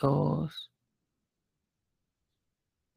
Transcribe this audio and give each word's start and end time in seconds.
dos, 0.00 0.70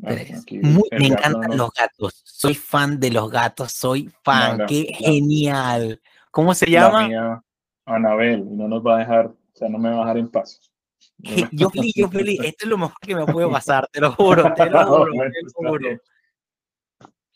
ah, 0.03 0.07
tres. 0.09 0.45
me 0.51 1.07
encantan 1.07 1.57
los 1.57 1.71
gatos. 1.71 2.21
Soy 2.25 2.53
fan 2.53 2.99
de 2.99 3.11
los 3.11 3.29
gatos. 3.29 3.71
Soy 3.71 4.11
fan. 4.23 4.65
Qué 4.67 4.93
genial. 4.97 6.01
¿Cómo 6.31 6.53
se 6.53 6.67
llama? 6.67 7.43
Anabel. 7.85 8.45
No 8.55 8.67
nos 8.67 8.85
va 8.85 8.97
a 8.97 8.99
dejar, 8.99 9.27
o 9.27 9.37
sea, 9.53 9.69
no 9.69 9.77
me 9.77 9.89
va 9.89 9.97
a 9.97 9.99
dejar 9.99 10.17
en 10.17 10.29
paz. 10.29 10.61
Yo 11.51 11.69
feliz, 11.69 11.93
yo 11.95 12.09
feliz. 12.09 12.39
Esto 12.43 12.65
es 12.65 12.69
lo 12.69 12.77
mejor 12.77 12.97
que 13.01 13.15
me 13.15 13.25
puede 13.25 13.49
pasar, 13.51 13.87
te 13.91 13.99
lo 13.99 14.11
juro, 14.13 14.53
te 14.53 14.69
lo 14.69 14.85
juro, 14.85 15.11
te 15.13 15.41
lo 15.43 15.69
juro. 15.69 15.89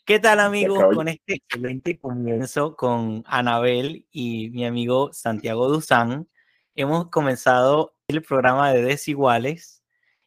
¿Qué 0.04 0.18
tal 0.18 0.40
amigos? 0.40 0.94
Con 0.94 1.08
este 1.08 1.36
excelente 1.36 1.98
comienzo 1.98 2.76
con 2.76 3.24
Anabel 3.26 4.06
y 4.10 4.50
mi 4.50 4.66
amigo 4.66 5.10
Santiago 5.14 5.66
Duzán, 5.68 6.28
hemos 6.74 7.08
comenzado 7.08 7.93
el 8.08 8.22
programa 8.22 8.72
de 8.72 8.82
Desiguales 8.82 9.82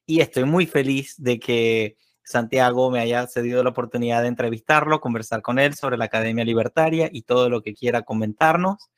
y 0.05 0.22
estoy 0.22 0.45
muy 0.45 0.66
feliz 0.66 1.16
de 1.17 1.40
que 1.40 1.98
Santiago 2.23 2.90
me 2.90 3.00
haya 3.00 3.27
cedido 3.27 3.63
la 3.63 3.70
oportunidad 3.70 4.22
de 4.22 4.30
entrevistarlo, 4.30 5.00
conversar 5.00 5.41
con 5.41 5.59
él 5.59 5.76
sobre 5.76 5.98
la 5.98 6.05
Academia 6.05 6.44
Libertaria 6.44 7.09
y 7.12 7.22
todo 7.22 7.50
lo 7.50 7.62
que 7.62 7.73
quiera 7.73 8.02
comentarnos. 8.02 8.90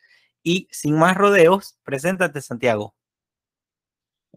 Y 0.44 0.68
sin 0.72 0.98
más 0.98 1.16
rodeos, 1.18 1.78
preséntate 1.84 2.42
Santiago. 2.42 2.96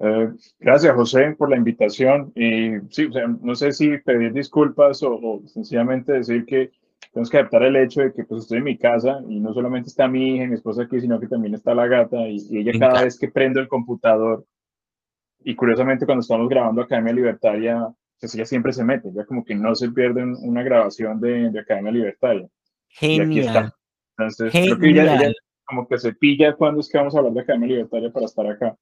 Eh, 0.00 0.32
gracias, 0.58 0.94
José, 0.94 1.34
por 1.38 1.48
la 1.48 1.56
invitación. 1.56 2.32
Y 2.34 2.80
sí, 2.90 3.06
o 3.06 3.28
no 3.28 3.54
sé 3.54 3.72
si 3.72 3.98
pedir 3.98 4.32
disculpas 4.32 5.02
o, 5.02 5.40
sencillamente 5.46 6.12
decir 6.12 6.44
que 6.44 6.72
tenemos 7.12 7.28
que 7.28 7.38
adaptar 7.38 7.62
el 7.64 7.76
hecho 7.76 8.00
de 8.00 8.12
que 8.12 8.24
pues 8.24 8.42
estoy 8.42 8.58
en 8.58 8.64
mi 8.64 8.78
casa 8.78 9.20
y 9.28 9.38
no 9.38 9.52
solamente 9.52 9.88
está 9.88 10.08
mi 10.08 10.36
hija, 10.36 10.46
mi 10.46 10.54
esposa 10.54 10.84
aquí, 10.84 11.00
sino 11.00 11.20
que 11.20 11.28
también 11.28 11.54
está 11.54 11.74
la 11.74 11.86
gata 11.86 12.26
y, 12.26 12.38
ella 12.58 12.72
cada 12.78 13.04
vez 13.04 13.18
que 13.18 13.28
prendo 13.28 13.60
el 13.60 13.68
computador 13.68 14.46
y 15.44 15.54
curiosamente 15.54 16.06
cuando 16.06 16.22
estamos 16.22 16.48
grabando 16.48 16.82
Academia 16.82 17.12
Libertaria, 17.12 17.86
pues 18.18 18.34
ella 18.34 18.46
siempre 18.46 18.72
se 18.72 18.84
mete, 18.84 19.10
ya 19.12 19.26
como 19.26 19.44
que 19.44 19.54
no 19.54 19.74
se 19.74 19.90
pierde 19.90 20.24
una 20.24 20.62
grabación 20.62 21.20
de, 21.20 21.50
de 21.50 21.60
Academia 21.60 21.92
Libertaria. 21.92 22.48
Genial. 22.88 23.32
Y 23.32 23.40
aquí 23.40 23.46
está. 23.46 23.74
Entonces, 24.16 24.52
creo 24.52 24.78
que 24.78 24.88
ella, 24.88 25.32
como 25.64 25.88
que 25.88 25.98
se 25.98 26.12
pilla 26.14 26.54
cuando 26.54 26.80
es 26.80 26.88
que 26.88 26.98
vamos 26.98 27.14
a 27.14 27.18
hablar 27.18 27.32
de 27.34 27.40
Academia 27.40 27.68
Libertaria 27.68 28.10
para 28.10 28.26
estar 28.26 28.46
acá. 28.46 28.76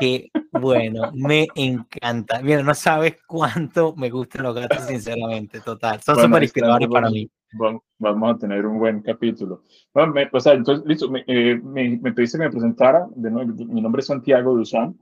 Qué 0.00 0.30
bueno, 0.52 1.12
me 1.12 1.46
encanta. 1.54 2.40
Mira, 2.40 2.62
no 2.62 2.74
sabes 2.74 3.16
cuánto 3.26 3.94
me 3.94 4.10
gustan 4.10 4.44
los 4.44 4.54
gatos, 4.54 4.86
sinceramente, 4.86 5.60
total. 5.60 6.00
Son 6.02 6.16
súper 6.16 6.42
inspiradores 6.42 6.88
para 6.88 7.10
mí. 7.10 7.30
Vamos, 7.52 8.34
a 8.34 8.38
tener 8.38 8.66
un 8.66 8.78
buen 8.78 9.00
capítulo. 9.00 9.62
Bueno, 9.94 10.12
me, 10.12 10.26
pues, 10.26 10.46
entonces, 10.46 10.84
listo, 10.86 11.10
me, 11.10 11.24
eh, 11.26 11.60
me, 11.62 11.98
me, 11.98 12.12
pediste 12.12 12.38
que 12.38 12.44
me 12.44 12.50
presentara. 12.50 13.06
De 13.14 13.30
nuevo, 13.30 13.52
mi 13.52 13.80
nombre 13.80 14.00
es 14.00 14.06
Santiago 14.06 14.54
Duzán. 14.54 14.98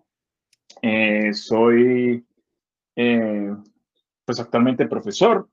Eh, 0.83 1.33
soy, 1.33 2.25
eh, 2.97 3.55
pues, 4.25 4.41
actualmente 4.41 4.86
profesor. 4.86 5.48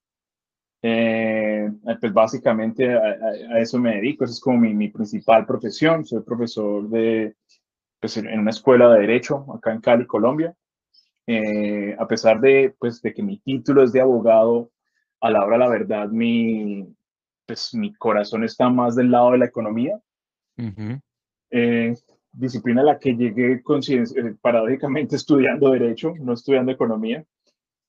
pues, 0.81 2.13
básicamente 2.13 2.93
a, 2.93 2.99
a, 2.99 3.59
eso 3.59 3.79
me 3.79 3.95
dedico. 3.95 4.23
Esa 4.23 4.33
es 4.33 4.39
como 4.39 4.57
mi, 4.57 4.73
mi 4.73 4.89
principal 4.89 5.45
profesión. 5.45 6.05
Soy 6.05 6.21
profesor 6.21 6.89
de 6.89 7.35
pues, 8.01 8.17
en 8.17 8.39
una 8.39 8.49
escuela 8.49 8.91
de 8.91 9.01
Derecho 9.01 9.45
acá 9.55 9.71
en 9.71 9.79
Cali, 9.79 10.05
Colombia. 10.05 10.53
Eh, 11.27 11.95
a 11.97 12.07
pesar 12.07 12.41
de, 12.41 12.75
pues, 12.77 13.01
de 13.01 13.13
que 13.13 13.23
mi 13.23 13.37
título 13.39 13.83
es 13.83 13.93
de 13.93 14.01
abogado, 14.01 14.71
a 15.21 15.29
la 15.29 15.45
hora 15.45 15.57
la 15.57 15.69
verdad, 15.69 16.09
mi, 16.09 16.85
pues, 17.45 17.73
mi 17.73 17.93
corazón 17.93 18.43
está 18.43 18.69
más 18.69 18.95
del 18.95 19.11
lado 19.11 19.31
de 19.31 19.37
la 19.37 19.45
economía. 19.45 19.99
Eh, 21.51 21.95
disciplina 22.31 22.81
a 22.81 22.85
la 22.85 22.99
que 22.99 23.15
llegué 23.15 23.53
eh, 23.53 24.35
paradójicamente 24.41 25.15
estudiando 25.17 25.71
Derecho, 25.71 26.13
no 26.19 26.33
estudiando 26.33 26.71
Economía. 26.71 27.23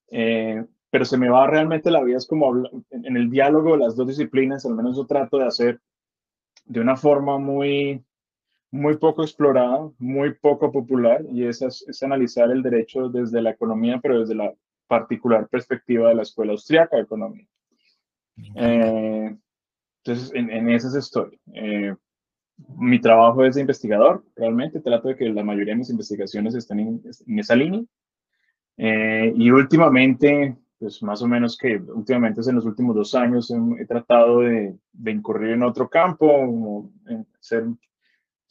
pero 0.09 1.05
se 1.05 1.17
me 1.17 1.31
va 1.31 1.47
realmente 1.47 1.91
la 1.91 2.03
vida, 2.03 2.19
es 2.19 2.27
como 2.27 2.55
en, 2.57 2.85
en 2.91 3.17
el 3.17 3.31
diálogo 3.31 3.73
de 3.73 3.85
las 3.85 3.97
dos 3.97 4.09
disciplinas, 4.09 4.67
al 4.67 4.75
menos 4.75 4.97
yo 4.97 5.07
trato 5.07 5.39
de 5.39 5.47
hacer 5.47 5.81
de 6.67 6.81
una 6.81 6.97
forma 6.97 7.39
muy, 7.39 8.05
muy 8.71 8.97
poco 8.97 9.23
explorada, 9.23 9.91
muy 9.99 10.35
poco 10.35 10.71
popular, 10.71 11.25
y 11.31 11.47
es, 11.47 11.63
es 11.63 12.03
analizar 12.03 12.51
el 12.51 12.63
derecho 12.63 13.09
desde 13.09 13.41
la 13.41 13.51
economía, 13.51 14.01
pero 14.03 14.21
desde 14.21 14.35
la 14.35 14.53
particular 14.93 15.49
perspectiva 15.49 16.11
de 16.11 16.17
la 16.17 16.23
Escuela 16.23 16.53
Austriaca 16.53 16.97
de 16.97 17.03
Economía. 17.03 17.47
Eh, 18.57 19.35
entonces, 20.05 20.35
en, 20.35 20.51
en 20.51 20.69
esas 20.69 20.95
estoy. 20.95 21.41
Eh, 21.55 21.95
mi 22.77 23.01
trabajo 23.01 23.43
es 23.43 23.55
de 23.55 23.63
investigador, 23.63 24.23
realmente 24.37 24.81
trato 24.81 25.09
de 25.09 25.17
que 25.17 25.31
la 25.31 25.43
mayoría 25.43 25.73
de 25.73 25.79
mis 25.79 25.89
investigaciones 25.89 26.55
estén 26.55 26.81
en, 26.81 27.03
en 27.27 27.39
esa 27.39 27.57
línea. 27.57 27.83
Eh, 28.77 29.33
y 29.35 29.51
últimamente, 29.51 30.59
pues 30.79 31.03
más 31.03 31.23
o 31.23 31.27
menos 31.27 31.57
que 31.57 31.79
últimamente 31.79 32.43
en 32.47 32.57
los 32.57 32.67
últimos 32.67 32.95
dos 32.95 33.15
años 33.15 33.51
he, 33.79 33.87
tratado 33.87 34.41
de, 34.41 34.77
de, 34.93 35.11
incurrir 35.11 35.53
en 35.53 35.63
otro 35.63 35.89
campo, 35.89 36.91
en 37.07 37.27
ser 37.41 37.65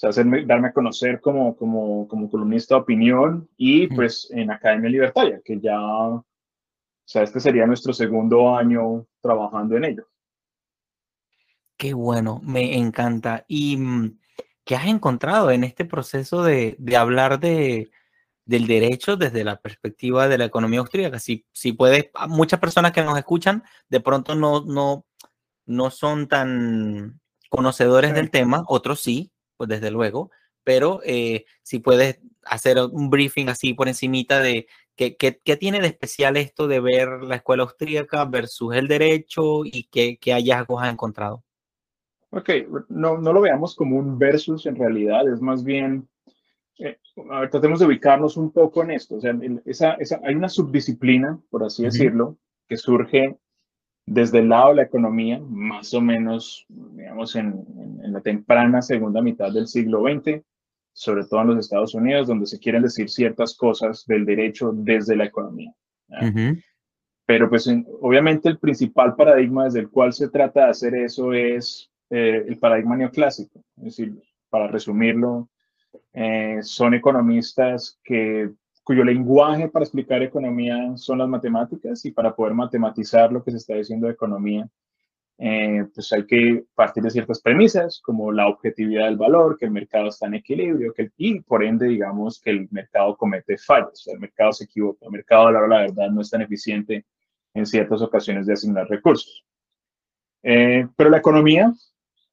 sea, 0.01 0.09
hacerme, 0.09 0.45
darme 0.45 0.69
a 0.69 0.73
conocer 0.73 1.21
como, 1.21 1.55
como, 1.55 2.07
como 2.07 2.29
columnista 2.29 2.75
de 2.75 2.81
opinión 2.81 3.47
y 3.55 3.87
pues 3.87 4.29
en 4.31 4.49
Academia 4.49 4.89
Libertaria, 4.89 5.41
que 5.45 5.59
ya, 5.59 5.79
o 5.79 6.25
sea, 7.11 7.23
este 7.23 7.39
sería 7.39 7.65
nuestro 7.65 7.93
segundo 7.93 8.55
año 8.55 9.05
trabajando 9.21 9.75
en 9.75 9.85
ello. 9.85 10.07
Qué 11.77 11.93
bueno, 11.93 12.39
me 12.43 12.77
encanta. 12.77 13.43
¿Y 13.47 13.75
mm, 13.77 14.19
qué 14.63 14.75
has 14.75 14.85
encontrado 14.85 15.51
en 15.51 15.63
este 15.63 15.83
proceso 15.83 16.43
de, 16.43 16.75
de 16.79 16.95
hablar 16.95 17.39
de, 17.39 17.91
del 18.45 18.67
derecho 18.67 19.17
desde 19.17 19.43
la 19.43 19.59
perspectiva 19.59 20.27
de 20.27 20.37
la 20.37 20.45
economía 20.45 20.79
austríaca? 20.79 21.19
Si, 21.19 21.45
si 21.51 21.73
puedes, 21.73 22.11
muchas 22.27 22.59
personas 22.59 22.91
que 22.91 23.03
nos 23.03 23.17
escuchan 23.17 23.63
de 23.89 23.99
pronto 23.99 24.35
no, 24.35 24.61
no, 24.61 25.05
no 25.65 25.91
son 25.91 26.27
tan 26.27 27.19
conocedores 27.49 28.13
del 28.13 28.31
tema, 28.31 28.63
otros 28.67 29.01
sí, 29.01 29.31
pues 29.57 29.69
desde 29.69 29.91
luego, 29.91 30.31
pero 30.63 31.01
eh, 31.03 31.45
si 31.63 31.79
puedes 31.79 32.19
hacer 32.45 32.77
un 32.79 33.09
briefing 33.09 33.49
así 33.49 33.73
por 33.73 33.87
encimita 33.87 34.39
de 34.39 34.67
qué, 34.95 35.15
qué, 35.15 35.39
qué, 35.43 35.57
tiene 35.57 35.79
de 35.79 35.87
especial 35.87 36.37
esto 36.37 36.67
de 36.67 36.79
ver 36.79 37.23
la 37.23 37.35
escuela 37.37 37.63
austríaca 37.63 38.25
versus 38.25 38.75
el 38.75 38.87
derecho 38.87 39.65
y 39.65 39.87
qué, 39.91 40.17
qué 40.19 40.33
hallazgos 40.33 40.83
has 40.83 40.91
encontrado. 40.91 41.43
Ok, 42.31 42.49
no, 42.89 43.17
no 43.17 43.33
lo 43.33 43.41
veamos 43.41 43.75
como 43.75 43.97
un 43.97 44.17
versus 44.17 44.65
en 44.65 44.77
realidad, 44.77 45.27
es 45.27 45.41
más 45.41 45.65
bien, 45.65 46.07
eh, 46.79 46.97
a 47.29 47.41
ver, 47.41 47.49
tratemos 47.49 47.79
de 47.79 47.87
ubicarnos 47.87 48.37
un 48.37 48.51
poco 48.51 48.83
en 48.83 48.91
esto. 48.91 49.15
O 49.15 49.21
sea, 49.21 49.37
esa, 49.65 49.93
esa, 49.93 50.21
hay 50.23 50.35
una 50.35 50.47
subdisciplina, 50.47 51.39
por 51.49 51.63
así 51.63 51.83
decirlo, 51.83 52.37
que 52.69 52.77
surge 52.77 53.37
desde 54.05 54.39
el 54.39 54.49
lado 54.49 54.69
de 54.69 54.75
la 54.75 54.83
economía, 54.83 55.41
más 55.45 55.93
o 55.93 56.01
menos, 56.01 56.65
digamos, 56.69 57.35
en, 57.35 57.65
en, 58.01 58.13
la 58.13 58.21
temprana 58.21 58.81
segunda 58.81 59.21
mitad 59.21 59.51
del 59.51 59.67
siglo 59.67 60.03
XX, 60.03 60.41
sobre 60.93 61.25
todo 61.25 61.41
en 61.41 61.47
los 61.47 61.59
Estados 61.59 61.95
Unidos, 61.95 62.27
donde 62.27 62.45
se 62.45 62.59
quieren 62.59 62.83
decir 62.83 63.09
ciertas 63.09 63.55
cosas 63.55 64.05
del 64.07 64.25
derecho 64.25 64.71
desde 64.73 65.15
la 65.15 65.25
economía. 65.25 65.73
Pero 67.25 67.49
pues 67.49 67.69
obviamente 68.01 68.49
el 68.49 68.59
principal 68.59 69.15
paradigma 69.15 69.65
desde 69.65 69.79
el 69.79 69.89
cual 69.89 70.11
se 70.13 70.29
trata 70.29 70.65
de 70.65 70.71
hacer 70.71 70.95
eso 70.95 71.33
es 71.33 71.89
eh, 72.09 72.43
el 72.47 72.57
paradigma 72.57 72.97
neoclásico. 72.97 73.63
Es 73.77 73.83
decir, 73.83 74.21
para 74.49 74.67
resumirlo, 74.67 75.49
eh, 76.13 76.59
son 76.61 76.93
economistas 76.93 77.99
que 78.03 78.51
cuyo 78.83 79.03
lenguaje 79.03 79.69
para 79.69 79.85
explicar 79.85 80.21
economía 80.21 80.97
son 80.97 81.19
las 81.19 81.29
matemáticas 81.29 82.03
y 82.05 82.11
para 82.11 82.35
poder 82.35 82.53
matematizar 82.53 83.31
lo 83.31 83.43
que 83.43 83.51
se 83.51 83.57
está 83.57 83.75
diciendo 83.75 84.07
de 84.07 84.13
economía, 84.13 84.67
eh, 85.43 85.87
pues 85.91 86.13
hay 86.13 86.27
que 86.27 86.65
partir 86.75 87.01
de 87.01 87.09
ciertas 87.09 87.41
premisas 87.41 87.99
como 88.03 88.31
la 88.31 88.47
objetividad 88.47 89.05
del 89.05 89.17
valor, 89.17 89.57
que 89.57 89.65
el 89.65 89.71
mercado 89.71 90.09
está 90.09 90.27
en 90.27 90.35
equilibrio, 90.35 90.93
que 90.93 91.09
y 91.17 91.39
por 91.39 91.63
ende 91.63 91.87
digamos 91.87 92.39
que 92.39 92.51
el 92.51 92.67
mercado 92.69 93.17
comete 93.17 93.57
fallos, 93.57 94.07
el 94.07 94.19
mercado 94.19 94.53
se 94.53 94.65
equivoca, 94.65 95.03
el 95.07 95.11
mercado 95.11 95.47
a 95.47 95.51
la, 95.51 95.67
la 95.67 95.79
verdad 95.79 96.11
no 96.11 96.21
es 96.21 96.29
tan 96.29 96.43
eficiente 96.43 97.07
en 97.55 97.65
ciertas 97.65 98.03
ocasiones 98.03 98.45
de 98.45 98.53
asignar 98.53 98.87
recursos. 98.87 99.43
Eh, 100.43 100.87
pero 100.95 101.09
la 101.09 101.17
economía, 101.17 101.73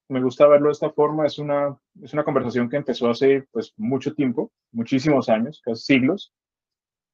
me 0.07 0.21
gusta 0.21 0.45
verlo 0.45 0.67
de 0.67 0.73
esta 0.73 0.91
forma, 0.91 1.25
es 1.25 1.39
una, 1.39 1.75
es 2.03 2.13
una 2.13 2.23
conversación 2.23 2.69
que 2.69 2.77
empezó 2.77 3.09
hace 3.09 3.47
pues 3.51 3.73
mucho 3.75 4.13
tiempo, 4.13 4.51
muchísimos 4.71 5.29
años, 5.29 5.63
casi 5.65 5.95
siglos, 5.95 6.31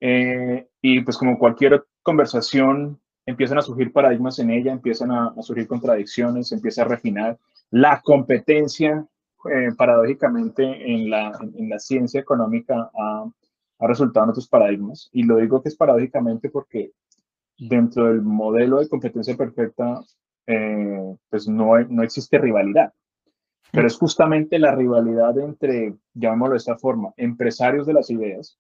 eh, 0.02 0.68
y 0.82 1.00
pues 1.04 1.18
como 1.18 1.40
cualquier 1.40 1.86
conversación, 2.02 3.00
empiezan 3.26 3.58
a 3.58 3.62
surgir 3.62 3.92
paradigmas 3.92 4.40
en 4.40 4.52
ella, 4.52 4.72
empiezan 4.72 5.12
a, 5.12 5.34
surgir 5.42 5.68
contradicciones, 5.68 6.52
empieza 6.52 6.84
a 6.84 6.86
refinar. 6.86 7.38
La 7.72 8.02
competencia, 8.02 9.06
eh, 9.52 9.72
paradójicamente, 9.78 10.64
en 10.64 11.10
la, 11.10 11.32
en, 11.56 11.70
la 11.70 11.80
ciencia 11.80 12.20
económica 12.20 12.90
ha, 12.94 13.26
ha, 13.80 13.88
resultado 13.88 14.26
en 14.26 14.30
otros 14.32 14.48
paradigmas. 14.48 15.10
Y 15.12 15.24
lo 15.24 15.38
digo 15.38 15.62
que 15.62 15.70
es 15.70 15.76
paradójicamente 15.76 16.50
porque 16.50 16.92
dentro 17.58 18.08
del 18.08 18.22
modelo 18.22 18.80
de 18.80 18.90
competencia 18.90 19.36
perfecta, 19.36 20.02
eh, 20.48 21.16
pues 21.30 21.48
no, 21.48 21.80
no 21.80 22.04
existe 22.04 22.38
rivalidad. 22.38 22.94
Pero 23.72 23.88
es 23.88 23.98
justamente 23.98 24.60
la 24.60 24.76
rivalidad 24.76 25.38
entre, 25.40 25.96
llamémoslo 26.14 26.54
de 26.54 26.58
esta 26.58 26.78
forma, 26.78 27.14
empresarios 27.18 27.88
de 27.88 27.94
las 27.94 28.10
ideas, 28.10 28.58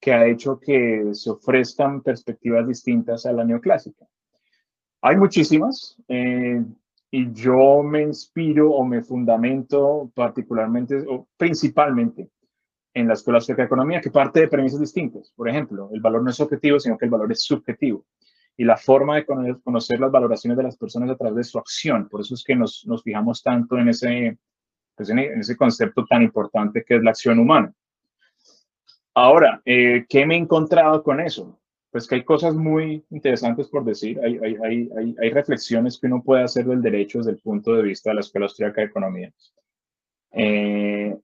que 0.00 0.12
ha 0.12 0.26
hecho 0.26 0.58
que 0.58 1.10
se 1.12 1.30
ofrezcan 1.30 2.02
perspectivas 2.02 2.66
distintas 2.66 3.26
a 3.26 3.32
la 3.32 3.44
neoclásica. 3.44 4.06
Hay 5.02 5.16
muchísimas 5.16 5.96
eh, 6.08 6.62
y 7.10 7.32
yo 7.32 7.82
me 7.82 8.02
inspiro 8.02 8.70
o 8.70 8.84
me 8.84 9.02
fundamento 9.02 10.10
particularmente 10.14 11.04
o 11.08 11.26
principalmente 11.36 12.28
en 12.94 13.06
la 13.06 13.14
Escuela 13.14 13.38
Austríaca 13.38 13.62
de 13.62 13.66
Economía, 13.66 14.00
que 14.00 14.10
parte 14.10 14.40
de 14.40 14.48
premisas 14.48 14.80
distintas. 14.80 15.32
Por 15.36 15.48
ejemplo, 15.48 15.88
el 15.92 16.00
valor 16.00 16.22
no 16.22 16.30
es 16.30 16.40
objetivo, 16.40 16.80
sino 16.80 16.98
que 16.98 17.04
el 17.04 17.10
valor 17.10 17.30
es 17.30 17.42
subjetivo. 17.42 18.04
Y 18.56 18.64
la 18.64 18.76
forma 18.76 19.16
de 19.16 19.24
conocer 19.62 20.00
las 20.00 20.10
valoraciones 20.10 20.56
de 20.56 20.64
las 20.64 20.76
personas 20.76 21.10
a 21.10 21.16
través 21.16 21.36
de 21.36 21.44
su 21.44 21.58
acción. 21.58 22.08
Por 22.08 22.22
eso 22.22 22.34
es 22.34 22.42
que 22.42 22.56
nos, 22.56 22.84
nos 22.86 23.04
fijamos 23.04 23.40
tanto 23.42 23.78
en 23.78 23.88
ese, 23.88 24.36
pues 24.96 25.10
en 25.10 25.18
ese 25.18 25.56
concepto 25.56 26.04
tan 26.06 26.22
importante 26.22 26.84
que 26.84 26.96
es 26.96 27.02
la 27.02 27.10
acción 27.10 27.38
humana. 27.38 27.72
Ahora, 29.20 29.60
eh, 29.64 30.06
¿qué 30.08 30.24
me 30.24 30.36
he 30.36 30.38
encontrado 30.38 31.02
con 31.02 31.18
eso? 31.18 31.58
Pues 31.90 32.06
que 32.06 32.14
hay 32.14 32.22
cosas 32.22 32.54
muy 32.54 33.04
interesantes 33.10 33.66
por 33.66 33.84
decir, 33.84 34.20
hay, 34.20 34.38
hay, 34.38 34.56
hay, 34.62 35.16
hay, 35.20 35.30
reflexiones 35.30 35.98
que 35.98 36.06
uno 36.06 36.22
puede 36.22 36.44
hacer 36.44 36.66
del 36.66 36.80
derecho 36.80 37.18
desde 37.18 37.32
el 37.32 37.40
punto 37.40 37.74
de 37.74 37.82
vista 37.82 38.10
de 38.10 38.14
la 38.14 38.20
Escuela 38.20 38.46
Austríaca 38.46 38.80
de 38.80 38.86
Economía. 38.86 39.32
Eh, 40.30 41.18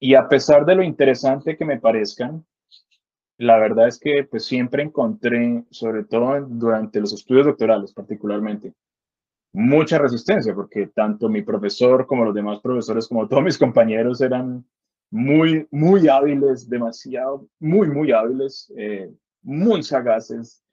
y 0.00 0.14
a 0.14 0.26
pesar 0.26 0.64
de 0.64 0.74
lo 0.74 0.82
interesante 0.82 1.54
que 1.54 1.66
me 1.66 1.78
parezcan, 1.78 2.46
la 3.36 3.58
verdad 3.58 3.88
es 3.88 3.98
que 3.98 4.24
pues 4.24 4.46
siempre 4.46 4.84
encontré, 4.84 5.64
sobre 5.68 6.04
todo 6.04 6.40
durante 6.48 6.98
los 6.98 7.12
estudios 7.12 7.44
doctorales 7.44 7.92
particularmente, 7.92 8.72
mucha 9.52 9.98
resistencia, 9.98 10.54
porque 10.54 10.86
tanto 10.86 11.28
mi 11.28 11.42
profesor 11.42 12.06
como 12.06 12.24
los 12.24 12.34
demás 12.34 12.60
profesores, 12.60 13.06
como 13.06 13.28
todos 13.28 13.42
mis 13.42 13.58
compañeros 13.66 14.22
eran 14.22 14.64
muy, 15.10 15.66
muy 15.70 16.08
hábiles, 16.08 16.68
demasiado, 16.68 17.46
muy, 17.60 17.88
muy 17.88 18.12
hábiles, 18.12 18.72
eh, 18.76 19.10
muy 19.42 19.82
sagaces 19.82 20.64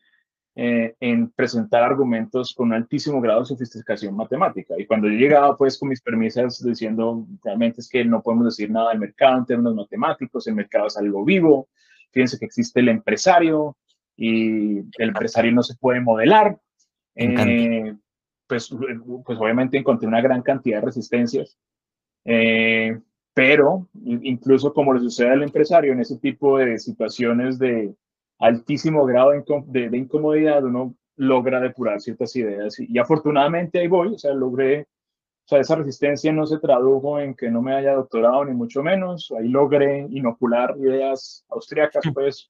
eh, 0.56 0.96
en 1.00 1.30
presentar 1.32 1.82
argumentos 1.84 2.54
con 2.54 2.68
un 2.68 2.74
altísimo 2.74 3.22
grado 3.22 3.40
de 3.40 3.46
sofisticación 3.46 4.16
matemática. 4.16 4.76
Y 4.78 4.86
cuando 4.86 5.08
yo 5.08 5.16
llegaba 5.18 5.58
pues 5.58 5.78
con 5.78 5.90
mis 5.90 6.02
permisas 6.02 6.62
diciendo 6.62 7.26
realmente 7.44 7.80
es 7.80 7.88
que 7.88 8.04
no 8.04 8.22
podemos 8.22 8.46
decir 8.46 8.70
nada 8.70 8.90
del 8.90 9.00
mercado 9.00 9.38
en 9.38 9.46
términos 9.46 9.76
matemáticos, 9.76 10.48
el 10.48 10.56
mercado 10.56 10.88
es 10.88 10.98
algo 10.98 11.24
vivo, 11.24 11.70
fíjense 12.12 12.38
que 12.38 12.46
existe 12.46 12.82
el 12.82 12.90
empresario 12.90 13.78
y 14.18 14.80
el 14.80 15.10
empresario 15.10 15.52
no 15.54 15.64
se 15.64 15.76
puede 15.76 16.02
modelar. 16.02 16.60
Eh, 17.16 17.96
pues, 18.48 18.70
pues 19.26 19.40
obviamente 19.40 19.78
encontré 19.78 20.08
una 20.08 20.22
gran 20.22 20.42
cantidad 20.42 20.80
de 20.80 20.86
resistencias. 20.86 21.58
Eh, 22.26 23.00
pero 23.34 23.88
incluso 24.04 24.74
como 24.74 24.94
le 24.94 25.00
sucede 25.00 25.30
al 25.30 25.44
empresario 25.44 25.94
en 25.94 26.02
ese 26.02 26.18
tipo 26.18 26.58
de 26.58 26.78
situaciones 26.78 27.58
de 27.58 27.96
altísimo 28.40 29.06
grado 29.06 29.32
de, 29.32 29.90
de, 29.90 29.98
incomodidad, 29.98 30.64
uno 30.66 30.96
logra 31.16 31.60
depurar 31.60 32.02
ciertas 32.02 32.36
ideas 32.36 32.80
y, 32.80 32.98
afortunadamente 32.98 33.80
ahí 33.80 33.88
voy, 33.88 34.16
o 34.16 34.18
sea, 34.18 34.34
logré, 34.34 34.82
o 34.82 35.48
sea, 35.48 35.60
esa 35.60 35.76
resistencia 35.76 36.34
no 36.34 36.46
se 36.46 36.58
tradujo 36.58 37.20
en 37.20 37.36
que 37.36 37.50
no 37.50 37.62
me 37.62 37.76
haya 37.76 37.94
doctorado 37.94 38.44
ni 38.44 38.54
mucho 38.54 38.84
menos, 38.84 39.32
ahí 39.38 39.48
logré 39.48 40.08
inocular 40.10 40.76
ideas 40.78 41.46
austriacas, 41.50 42.04
pues, 42.14 42.50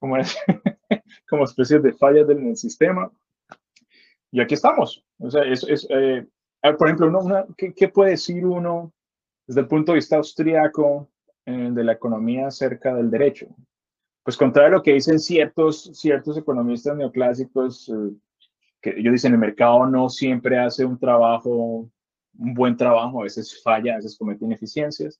como, 0.00 0.16
es, 0.16 0.36
como 1.28 1.44
especies 1.44 1.82
de 1.82 1.92
fallas 1.92 2.26
del, 2.26 2.56
sistema. 2.56 3.10
Y 4.30 4.40
aquí 4.40 4.54
estamos. 4.54 5.04
O 5.18 5.30
sea, 5.30 5.42
es, 5.42 5.64
es 5.64 5.86
eh, 5.90 6.26
por 6.76 6.88
ejemplo, 6.88 7.18
una, 7.18 7.46
¿qué, 7.56 7.72
¿qué, 7.74 7.88
puede 7.88 8.12
decir 8.12 8.44
uno 8.46 8.92
desde 9.48 9.62
el 9.62 9.66
punto 9.66 9.92
de 9.92 9.96
vista 9.96 10.16
austriaco 10.16 11.08
eh, 11.46 11.70
de 11.72 11.82
la 11.82 11.92
economía 11.92 12.48
acerca 12.48 12.94
del 12.94 13.10
derecho. 13.10 13.46
Pues 14.22 14.36
contrario 14.36 14.68
a 14.68 14.78
lo 14.78 14.82
que 14.82 14.92
dicen 14.92 15.18
ciertos, 15.18 15.90
ciertos 15.94 16.36
economistas 16.36 16.94
neoclásicos, 16.94 17.88
eh, 17.88 18.14
que 18.82 18.90
ellos 18.90 19.12
dicen 19.12 19.32
el 19.32 19.38
mercado 19.38 19.86
no 19.86 20.10
siempre 20.10 20.58
hace 20.58 20.84
un 20.84 20.98
trabajo, 20.98 21.90
un 22.38 22.54
buen 22.54 22.76
trabajo, 22.76 23.20
a 23.20 23.24
veces 23.24 23.62
falla, 23.62 23.94
a 23.94 23.96
veces 23.96 24.18
comete 24.18 24.44
ineficiencias. 24.44 25.18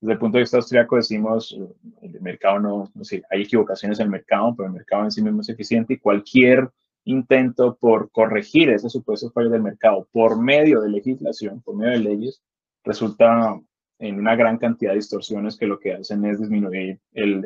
Desde 0.00 0.14
el 0.14 0.18
punto 0.18 0.38
de 0.38 0.44
vista 0.44 0.56
austriaco 0.56 0.96
decimos, 0.96 1.54
eh, 1.54 2.08
el 2.14 2.20
mercado 2.22 2.58
no, 2.60 2.90
no 2.94 3.04
sé, 3.04 3.22
hay 3.30 3.42
equivocaciones 3.42 4.00
en 4.00 4.04
el 4.04 4.10
mercado, 4.10 4.54
pero 4.56 4.68
el 4.68 4.74
mercado 4.74 5.04
en 5.04 5.10
sí 5.10 5.22
mismo 5.22 5.42
es 5.42 5.48
eficiente 5.50 5.92
y 5.92 5.98
cualquier 5.98 6.70
intento 7.04 7.76
por 7.76 8.10
corregir 8.10 8.70
esos 8.70 8.92
supuestos 8.92 9.30
fallos 9.34 9.52
del 9.52 9.62
mercado 9.62 10.08
por 10.10 10.40
medio 10.40 10.80
de 10.80 10.88
legislación, 10.88 11.60
por 11.60 11.76
medio 11.76 11.92
de 11.92 11.98
leyes, 11.98 12.42
resulta 12.88 13.60
en 13.98 14.18
una 14.18 14.34
gran 14.34 14.56
cantidad 14.56 14.92
de 14.92 14.96
distorsiones 14.96 15.56
que 15.56 15.66
lo 15.66 15.78
que 15.78 15.92
hacen 15.92 16.24
es 16.24 16.40
disminuir 16.40 16.98
el, 17.12 17.44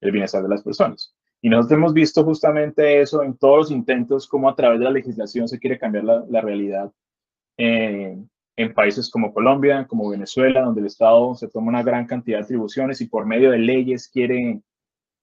el, 0.00 0.12
bienestar 0.12 0.42
de 0.42 0.48
las 0.48 0.62
personas. 0.62 1.14
Y 1.40 1.48
nosotros 1.48 1.78
hemos 1.78 1.92
visto 1.92 2.24
justamente 2.24 3.00
eso 3.00 3.22
en 3.22 3.36
todos 3.36 3.58
los 3.58 3.70
intentos, 3.70 4.28
como 4.28 4.48
a 4.48 4.54
través 4.54 4.78
de 4.78 4.84
la 4.84 4.92
legislación 4.92 5.48
se 5.48 5.58
quiere 5.58 5.78
cambiar 5.78 6.04
la, 6.04 6.24
la 6.28 6.40
realidad 6.40 6.92
eh, 7.56 8.16
en 8.56 8.74
países 8.74 9.10
como 9.10 9.34
Colombia, 9.34 9.86
como 9.88 10.10
Venezuela, 10.10 10.62
donde 10.62 10.80
el 10.80 10.86
Estado 10.86 11.34
se 11.34 11.48
toma 11.48 11.68
una 11.68 11.82
gran 11.82 12.06
cantidad 12.06 12.38
de 12.38 12.44
atribuciones 12.44 13.00
y 13.00 13.06
por 13.06 13.26
medio 13.26 13.50
de 13.50 13.58
leyes 13.58 14.08
quiere 14.08 14.60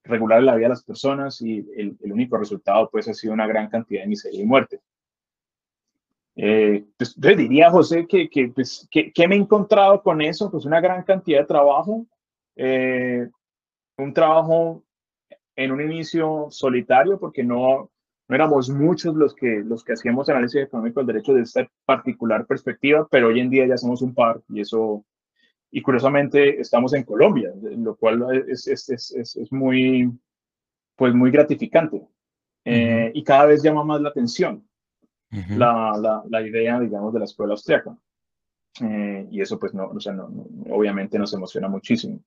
regular 0.03 0.43
la 0.43 0.55
vida 0.55 0.65
de 0.65 0.69
las 0.69 0.83
personas 0.83 1.41
y 1.41 1.59
el, 1.77 1.97
el 2.01 2.11
único 2.11 2.37
resultado 2.37 2.89
pues 2.91 3.07
ha 3.07 3.13
sido 3.13 3.33
una 3.33 3.47
gran 3.47 3.69
cantidad 3.69 4.01
de 4.01 4.07
miseria 4.07 4.41
y 4.41 4.45
muerte. 4.45 4.81
Eh, 6.41 6.85
pues, 6.97 7.15
yo 7.17 7.35
diría, 7.35 7.69
José, 7.69 8.07
que, 8.07 8.29
que, 8.29 8.47
pues, 8.55 8.87
que, 8.89 9.27
me 9.27 9.35
he 9.35 9.39
encontrado 9.39 10.01
con 10.01 10.21
eso, 10.21 10.49
pues 10.49 10.63
una 10.63 10.79
gran 10.79 11.03
cantidad 11.03 11.41
de 11.41 11.45
trabajo, 11.45 12.07
eh, 12.55 13.27
un 13.97 14.13
trabajo 14.13 14.85
en 15.57 15.71
un 15.73 15.81
inicio 15.81 16.47
solitario, 16.49 17.19
porque 17.19 17.43
no, 17.43 17.91
no 18.29 18.35
éramos 18.35 18.69
muchos 18.69 19.15
los 19.15 19.35
que, 19.35 19.63
los 19.65 19.83
que 19.83 19.91
hacíamos 19.91 20.29
análisis 20.29 20.61
económico 20.61 21.01
del 21.01 21.07
derecho 21.07 21.33
de 21.33 21.41
esta 21.41 21.69
particular 21.83 22.45
perspectiva, 22.45 23.05
pero 23.11 23.27
hoy 23.27 23.41
en 23.41 23.49
día 23.49 23.67
ya 23.67 23.77
somos 23.77 24.01
un 24.01 24.13
par 24.13 24.39
y 24.47 24.61
eso, 24.61 25.03
y 25.71 25.81
curiosamente 25.81 26.61
estamos 26.61 26.93
en 26.93 27.03
Colombia, 27.03 27.51
lo 27.61 27.97
cual 27.97 28.45
es, 28.47 28.65
es, 28.65 28.89
es, 28.89 29.35
es 29.35 29.51
muy, 29.51 30.09
pues 30.95 31.13
muy 31.13 31.31
gratificante. 31.31 32.07
Eh, 32.63 33.11
y 33.13 33.23
cada 33.25 33.47
vez 33.47 33.61
llama 33.61 33.83
más 33.83 33.99
la 33.99 34.09
atención 34.09 34.68
la, 35.31 35.93
la, 35.99 36.23
la, 36.27 36.41
idea, 36.41 36.79
digamos, 36.79 37.13
de 37.13 37.19
la 37.19 37.25
escuela 37.25 37.53
austriaca. 37.53 37.95
Eh, 38.81 39.27
y 39.31 39.41
eso, 39.41 39.59
pues, 39.59 39.73
no, 39.73 39.87
o 39.87 39.99
sea, 39.99 40.13
no, 40.13 40.29
obviamente 40.69 41.19
nos 41.19 41.33
emociona 41.33 41.67
muchísimo. 41.67 42.19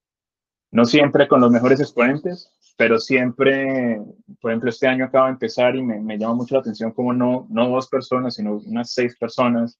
No 0.71 0.85
siempre 0.85 1.27
con 1.27 1.41
los 1.41 1.51
mejores 1.51 1.79
exponentes, 1.79 2.51
pero 2.77 2.99
siempre, 2.99 4.01
por 4.41 4.51
ejemplo, 4.51 4.69
este 4.69 4.87
año 4.87 5.05
acaba 5.05 5.27
de 5.27 5.33
empezar 5.33 5.75
y 5.75 5.83
me, 5.83 5.99
me 5.99 6.17
llama 6.17 6.35
mucho 6.35 6.55
la 6.55 6.61
atención 6.61 6.91
como 6.91 7.13
no, 7.13 7.47
no 7.49 7.69
dos 7.69 7.87
personas, 7.87 8.35
sino 8.35 8.55
unas 8.65 8.91
seis 8.91 9.15
personas 9.17 9.79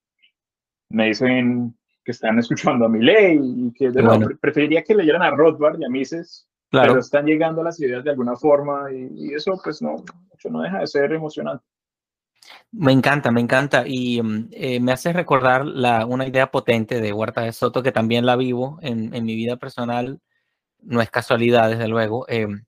me 0.90 1.06
dicen 1.06 1.76
que 2.04 2.12
están 2.12 2.38
escuchando 2.38 2.84
a 2.84 2.88
mi 2.88 3.02
ley 3.02 3.40
y 3.40 3.72
que 3.72 3.90
preferiría 4.40 4.84
que 4.84 4.94
leyeran 4.94 5.22
a 5.22 5.30
Rothbard 5.30 5.80
y 5.80 5.84
a 5.84 5.88
Mises, 5.88 6.46
claro. 6.70 6.92
pero 6.92 7.00
están 7.00 7.26
llegando 7.26 7.62
a 7.62 7.64
las 7.64 7.80
ideas 7.80 8.04
de 8.04 8.10
alguna 8.10 8.36
forma 8.36 8.92
y, 8.92 9.08
y 9.14 9.34
eso 9.34 9.58
pues 9.62 9.80
no, 9.82 9.96
no 10.50 10.60
deja 10.60 10.80
de 10.80 10.86
ser 10.86 11.12
emocionante. 11.12 11.64
Me 12.72 12.92
encanta, 12.92 13.30
me 13.30 13.40
encanta. 13.40 13.84
Y 13.86 14.22
mm, 14.22 14.48
eh, 14.52 14.80
me 14.80 14.92
hace 14.92 15.12
recordar 15.12 15.64
la, 15.66 16.06
una 16.06 16.26
idea 16.26 16.50
potente 16.50 17.00
de 17.00 17.12
Huerta 17.12 17.42
de 17.42 17.52
Soto, 17.52 17.82
que 17.82 17.92
también 17.92 18.26
la 18.26 18.36
vivo 18.36 18.78
en, 18.82 19.14
en 19.14 19.24
mi 19.24 19.34
vida 19.34 19.56
personal. 19.56 20.20
No 20.80 21.00
es 21.02 21.10
casualidad, 21.10 21.70
desde 21.70 21.88
luego. 21.88 22.26
Em, 22.28 22.64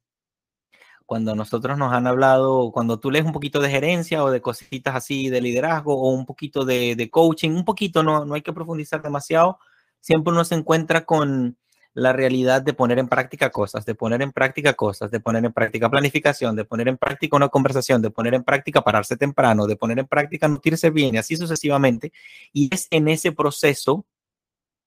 cuando 1.06 1.34
nosotros 1.36 1.78
nos 1.78 1.92
han 1.92 2.06
hablado, 2.06 2.72
cuando 2.72 2.98
tú 2.98 3.10
lees 3.10 3.24
un 3.24 3.32
poquito 3.32 3.60
de 3.60 3.70
gerencia 3.70 4.24
o 4.24 4.30
de 4.30 4.42
cositas 4.42 4.94
así 4.96 5.30
de 5.30 5.40
liderazgo 5.40 5.94
o 5.94 6.10
un 6.10 6.26
poquito 6.26 6.64
de, 6.64 6.96
de 6.96 7.10
coaching, 7.10 7.50
un 7.52 7.64
poquito, 7.64 8.02
no, 8.02 8.24
no 8.24 8.34
hay 8.34 8.42
que 8.42 8.52
profundizar 8.52 9.02
demasiado, 9.02 9.58
siempre 10.00 10.32
uno 10.32 10.44
se 10.44 10.56
encuentra 10.56 11.04
con 11.04 11.56
la 11.96 12.12
realidad 12.12 12.60
de 12.60 12.74
poner 12.74 12.98
en 12.98 13.08
práctica 13.08 13.48
cosas, 13.48 13.86
de 13.86 13.94
poner 13.94 14.20
en 14.20 14.30
práctica 14.30 14.74
cosas, 14.74 15.10
de 15.10 15.18
poner 15.18 15.42
en 15.46 15.52
práctica 15.52 15.88
planificación, 15.88 16.54
de 16.54 16.66
poner 16.66 16.88
en 16.88 16.98
práctica 16.98 17.36
una 17.36 17.48
conversación, 17.48 18.02
de 18.02 18.10
poner 18.10 18.34
en 18.34 18.44
práctica 18.44 18.82
pararse 18.82 19.16
temprano, 19.16 19.66
de 19.66 19.76
poner 19.76 19.98
en 20.00 20.06
práctica 20.06 20.46
nutrirse 20.46 20.90
bien 20.90 21.14
y 21.14 21.18
así 21.18 21.36
sucesivamente. 21.36 22.12
Y 22.52 22.68
es 22.72 22.86
en 22.90 23.08
ese 23.08 23.32
proceso, 23.32 24.04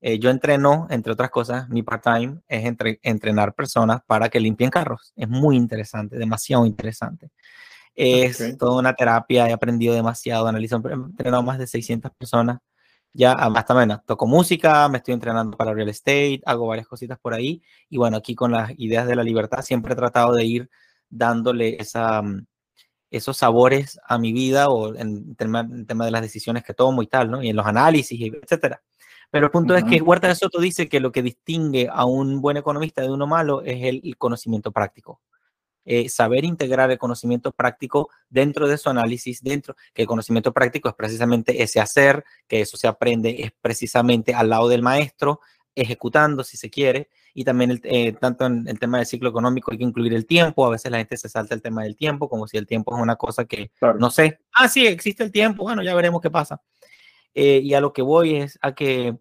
eh, 0.01 0.19
yo 0.19 0.29
entreno, 0.29 0.85
entre 0.91 1.11
otras 1.11 1.31
cosas, 1.31 1.67
mi 1.67 1.81
part-time 1.81 2.41
es 2.47 2.65
entre, 2.65 2.99
entrenar 3.01 3.55
personas 3.55 4.01
para 4.05 4.29
que 4.29 4.39
limpien 4.39 4.69
carros. 4.69 5.11
Es 5.15 5.27
muy 5.27 5.57
interesante, 5.57 6.15
demasiado 6.15 6.67
interesante. 6.67 7.31
Es 7.95 8.55
toda 8.59 8.79
una 8.79 8.93
terapia, 8.93 9.49
he 9.49 9.51
aprendido 9.53 9.95
demasiado, 9.95 10.47
analizo, 10.47 10.79
he 10.87 10.93
entrenado 10.93 11.41
más 11.41 11.57
de 11.57 11.65
600 11.65 12.11
personas 12.11 12.59
ya 13.13 13.33
hasta 13.33 13.73
menos, 13.73 14.05
toco 14.05 14.27
música, 14.27 14.87
me 14.89 14.99
estoy 14.99 15.13
entrenando 15.13 15.57
para 15.57 15.73
real 15.73 15.89
estate, 15.89 16.41
hago 16.45 16.67
varias 16.67 16.87
cositas 16.87 17.19
por 17.19 17.33
ahí. 17.33 17.61
Y 17.89 17.97
bueno, 17.97 18.17
aquí 18.17 18.35
con 18.35 18.51
las 18.51 18.71
ideas 18.77 19.07
de 19.07 19.15
la 19.15 19.23
libertad 19.23 19.61
siempre 19.61 19.93
he 19.93 19.95
tratado 19.95 20.33
de 20.33 20.45
ir 20.45 20.69
dándole 21.09 21.77
esa, 21.81 22.21
mm, 22.21 22.45
esos 23.11 23.37
sabores 23.37 23.99
a 24.07 24.17
mi 24.19 24.33
vida 24.33 24.69
o 24.69 24.95
en 24.95 25.35
tema, 25.35 25.61
en 25.61 25.85
tema 25.85 26.05
de 26.05 26.11
las 26.11 26.21
decisiones 26.21 26.63
que 26.63 26.73
tomo 26.73 27.01
y 27.01 27.07
tal, 27.07 27.31
¿no? 27.31 27.43
Y 27.43 27.49
en 27.49 27.55
los 27.55 27.65
análisis, 27.65 28.19
etcétera. 28.21 28.81
Pero 29.31 29.45
el 29.45 29.51
punto 29.51 29.75
es 29.75 29.83
que 29.83 30.01
Huerta 30.01 30.27
de 30.27 30.35
Soto 30.35 30.59
dice 30.59 30.89
que 30.89 30.99
lo 30.99 31.11
que 31.11 31.21
distingue 31.21 31.87
a 31.91 32.05
un 32.05 32.41
buen 32.41 32.57
economista 32.57 33.01
de 33.01 33.11
uno 33.11 33.27
malo 33.27 33.61
es 33.61 33.83
el, 33.83 34.17
conocimiento 34.17 34.71
práctico. 34.71 35.21
Eh, 35.91 36.07
saber 36.07 36.45
integrar 36.45 36.91
el 36.91 36.99
conocimiento 36.99 37.51
práctico 37.51 38.11
dentro 38.29 38.67
de 38.67 38.77
su 38.77 38.91
análisis, 38.91 39.41
dentro, 39.41 39.75
que 39.91 40.03
el 40.03 40.07
conocimiento 40.07 40.53
práctico 40.53 40.87
es 40.87 40.93
precisamente 40.93 41.63
ese 41.63 41.79
hacer, 41.79 42.23
que 42.47 42.61
eso 42.61 42.77
se 42.77 42.87
aprende 42.87 43.37
es 43.39 43.51
precisamente 43.59 44.35
al 44.35 44.49
lado 44.49 44.69
del 44.69 44.83
maestro, 44.83 45.39
ejecutando 45.73 46.43
si 46.43 46.57
se 46.57 46.69
quiere, 46.69 47.09
y 47.33 47.43
también 47.43 47.71
el, 47.71 47.81
eh, 47.85 48.13
tanto 48.13 48.45
en 48.45 48.67
el 48.67 48.77
tema 48.77 48.99
del 48.99 49.07
ciclo 49.07 49.29
económico 49.29 49.71
hay 49.71 49.79
que 49.79 49.83
incluir 49.83 50.13
el 50.13 50.27
tiempo, 50.27 50.63
a 50.63 50.69
veces 50.69 50.91
la 50.91 50.99
gente 50.99 51.17
se 51.17 51.27
salta 51.27 51.55
el 51.55 51.63
tema 51.63 51.81
del 51.81 51.95
tiempo, 51.95 52.29
como 52.29 52.47
si 52.47 52.57
el 52.57 52.67
tiempo 52.67 52.95
es 52.95 53.01
una 53.01 53.15
cosa 53.15 53.45
que 53.45 53.71
no 53.97 54.11
sé, 54.11 54.41
ah, 54.53 54.69
sí, 54.69 54.85
existe 54.85 55.23
el 55.23 55.31
tiempo, 55.31 55.63
bueno, 55.63 55.81
ya 55.81 55.95
veremos 55.95 56.21
qué 56.21 56.29
pasa. 56.29 56.61
Eh, 57.33 57.61
y 57.63 57.73
a 57.73 57.81
lo 57.81 57.93
que 57.93 58.03
voy 58.03 58.35
es 58.35 58.59
a 58.61 58.75
que 58.75 59.17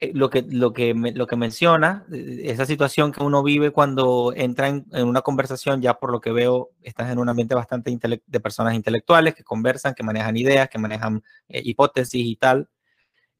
lo 0.00 0.30
que, 0.30 0.42
lo, 0.42 0.72
que 0.72 0.94
lo 0.94 1.26
que 1.26 1.36
menciona, 1.36 2.06
esa 2.10 2.66
situación 2.66 3.10
que 3.10 3.22
uno 3.22 3.42
vive 3.42 3.72
cuando 3.72 4.32
entra 4.36 4.68
en, 4.68 4.86
una 4.92 5.22
conversación, 5.22 5.82
ya 5.82 5.94
por 5.94 6.12
lo 6.12 6.20
que 6.20 6.30
veo, 6.30 6.70
estás 6.82 7.10
en 7.10 7.18
un 7.18 7.28
ambiente 7.28 7.54
bastante 7.54 7.96
de 8.26 8.40
personas 8.40 8.74
intelectuales 8.74 9.34
que 9.34 9.42
conversan, 9.42 9.94
que 9.94 10.04
manejan 10.04 10.36
ideas, 10.36 10.68
que 10.68 10.78
manejan 10.78 11.22
hipótesis 11.48 12.24
y 12.26 12.36
tal. 12.36 12.68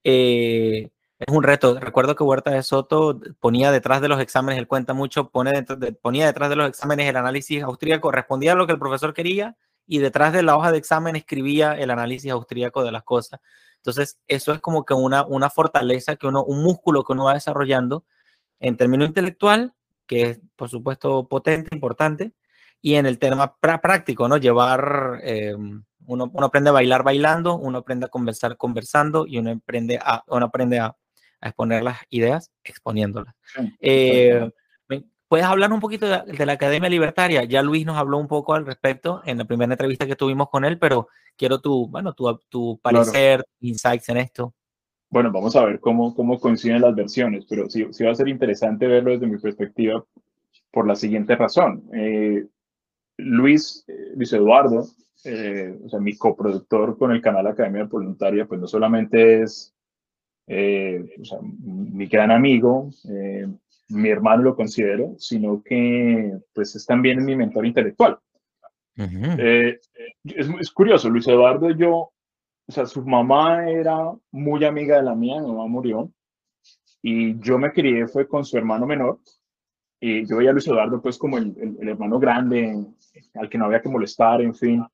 es 0.02 0.88
un 1.28 1.42
reto. 1.42 1.78
Recuerdo 1.80 2.14
que 2.16 2.24
Huerta 2.24 2.50
de 2.50 2.62
Soto 2.62 3.20
ponía 3.40 3.70
detrás 3.72 4.00
de 4.00 4.08
los 4.08 4.20
exámenes, 4.20 4.58
él 4.58 4.66
cuenta 4.68 4.94
mucho, 4.94 5.30
pone 5.30 5.64
ponía 6.02 6.26
detrás 6.26 6.50
de 6.50 6.56
los 6.56 6.68
exámenes 6.68 7.08
el 7.08 7.16
análisis 7.16 7.62
austríaco, 7.62 8.10
respondía 8.12 8.52
a 8.52 8.54
lo 8.56 8.66
que 8.66 8.72
el 8.72 8.78
profesor 8.78 9.14
quería 9.14 9.56
y 9.88 9.99
detrás 9.99 10.33
de 10.33 10.42
la 10.42 10.57
hoja 10.57 10.71
de 10.71 10.78
examen 10.78 11.16
escribía 11.16 11.73
el 11.73 11.90
análisis 11.90 12.30
austríaco 12.30 12.85
de 12.85 12.92
las 12.92 13.02
cosas. 13.02 13.40
Entonces, 13.76 14.21
eso 14.28 14.52
es 14.52 14.61
como 14.61 14.85
que 14.85 14.95
una, 14.95 15.25
una 15.26 15.50
fortaleza, 15.50 16.16
que 16.16 16.26
uno, 16.26 16.45
un 16.45 16.62
músculo 16.62 17.02
que 17.02 17.12
uno 17.12 17.25
va 17.25 17.35
desarrollando 17.35 18.04
en 18.61 18.76
términos 18.76 19.09
intelectual, 19.09 19.73
que 20.07 20.23
es, 20.23 20.40
por 20.57 20.68
supuesto, 20.68 21.26
potente, 21.26 21.75
importante, 21.75 22.33
y 22.80 22.95
en 22.95 23.07
el 23.07 23.18
tema 23.18 23.57
práctico, 23.59 24.28
¿no? 24.28 24.37
Llevar, 24.37 25.21
eh, 25.23 25.54
uno, 26.07 26.30
uno, 26.33 26.47
aprende 26.47 26.71
a 26.71 26.75
bailar 26.75 27.02
bailando, 27.02 27.57
uno 27.57 27.78
aprende 27.78 28.07
a 28.07 28.09
conversar 28.09 28.57
conversando 28.57 29.26
y 29.26 29.38
uno 29.38 29.50
aprende 29.52 29.99
a, 30.00 30.23
uno 30.28 30.47
aprende 30.47 30.78
a, 30.78 30.97
a 31.40 31.49
exponer 31.49 31.83
las 31.83 31.99
ideas 32.11 32.50
exponiéndolas. 32.62 33.35
Eh, 33.80 34.50
¿Puedes 35.28 35.44
hablar 35.44 35.73
un 35.73 35.80
poquito 35.80 36.06
de, 36.08 36.47
la 36.47 36.52
Academia 36.54 36.88
Libertaria? 36.88 37.44
Ya 37.44 37.62
Luis 37.62 37.85
nos 37.85 37.99
habló 37.99 38.16
un 38.16 38.28
poco 38.28 38.54
al 38.54 38.64
respecto 38.64 39.20
en 39.26 39.37
la 39.37 39.44
primera 39.44 39.73
entrevista 39.73 40.06
que 40.06 40.16
tuvimos 40.16 40.49
con 40.49 40.64
él, 40.64 40.78
pero 40.78 41.08
quiero 41.37 41.61
tu, 41.61 41.87
bueno, 41.87 42.14
tu, 42.14 42.40
tu 42.49 42.78
parecer, 42.82 43.44
insights 43.61 44.08
en 44.08 44.16
esto. 44.16 44.54
Bueno, 45.11 45.30
vamos 45.30 45.54
a 45.54 45.64
ver 45.66 45.80
cómo, 45.80 46.14
cómo 46.14 46.40
coinciden 46.40 46.80
las 46.80 46.94
versiones, 46.94 47.44
pero 47.47 47.68
sí, 47.68 47.87
sí 47.90 48.04
va 48.04 48.12
a 48.12 48.14
ser 48.14 48.28
interesante 48.28 48.87
verlo 48.87 49.11
desde 49.11 49.26
mi 49.26 49.38
perspectiva 49.38 50.02
por 50.70 50.87
la 50.87 50.97
siguiente 50.97 51.37
razón. 51.37 51.85
Eh, 51.92 52.47
Luis, 53.18 53.85
eh, 53.87 54.12
Luis 54.14 54.32
Eduardo, 54.32 54.87
eh, 55.25 55.78
o 55.85 55.88
sea, 55.90 56.00
mi 56.00 56.16
coproductor 56.16 56.97
con 56.97 57.12
el 57.12 57.20
canal 57.20 57.47
Academia 57.47 57.85
Voluntaria, 57.85 58.47
pues 58.47 58.61
no 58.61 58.66
solamente 58.66 59.42
es 59.42 59.75
o 60.50 61.25
sea, 61.25 61.38
mi 61.42 62.06
gran 62.06 62.30
amigo, 62.30 62.88
mi 63.88 64.11
hermano 64.11 64.42
lo 64.42 64.57
considero, 64.57 65.14
sino 65.18 65.62
que 65.62 66.33
pues 66.52 66.75
es 66.76 66.85
también 66.87 67.25
mi 67.25 67.37
mentor 67.37 67.66
intelectual. 67.66 68.18
Eh, 68.97 69.78
es, 70.25 70.73
curioso, 70.73 71.09
Luis 71.09 71.28
Eduardo 71.28 71.71
yo, 71.71 71.92
o 71.92 72.73
sea, 72.73 72.85
su 72.85 73.04
mamá 73.04 73.71
era 73.71 74.12
muy 74.33 74.64
amiga 74.64 74.97
de 74.97 75.04
la 75.04 75.14
mía, 75.14 75.40
mi 75.40 75.47
mamá 75.47 75.66
murió, 75.66 76.11
y 77.00 77.38
yo 77.40 77.59
me 77.59 77.73
crié 77.73 78.09
fue 78.09 78.26
con 78.26 78.45
su 78.45 78.59
hermano 78.59 78.87
menor, 78.87 79.21
y 80.00 80.26
yo 80.26 80.37
veía 80.37 80.50
a 80.50 80.52
Luis 80.52 80.66
Eduardo 80.66 81.00
pues 81.00 81.16
como 81.16 81.38
el, 81.38 81.54
el, 81.80 81.88
hermano 81.88 82.18
grande, 82.18 82.87
al 83.35 83.49
que 83.49 83.59
no 83.59 83.66
había 83.66 83.80
que 83.80 83.88
molestar, 83.88 84.42
en 84.42 84.54
fin. 84.54 84.85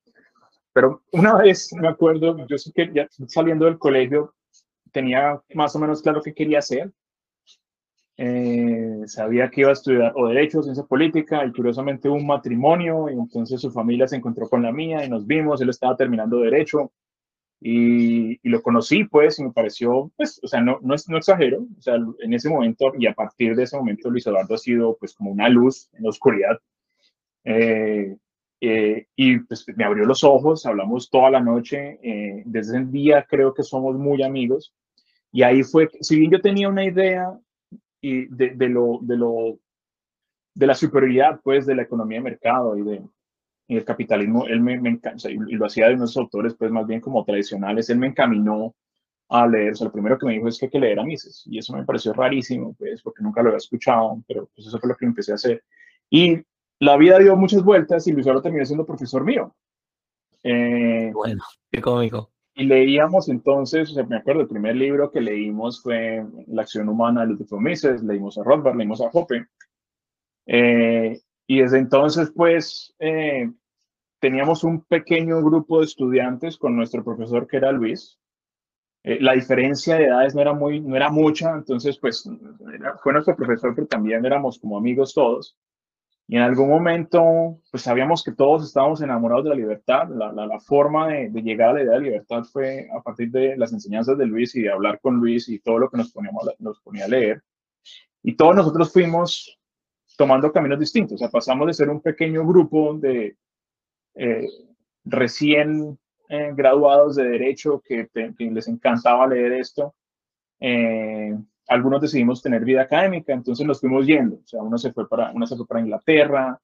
Pero 0.71 1.03
una 1.11 1.35
vez 1.35 1.73
me 1.73 1.87
acuerdo, 1.87 2.45
yo 2.47 2.57
sé 2.57 2.71
que 2.73 2.91
ya 2.93 3.07
saliendo 3.27 3.65
del 3.65 3.79
colegio 3.79 4.35
tenía 4.91 5.41
más 5.53 5.75
o 5.75 5.79
menos 5.79 6.01
claro 6.01 6.21
qué 6.21 6.33
quería 6.33 6.59
hacer, 6.59 6.91
eh, 8.17 9.01
sabía 9.07 9.49
que 9.49 9.61
iba 9.61 9.71
a 9.71 9.73
estudiar 9.73 10.13
o 10.15 10.27
Derecho 10.27 10.63
Ciencia 10.63 10.85
Política 10.85 11.45
y 11.45 11.51
curiosamente 11.51 12.07
un 12.07 12.25
matrimonio 12.25 13.09
y 13.09 13.13
entonces 13.13 13.59
su 13.59 13.71
familia 13.71 14.07
se 14.07 14.15
encontró 14.15 14.47
con 14.47 14.63
la 14.63 14.71
mía 14.71 15.03
y 15.03 15.09
nos 15.09 15.27
vimos, 15.27 15.61
él 15.61 15.69
estaba 15.69 15.97
terminando 15.97 16.39
Derecho 16.39 16.93
y, 17.59 18.39
lo 18.47 18.61
conocí 18.61 19.03
pues 19.05 19.39
y 19.39 19.43
me 19.43 19.51
pareció, 19.51 20.11
pues, 20.15 20.39
o 20.43 20.47
sea, 20.47 20.61
no, 20.61 20.79
no, 20.81 20.95
no 21.07 21.17
exagero, 21.17 21.65
o 21.77 21.81
sea, 21.81 21.95
en 22.19 22.33
ese 22.33 22.49
momento 22.49 22.93
y 22.97 23.07
a 23.07 23.13
partir 23.13 23.55
de 23.55 23.63
ese 23.63 23.75
momento 23.77 24.09
Luis 24.09 24.27
Eduardo 24.27 24.55
ha 24.55 24.59
sido 24.59 24.95
pues 24.97 25.13
como 25.13 25.31
una 25.31 25.49
luz 25.49 25.89
en 25.93 26.03
la 26.03 26.09
oscuridad. 26.09 26.57
Eh, 27.43 28.15
eh, 28.61 29.07
y 29.15 29.39
pues 29.39 29.65
me 29.75 29.83
abrió 29.83 30.05
los 30.05 30.23
ojos, 30.23 30.65
hablamos 30.65 31.09
toda 31.09 31.29
la 31.29 31.41
noche, 31.41 31.99
desde 32.45 32.77
ese 32.77 32.85
día 32.85 33.25
creo 33.29 33.53
que 33.53 33.63
somos 33.63 33.97
muy 33.97 34.23
amigos. 34.23 34.73
Y 35.31 35.43
ahí 35.43 35.63
fue, 35.63 35.89
si 35.99 36.17
bien 36.17 36.31
yo 36.31 36.41
tenía 36.41 36.69
una 36.69 36.85
idea 36.85 37.37
y 38.07 38.25
de, 38.27 38.69
lo, 38.69 38.99
de, 39.01 39.17
lo, 39.17 39.57
de 40.53 40.67
la 40.67 40.75
superioridad 40.75 41.39
pues 41.43 41.65
de 41.65 41.73
la 41.73 41.81
economía 41.81 42.19
de 42.19 42.23
mercado 42.23 42.77
y, 42.77 42.83
de, 42.83 43.01
y 43.67 43.77
el 43.77 43.83
capitalismo, 43.83 44.45
él 44.45 44.61
me, 44.61 44.79
me 44.79 44.99
y 45.27 45.55
lo 45.55 45.65
hacía 45.65 45.87
de 45.87 45.95
unos 45.95 46.15
autores 46.15 46.53
pues 46.53 46.69
más 46.69 46.85
bien 46.85 47.01
como 47.01 47.25
tradicionales, 47.25 47.89
él 47.89 47.97
me 47.97 48.07
encaminó 48.07 48.75
a 49.27 49.47
leer, 49.47 49.71
o 49.71 49.75
sea, 49.75 49.85
lo 49.85 49.91
primero 49.91 50.19
que 50.19 50.27
me 50.27 50.33
dijo 50.33 50.47
es 50.47 50.59
que 50.59 50.67
hay 50.67 50.69
que 50.69 50.79
leer 50.79 50.99
a 50.99 51.03
Mises, 51.03 51.41
y 51.47 51.57
eso 51.57 51.75
me 51.75 51.83
pareció 51.83 52.13
rarísimo, 52.13 52.75
pues, 52.77 53.01
porque 53.01 53.23
nunca 53.23 53.41
lo 53.41 53.49
había 53.49 53.57
escuchado, 53.57 54.21
pero 54.27 54.47
pues 54.53 54.67
eso 54.67 54.77
fue 54.79 54.89
lo 54.89 54.95
que 54.95 55.05
empecé 55.05 55.31
a 55.31 55.35
hacer. 55.35 55.63
Y 56.11 56.37
la 56.79 56.95
vida 56.97 57.17
dio 57.17 57.35
muchas 57.35 57.63
vueltas 57.63 58.05
y 58.05 58.11
Luis 58.11 58.27
ahora 58.27 58.43
terminó 58.43 58.63
siendo 58.65 58.85
profesor 58.85 59.23
mío. 59.23 59.55
Eh, 60.43 61.09
bueno, 61.11 61.43
qué 61.71 61.81
cómico. 61.81 62.34
Y 62.57 62.63
leíamos 62.63 63.27
entonces, 63.27 63.91
o 63.91 63.93
sea, 63.93 64.05
me 64.05 64.15
acuerdo, 64.15 64.41
el 64.41 64.47
primer 64.47 64.77
libro 64.77 65.11
que 65.11 65.19
leímos 65.19 65.81
fue 65.83 66.25
La 66.47 66.61
acción 66.61 66.87
humana 66.87 67.25
de 67.25 67.33
los 67.33 67.51
Mises, 67.51 68.01
leímos 68.01 68.37
a 68.37 68.43
Rothbard, 68.43 68.77
leímos 68.77 69.01
a 69.01 69.09
Hoppe. 69.11 69.47
Eh, 70.45 71.19
y 71.47 71.59
desde 71.59 71.79
entonces, 71.79 72.31
pues, 72.33 72.95
eh, 72.99 73.51
teníamos 74.21 74.63
un 74.63 74.85
pequeño 74.85 75.41
grupo 75.43 75.79
de 75.79 75.85
estudiantes 75.85 76.57
con 76.57 76.77
nuestro 76.77 77.03
profesor 77.03 77.45
que 77.45 77.57
era 77.57 77.73
Luis. 77.73 78.17
Eh, 79.03 79.19
la 79.19 79.33
diferencia 79.33 79.97
de 79.97 80.05
edades 80.05 80.33
no 80.33 80.41
era, 80.41 80.53
muy, 80.53 80.79
no 80.79 80.95
era 80.95 81.09
mucha, 81.11 81.53
entonces, 81.55 81.99
pues, 81.99 82.23
fue 83.03 83.11
nuestro 83.11 83.35
profesor, 83.35 83.75
pero 83.75 83.87
también 83.87 84.25
éramos 84.25 84.59
como 84.59 84.77
amigos 84.77 85.13
todos. 85.13 85.57
Y 86.27 86.37
en 86.37 86.41
algún 86.41 86.69
momento, 86.69 87.59
pues 87.69 87.83
sabíamos 87.83 88.23
que 88.23 88.31
todos 88.31 88.65
estábamos 88.65 89.01
enamorados 89.01 89.43
de 89.43 89.51
la 89.51 89.55
libertad. 89.55 90.09
La, 90.09 90.31
la, 90.31 90.59
forma 90.59 91.07
de, 91.09 91.29
llegar 91.43 91.69
a 91.69 91.73
la 91.73 91.83
idea 91.83 91.93
de 91.93 92.01
libertad 92.01 92.43
fue 92.43 92.87
a 92.97 93.01
partir 93.01 93.29
de 93.29 93.55
las 93.57 93.73
enseñanzas 93.73 94.17
de 94.17 94.25
Luis 94.25 94.55
y 94.55 94.63
de 94.63 94.71
hablar 94.71 94.99
con 94.99 95.17
Luis 95.17 95.47
y 95.49 95.59
todo 95.59 95.77
lo 95.77 95.89
que 95.89 95.97
nos, 95.97 96.11
poníamos, 96.11 96.49
nos 96.57 96.81
ponía 96.81 97.05
a 97.05 97.09
leer. 97.09 97.43
Y 98.23 98.35
todos 98.35 98.55
nosotros 98.55 98.91
fuimos 98.91 99.59
tomando 100.17 100.51
caminos 100.51 100.79
distintos. 100.79 101.15
O 101.15 101.17
sea, 101.19 101.29
pasamos 101.29 101.67
de 101.67 101.73
ser 101.75 101.89
un 101.89 102.01
pequeño 102.01 102.45
grupo 102.45 102.95
de 102.95 103.37
eh, 104.15 104.47
recién 105.03 105.99
eh, 106.29 106.53
graduados 106.55 107.17
de 107.17 107.25
Derecho 107.25 107.83
que, 107.85 108.07
que, 108.11 108.33
les 108.39 108.67
encantaba 108.67 109.27
leer 109.27 109.53
esto. 109.53 109.93
Eh, 110.59 111.35
algunos 111.67 112.01
decidimos 112.01 112.41
tener 112.41 112.63
vida 112.63 112.81
académica, 112.81 113.33
entonces 113.33 113.65
nos 113.65 113.79
fuimos 113.79 114.05
yendo. 114.05 114.35
O 114.37 114.47
sea, 114.47 114.61
uno 114.61 114.77
se 114.77 114.91
fue 114.93 115.07
para, 115.07 115.31
uno 115.31 115.47
se 115.47 115.55
fue 115.55 115.67
para 115.67 115.81
Inglaterra, 115.81 116.59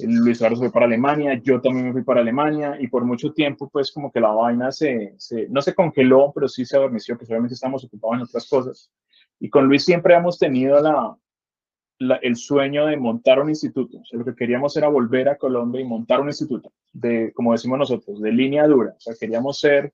Luis 0.00 0.38
Eduardo 0.38 0.56
se 0.56 0.62
fue 0.62 0.72
para 0.72 0.86
Alemania, 0.86 1.40
yo 1.42 1.60
también 1.60 1.86
me 1.86 1.92
fui 1.92 2.02
para 2.02 2.20
Alemania 2.20 2.76
y 2.80 2.88
por 2.88 3.04
mucho 3.04 3.32
tiempo 3.32 3.68
pues 3.68 3.92
como 3.92 4.10
que 4.10 4.20
la 4.20 4.30
vaina 4.30 4.72
se, 4.72 5.14
se 5.18 5.48
no 5.48 5.60
se 5.60 5.74
congeló, 5.74 6.32
pero 6.34 6.48
sí 6.48 6.64
se 6.64 6.76
adormeció, 6.76 7.18
que 7.18 7.26
obviamente 7.26 7.54
estamos 7.54 7.84
ocupados 7.84 8.16
en 8.16 8.22
otras 8.22 8.48
cosas. 8.48 8.90
Y 9.38 9.50
con 9.50 9.66
Luis 9.66 9.84
siempre 9.84 10.14
hemos 10.14 10.38
tenido 10.38 10.80
la, 10.80 11.16
la, 11.98 12.16
el 12.16 12.36
sueño 12.36 12.86
de 12.86 12.96
montar 12.96 13.40
un 13.40 13.48
instituto. 13.48 13.98
O 13.98 14.04
sea, 14.04 14.18
lo 14.18 14.24
que 14.24 14.34
queríamos 14.34 14.76
era 14.76 14.88
volver 14.88 15.28
a 15.28 15.36
Colombia 15.36 15.80
y 15.80 15.84
montar 15.84 16.20
un 16.20 16.28
instituto 16.28 16.72
de, 16.92 17.32
como 17.34 17.52
decimos 17.52 17.78
nosotros, 17.78 18.20
de 18.20 18.32
línea 18.32 18.66
dura. 18.66 18.94
O 18.96 19.00
sea, 19.00 19.14
queríamos 19.18 19.58
ser 19.58 19.92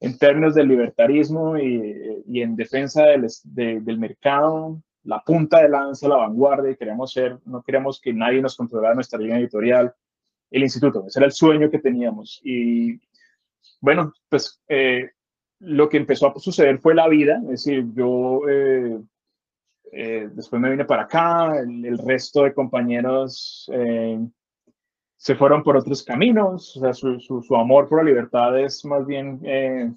en 0.00 0.16
términos 0.16 0.54
del 0.54 0.68
libertarismo 0.68 1.58
y, 1.58 2.22
y 2.26 2.40
en 2.40 2.56
defensa 2.56 3.04
del, 3.04 3.26
del, 3.44 3.98
mercado, 3.98 4.82
la 5.04 5.22
punta 5.22 5.62
de 5.62 5.68
lanza, 5.68 6.08
la 6.08 6.16
vanguardia, 6.16 6.70
y 6.70 6.76
queríamos 6.76 7.12
ser, 7.12 7.38
no 7.44 7.62
queríamos 7.62 8.00
que 8.00 8.12
nadie 8.12 8.40
nos 8.40 8.56
controlara 8.56 8.94
nuestra 8.94 9.18
línea 9.18 9.38
editorial, 9.38 9.94
el 10.50 10.62
instituto, 10.62 11.04
ese 11.06 11.18
era 11.18 11.26
el 11.26 11.32
sueño 11.32 11.70
que 11.70 11.78
teníamos. 11.78 12.40
Y 12.42 12.98
bueno, 13.80 14.12
pues 14.28 14.60
eh, 14.68 15.10
lo 15.58 15.88
que 15.88 15.98
empezó 15.98 16.28
a 16.28 16.38
suceder 16.40 16.78
fue 16.78 16.94
la 16.94 17.06
vida, 17.06 17.38
es 17.42 17.48
decir, 17.48 17.84
yo 17.92 18.40
eh, 18.48 18.98
eh, 19.92 20.30
después 20.32 20.62
me 20.62 20.70
vine 20.70 20.86
para 20.86 21.02
acá, 21.02 21.58
el, 21.58 21.84
el 21.84 21.98
resto 21.98 22.44
de 22.44 22.54
compañeros 22.54 23.70
se 25.20 25.34
fueron 25.34 25.62
por 25.62 25.76
otros 25.76 26.02
caminos, 26.02 26.78
o 26.78 26.80
sea, 26.80 26.94
su, 26.94 27.20
su, 27.20 27.54
amor 27.54 27.86
por 27.86 27.98
la 27.98 28.04
libertad 28.04 28.58
es 28.58 28.82
más 28.86 29.04
bien, 29.06 29.38
eh, 29.44 29.92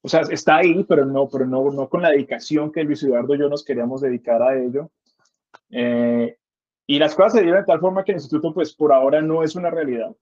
o 0.00 0.08
sea, 0.08 0.22
está 0.30 0.56
ahí, 0.56 0.82
pero 0.84 1.04
no, 1.04 1.28
pero 1.28 1.44
no, 1.44 1.70
no 1.70 1.90
con 1.90 2.00
la 2.00 2.08
dedicación 2.08 2.72
que 2.72 2.82
Luis 2.82 3.02
Eduardo 3.02 3.34
y 3.34 3.38
yo 3.38 3.50
nos 3.50 3.62
queríamos 3.62 4.00
dedicar 4.00 4.40
a 4.40 4.58
ello. 4.58 4.90
Eh, 5.68 6.38
y 6.86 6.98
las 6.98 7.14
cosas 7.14 7.34
se 7.34 7.42
dieron 7.42 7.60
de 7.60 7.66
tal 7.66 7.80
forma 7.80 8.02
que 8.02 8.12
el 8.12 8.16
instituto, 8.16 8.54
pues 8.54 8.72
por 8.72 8.94
ahora 8.94 9.20
no 9.20 9.42
es 9.42 9.56
una 9.56 9.68
realidad. 9.68 10.16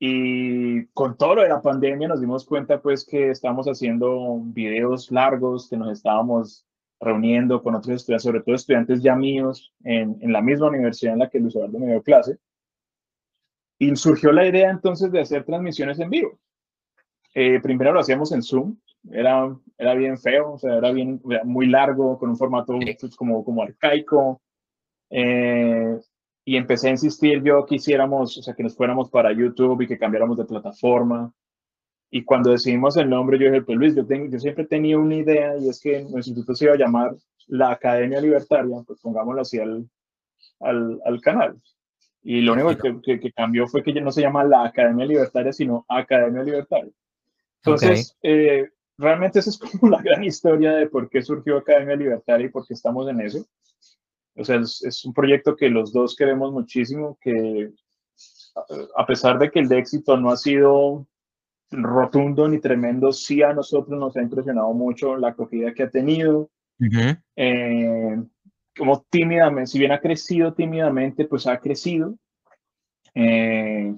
Y 0.00 0.86
con 0.86 1.16
todo 1.16 1.36
lo 1.36 1.42
de 1.42 1.50
la 1.50 1.62
pandemia 1.62 2.08
nos 2.08 2.20
dimos 2.20 2.44
cuenta 2.44 2.82
pues 2.82 3.06
que 3.06 3.30
estábamos 3.30 3.68
haciendo 3.68 4.40
videos 4.42 5.12
largos, 5.12 5.70
que 5.70 5.76
nos 5.76 5.92
estábamos 5.92 6.66
reuniendo 6.98 7.62
con 7.62 7.76
otros 7.76 7.94
estudiantes, 7.94 8.24
sobre 8.24 8.40
todo 8.40 8.56
estudiantes 8.56 9.04
ya 9.04 9.14
míos 9.14 9.72
en, 9.84 10.18
en 10.20 10.32
la 10.32 10.42
misma 10.42 10.66
universidad 10.66 11.12
en 11.12 11.20
la 11.20 11.30
que 11.30 11.38
Luis 11.38 11.54
Eduardo 11.54 11.78
me 11.78 11.92
dio 11.92 12.02
clase. 12.02 12.40
Y 13.78 13.94
surgió 13.96 14.32
la 14.32 14.46
idea 14.46 14.70
entonces 14.70 15.12
de 15.12 15.20
hacer 15.20 15.44
transmisiones 15.44 15.98
en 16.00 16.10
vivo. 16.10 16.38
Eh, 17.34 17.60
primero 17.60 17.92
lo 17.92 18.00
hacíamos 18.00 18.32
en 18.32 18.42
Zoom, 18.42 18.76
era, 19.10 19.54
era 19.76 19.94
bien 19.94 20.18
feo, 20.18 20.52
o 20.54 20.58
sea, 20.58 20.76
era 20.76 20.90
bien, 20.90 21.20
muy 21.44 21.66
largo, 21.66 22.18
con 22.18 22.30
un 22.30 22.36
formato 22.36 22.78
pues, 23.00 23.16
como, 23.16 23.44
como 23.44 23.62
arcaico. 23.62 24.40
Eh, 25.10 25.98
y 26.44 26.56
empecé 26.56 26.88
a 26.88 26.92
insistir 26.92 27.42
yo 27.42 27.66
que 27.66 27.74
hiciéramos, 27.76 28.38
o 28.38 28.42
sea, 28.42 28.54
que 28.54 28.62
nos 28.62 28.76
fuéramos 28.76 29.10
para 29.10 29.32
YouTube 29.32 29.82
y 29.82 29.86
que 29.86 29.98
cambiáramos 29.98 30.38
de 30.38 30.44
plataforma. 30.44 31.32
Y 32.10 32.24
cuando 32.24 32.52
decidimos 32.52 32.96
el 32.96 33.10
nombre, 33.10 33.38
yo 33.38 33.46
dije, 33.46 33.62
pues 33.62 33.76
Luis, 33.76 33.94
yo, 33.96 34.06
tengo, 34.06 34.30
yo 34.30 34.38
siempre 34.38 34.64
tenía 34.64 34.96
una 34.96 35.16
idea 35.16 35.58
y 35.58 35.68
es 35.68 35.80
que 35.80 36.02
nuestro 36.02 36.18
instituto 36.18 36.54
se 36.54 36.66
iba 36.66 36.74
a 36.74 36.78
llamar 36.78 37.16
la 37.48 37.72
Academia 37.72 38.20
Libertaria, 38.20 38.76
pues 38.86 39.00
pongámoslo 39.00 39.42
así 39.42 39.58
al, 39.58 39.88
al, 40.60 41.00
al 41.04 41.20
canal. 41.20 41.60
Y 42.28 42.40
lo 42.40 42.54
único 42.54 42.76
que, 43.02 43.20
que, 43.20 43.30
cambió 43.30 43.68
fue 43.68 43.84
que 43.84 43.92
ya 43.92 44.00
no 44.00 44.10
se 44.10 44.20
llama 44.20 44.42
la 44.42 44.64
Academia 44.64 45.06
Libertaria, 45.06 45.52
sino 45.52 45.86
Academia 45.88 46.42
Libertaria. 46.42 46.90
Entonces, 47.62 48.16
eh, 48.20 48.68
realmente 48.98 49.38
esa 49.38 49.50
es 49.50 49.58
como 49.80 49.92
la 49.92 50.02
gran 50.02 50.24
historia 50.24 50.72
de 50.72 50.88
por 50.88 51.08
qué 51.08 51.22
surgió 51.22 51.58
Academia 51.58 51.94
Libertaria 51.94 52.46
y 52.46 52.50
por 52.50 52.66
qué 52.66 52.74
estamos 52.74 53.08
en 53.08 53.20
eso. 53.20 53.46
O 54.34 54.44
sea, 54.44 54.56
es, 54.56 55.04
un 55.04 55.14
proyecto 55.14 55.54
que 55.54 55.70
los 55.70 55.92
dos 55.92 56.16
queremos 56.16 56.50
muchísimo, 56.52 57.16
que 57.20 57.70
a 58.96 59.06
pesar 59.06 59.38
de 59.38 59.48
que 59.48 59.60
el 59.60 59.68
de 59.68 59.78
éxito 59.78 60.16
no 60.16 60.32
ha 60.32 60.36
sido 60.36 61.06
rotundo 61.70 62.48
ni 62.48 62.58
tremendo, 62.58 63.12
sí 63.12 63.40
a 63.44 63.52
nosotros 63.52 64.00
nos 64.00 64.16
ha 64.16 64.22
impresionado 64.22 64.72
mucho 64.72 65.16
la 65.16 65.28
acogida 65.28 65.72
que 65.72 65.84
ha 65.84 65.90
tenido. 65.90 66.50
Eh, 67.36 68.16
como 68.76 69.04
tímidamente, 69.10 69.70
si 69.70 69.78
bien 69.78 69.92
ha 69.92 70.00
crecido 70.00 70.52
tímidamente, 70.54 71.24
pues 71.24 71.46
ha 71.46 71.58
crecido. 71.58 72.14
Eh, 73.14 73.94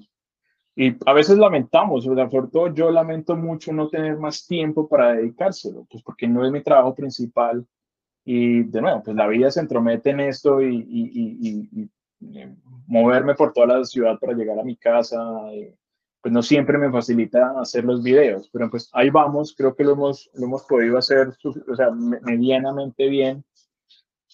y 0.75 0.95
a 1.05 1.13
veces 1.13 1.37
lamentamos, 1.37 2.05
sobre 2.05 2.25
todo 2.51 2.73
yo 2.73 2.89
lamento 2.89 3.35
mucho 3.35 3.73
no 3.73 3.89
tener 3.89 4.17
más 4.17 4.47
tiempo 4.47 4.87
para 4.87 5.13
dedicárselo, 5.13 5.85
pues 5.89 6.01
porque 6.03 6.27
no 6.27 6.45
es 6.45 6.51
mi 6.51 6.61
trabajo 6.61 6.95
principal. 6.95 7.65
Y 8.23 8.63
de 8.63 8.81
nuevo, 8.81 9.03
pues 9.03 9.15
la 9.15 9.27
vida 9.27 9.51
se 9.51 9.59
entromete 9.59 10.11
en 10.11 10.21
esto 10.21 10.61
y, 10.61 10.77
y, 10.77 11.69
y, 11.81 12.39
eh, 12.39 12.55
moverme 12.87 13.35
por 13.35 13.53
toda 13.53 13.79
la 13.79 13.83
ciudad 13.83 14.17
para 14.19 14.33
llegar 14.33 14.59
a 14.59 14.63
mi 14.63 14.77
casa, 14.77 15.17
eh, 15.51 15.75
pues 16.21 16.33
no 16.33 16.41
siempre 16.41 16.77
me 16.77 16.91
facilita 16.91 17.59
hacer 17.59 17.85
los 17.85 18.03
videos, 18.03 18.49
pero 18.51 18.69
pues 18.69 18.89
ahí 18.93 19.09
vamos, 19.09 19.55
creo 19.57 19.75
que 19.75 19.83
lo 19.83 19.93
hemos, 19.93 20.29
lo 20.33 20.45
hemos 20.45 20.63
podido 20.63 20.97
hacer 20.97 21.29
o 21.43 21.75
sea, 21.75 21.91
medianamente 21.91 23.07
bien 23.07 23.43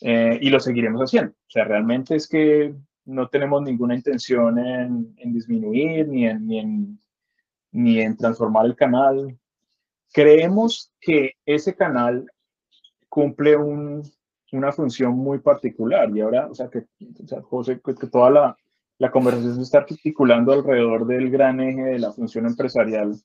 eh, 0.01 0.37
y 0.41 0.49
lo 0.49 0.59
seguiremos 0.59 1.01
haciendo. 1.01 1.31
O 1.31 1.49
sea, 1.49 1.63
realmente 1.65 2.15
es 2.15 2.27
que 2.27 2.73
no 3.05 3.27
tenemos 3.27 3.61
ninguna 3.61 3.95
intención 3.95 4.57
en, 4.59 5.13
en 5.17 5.33
disminuir 5.33 6.07
ni 6.07 6.27
en, 6.27 6.47
ni 6.47 6.59
en, 6.59 6.99
ni, 7.71 8.01
en, 8.01 8.17
transformar 8.17 8.65
el 8.65 8.75
canal. 8.75 9.37
Creemos 10.11 10.91
que 10.99 11.33
ese 11.45 11.75
canal 11.75 12.25
cumple 13.09 13.55
un, 13.55 14.03
una 14.51 14.71
función 14.71 15.13
muy 15.13 15.39
particular 15.39 16.09
y 16.15 16.21
ahora, 16.21 16.47
o 16.47 16.55
sea, 16.55 16.69
que, 16.69 16.85
o 17.23 17.27
sea, 17.27 17.41
José, 17.41 17.79
que, 17.83 17.93
toda 18.07 18.29
la, 18.29 18.57
la, 18.97 19.11
conversación 19.11 19.55
se 19.55 19.61
está 19.61 19.79
articulando 19.79 20.53
alrededor 20.53 21.05
del 21.05 21.29
gran 21.29 21.59
eje 21.59 21.83
de 21.83 21.99
la 21.99 22.11
función 22.11 22.45
empresarial. 22.45 23.15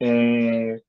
eh, 0.00 0.82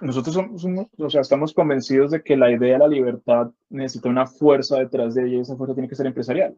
nosotros 0.00 0.34
somos, 0.34 0.64
o 0.98 1.10
sea, 1.10 1.20
estamos 1.20 1.54
convencidos 1.54 2.10
de 2.10 2.22
que 2.22 2.36
la 2.36 2.50
idea 2.50 2.74
de 2.74 2.78
la 2.78 2.88
libertad 2.88 3.50
necesita 3.70 4.08
una 4.08 4.26
fuerza 4.26 4.78
detrás 4.78 5.14
de 5.14 5.26
ella 5.26 5.36
y 5.38 5.40
esa 5.40 5.56
fuerza 5.56 5.74
tiene 5.74 5.88
que 5.88 5.94
ser 5.94 6.06
empresarial. 6.06 6.56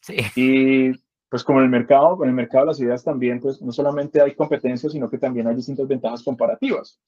Sí. 0.00 0.16
Y 0.34 0.92
pues 1.28 1.44
como 1.44 1.60
en 1.60 1.66
el 1.66 1.70
mercado, 1.70 2.22
en 2.22 2.30
el 2.30 2.34
mercado 2.34 2.64
de 2.64 2.68
las 2.68 2.80
ideas 2.80 3.04
también, 3.04 3.38
pues 3.40 3.60
no 3.60 3.70
solamente 3.70 4.20
hay 4.20 4.34
competencia, 4.34 4.88
sino 4.90 5.08
que 5.08 5.18
también 5.18 5.46
hay 5.46 5.54
distintas 5.54 5.86
ventajas 5.86 6.22
comparativas. 6.22 6.98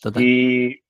Total. 0.00 0.22
Y 0.22 0.82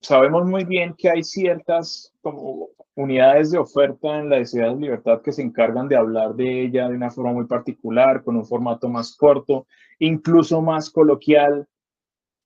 sabemos 0.00 0.44
muy 0.44 0.64
bien 0.64 0.94
que 0.98 1.08
hay 1.08 1.22
ciertas 1.22 2.12
como 2.20 2.70
unidades 2.94 3.52
de 3.52 3.58
oferta 3.58 4.18
en 4.18 4.28
la 4.28 4.40
ideas 4.40 4.74
de 4.74 4.80
libertad 4.80 5.22
que 5.22 5.32
se 5.32 5.42
encargan 5.42 5.88
de 5.88 5.96
hablar 5.96 6.34
de 6.34 6.64
ella 6.64 6.88
de 6.88 6.96
una 6.96 7.10
forma 7.10 7.32
muy 7.32 7.46
particular, 7.46 8.22
con 8.22 8.36
un 8.36 8.44
formato 8.44 8.88
más 8.88 9.16
corto, 9.16 9.66
incluso 9.98 10.60
más 10.60 10.90
coloquial, 10.90 11.66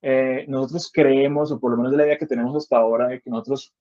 eh, 0.01 0.45
nosotros 0.47 0.91
creemos, 0.93 1.51
o 1.51 1.59
por 1.59 1.71
lo 1.71 1.77
menos 1.77 1.91
de 1.91 1.97
la 1.97 2.05
idea 2.05 2.17
que 2.17 2.25
tenemos 2.25 2.55
hasta 2.55 2.77
ahora, 2.77 3.07
de 3.07 3.21
que 3.21 3.29
nosotros 3.29 3.73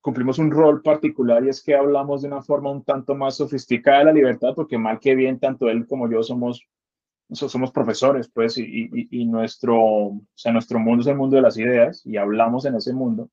cumplimos 0.00 0.38
un 0.38 0.50
rol 0.50 0.82
particular 0.82 1.44
y 1.44 1.48
es 1.48 1.62
que 1.62 1.74
hablamos 1.74 2.22
de 2.22 2.28
una 2.28 2.42
forma 2.42 2.70
un 2.70 2.84
tanto 2.84 3.14
más 3.14 3.36
sofisticada 3.36 4.00
de 4.00 4.04
la 4.04 4.12
libertad, 4.12 4.52
porque 4.54 4.76
mal 4.76 5.00
que 5.00 5.14
bien, 5.14 5.40
tanto 5.40 5.68
él 5.68 5.86
como 5.86 6.10
yo 6.10 6.22
somos, 6.22 6.68
somos 7.30 7.72
profesores, 7.72 8.30
pues, 8.32 8.58
y, 8.58 9.24
nuestro, 9.24 9.78
o 9.82 10.20
sea, 10.34 10.52
nuestro 10.52 10.78
mundo 10.78 11.00
es 11.00 11.06
el 11.08 11.16
mundo 11.16 11.36
de 11.36 11.42
las 11.42 11.56
ideas 11.56 12.04
y 12.04 12.18
hablamos 12.18 12.66
en 12.66 12.74
ese 12.74 12.92
mundo, 12.92 13.30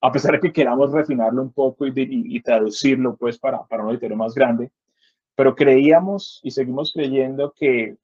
a 0.00 0.12
pesar 0.12 0.32
de 0.32 0.40
que 0.40 0.52
queramos 0.52 0.92
refinarlo 0.92 1.42
un 1.42 1.52
poco 1.52 1.86
y, 1.86 1.92
y 1.96 2.40
traducirlo, 2.40 3.16
pues, 3.16 3.38
para, 3.38 3.64
para 3.64 3.82
un 3.82 3.88
auditorio 3.88 4.16
más 4.16 4.32
grande, 4.34 4.70
pero 5.34 5.56
creíamos 5.56 6.40
y 6.44 6.52
seguimos 6.52 6.92
creyendo 6.92 7.52
que 7.56 7.96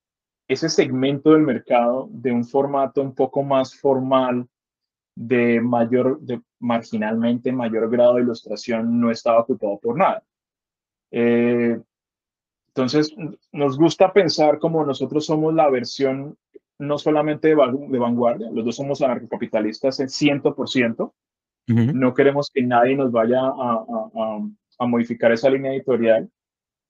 ese 0.48 0.68
segmento 0.70 1.32
del 1.32 1.42
mercado 1.42 2.08
de 2.10 2.32
un 2.32 2.44
formato 2.44 3.02
un 3.02 3.14
poco 3.14 3.42
más 3.42 3.78
formal, 3.78 4.48
de 5.14 5.60
mayor, 5.60 6.20
de 6.20 6.40
marginalmente 6.58 7.52
mayor 7.52 7.90
grado 7.90 8.14
de 8.14 8.22
ilustración, 8.22 8.98
no 8.98 9.10
estaba 9.10 9.40
ocupado 9.40 9.78
por 9.78 9.96
nada. 9.96 10.22
Eh, 11.10 11.78
entonces, 12.68 13.14
nos 13.52 13.76
gusta 13.76 14.12
pensar 14.12 14.58
como 14.58 14.84
nosotros 14.84 15.26
somos 15.26 15.52
la 15.52 15.68
versión 15.68 16.36
no 16.78 16.96
solamente 16.96 17.48
de, 17.48 17.54
vanguardia, 17.54 18.50
los 18.52 18.64
dos 18.64 18.76
somos 18.76 19.02
anarcocapitalistas 19.02 19.98
en 20.00 20.08
100%. 20.08 21.12
No 21.66 22.14
queremos 22.14 22.50
que 22.54 22.62
nadie 22.62 22.96
nos 22.96 23.12
vaya 23.12 23.40
a, 23.42 23.84
a, 24.78 24.86
modificar 24.86 25.32
esa 25.32 25.50
línea 25.50 25.72
editorial. 25.72 26.30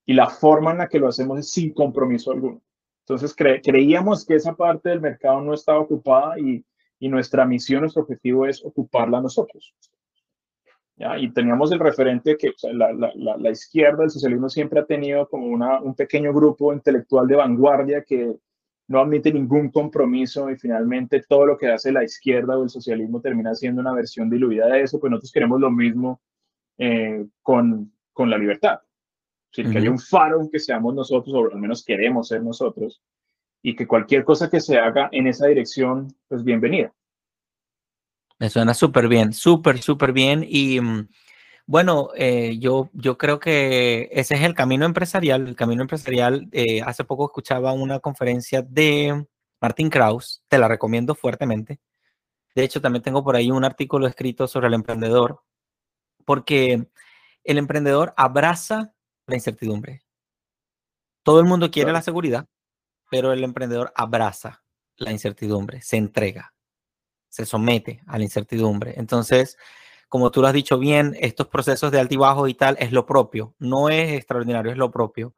Y 0.07 0.15
la 0.15 0.29
forma 0.29 0.71
en 0.71 0.79
la 0.79 0.89
que 0.89 1.01
lo 1.01 1.09
hacemos 1.09 1.39
es 1.41 1.51
sin 1.51 1.73
compromiso 1.73 2.31
alguno. 2.31 2.63
Entonces 3.09 3.35
creíamos 3.35 4.27
que 4.27 4.35
esa 4.35 4.55
parte 4.55 4.91
del 4.91 5.01
mercado 5.01 5.41
no 5.41 5.55
estaba 5.55 5.79
ocupada 5.79 6.39
y, 6.39 6.63
y 6.99 7.09
nuestra 7.09 7.47
misión, 7.47 7.81
nuestro 7.81 8.03
objetivo 8.03 8.47
es 8.47 8.63
ocuparla 8.63 9.23
nosotros. 9.23 9.75
¿Ya? 10.97 11.19
Y 11.19 11.33
teníamos 11.33 11.73
el 11.73 11.79
referente 11.79 12.37
que 12.37 12.53
la, 12.73 12.93
la, 12.93 13.13
la, 13.15 13.51
izquierda, 13.51 14.05
el 14.05 14.11
socialismo 14.11 14.51
siempre 14.51 14.81
ha 14.81 14.85
tenido 14.85 15.27
como 15.27 15.47
una, 15.47 15.81
un 15.81 15.95
pequeño 15.95 16.35
grupo 16.35 16.73
intelectual 16.73 17.27
de 17.27 17.37
vanguardia 17.37 18.03
que 18.03 18.37
no 18.89 19.01
admite 19.01 19.33
ningún 19.33 19.71
compromiso 19.71 20.51
y 20.51 20.57
finalmente 20.57 21.23
todo 21.27 21.47
lo 21.47 21.57
que 21.57 21.69
hace 21.69 21.93
la 21.93 22.05
izquierda 22.05 22.59
o 22.59 22.65
el 22.65 22.69
socialismo 22.69 23.23
termina 23.23 23.55
siendo 23.55 23.81
una 23.81 23.95
versión 23.95 24.29
diluida 24.29 24.67
de 24.67 24.83
eso, 24.83 25.01
pues 25.01 25.11
nosotros 25.11 25.33
queremos 25.33 25.61
lo 25.61 25.71
mismo 25.71 26.21
eh, 26.77 27.25
con, 27.43 27.91
con 28.13 28.29
la 28.29 28.37
libertad 28.37 28.81
decir, 29.51 29.73
que 29.73 29.79
haya 29.79 29.91
un 29.91 29.99
faro 29.99 30.49
que 30.51 30.59
seamos 30.59 30.95
nosotros, 30.95 31.35
o 31.35 31.53
al 31.53 31.61
menos 31.61 31.85
queremos 31.85 32.29
ser 32.29 32.43
nosotros, 32.43 33.03
y 33.63 33.75
que 33.75 33.87
cualquier 33.87 34.25
cosa 34.25 34.49
que 34.51 34.61
se 34.61 34.79
haga 34.79 35.09
en 35.13 35.27
esa 35.27 35.47
dirección, 35.47 36.09
pues 36.29 36.45
bienvenida. 36.45 36.93
Me 38.39 38.49
suena 38.51 38.73
súper 38.73 39.09
bien, 39.09 39.33
súper, 39.33 39.79
súper 39.79 40.13
bien. 40.13 40.45
Y 40.47 40.81
mm, 40.81 41.09
bueno, 41.67 42.11
eh, 42.15 42.57
yo, 42.59 42.89
yo 42.93 43.19
creo 43.19 43.41
que 43.41 44.09
ese 44.13 44.37
es 44.37 44.43
el 44.43 44.55
camino 44.55 44.87
empresarial. 44.87 45.49
El 45.49 45.57
camino 45.57 45.83
empresarial, 45.83 46.49
eh, 46.53 46.81
hace 46.83 47.05
poco 47.05 47.27
escuchaba 47.27 47.73
una 47.73 47.99
conferencia 47.99 48.63
de 48.63 49.27
Martin 49.61 49.91
Kraus, 49.91 50.43
te 50.49 50.59
la 50.59 50.69
recomiendo 50.69 51.15
fuertemente. 51.15 51.81
De 52.55 52.65
hecho, 52.65 52.81
también 52.81 53.03
tengo 53.03 53.25
por 53.25 53.37
ahí 53.37 53.51
un 53.51 53.65
artículo 53.65 54.07
escrito 54.07 54.47
sobre 54.47 54.69
el 54.69 54.75
emprendedor, 54.75 55.43
porque 56.25 56.87
el 57.45 57.59
emprendedor 57.59 58.15
abraza 58.17 58.95
la 59.29 59.37
incertidumbre. 59.37 60.03
Todo 61.23 61.41
el 61.41 61.47
mundo 61.47 61.71
quiere 61.71 61.93
la 61.93 62.03
seguridad, 62.03 62.49
pero 63.11 63.33
el 63.33 63.45
emprendedor 63.45 63.93
abraza 63.95 64.65
la 64.97 65.13
incertidumbre, 65.13 65.81
se 65.83 65.97
entrega, 65.97 66.55
se 67.29 67.47
somete 67.47 68.03
a 68.07 68.19
la 68.19 68.25
incertidumbre. 68.25 68.95
Entonces, 68.97 69.57
como 70.09 70.31
tú 70.31 70.41
lo 70.41 70.49
has 70.49 70.55
dicho 70.55 70.79
bien, 70.79 71.17
estos 71.21 71.49
procesos 71.49 71.93
de 71.93 72.01
altibajo 72.01 72.49
y 72.49 72.55
tal 72.55 72.77
es 72.81 72.93
lo 72.93 73.07
propio, 73.07 73.55
no 73.59 73.91
es 73.91 74.13
extraordinario, 74.13 74.73
es 74.73 74.79
lo 74.79 74.91
propio. 74.91 75.35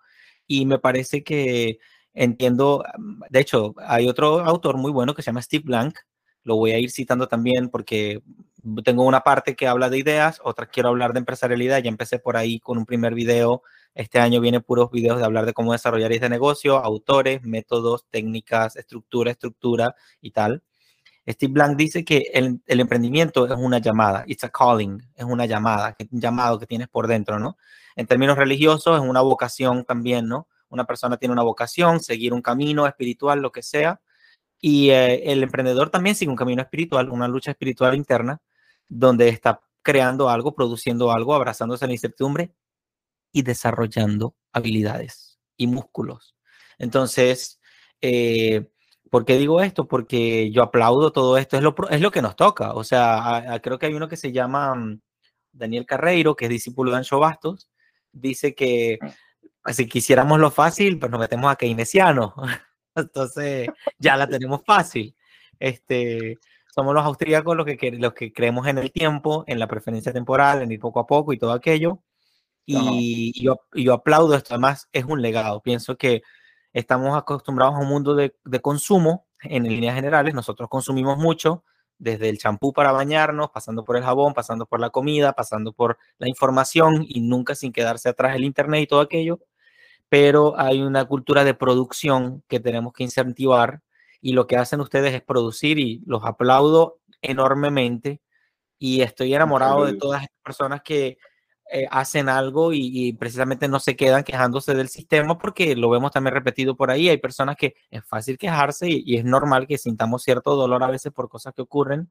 Y 0.46 0.64
me 0.66 0.78
parece 0.78 1.22
que 1.22 1.78
entiendo, 2.12 2.84
de 3.28 3.40
hecho, 3.40 3.74
hay 3.78 4.08
otro 4.08 4.40
autor 4.40 4.76
muy 4.78 4.92
bueno 4.92 5.14
que 5.14 5.22
se 5.22 5.26
llama 5.26 5.42
Steve 5.42 5.64
Blank, 5.64 5.98
lo 6.42 6.56
voy 6.56 6.72
a 6.72 6.78
ir 6.78 6.90
citando 6.90 7.28
también 7.28 7.68
porque 7.68 8.22
tengo 8.84 9.04
una 9.04 9.20
parte 9.20 9.56
que 9.56 9.66
habla 9.68 9.90
de 9.90 9.98
ideas, 9.98 10.40
otra 10.44 10.66
quiero 10.66 10.90
hablar 10.90 11.12
de 11.12 11.20
empresarialidad, 11.20 11.82
ya 11.82 11.88
empecé 11.88 12.18
por 12.18 12.36
ahí 12.36 12.60
con 12.60 12.78
un 12.78 12.86
primer 12.86 13.14
video, 13.14 13.62
este 13.94 14.18
año 14.20 14.40
viene 14.40 14.60
puros 14.60 14.90
videos 14.90 15.18
de 15.18 15.24
hablar 15.24 15.46
de 15.46 15.52
cómo 15.52 15.72
desarrollar 15.72 16.12
este 16.12 16.28
negocio, 16.28 16.78
autores, 16.78 17.42
métodos, 17.42 18.06
técnicas, 18.10 18.76
estructura, 18.76 19.30
estructura 19.30 19.94
y 20.20 20.30
tal. 20.30 20.62
Steve 21.28 21.52
Blank 21.52 21.76
dice 21.76 22.04
que 22.04 22.26
el, 22.32 22.60
el, 22.66 22.80
emprendimiento 22.80 23.46
es 23.46 23.52
una 23.52 23.78
llamada, 23.78 24.24
it's 24.26 24.44
a 24.44 24.48
calling, 24.48 25.00
es 25.14 25.24
una 25.24 25.46
llamada, 25.46 25.96
un 26.10 26.20
llamado 26.20 26.58
que 26.58 26.66
tienes 26.66 26.88
por 26.88 27.06
dentro, 27.06 27.38
¿no? 27.38 27.56
En 27.96 28.06
términos 28.06 28.36
religiosos 28.36 29.00
es 29.00 29.08
una 29.08 29.20
vocación 29.20 29.84
también, 29.84 30.26
¿no? 30.28 30.48
Una 30.68 30.84
persona 30.84 31.16
tiene 31.16 31.32
una 31.32 31.42
vocación, 31.42 32.00
seguir 32.00 32.32
un 32.32 32.42
camino 32.42 32.86
espiritual, 32.86 33.40
lo 33.40 33.52
que 33.52 33.62
sea, 33.62 34.00
y 34.60 34.90
eh, 34.90 35.32
el 35.32 35.42
emprendedor 35.42 35.90
también 35.90 36.14
sigue 36.14 36.30
un 36.30 36.36
camino 36.36 36.62
espiritual, 36.62 37.10
una 37.10 37.28
lucha 37.28 37.50
espiritual 37.50 37.94
interna, 37.94 38.40
donde 38.90 39.30
está 39.30 39.62
creando 39.80 40.28
algo, 40.28 40.54
produciendo 40.54 41.10
algo, 41.10 41.34
abrazándose 41.34 41.86
a 41.86 41.88
la 41.88 41.94
incertidumbre 41.94 42.52
y 43.32 43.40
desarrollando 43.42 44.36
habilidades 44.52 45.38
y 45.56 45.66
músculos. 45.66 46.36
Entonces, 46.78 47.58
eh, 48.02 48.70
¿Por 49.10 49.24
qué 49.24 49.36
digo 49.36 49.60
esto? 49.60 49.88
Porque 49.88 50.52
yo 50.52 50.62
aplaudo 50.62 51.10
todo 51.12 51.36
esto, 51.36 51.56
es 51.56 51.62
lo, 51.64 51.74
es 51.90 52.00
lo 52.00 52.12
que 52.12 52.22
nos 52.22 52.36
toca. 52.36 52.74
O 52.74 52.84
sea, 52.84 53.60
creo 53.60 53.76
que 53.78 53.86
hay 53.86 53.94
uno 53.94 54.08
que 54.08 54.16
se 54.16 54.30
llama 54.30 54.74
mm, 54.76 55.00
Daniel 55.52 55.84
Carreiro, 55.84 56.36
que 56.36 56.44
es 56.44 56.50
discípulo 56.50 56.92
de 56.92 56.98
Ancho 56.98 57.18
Bastos, 57.18 57.68
dice 58.12 58.54
que 58.54 58.98
si 59.72 59.88
quisiéramos 59.88 60.38
lo 60.38 60.50
fácil, 60.52 60.98
pues 60.98 61.10
nos 61.10 61.20
metemos 61.20 61.52
a 61.52 61.56
keynesiano. 61.56 62.34
Entonces, 62.94 63.68
ya 63.98 64.16
la 64.16 64.28
tenemos 64.28 64.62
fácil. 64.64 65.16
Este, 65.58 66.38
somos 66.80 66.94
los 66.94 67.04
austríacos 67.04 67.54
los 67.54 67.66
que, 67.66 67.92
los 67.92 68.14
que 68.14 68.32
creemos 68.32 68.66
en 68.66 68.78
el 68.78 68.90
tiempo, 68.90 69.44
en 69.46 69.58
la 69.58 69.66
preferencia 69.66 70.14
temporal, 70.14 70.62
en 70.62 70.72
ir 70.72 70.80
poco 70.80 71.00
a 71.00 71.06
poco 71.06 71.34
y 71.34 71.38
todo 71.38 71.52
aquello. 71.52 72.00
Y 72.64 73.32
yo, 73.42 73.60
yo 73.74 73.92
aplaudo 73.92 74.34
esto. 74.34 74.54
Además, 74.54 74.88
es 74.92 75.04
un 75.04 75.20
legado. 75.20 75.60
Pienso 75.60 75.98
que 75.98 76.22
estamos 76.72 77.18
acostumbrados 77.18 77.74
a 77.74 77.80
un 77.80 77.88
mundo 77.88 78.14
de, 78.14 78.32
consumo 78.62 79.26
en 79.42 79.64
líneas 79.64 79.94
generales. 79.94 80.32
Nosotros 80.32 80.70
consumimos 80.70 81.18
mucho, 81.18 81.64
desde 81.98 82.30
el 82.30 82.38
champú 82.38 82.72
para 82.72 82.92
bañarnos, 82.92 83.50
pasando 83.50 83.84
por 83.84 83.98
el 83.98 84.02
jabón, 84.02 84.32
pasando 84.32 84.64
por 84.64 84.80
la 84.80 84.88
comida, 84.88 85.34
pasando 85.34 85.74
por 85.74 85.98
la 86.16 86.28
información 86.30 87.04
y 87.06 87.20
nunca 87.20 87.54
sin 87.54 87.72
quedarse 87.72 88.08
atrás 88.08 88.36
el 88.36 88.44
Internet 88.44 88.84
y 88.84 88.86
todo 88.86 89.00
aquello. 89.00 89.40
Pero 90.08 90.58
hay 90.58 90.80
una 90.80 91.04
cultura 91.04 91.44
de 91.44 91.52
producción 91.52 92.42
que 92.48 92.58
tenemos 92.58 92.94
que 92.94 93.04
incentivar 93.04 93.82
y 94.20 94.32
lo 94.32 94.46
que 94.46 94.56
hacen 94.56 94.80
ustedes 94.80 95.14
es 95.14 95.22
producir 95.22 95.78
y 95.78 96.02
los 96.06 96.24
aplaudo 96.24 97.00
enormemente 97.22 98.20
y 98.78 99.02
estoy 99.02 99.34
enamorado 99.34 99.84
de 99.84 99.94
todas 99.94 100.22
estas 100.22 100.40
personas 100.42 100.82
que 100.82 101.18
eh, 101.72 101.86
hacen 101.90 102.28
algo 102.28 102.72
y, 102.72 103.12
precisamente 103.12 103.68
no 103.68 103.78
se 103.78 103.94
quedan 103.94 104.24
quejándose 104.24 104.74
del 104.74 104.88
sistema 104.88 105.38
porque 105.38 105.76
lo 105.76 105.88
vemos 105.88 106.10
también 106.10 106.34
repetido 106.34 106.74
por 106.74 106.90
ahí. 106.90 107.08
Hay 107.08 107.18
personas 107.18 107.56
que 107.56 107.74
es 107.90 108.04
fácil 108.04 108.38
quejarse 108.38 108.88
y, 108.88 109.16
es 109.16 109.24
normal 109.24 109.68
que 109.68 109.78
sintamos 109.78 110.22
cierto 110.24 110.56
dolor 110.56 110.82
a 110.82 110.88
veces 110.88 111.12
por 111.12 111.28
cosas 111.28 111.54
que 111.54 111.62
ocurren. 111.62 112.10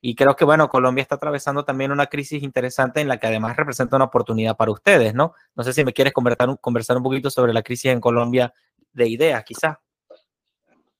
Y 0.00 0.14
creo 0.14 0.36
que, 0.36 0.44
bueno, 0.44 0.68
Colombia 0.68 1.02
está 1.02 1.14
atravesando 1.14 1.64
también 1.64 1.90
una 1.90 2.06
crisis 2.06 2.42
interesante 2.42 3.00
en 3.00 3.08
la 3.08 3.18
que 3.18 3.28
además 3.28 3.56
representa 3.56 3.96
una 3.96 4.06
oportunidad 4.06 4.56
para 4.56 4.72
ustedes, 4.72 5.14
¿no? 5.14 5.32
No 5.56 5.64
sé 5.64 5.72
si 5.72 5.84
me 5.84 5.92
quieres 5.92 6.12
conversar, 6.12 6.58
conversar 6.60 6.96
un 6.98 7.02
poquito 7.02 7.30
sobre 7.30 7.52
la 7.52 7.62
crisis 7.62 7.92
en 7.92 8.00
Colombia 8.00 8.52
de 8.92 9.08
ideas, 9.08 9.42
quizá. 9.44 9.80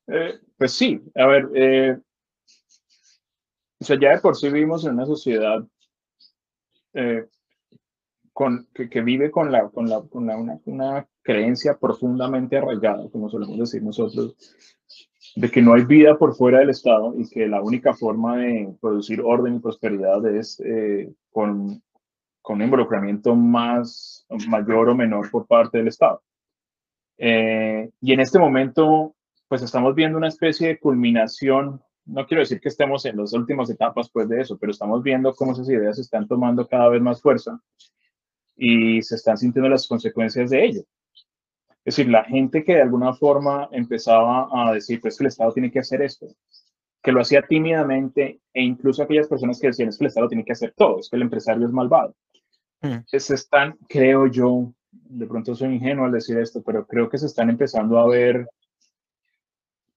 Eh, 0.09 0.39
pues 0.57 0.73
sí, 0.73 1.01
a 1.15 1.27
ver, 1.27 1.49
eh, 1.55 1.99
o 3.81 3.85
sea, 3.85 3.99
ya 4.01 4.15
de 4.15 4.21
por 4.21 4.37
sí 4.37 4.49
vivimos 4.49 4.85
en 4.85 4.95
una 4.95 5.07
sociedad 5.07 5.65
que, 8.75 9.01
vive 9.03 9.31
con, 9.31 9.53
la, 9.53 9.69
con, 9.69 9.89
la, 9.89 10.03
con 10.03 10.25
una, 10.25 10.59
una, 10.65 11.07
creencia 11.23 11.77
profundamente 11.77 12.57
arraigada, 12.57 13.09
como 13.11 13.29
solemos 13.29 13.59
decir 13.59 13.83
nosotros, 13.83 14.35
de 15.37 15.51
que 15.51 15.61
no 15.61 15.75
hay 15.75 15.85
vida 15.85 16.17
por 16.17 16.35
fuera 16.35 16.61
del 16.61 16.71
Estado 16.71 17.15
y 17.19 17.29
que 17.29 17.47
la 17.47 17.61
única 17.61 17.93
forma 17.93 18.39
de 18.39 18.75
producir 18.81 19.21
orden 19.21 19.57
y 19.57 19.61
prosperidad 19.61 20.27
es 20.27 20.59
eh, 20.61 21.13
con, 21.31 21.83
con 22.41 22.57
un 22.57 22.63
involucramiento 22.63 23.35
más 23.35 24.27
mayor 24.49 24.89
o 24.89 24.95
menor 24.95 25.31
por 25.31 25.47
parte 25.47 25.79
del 25.79 25.89
Estado. 25.89 26.23
Eh, 27.19 27.91
y 28.01 28.13
en 28.13 28.21
este 28.21 28.39
momento, 28.39 29.15
pues 29.49 29.63
estamos 29.63 29.95
viendo 29.95 30.19
una 30.19 30.29
especie 30.29 30.69
de 30.69 30.79
culminación 30.79 31.83
no 32.09 32.27
quiero 32.27 32.41
decir 32.41 32.61
que 32.61 32.71
estemos 32.71 33.05
en 33.05 33.19
las 33.19 33.33
últimas 33.35 33.69
etapas 33.69 34.11
pues 34.11 34.29
de 34.29 34.41
eso, 34.41 34.59
pero 34.59 34.73
estamos 34.73 35.03
viendo 35.03 35.35
cómo 35.35 35.53
esas 35.53 35.69
ideas 35.69 35.99
están 35.99 36.27
tomando 36.27 36.67
cada 36.67 36.89
vez 36.89 37.03
más 37.03 37.21
fuerza 37.21 37.61
y 38.57 39.03
se 39.03 39.15
están 39.15 39.37
sintiendo 39.37 39.69
las 39.69 39.87
consecuencias 39.87 40.51
de 40.51 40.65
ello. 40.65 40.81
Es 41.85 41.97
decir, 41.97 42.09
la 42.09 42.25
gente 42.25 42.65
que 42.65 42.75
de 42.75 42.83
alguna 42.83 43.13
forma 43.13 43.69
empezaba 43.73 44.49
a 44.53 44.73
decir, 44.73 45.01
pues 45.01 45.17
que 45.17 45.25
el 45.25 45.29
Estado 45.29 45.53
tiene 45.53 45.71
que 45.71 45.81
hacer 45.81 46.03
esto, 46.03 46.27
que 47.03 47.13
lo 47.13 47.21
hacía 47.21 47.43
tímidamente, 47.43 48.41
e 48.53 48.63
incluso 48.63 49.03
aquellas 49.03 49.29
personas 49.29 49.61
que 49.61 49.69
decían, 49.69 49.91
es 49.91 49.99
que 49.99 50.05
el 50.05 50.09
Estado 50.09 50.29
tiene 50.29 50.45
que 50.45 50.53
hacer 50.53 50.73
todo, 50.77 51.01
es 51.01 51.09
que 51.09 51.17
el 51.17 51.23
empresario 51.23 51.67
es 51.67 51.73
malvado. 51.73 52.15
Hmm. 52.81 52.99
Se 53.07 53.35
están, 53.35 53.77
creo 53.89 54.27
yo, 54.27 54.73
de 54.91 55.27
pronto 55.27 55.55
soy 55.55 55.75
ingenuo 55.75 56.07
al 56.07 56.13
decir 56.13 56.39
esto, 56.39 56.63
pero 56.63 56.87
creo 56.87 57.09
que 57.09 57.19
se 57.19 57.27
están 57.27 57.51
empezando 57.51 57.99
a 57.99 58.09
ver 58.09 58.49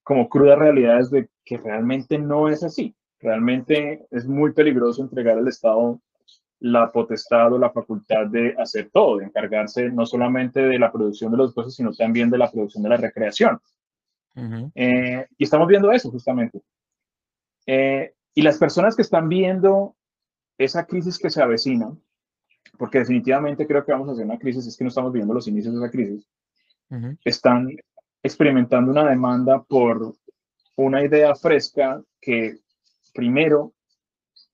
como 0.04 0.30
crudas 0.30 0.60
realidades 0.60 1.10
de 1.10 1.30
que 1.46 1.58
realmente 1.58 2.18
no 2.18 2.50
es 2.50 2.64
así. 2.64 2.96
Realmente 3.20 4.08
es 4.12 4.26
muy 4.26 4.54
peligroso 4.54 5.04
entregar 5.04 5.38
al 5.38 5.48
Estado 5.48 6.00
la 6.60 6.92
potestad 6.92 7.54
o 7.54 7.58
la 7.58 7.72
facultad 7.72 8.28
de 8.28 8.56
hacer 8.58 8.90
todo, 8.92 9.18
de 9.18 9.26
encargarse 9.26 9.90
no 9.90 10.06
solamente 10.06 10.62
de 10.62 10.78
la 10.78 10.92
producción 10.92 11.32
de 11.32 11.38
los 11.38 11.54
cosas, 11.54 11.74
sino 11.74 11.92
también 11.92 12.30
de 12.30 12.38
la 12.38 12.52
producción 12.52 12.84
de 12.84 12.90
la 12.90 12.98
recreación. 12.98 13.60
Eh, 14.76 15.28
y 15.38 15.44
estamos 15.44 15.68
viendo 15.68 15.92
eso 15.92 16.12
justamente. 16.12 16.62
Eh, 17.66 18.14
y 18.34 18.42
las 18.44 18.58
personas 18.58 18.96
que 18.96 19.02
están 19.02 19.28
viendo 19.28 19.96
esa 20.58 20.86
crisis 20.86 21.18
que 21.18 21.32
se 21.32 21.42
avecina, 21.42 21.92
porque 22.78 23.00
definitivamente 23.00 23.66
creo 23.66 23.84
que 23.84 23.92
vamos 23.92 24.10
a 24.10 24.12
hacer 24.14 24.26
una 24.26 24.38
crisis, 24.38 24.68
es 24.68 24.78
que 24.78 24.84
no 24.84 24.90
estamos 24.90 25.12
viendo 25.12 25.34
los 25.34 25.48
inicios 25.48 25.74
de 25.74 25.80
esa 25.80 25.92
crisis, 25.92 26.28
están 27.24 27.70
experimentando 28.24 28.92
una 28.92 29.10
demanda 29.10 29.64
por 29.64 30.14
una 30.76 31.04
idea 31.04 31.36
fresca 31.36 32.02
que 32.20 32.60
primero 33.14 33.74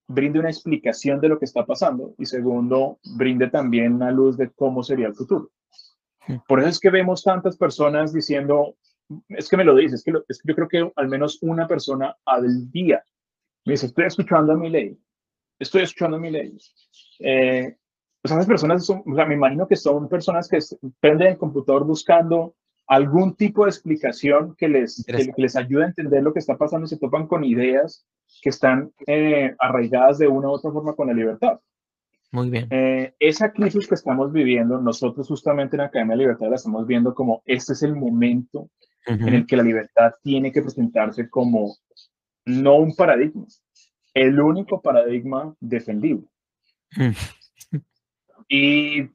brinde 0.07 0.39
una 0.39 0.49
explicación 0.49 1.19
de 1.19 1.29
lo 1.29 1.37
que 1.37 1.45
está 1.45 1.65
pasando 1.65 2.13
y 2.17 2.25
segundo, 2.25 2.99
brinde 3.17 3.49
también 3.49 3.93
una 3.93 4.11
luz 4.11 4.37
de 4.37 4.49
cómo 4.51 4.83
sería 4.83 5.07
el 5.07 5.15
futuro. 5.15 5.51
Por 6.47 6.59
eso 6.59 6.69
es 6.69 6.79
que 6.79 6.89
vemos 6.89 7.23
tantas 7.23 7.57
personas 7.57 8.13
diciendo, 8.13 8.75
es 9.29 9.49
que 9.49 9.57
me 9.57 9.63
lo 9.63 9.75
dices, 9.75 9.99
es 9.99 10.03
que, 10.03 10.13
es 10.27 10.41
que 10.41 10.49
yo 10.49 10.55
creo 10.55 10.67
que 10.67 10.91
al 10.95 11.07
menos 11.07 11.39
una 11.41 11.67
persona 11.67 12.15
al 12.25 12.69
día 12.71 13.03
me 13.65 13.73
dice, 13.73 13.87
estoy 13.87 14.05
escuchando 14.05 14.53
a 14.53 14.57
mi 14.57 14.69
ley, 14.69 14.97
estoy 15.59 15.83
escuchando 15.83 16.17
a 16.17 16.19
mi 16.19 16.31
ley. 16.31 16.57
Eh, 17.19 17.75
pues 18.21 18.31
esas 18.31 18.45
personas 18.45 18.85
son, 18.85 19.03
o 19.05 19.15
sea, 19.15 19.25
me 19.25 19.35
imagino 19.35 19.67
que 19.67 19.75
son 19.75 20.07
personas 20.07 20.47
que 20.47 20.59
prenden 20.99 21.27
el 21.27 21.37
computador 21.37 21.85
buscando 21.85 22.55
algún 22.87 23.35
tipo 23.35 23.65
de 23.65 23.69
explicación 23.69 24.55
que 24.57 24.69
les, 24.69 25.03
que, 25.05 25.33
les 25.35 25.55
ayude 25.55 25.83
a 25.83 25.87
entender 25.87 26.23
lo 26.23 26.33
que 26.33 26.39
está 26.39 26.57
pasando 26.57 26.85
y 26.85 26.89
se 26.89 26.97
topan 26.97 27.27
con 27.27 27.43
ideas 27.43 28.05
que 28.41 28.49
están 28.49 28.91
eh, 29.05 29.55
arraigadas 29.59 30.17
de 30.17 30.27
una 30.27 30.47
u 30.47 30.51
otra 30.51 30.71
forma 30.71 30.95
con 30.95 31.07
la 31.07 31.13
libertad. 31.13 31.59
Muy 32.31 32.49
bien. 32.49 32.67
Eh, 32.71 33.13
esa 33.19 33.51
crisis 33.51 33.87
que 33.87 33.95
estamos 33.95 34.31
viviendo, 34.31 34.79
nosotros 34.79 35.27
justamente 35.27 35.75
en 35.75 35.81
la 35.81 35.87
Academia 35.87 36.15
de 36.15 36.23
Libertad 36.23 36.49
la 36.49 36.55
estamos 36.55 36.85
viendo 36.87 37.13
como 37.13 37.41
este 37.45 37.73
es 37.73 37.83
el 37.83 37.95
momento 37.95 38.69
en 39.05 39.29
el 39.29 39.47
que 39.47 39.55
la 39.55 39.63
libertad 39.63 40.11
tiene 40.21 40.51
que 40.51 40.61
presentarse 40.61 41.29
como 41.29 41.77
no 42.45 42.75
un 42.75 42.93
paradigma, 42.93 43.45
el 44.13 44.39
único 44.39 44.81
paradigma 44.81 45.55
defendible. 45.61 46.27
Mm. 46.95 47.11
y 48.49 49.09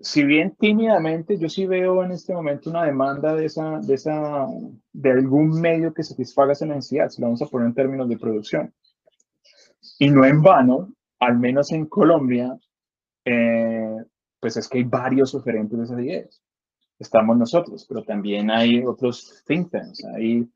si 0.00 0.24
bien 0.24 0.54
tímidamente, 0.58 1.38
yo 1.38 1.48
sí 1.48 1.66
veo 1.66 2.04
en 2.04 2.12
este 2.12 2.32
momento 2.32 2.70
una 2.70 2.84
demanda 2.84 3.34
de, 3.34 3.46
esa, 3.46 3.80
de, 3.80 3.94
esa, 3.94 4.46
de 4.92 5.10
algún 5.10 5.60
medio 5.60 5.92
que 5.92 6.04
satisfaga 6.04 6.52
esa 6.52 6.66
necesidad, 6.66 7.08
si 7.08 7.20
lo 7.20 7.26
vamos 7.26 7.42
a 7.42 7.46
poner 7.46 7.68
en 7.68 7.74
términos 7.74 8.08
de 8.08 8.18
producción. 8.18 8.72
Y 9.98 10.10
no 10.10 10.24
en 10.24 10.42
vano, 10.42 10.92
al 11.18 11.38
menos 11.38 11.72
en 11.72 11.86
Colombia, 11.86 12.56
eh, 13.24 13.96
pues 14.38 14.56
es 14.56 14.68
que 14.68 14.78
hay 14.78 14.84
varios 14.84 15.34
oferentes 15.34 15.76
de 15.76 15.84
esas 15.84 16.00
ideas. 16.00 16.42
Estamos 16.98 17.36
nosotros, 17.36 17.84
pero 17.88 18.04
también 18.04 18.50
hay 18.50 18.84
otros 18.84 19.42
think 19.46 19.70
tanks, 19.70 20.04
hay 20.04 20.48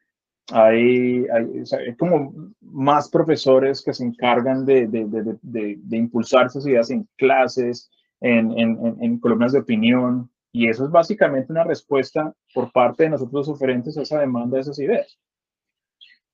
hay, 0.51 1.25
hay, 1.29 1.95
como 1.97 2.53
más 2.61 3.09
profesores 3.09 3.81
que 3.81 3.95
se 3.95 4.05
encargan 4.05 4.67
de, 4.67 4.89
de, 4.89 5.39
de 5.41 5.97
impulsar 5.97 6.47
esas 6.47 6.67
ideas 6.67 6.91
en 6.91 7.09
clases, 7.17 7.89
en, 8.23 8.59
en, 8.59 8.97
en, 9.01 9.19
columnas 9.19 9.53
de 9.53 9.59
opinión, 9.59 10.31
y 10.53 10.69
eso 10.69 10.85
es 10.85 10.91
básicamente 10.91 11.53
una 11.53 11.65
respuesta 11.65 12.33
por 12.55 12.71
parte 12.71 13.05
de 13.05 13.11
nosotros 13.11 13.47
los 13.47 13.57
oferentes 13.57 13.99
a 13.99 14.03
esa 14.03 14.21
demanda 14.21 14.57
de 14.57 14.61
esas 14.63 14.79
ideas. 14.79 15.19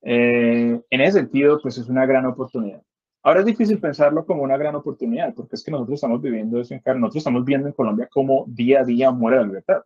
Eh, 0.01 0.79
en 0.89 1.01
ese 1.01 1.19
sentido, 1.19 1.59
pues 1.61 1.77
es 1.77 1.89
una 1.89 2.05
gran 2.05 2.25
oportunidad. 2.25 2.81
Ahora 3.23 3.41
es 3.41 3.45
difícil 3.45 3.79
pensarlo 3.79 4.25
como 4.25 4.43
una 4.43 4.57
gran 4.57 4.75
oportunidad, 4.75 5.33
porque 5.33 5.55
es 5.55 5.63
que 5.63 5.71
nosotros 5.71 5.95
estamos 5.95 6.21
viviendo 6.21 6.59
eso 6.59 6.73
en 6.73 6.81
nosotros 6.85 7.17
estamos 7.17 7.43
viendo 7.43 7.67
en 7.67 7.73
Colombia 7.73 8.07
cómo 8.11 8.45
día 8.47 8.81
a 8.81 8.85
día 8.85 9.11
muere 9.11 9.37
la 9.37 9.47
libertad. 9.47 9.81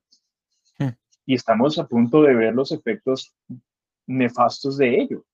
Hmm. 0.78 0.90
Y 1.26 1.36
estamos 1.36 1.80
a 1.80 1.88
punto 1.88 2.22
de 2.22 2.36
ver 2.36 2.54
los 2.54 2.72
efectos 2.72 3.34
nefastos 4.06 4.78
de 4.78 5.00
ello. 5.00 5.26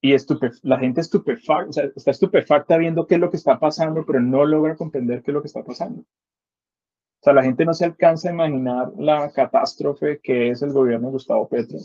Y 0.00 0.14
la 0.62 0.78
gente 0.78 1.00
estupefacta, 1.00 1.68
o 1.68 1.72
sea, 1.72 1.84
está 1.96 2.12
estupefacta 2.12 2.76
viendo 2.76 3.06
qué 3.06 3.16
es 3.16 3.20
lo 3.20 3.30
que 3.30 3.36
está 3.36 3.58
pasando, 3.58 4.04
pero 4.06 4.20
no 4.20 4.44
logra 4.44 4.76
comprender 4.76 5.22
qué 5.22 5.32
es 5.32 5.34
lo 5.34 5.42
que 5.42 5.48
está 5.48 5.64
pasando. 5.64 6.02
O 6.02 7.24
sea, 7.24 7.32
la 7.32 7.42
gente 7.42 7.64
no 7.64 7.74
se 7.74 7.84
alcanza 7.84 8.28
a 8.28 8.32
imaginar 8.32 8.92
la 8.96 9.30
catástrofe 9.32 10.20
que 10.22 10.50
es 10.50 10.62
el 10.62 10.72
gobierno 10.72 11.08
de 11.08 11.12
Gustavo 11.14 11.48
Petro. 11.48 11.78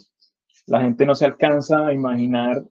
La 0.67 0.81
gente 0.81 1.05
no 1.07 1.15
se 1.15 1.25
alcanza 1.25 1.87
a 1.87 1.93
imaginar 1.93 2.63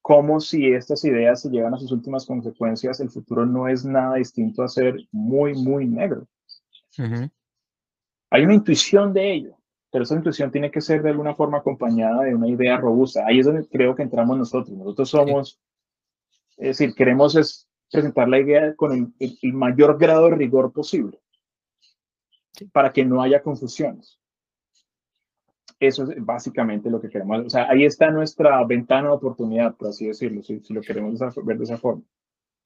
cómo 0.00 0.40
si 0.40 0.72
estas 0.72 1.04
ideas 1.04 1.42
se 1.42 1.50
llevan 1.50 1.74
a 1.74 1.78
sus 1.78 1.92
últimas 1.92 2.24
consecuencias, 2.24 3.00
el 3.00 3.10
futuro 3.10 3.44
no 3.44 3.68
es 3.68 3.84
nada 3.84 4.14
distinto 4.14 4.62
a 4.62 4.68
ser 4.68 4.96
muy, 5.10 5.54
muy 5.54 5.86
negro. 5.86 6.26
Hay 8.30 8.44
una 8.44 8.54
intuición 8.54 9.12
de 9.12 9.32
ello, 9.32 9.59
pero 9.90 10.04
esa 10.04 10.14
intuición 10.14 10.50
tiene 10.52 10.70
que 10.70 10.80
ser 10.80 11.02
de 11.02 11.10
alguna 11.10 11.34
forma 11.34 11.58
acompañada 11.58 12.22
de 12.24 12.34
una 12.34 12.48
idea 12.48 12.76
robusta. 12.76 13.24
Ahí 13.26 13.40
es 13.40 13.46
donde 13.46 13.66
creo 13.68 13.94
que 13.94 14.02
entramos 14.02 14.38
nosotros. 14.38 14.76
Nosotros 14.76 15.10
somos, 15.10 15.60
es 16.56 16.78
decir, 16.78 16.94
queremos 16.94 17.34
es 17.34 17.68
presentar 17.90 18.28
la 18.28 18.38
idea 18.38 18.74
con 18.76 19.14
el, 19.18 19.52
mayor 19.52 19.98
grado 19.98 20.26
de 20.26 20.36
rigor 20.36 20.72
posible 20.72 21.20
para 22.72 22.92
que 22.92 23.04
no 23.04 23.20
haya 23.20 23.42
confusiones. 23.42 24.18
Eso 25.80 26.04
es 26.04 26.24
básicamente 26.24 26.90
lo 26.90 27.00
que 27.00 27.08
queremos. 27.08 27.46
O 27.46 27.50
sea, 27.50 27.68
ahí 27.68 27.84
está 27.84 28.10
nuestra 28.10 28.62
ventana 28.64 29.08
de 29.08 29.14
oportunidad, 29.14 29.74
por 29.76 29.88
así 29.88 30.06
decirlo, 30.06 30.42
si, 30.42 30.60
si 30.60 30.74
lo 30.74 30.82
queremos 30.82 31.18
ver 31.42 31.56
de 31.56 31.64
esa 31.64 31.78
forma. 31.78 32.02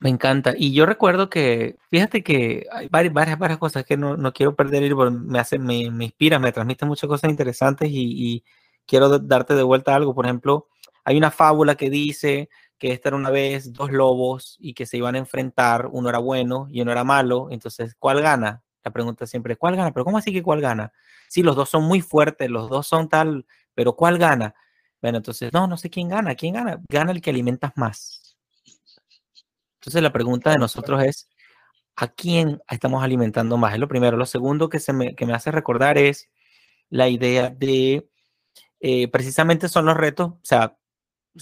Me 0.05 0.11
encanta. 0.11 0.53
Y 0.55 0.75
yo 0.75 0.85
recuerdo 0.85 1.31
que, 1.31 1.79
fíjate 1.91 2.23
que 2.23 2.67
hay 2.71 2.89
varias, 2.89 3.39
varias, 3.39 3.59
cosas 3.59 3.87
que 3.87 3.97
no, 3.97 4.19
no 4.19 4.35
quiero 4.35 4.55
perder 4.55 4.95
me, 4.95 5.39
hace, 5.39 5.59
me, 5.59 5.91
me, 5.91 6.05
inspira, 6.05 6.39
me 6.39 6.53
transmite 6.53 6.85
muchas 6.85 7.09
cosas 7.09 7.31
interesantes 7.31 7.89
y, 7.91 8.35
y 8.37 8.45
quiero 8.87 9.19
darte 9.19 9.55
de 9.55 9.63
vuelta 9.63 9.95
algo. 9.95 10.15
Por 10.15 10.27
ejemplo, 10.27 10.69
hay 11.05 11.17
una 11.17 11.31
fábula 11.31 11.77
que 11.77 11.89
dice 11.89 12.51
que 12.77 12.93
esta 12.93 13.09
era 13.09 13.17
una 13.17 13.31
vez 13.31 13.73
dos 13.73 13.93
lobos 13.93 14.59
y 14.61 14.75
que 14.75 14.85
se 14.85 14.99
iban 14.99 15.15
a 15.15 15.19
enfrentar, 15.19 15.89
uno 15.91 16.11
era 16.11 16.19
bueno 16.19 16.67
y 16.71 16.83
uno 16.83 16.93
era 16.93 17.03
malo, 17.03 17.49
entonces, 17.51 17.97
¿cuál 17.99 18.21
gana? 18.21 18.63
La 18.85 18.91
pregunta 18.93 19.27
siempre, 19.27 19.57
¿cuál 19.57 19.75
gana? 19.77 19.91
Pero 19.93 20.05
¿cómo 20.05 20.19
así 20.19 20.35
que 20.35 20.43
cuál 20.43 20.61
gana? 20.61 20.93
Sí, 21.29 21.43
los 21.43 21.57
dos 21.57 21.71
son 21.71 21.85
muy 21.85 22.03
fuertes, 22.03 22.51
los 22.51 22.69
dos 22.69 22.87
son 22.87 23.09
tal, 23.09 23.47
pero 23.75 23.97
¿cuál 23.97 24.19
gana? 24.19 24.55
Bueno, 25.01 25.19
entonces, 25.19 25.51
no, 25.53 25.67
no 25.67 25.79
sé 25.79 25.89
quién 25.91 26.09
gana. 26.09 26.35
¿Quién 26.35 26.55
gana? 26.55 26.81
Gana 26.91 27.13
el 27.13 27.23
que 27.23 27.31
alimentas 27.31 27.73
más. 27.77 28.24
Entonces 29.85 30.03
la 30.03 30.13
pregunta 30.13 30.51
de 30.51 30.57
nosotros 30.57 31.03
es, 31.05 31.29
¿a 31.95 32.09
quién 32.09 32.63
estamos 32.71 33.05
alimentando 33.05 33.59
más? 33.59 33.75
Es 33.75 33.79
lo 33.79 33.87
primero. 33.87 34.17
Lo 34.17 34.25
segundo 34.25 34.71
que, 34.71 34.81
se 34.81 34.95
me, 34.95 35.15
que 35.15 35.27
me 35.27 35.35
hace 35.35 35.51
recordar 35.51 35.99
es 35.99 36.31
la 36.89 37.11
idea 37.11 37.51
de, 37.51 38.09
eh, 38.81 39.09
precisamente 39.09 39.69
son 39.69 39.85
los 39.85 39.95
retos, 39.95 40.29
o 40.29 40.41
sea, 40.43 40.75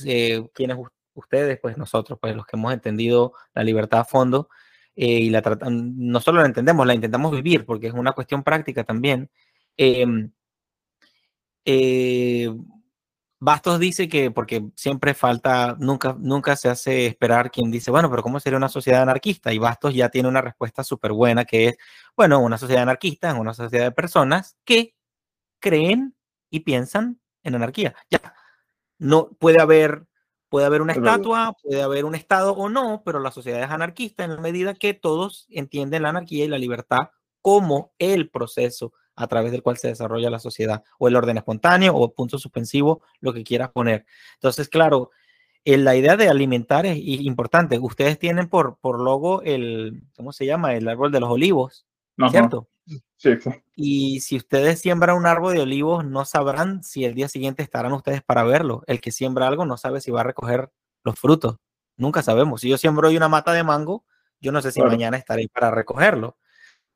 eh, 0.05 0.45
quienes 0.55 0.77
ustedes, 1.15 1.61
pues 1.61 1.79
nosotros, 1.79 2.19
pues 2.21 2.35
los 2.35 2.45
que 2.47 2.57
hemos 2.57 2.73
entendido 2.73 3.33
la 3.55 3.63
libertad 3.63 4.01
a 4.01 4.05
fondo 4.05 4.49
eh, 4.97 5.07
y 5.21 5.31
la 5.31 5.41
no 5.71 6.21
solo 6.21 6.41
la 6.41 6.47
entendemos, 6.47 6.85
la 6.85 6.95
intentamos 6.95 7.31
vivir 7.33 7.65
porque 7.65 7.89
es 7.89 7.95
una 7.95 8.13
cuestión 8.13 8.43
práctica 8.43 8.83
también. 8.83 9.31
Em, 9.77 10.33
Bastos 13.45 13.81
dice 13.81 14.09
que, 14.09 14.31
porque 14.31 14.71
siempre 14.77 15.15
falta, 15.15 15.75
nunca, 15.81 16.15
nunca 16.17 16.55
se 16.55 16.69
hace 16.69 17.07
esperar 17.07 17.51
quien 17.51 17.73
dice, 17.73 17.91
bueno, 17.91 18.09
pero 18.09 18.23
¿cómo 18.23 18.39
sería 18.39 18.57
una 18.57 18.69
sociedad 18.69 19.03
anarquista? 19.03 19.53
Y 19.53 19.59
Bastos 19.59 19.95
ya 19.95 20.11
tiene 20.11 20.29
una 20.29 20.41
respuesta 20.41 20.85
súper 20.85 21.11
buena 21.11 21.45
que 21.45 21.67
es, 21.67 21.77
bueno, 22.17 22.39
una 22.39 22.57
sociedad 22.57 22.85
anarquista 22.85 23.33
es 23.33 23.37
una 23.37 23.53
sociedad 23.53 23.87
de 23.87 23.91
personas 23.91 24.57
que 24.65 24.95
creen 25.59 26.15
y 26.51 26.61
piensan 26.61 27.21
en 27.43 27.57
anarquía. 27.57 27.97
Ya, 28.11 28.21
no 28.99 29.31
puede 29.41 29.61
haber, 29.61 30.07
puede 30.49 30.67
haber 30.67 30.81
una 30.81 30.93
estatua, 30.93 31.57
puede 31.65 31.83
haber 31.83 32.05
un 32.05 32.15
estado 32.15 32.53
o 32.53 32.69
no, 32.69 33.03
pero 33.05 33.19
la 33.19 33.33
sociedad 33.33 33.65
es 33.65 33.71
anarquista 33.71 34.23
en 34.23 34.37
la 34.37 34.41
medida 34.41 34.75
que 34.75 34.95
todos 34.95 35.47
entienden 35.51 36.05
la 36.05 36.11
anarquía 36.11 36.45
y 36.45 36.49
la 36.49 36.59
libertad 36.59 37.11
como 37.41 37.93
el 37.99 38.31
proceso 38.31 38.93
a 39.15 39.27
través 39.27 39.53
del 39.53 39.63
cual 39.63 39.77
se 39.77 39.89
desarrolla 39.89 40.31
la 40.31 40.39
sociedad, 40.39 40.83
o 40.99 41.09
el 41.09 41.17
orden 41.17 41.37
espontáneo 41.37 41.95
o 41.95 42.13
punto 42.13 42.39
suspensivo, 42.39 43.03
lo 43.21 43.33
que 43.33 43.45
quieras 43.45 43.71
poner. 43.71 44.07
Entonces, 44.35 44.69
claro, 44.69 45.11
eh, 45.65 45.77
la 45.77 45.95
idea 45.95 46.17
de 46.17 46.29
alimentar 46.29 46.87
es 46.87 46.99
importante. 46.99 47.79
Ustedes 47.79 48.19
tienen 48.19 48.49
por, 48.49 48.79
por 48.81 49.01
logo 49.01 49.43
el, 49.43 50.03
¿cómo 50.17 50.33
se 50.33 50.47
llama? 50.47 50.75
El 50.75 50.89
árbol 50.89 51.13
de 51.13 51.21
los 51.21 51.31
olivos, 51.31 51.87
¿cierto? 52.31 52.69
Sí, 53.17 53.31
Y 53.77 54.21
si 54.21 54.37
ustedes 54.37 54.81
siembran 54.81 55.17
un 55.17 55.27
árbol 55.27 55.55
de 55.55 55.61
olivos, 55.61 56.05
no 56.05 56.25
sabrán 56.25 56.83
si 56.83 57.05
el 57.05 57.15
día 57.15 57.29
siguiente 57.29 57.63
estarán 57.63 57.93
ustedes 57.93 58.23
para 58.23 58.43
verlo. 58.43 58.83
El 58.89 59.01
que 59.01 59.13
siembra 59.13 59.47
algo 59.47 59.65
no 59.65 59.77
sabe 59.77 60.01
si 60.01 60.11
va 60.11 60.23
a 60.23 60.25
recoger 60.25 60.71
los 61.05 61.19
frutos. 61.19 61.59
Nunca 61.97 62.23
sabemos. 62.23 62.63
Si 62.63 62.69
yo 62.69 62.79
siembro 62.79 63.09
hoy 63.09 63.17
una 63.17 63.29
mata 63.29 63.53
de 63.53 63.63
mango, 63.63 64.05
yo 64.41 64.51
no 64.51 64.61
sé 64.61 64.73
si 64.73 64.83
mañana 64.83 65.17
estaré 65.17 65.49
para 65.49 65.71
recogerlo. 65.71 66.37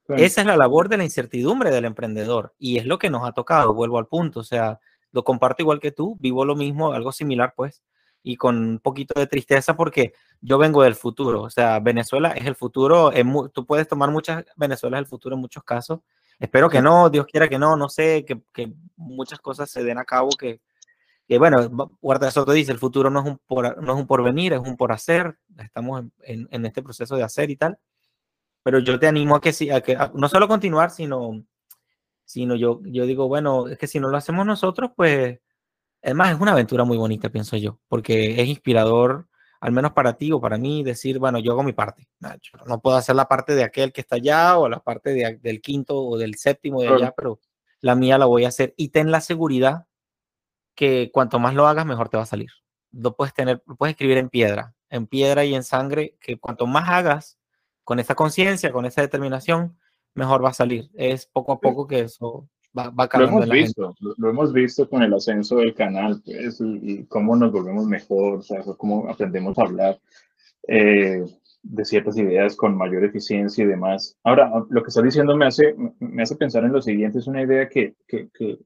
Esa 0.09 0.41
es 0.41 0.47
la 0.47 0.57
labor 0.57 0.89
de 0.89 0.97
la 0.97 1.05
incertidumbre 1.05 1.71
del 1.71 1.85
emprendedor 1.85 2.55
y 2.59 2.79
es 2.79 2.87
lo 2.87 2.99
que 2.99 3.11
nos 3.11 3.27
ha 3.27 3.33
tocado, 3.33 3.75
vuelvo 3.75 3.99
al 3.99 4.07
punto, 4.07 4.41
o 4.41 4.45
sea, 4.45 4.81
lo 5.13 5.25
comparto 5.25 5.63
igual 5.63 5.81
que 5.81 5.93
tú, 5.93 6.17
vivo 6.21 6.45
lo 6.45 6.55
mismo, 6.55 6.93
algo 6.93 7.13
similar 7.13 7.55
pues, 7.57 7.83
y 8.23 8.37
con 8.37 8.57
un 8.57 8.79
poquito 8.79 9.19
de 9.19 9.27
tristeza 9.27 9.77
porque 9.77 10.13
yo 10.41 10.59
vengo 10.59 10.83
del 10.83 10.95
futuro, 10.95 11.43
o 11.43 11.51
sea, 11.51 11.81
Venezuela 11.81 12.31
es 12.31 12.47
el 12.47 12.55
futuro, 12.55 13.13
tú 13.53 13.67
puedes 13.67 13.89
tomar 13.89 14.11
muchas, 14.11 14.45
Venezuela 14.57 14.99
es 14.99 15.03
el 15.03 15.09
futuro 15.09 15.35
en 15.35 15.41
muchos 15.41 15.65
casos, 15.65 16.01
espero 16.39 16.69
que 16.69 16.83
no, 16.83 17.11
Dios 17.11 17.27
quiera 17.27 17.49
que 17.49 17.59
no, 17.59 17.77
no 17.77 17.89
sé, 17.89 18.25
que, 18.25 18.41
que 18.53 18.73
muchas 18.97 19.41
cosas 19.41 19.71
se 19.71 19.83
den 19.83 19.99
a 19.99 20.05
cabo 20.05 20.31
que, 20.31 20.61
que 21.27 21.39
bueno, 21.39 21.69
Guarda 22.01 22.31
Soto 22.31 22.53
dice, 22.53 22.71
el 22.71 22.79
futuro 22.79 23.11
no 23.11 23.21
es 23.21 23.27
un, 23.27 23.39
por, 23.47 23.83
no 23.83 23.95
es 23.95 23.99
un 23.99 24.07
porvenir, 24.07 24.53
es 24.53 24.61
un 24.61 24.77
por 24.77 24.93
hacer, 24.93 25.37
estamos 25.59 26.05
en, 26.23 26.47
en 26.51 26.67
este 26.67 26.83
proceso 26.83 27.17
de 27.17 27.25
hacer 27.25 27.51
y 27.51 27.57
tal, 27.57 27.79
pero 28.67 28.81
yo 28.81 28.99
te 28.99 29.07
animo 29.07 29.37
a 29.37 29.41
que 29.41 29.53
sí, 29.53 29.71
a 29.71 29.81
que 29.81 29.97
no 30.15 30.29
solo 30.29 30.49
continuar, 30.49 30.91
sino, 30.91 31.45
sino 32.25 32.57
yo, 32.57 32.81
yo 32.83 33.07
digo, 33.07 33.29
bueno, 33.29 33.69
es 33.69 33.79
que 33.79 33.87
si 33.87 34.01
no 34.01 34.09
lo 34.09 34.17
hacemos 34.17 34.45
nosotros, 34.45 34.91
pues, 34.97 35.39
además 36.03 36.33
es 36.33 36.41
una 36.41 36.51
aventura 36.51 36.83
muy 36.83 36.97
bonita, 36.97 37.29
pienso 37.29 37.57
yo, 37.57 37.79
porque 37.87 38.43
es 38.43 38.49
inspirador, 38.49 39.29
al 39.61 39.71
menos 39.71 39.93
para 39.93 40.15
ti 40.15 40.33
o 40.33 40.41
para 40.41 40.59
mí, 40.59 40.83
decir, 40.83 41.21
bueno, 41.21 41.39
yo 41.39 41.53
hago 41.53 41.63
mi 41.63 41.75
parte. 41.75 42.09
No 42.67 42.81
puedo 42.81 42.97
hacer 42.97 43.15
la 43.15 43.29
parte 43.29 43.55
de 43.55 43.63
aquel 43.63 43.93
que 43.93 44.01
está 44.01 44.17
allá 44.17 44.59
o 44.59 44.69
la 44.69 44.81
parte 44.81 45.39
del 45.41 45.61
quinto 45.61 45.97
o 46.05 46.19
del 46.19 46.35
séptimo 46.35 46.83
de 46.83 46.89
allá, 46.89 47.15
pero 47.17 47.39
la 47.83 47.95
mía 47.95 48.19
la 48.19 48.27
voy 48.27 48.47
a 48.47 48.49
hacer 48.49 48.75
y 48.77 48.89
ten 48.89 49.13
la 49.13 49.21
seguridad 49.21 49.87
que 50.75 51.13
cuanto 51.13 51.39
más 51.39 51.55
lo 51.55 51.69
hagas, 51.69 51.87
mejor 51.87 52.09
te 52.09 52.17
va 52.17 52.25
a 52.25 52.27
salir. 52.27 52.51
Lo 52.91 53.15
puedes 53.15 53.33
tener, 53.33 53.63
lo 53.65 53.77
puedes 53.77 53.93
escribir 53.93 54.19
en 54.19 54.29
piedra, 54.29 54.75
en 54.91 55.07
piedra 55.07 55.45
y 55.45 55.55
en 55.55 55.63
sangre, 55.63 56.17
que 56.21 56.37
cuanto 56.41 56.67
más 56.67 56.89
hagas, 56.89 57.39
con 57.87 58.01
esa 58.01 58.17
conciencia, 58.17 58.73
con 58.73 58.85
esa 58.85 59.01
determinación, 59.01 59.79
mejor 60.15 60.45
va 60.45 60.49
a 60.49 60.55
salir. 60.55 60.91
Es 60.95 61.25
poco 61.25 61.53
a 61.53 61.61
poco 61.61 61.87
que 61.87 62.01
eso 62.01 62.49
va, 62.77 62.91
va 62.91 63.07
cambiando. 63.07 63.39
Lo 63.39 63.45
hemos, 63.45 63.55
visto, 63.55 63.95
Lo, 64.01 64.29
hemos 64.29 64.53
visto 64.53 64.89
con 64.91 65.05
el 65.05 65.15
ascenso 65.15 65.59
del 65.59 65.73
canal, 65.73 66.21
pues, 66.25 66.61
y, 66.61 67.05
cómo 67.05 67.37
nos 67.37 67.53
volvemos 67.53 67.87
mejor, 67.87 68.39
o 68.39 68.43
sea, 68.43 68.61
cómo 68.77 69.09
aprendemos 69.09 69.57
a 69.57 69.63
hablar 69.63 70.01
eh, 70.67 71.25
de 71.63 71.85
ciertas 71.85 72.19
ideas 72.19 72.57
con 72.57 72.77
mayor 72.77 73.05
eficiencia 73.05 73.63
y 73.63 73.69
demás. 73.69 74.19
Ahora, 74.25 74.51
lo 74.69 74.83
que 74.83 74.89
estás 74.89 75.05
diciendo 75.05 75.37
me 75.37 75.47
hace, 75.47 75.77
me 76.01 76.25
hace 76.25 76.35
pensar 76.35 76.65
en 76.65 76.73
lo 76.73 76.83
siguiente, 76.83 77.21
es 77.21 77.29
una 77.29 77.43
idea 77.43 77.69
que, 77.69 77.95
que, 78.09 78.29
que, 78.37 78.59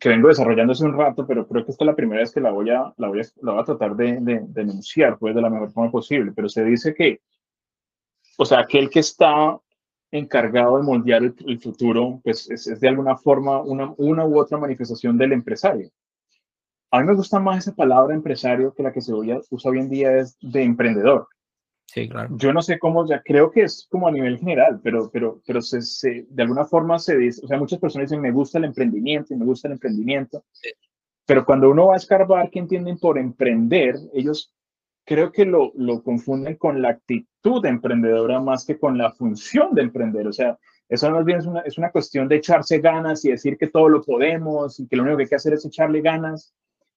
que 0.00 0.08
vengo 0.08 0.28
desarrollando 0.28 0.72
hace 0.72 0.86
un 0.86 0.96
rato, 0.96 1.26
pero 1.26 1.46
creo 1.46 1.66
que 1.66 1.72
esta 1.72 1.84
es 1.84 1.86
la 1.86 1.94
primera 1.94 2.22
vez 2.22 2.32
que 2.32 2.40
la 2.40 2.50
voy 2.50 2.70
a, 2.70 2.94
la 2.96 3.08
voy 3.08 3.20
a, 3.20 3.24
la 3.42 3.52
voy 3.52 3.60
a 3.60 3.64
tratar 3.64 3.94
de, 3.94 4.20
de, 4.22 4.40
de 4.40 4.46
denunciar 4.48 5.18
pues, 5.18 5.34
de 5.34 5.42
la 5.42 5.50
mejor 5.50 5.70
forma 5.70 5.90
posible, 5.90 6.32
pero 6.34 6.48
se 6.48 6.64
dice 6.64 6.94
que 6.94 7.20
o 8.36 8.44
sea, 8.44 8.60
aquel 8.60 8.90
que 8.90 9.00
está 9.00 9.58
encargado 10.10 10.76
de 10.76 10.84
moldear 10.84 11.22
el, 11.22 11.60
futuro, 11.60 12.20
pues 12.22 12.48
es, 12.50 12.80
de 12.80 12.88
alguna 12.88 13.16
forma 13.16 13.60
una, 13.60 13.92
una 13.96 14.24
u 14.24 14.38
otra 14.38 14.58
manifestación 14.58 15.18
del 15.18 15.32
empresario. 15.32 15.90
A 16.90 17.00
mí 17.00 17.06
me 17.06 17.14
gusta 17.14 17.40
más 17.40 17.58
esa 17.58 17.74
palabra 17.74 18.14
empresario 18.14 18.72
que 18.72 18.82
la 18.82 18.92
que 18.92 19.00
se 19.00 19.12
usa 19.12 19.70
hoy 19.70 19.78
en 19.78 19.88
día 19.88 20.16
es 20.16 20.36
de 20.40 20.62
emprendedor. 20.62 21.28
Sí, 21.86 22.08
claro. 22.08 22.36
Yo 22.36 22.52
no 22.52 22.62
sé 22.62 22.78
cómo, 22.78 23.06
ya 23.06 23.22
creo 23.22 23.50
que 23.50 23.62
es 23.62 23.86
como 23.90 24.08
a 24.08 24.12
nivel 24.12 24.38
general, 24.38 24.80
pero, 24.82 25.10
pero, 25.10 25.40
pero 25.46 25.60
se, 25.62 26.26
de 26.28 26.42
alguna 26.42 26.64
forma 26.64 26.98
se 26.98 27.16
dice, 27.16 27.40
o 27.44 27.48
sea, 27.48 27.58
muchas 27.58 27.78
personas 27.78 28.08
dicen, 28.08 28.20
me 28.20 28.32
gusta 28.32 28.58
el 28.58 28.64
emprendimiento 28.64 29.32
y 29.32 29.36
me 29.36 29.44
gusta 29.44 29.68
el 29.68 29.72
emprendimiento. 29.74 30.44
Pero 31.26 31.44
cuando 31.44 31.70
uno 31.70 31.88
va 31.88 31.94
a 31.94 31.98
escarbar 31.98 32.50
qué 32.50 32.60
entienden 32.60 32.98
por 32.98 33.18
emprender, 33.18 33.96
ellos 34.12 34.55
creo 35.06 35.30
que 35.30 35.44
lo, 35.44 35.72
lo 35.76 36.02
confunden 36.02 36.56
con 36.56 36.82
la 36.82 36.90
actitud 36.90 37.64
emprendedora 37.64 38.40
más 38.40 38.66
que 38.66 38.78
con 38.78 38.98
la 38.98 39.12
función 39.12 39.72
de 39.72 39.82
emprender. 39.82 40.26
O 40.26 40.32
sea, 40.32 40.58
eso 40.88 41.10
más 41.10 41.24
bien 41.24 41.38
es 41.38 41.46
una, 41.46 41.60
es 41.60 41.78
una 41.78 41.90
cuestión 41.90 42.28
de 42.28 42.36
echarse 42.36 42.80
ganas 42.80 43.24
y 43.24 43.30
decir 43.30 43.56
que 43.56 43.68
todo 43.68 43.88
lo 43.88 44.02
podemos 44.02 44.78
y 44.80 44.86
que 44.88 44.96
lo 44.96 45.04
único 45.04 45.16
que 45.18 45.22
hay 45.22 45.28
que 45.28 45.36
hacer 45.36 45.54
es 45.54 45.64
echarle 45.64 46.00
ganas. 46.00 46.52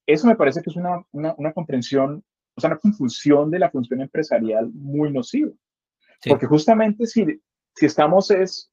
Eso 0.08 0.28
me 0.28 0.36
parece 0.36 0.62
que 0.62 0.72
es 0.72 0.76
una, 0.76 1.04
una, 1.12 1.36
una 1.38 1.54
comprensión, 1.54 2.24
o 2.56 2.62
sea, 2.62 2.72
una 2.72 2.80
confusión 2.80 3.52
de 3.52 3.60
la 3.60 3.69
función 3.69 4.02
empresarial 4.02 4.72
muy 4.74 5.12
nociva. 5.12 5.52
Porque 6.28 6.48
justamente 6.48 7.06
si, 7.06 7.26
si 7.76 7.86
estamos 7.86 8.32
es 8.32 8.72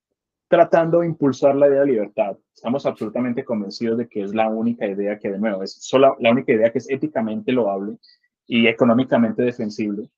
tratando 0.49 1.01
de 1.01 1.09
impulsar 1.09 1.55
la 1.57 1.69
idea 1.69 1.81
de 1.81 1.87
libertad, 1.87 2.39
estamos 2.55 2.87
absolutamente 2.87 3.45
convencidos 3.45 3.99
de 3.99 4.09
que 4.09 4.23
es 4.23 4.35
la 4.35 4.49
única 4.49 4.87
idea 4.87 5.19
que, 5.19 5.31
de 5.31 5.39
nuevo, 5.39 5.63
es 5.63 5.75
solo 5.75 6.17
la 6.21 6.31
única 6.31 6.53
idea 6.53 6.73
que 6.73 6.79
es 6.79 6.89
éticamente 6.89 7.53
loable 7.53 7.99
y 8.47 8.67
económicamente 8.67 9.43
defensible. 9.43 10.09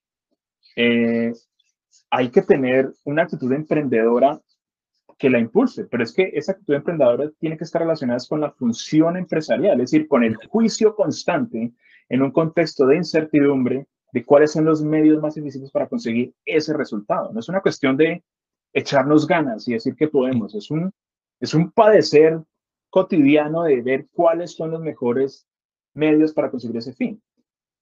Eh, 0.77 1.33
hay 2.11 2.31
que 2.31 2.43
tener 2.43 2.93
una 3.05 3.23
actitud 3.23 3.53
emprendedora 3.53 4.41
que 5.19 5.31
la 5.31 5.41
impulse, 5.41 5.85
pero 5.87 6.05
es 6.05 6.13
que 6.13 6.31
esa 6.35 6.53
actitud 6.53 6.75
emprendedora 6.75 7.31
tiene 7.41 7.59
que 7.59 7.65
estar 7.65 7.83
relacionada 7.83 8.21
con 8.29 8.41
la 8.41 8.53
función 8.53 9.17
empresarial, 9.17 9.81
es 9.81 9.91
decir, 9.91 10.07
con 10.07 10.23
el 10.23 10.37
juicio 10.37 10.95
constante 10.95 11.73
en 12.09 12.23
un 12.23 12.31
contexto 12.31 12.87
de 12.87 12.97
incertidumbre 12.97 13.87
de 14.13 14.25
cuáles 14.25 14.53
son 14.53 14.65
los 14.65 14.83
medios 14.83 15.21
más 15.21 15.37
eficientes 15.37 15.71
para 15.71 15.89
conseguir 15.89 16.33
ese 16.45 16.73
resultado. 16.73 17.33
No 17.33 17.41
es 17.41 17.49
una 17.49 17.61
cuestión 17.61 17.97
de 17.97 18.23
echarnos 18.73 19.27
ganas 19.27 19.67
y 19.67 19.73
decir 19.73 19.95
que 19.97 20.09
podemos, 20.09 20.55
es 20.55 20.71
un, 20.71 20.93
es 21.41 21.53
un 21.53 21.71
padecer 21.73 22.41
cotidiano 22.91 23.65
de 23.65 23.83
ver 23.83 24.07
cuáles 24.13 24.53
son 24.53 24.71
los 24.71 24.81
mejores 24.81 25.47
medios 25.95 26.33
para 26.33 26.51
conseguir 26.51 26.77
ese 26.77 26.95
fin. 26.95 27.21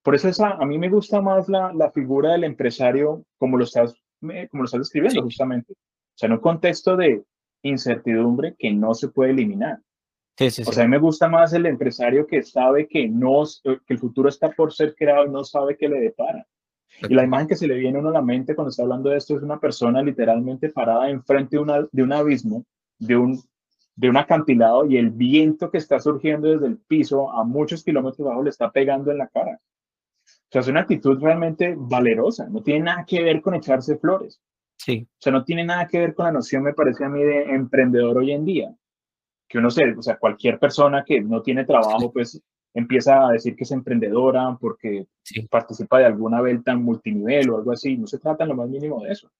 Por 0.06 0.14
eso 0.14 0.28
esa, 0.28 0.50
a 0.50 0.64
mí 0.64 0.78
me 0.78 0.88
gusta 0.88 1.20
más 1.20 1.48
la, 1.48 1.72
la 1.72 1.90
figura 1.90 2.30
del 2.30 2.44
empresario 2.44 3.24
como 3.38 3.56
lo 3.56 3.64
estás, 3.64 3.92
como 4.20 4.62
lo 4.62 4.64
estás 4.66 4.78
describiendo 4.78 5.20
justamente. 5.20 5.72
O 5.72 6.14
sea, 6.14 6.28
en 6.28 6.34
un 6.34 6.38
contexto 6.38 6.96
de 6.96 7.24
incertidumbre 7.62 8.54
que 8.56 8.72
no 8.72 8.94
se 8.94 9.08
puede 9.08 9.32
eliminar. 9.32 9.80
Sí, 10.38 10.48
sí, 10.52 10.62
o 10.64 10.70
sea, 10.70 10.84
a 10.84 10.86
mí 10.86 10.92
me 10.92 11.00
gusta 11.00 11.28
más 11.28 11.54
el 11.54 11.66
empresario 11.66 12.24
que 12.24 12.44
sabe 12.44 12.86
que, 12.86 13.08
no, 13.08 13.42
que 13.64 13.94
el 13.94 13.98
futuro 13.98 14.28
está 14.28 14.52
por 14.52 14.72
ser 14.72 14.94
creado 14.94 15.26
y 15.26 15.30
no 15.30 15.42
sabe 15.42 15.76
qué 15.76 15.88
le 15.88 15.98
depara. 15.98 16.46
Y 17.02 17.12
la 17.12 17.24
imagen 17.24 17.48
que 17.48 17.56
se 17.56 17.66
le 17.66 17.74
viene 17.74 17.98
a 17.98 18.00
uno 18.00 18.10
a 18.10 18.12
la 18.12 18.22
mente 18.22 18.54
cuando 18.54 18.70
está 18.70 18.84
hablando 18.84 19.10
de 19.10 19.16
esto 19.16 19.36
es 19.36 19.42
una 19.42 19.58
persona 19.58 20.02
literalmente 20.02 20.68
parada 20.68 21.10
enfrente 21.10 21.56
de, 21.56 21.62
una, 21.64 21.84
de 21.90 22.02
un 22.04 22.12
abismo, 22.12 22.64
de 23.00 23.16
un, 23.16 23.42
de 23.96 24.08
un 24.08 24.16
acantilado 24.18 24.86
y 24.86 24.98
el 24.98 25.10
viento 25.10 25.68
que 25.68 25.78
está 25.78 25.98
surgiendo 25.98 26.46
desde 26.46 26.68
el 26.68 26.78
piso 26.78 27.28
a 27.32 27.42
muchos 27.42 27.82
kilómetros 27.82 28.24
abajo 28.24 28.44
le 28.44 28.50
está 28.50 28.70
pegando 28.70 29.10
en 29.10 29.18
la 29.18 29.26
cara. 29.26 29.58
Sea, 30.56 30.62
es 30.62 30.68
una 30.68 30.80
actitud 30.80 31.20
realmente 31.20 31.74
valerosa, 31.76 32.48
no 32.48 32.62
tiene 32.62 32.80
nada 32.80 33.04
que 33.06 33.22
ver 33.22 33.42
con 33.42 33.54
echarse 33.54 33.98
flores. 33.98 34.40
Sí. 34.78 35.06
O 35.10 35.16
sea, 35.18 35.32
no 35.32 35.44
tiene 35.44 35.64
nada 35.64 35.86
que 35.86 35.98
ver 35.98 36.14
con 36.14 36.24
la 36.24 36.32
noción, 36.32 36.62
me 36.62 36.72
parece 36.72 37.04
a 37.04 37.10
mí, 37.10 37.22
de 37.22 37.42
emprendedor 37.42 38.16
hoy 38.16 38.32
en 38.32 38.46
día 38.46 38.74
que 39.48 39.58
uno 39.58 39.70
se, 39.70 39.92
o 39.92 40.02
sea, 40.02 40.16
cualquier 40.16 40.58
persona 40.58 41.04
que 41.04 41.20
no 41.20 41.42
tiene 41.42 41.66
trabajo, 41.66 42.10
pues 42.10 42.42
empieza 42.74 43.26
a 43.26 43.32
decir 43.32 43.54
que 43.54 43.64
es 43.64 43.70
emprendedora 43.70 44.56
porque 44.58 45.06
participa 45.50 45.98
de 45.98 46.06
alguna 46.06 46.40
venta 46.40 46.72
en 46.72 46.82
multinivel 46.82 47.50
o 47.50 47.58
algo 47.58 47.72
así. 47.72 47.98
No 47.98 48.06
se 48.06 48.18
trata 48.18 48.44
en 48.44 48.48
lo 48.48 48.56
más 48.56 48.68
mínimo 48.70 49.02
de 49.02 49.12
eso. 49.12 49.30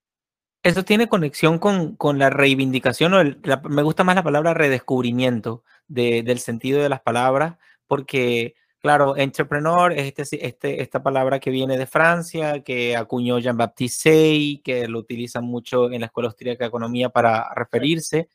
Eso 0.62 0.84
tiene 0.84 1.08
conexión 1.08 1.58
con, 1.58 1.96
con 1.96 2.18
la 2.18 2.28
reivindicación, 2.28 3.14
o 3.14 3.24
me 3.70 3.82
gusta 3.82 4.04
más 4.04 4.16
la 4.16 4.22
palabra 4.22 4.52
redescubrimiento 4.52 5.64
de, 5.88 6.22
del 6.22 6.40
sentido 6.40 6.82
de 6.82 6.90
las 6.90 7.00
palabras, 7.00 7.56
porque, 7.86 8.54
claro, 8.86 9.16
entrepreneur 9.16 9.92
es 9.92 10.14
este, 10.16 10.46
este, 10.46 10.80
esta 10.80 11.02
palabra 11.02 11.40
que 11.40 11.50
viene 11.50 11.76
de 11.76 11.88
Francia, 11.88 12.62
que 12.62 12.96
acuñó 12.96 13.40
Jean-Baptiste 13.40 14.10
Say, 14.10 14.60
que 14.62 14.86
lo 14.86 15.00
utilizan 15.00 15.42
mucho 15.42 15.90
en 15.90 16.02
la 16.02 16.06
Escuela 16.06 16.28
Austríaca 16.28 16.62
de 16.62 16.68
Economía 16.68 17.08
para 17.08 17.52
referirse. 17.52 18.28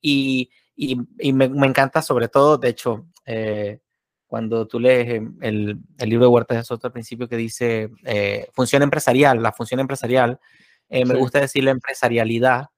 Y, 0.00 0.50
y, 0.74 0.96
me, 1.34 1.44
encanta 1.44 2.00
sobre 2.00 2.28
todo, 2.28 2.56
de 2.56 2.70
hecho, 2.70 3.06
eh, 3.26 3.80
cuando 4.26 4.66
tú 4.66 4.80
lees 4.80 5.08
em, 5.10 5.36
el, 5.42 5.78
el, 5.98 6.08
libro 6.08 6.24
de 6.24 6.30
Huerta 6.32 6.54
de 6.54 6.64
Soto 6.64 6.86
al 6.86 6.92
principio 6.94 7.28
que 7.28 7.36
dice 7.36 7.90
eh, 8.04 8.48
función 8.54 8.82
empresarial, 8.82 9.42
la 9.42 9.52
función 9.52 9.78
empresarial, 9.80 10.40
eh, 10.88 11.04
me 11.04 11.16
gusta 11.16 11.38
decir 11.38 11.64
la 11.64 11.72
empresarialidad, 11.72 12.68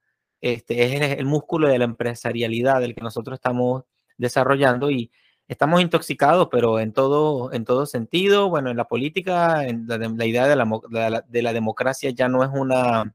este, 0.41 0.83
es 0.83 1.17
el, 1.17 1.25
músculo 1.25 1.69
de 1.69 1.79
la 1.79 1.85
empresarialidad 1.85 2.81
del 2.81 2.93
que 2.93 3.01
nosotros 3.01 3.35
estamos 3.35 3.83
desarrollando 4.17 4.91
y 4.91 5.13
estamos 5.51 5.81
intoxicados, 5.81 6.47
pero 6.49 6.79
en 6.79 6.93
todo, 6.93 7.51
en 7.51 7.65
todo 7.65 7.85
sentido, 7.85 8.49
bueno, 8.49 8.71
en 8.71 8.77
la 8.77 8.87
política, 8.87 9.65
en 9.65 9.85
la, 9.85 9.97
la 9.97 10.25
idea 10.25 10.47
de 10.47 10.55
la, 10.55 11.25
de 11.27 11.41
la 11.41 11.53
democracia 11.53 12.09
ya 12.11 12.29
no 12.29 12.43
es 12.43 12.49
una 12.53 13.13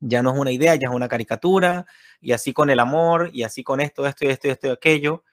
ya 0.00 0.22
no 0.22 0.32
es 0.32 0.38
una 0.38 0.52
idea, 0.52 0.74
ya 0.76 0.88
es 0.88 0.94
una 0.94 1.08
caricatura, 1.08 1.86
y 2.20 2.32
así 2.32 2.52
con 2.52 2.70
el 2.70 2.78
amor, 2.78 3.30
y 3.32 3.42
así 3.42 3.64
con 3.64 3.80
esto, 3.80 4.06
esto 4.06 4.26
esto 4.28 4.48
esto 4.48 4.70
aquello. 4.72 5.24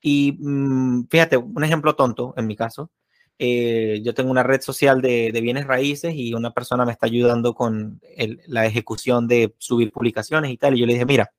Y 0.00 0.36
mm, 0.38 1.08
fíjate, 1.10 1.36
un 1.36 1.64
ejemplo 1.64 1.96
tonto 1.96 2.34
en 2.36 2.46
mi 2.46 2.56
caso. 2.56 2.90
Eh, 3.38 4.00
yo 4.04 4.14
tengo 4.14 4.30
una 4.30 4.42
red 4.42 4.60
social 4.60 5.00
de, 5.02 5.32
bienes 5.42 5.66
raíces 5.66 6.14
y 6.14 6.34
una 6.34 6.52
persona 6.52 6.84
me 6.84 6.92
está 6.92 7.06
ayudando 7.06 7.54
con 7.54 8.00
la 8.46 8.66
ejecución 8.66 9.28
de 9.28 9.54
subir 9.58 9.92
publicaciones 9.92 10.50
y 10.52 10.56
tal. 10.58 10.74
Y 10.76 10.80
yo 10.80 10.86
le 10.86 10.94
dije, 10.94 11.06
mira, 11.06 11.32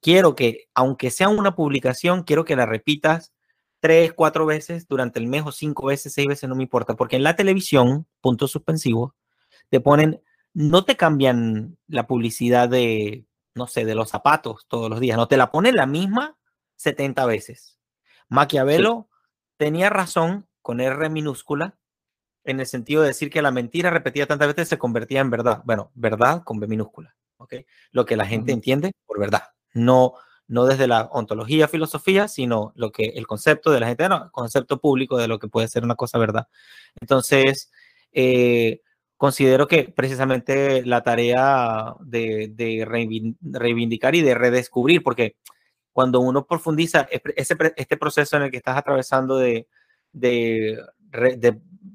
quiero 0.00 0.34
que, 0.34 0.68
aunque 0.74 1.10
sea 1.10 1.28
una 1.28 1.54
publicación, 1.56 2.22
quiero 2.24 2.44
que 2.44 2.56
la 2.56 2.66
repitas 2.66 3.32
tres, 3.80 4.12
cuatro 4.12 4.46
veces 4.46 4.86
durante 4.88 5.18
el 5.18 5.26
mes 5.26 5.44
o 5.46 5.52
cinco 5.52 5.86
veces, 5.86 6.12
seis 6.12 6.26
veces, 6.26 6.48
no 6.48 6.56
me 6.56 6.64
importa, 6.64 6.94
porque 6.94 7.16
en 7.16 7.22
la 7.22 7.36
televisión, 7.36 8.06
punto 8.20 8.48
suspensivo, 8.48 9.14
te 9.70 9.80
ponen 9.80 10.20
no 10.54 10.84
te 10.84 10.96
cambian 10.96 11.78
la 11.86 12.06
publicidad 12.06 12.68
de, 12.68 13.26
no 13.54 13.66
sé, 13.68 13.84
de 13.84 13.94
los 13.94 14.10
zapatos 14.10 14.66
todos 14.66 14.90
los 14.90 14.98
días, 14.98 15.16
no 15.16 15.28
te 15.28 15.36
la 15.36 15.52
ponen 15.52 15.76
la 15.76 15.86
misma 15.86 16.36
70 16.76 17.26
veces. 17.26 17.78
Maquiavelo 18.28 19.08
tenía 19.56 19.88
razón 19.90 20.48
con 20.62 20.80
R 20.80 21.10
minúscula 21.10 21.78
en 22.44 22.60
el 22.60 22.66
sentido 22.66 23.02
de 23.02 23.08
decir 23.08 23.30
que 23.30 23.42
la 23.42 23.50
mentira 23.50 23.90
repetida 23.90 24.26
tantas 24.26 24.48
veces 24.48 24.68
se 24.68 24.78
convertía 24.78 25.20
en 25.20 25.30
verdad. 25.30 25.62
Bueno, 25.64 25.92
verdad 25.94 26.42
con 26.44 26.58
B 26.58 26.66
minúscula, 26.66 27.14
¿ok? 27.36 27.54
Lo 27.92 28.04
que 28.04 28.16
la 28.16 28.26
gente 28.26 28.52
entiende 28.52 28.92
por 29.06 29.20
verdad, 29.20 29.44
no 29.74 30.14
no 30.48 30.64
desde 30.64 30.86
la 30.86 31.02
ontología, 31.12 31.68
filosofía, 31.68 32.26
sino 32.26 32.72
lo 32.74 32.90
que 32.90 33.04
el 33.14 33.26
concepto 33.26 33.70
de 33.70 33.80
la 33.80 33.86
gente, 33.86 34.08
no, 34.08 34.24
el 34.24 34.30
concepto 34.30 34.80
público 34.80 35.18
de 35.18 35.28
lo 35.28 35.38
que 35.38 35.48
puede 35.48 35.68
ser 35.68 35.84
una 35.84 35.94
cosa 35.94 36.18
verdad. 36.18 36.48
Entonces, 37.00 37.70
eh, 38.12 38.80
considero 39.18 39.66
que 39.66 39.92
precisamente 39.94 40.84
la 40.86 41.02
tarea 41.02 41.94
de, 42.00 42.84
reivindicar 43.42 44.14
y 44.14 44.22
de 44.22 44.34
redescubrir, 44.34 45.02
porque 45.02 45.36
cuando 45.92 46.20
uno 46.20 46.46
profundiza 46.46 47.08
ese, 47.36 47.56
este 47.76 47.96
proceso 47.96 48.36
en 48.36 48.44
el 48.44 48.50
que 48.50 48.56
estás 48.56 48.78
atravesando 48.78 49.36
de, 49.36 49.66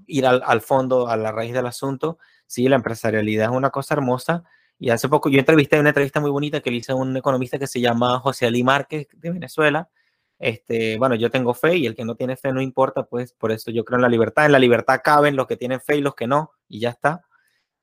ir 0.06 0.26
al, 0.28 0.62
fondo, 0.62 1.08
a 1.08 1.18
la 1.18 1.32
raíz 1.32 1.54
del 1.54 1.66
asunto, 1.66 2.20
sí, 2.46 2.68
la 2.68 2.76
empresarialidad 2.76 3.52
es 3.52 3.58
una 3.58 3.72
cosa 3.72 3.96
hermosa. 3.96 4.44
Y 4.84 4.90
hace 4.90 5.08
poco 5.08 5.30
yo 5.30 5.40
entrevisté 5.40 5.80
una 5.80 5.92
entrevista 5.92 6.20
muy 6.20 6.30
bonita 6.30 6.60
que 6.60 6.70
le 6.70 6.76
hice 6.76 6.92
a 6.92 6.96
un 6.96 7.16
economista 7.16 7.58
que 7.58 7.68
se 7.68 7.80
llama 7.80 8.20
José 8.20 8.48
Ali 8.48 8.66
Márquez 8.66 9.08
de 9.14 9.32
Venezuela. 9.32 9.90
Este, 10.38 10.98
bueno, 10.98 11.16
yo 11.16 11.32
tengo 11.32 11.54
fe 11.54 11.78
y 11.78 11.86
el 11.86 11.96
que 11.96 12.04
no 12.04 12.16
tiene 12.16 12.36
fe 12.36 12.52
no 12.52 12.60
importa, 12.60 13.04
pues 13.04 13.32
por 13.32 13.54
eso 13.54 13.72
yo 13.72 13.86
creo 13.86 13.96
en 13.96 14.02
la 14.02 14.10
libertad. 14.10 14.46
En 14.46 14.52
la 14.52 14.60
libertad 14.60 15.00
caben 15.02 15.38
los 15.38 15.48
que 15.48 15.56
tienen 15.56 15.80
fe 15.80 15.96
y 15.96 16.02
los 16.02 16.16
que 16.16 16.28
no 16.28 16.52
y 16.68 16.82
ya 16.82 16.90
está. 16.90 17.24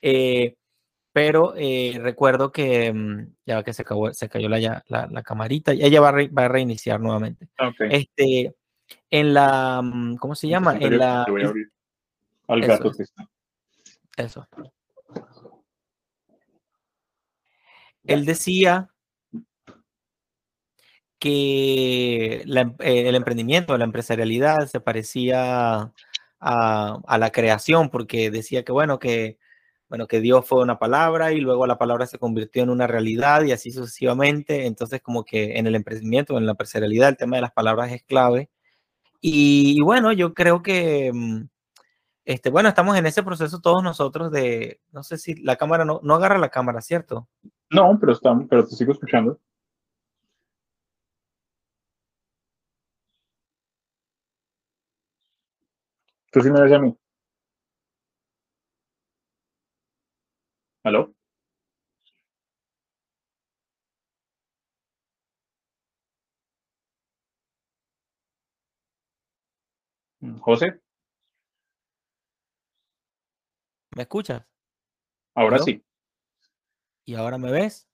Eh, 0.02 0.56
pero 1.10 1.54
eh, 1.56 1.98
recuerdo 2.02 2.52
que 2.52 2.92
mm, 2.92 3.34
ya 3.46 3.62
que 3.62 3.72
se, 3.72 3.80
acabó, 3.80 4.12
se 4.12 4.28
cayó 4.28 4.50
la, 4.50 4.84
la, 4.86 5.22
camarita, 5.22 5.72
y 5.72 5.82
ella 5.82 6.02
va 6.02 6.10
a, 6.10 6.12
va 6.12 6.44
a 6.44 6.48
reiniciar 6.48 7.00
nuevamente. 7.00 7.48
Este, 7.78 8.54
en 9.08 9.32
la, 9.32 9.80
mm, 9.82 10.16
¿cómo 10.16 10.34
se 10.34 10.48
llama? 10.48 10.76
En 10.78 10.98
la... 10.98 11.24
Al 12.46 12.60
gato 12.60 12.92
Eso. 14.18 14.46
Él 18.04 18.24
decía 18.24 18.90
que 21.20 22.42
em, 22.42 22.74
eh, 22.80 23.08
el 23.08 23.14
emprendimiento, 23.14 23.76
la 23.78 23.84
empresarialidad 23.84 24.66
se 24.66 24.80
parecía 24.80 25.92
a, 26.40 27.18
la 27.18 27.30
creación, 27.30 27.90
porque 27.90 28.30
decía 28.30 28.64
que, 28.64 28.72
bueno, 28.72 28.98
que, 28.98 29.38
bueno, 29.88 30.06
que 30.08 30.20
Dios 30.20 30.46
fue 30.46 30.62
una 30.62 30.78
palabra 30.78 31.32
y 31.32 31.40
luego 31.40 31.66
la 31.66 31.78
palabra 31.78 32.06
se 32.06 32.18
convirtió 32.18 32.62
en 32.62 32.70
una 32.70 32.86
realidad 32.86 33.44
y 33.44 33.52
así 33.52 33.70
sucesivamente. 33.72 34.66
Entonces, 34.66 35.02
como 35.02 35.24
que 35.24 35.58
en 35.58 35.66
el 35.66 35.74
emprendimiento, 35.76 36.38
en 36.38 36.46
la 36.46 36.52
empresarialidad, 36.52 37.10
el 37.10 37.16
tema 37.18 37.36
de 37.36 37.42
las 37.42 37.52
palabras 37.52 37.92
es 37.92 38.02
clave. 38.04 38.50
Y, 39.20 39.80
bueno, 39.82 40.12
yo 40.12 40.34
creo 40.34 40.62
que, 40.62 41.12
mm, 41.14 41.48
este, 42.24 42.50
bueno, 42.50 42.68
estamos 42.70 42.96
en 42.98 43.06
ese 43.06 43.22
proceso 43.22 43.60
todos 43.60 43.82
nosotros 43.82 44.32
de, 44.32 44.80
no 44.92 45.02
sé 45.02 45.18
si 45.18 45.34
la 45.36 45.56
cámara 45.56 45.84
no, 45.84 46.00
no 46.04 46.14
agarra 46.16 46.38
la 46.38 46.50
cámara, 46.50 46.80
¿cierto? 46.82 47.28
No, 47.70 47.98
pero, 47.98 48.12
estamos, 48.12 48.46
pero 48.48 48.64
te 48.66 48.76
sigo 48.76 48.92
escuchando. 48.92 49.38
Tú 56.32 56.40
sí 56.40 56.50
me 56.50 56.60
ves 56.62 56.72
a 56.72 56.78
mí. 56.78 56.96
¿Aló? 60.84 61.14
José, 70.40 70.80
¿Me 73.96 74.02
escuchas? 74.02 74.44
ahora 75.34 75.56
¿Aló? 75.56 75.64
sí. 75.64 75.82
¿Y 77.04 77.14
ahora 77.14 77.38
me 77.38 77.50
ves? 77.50 77.88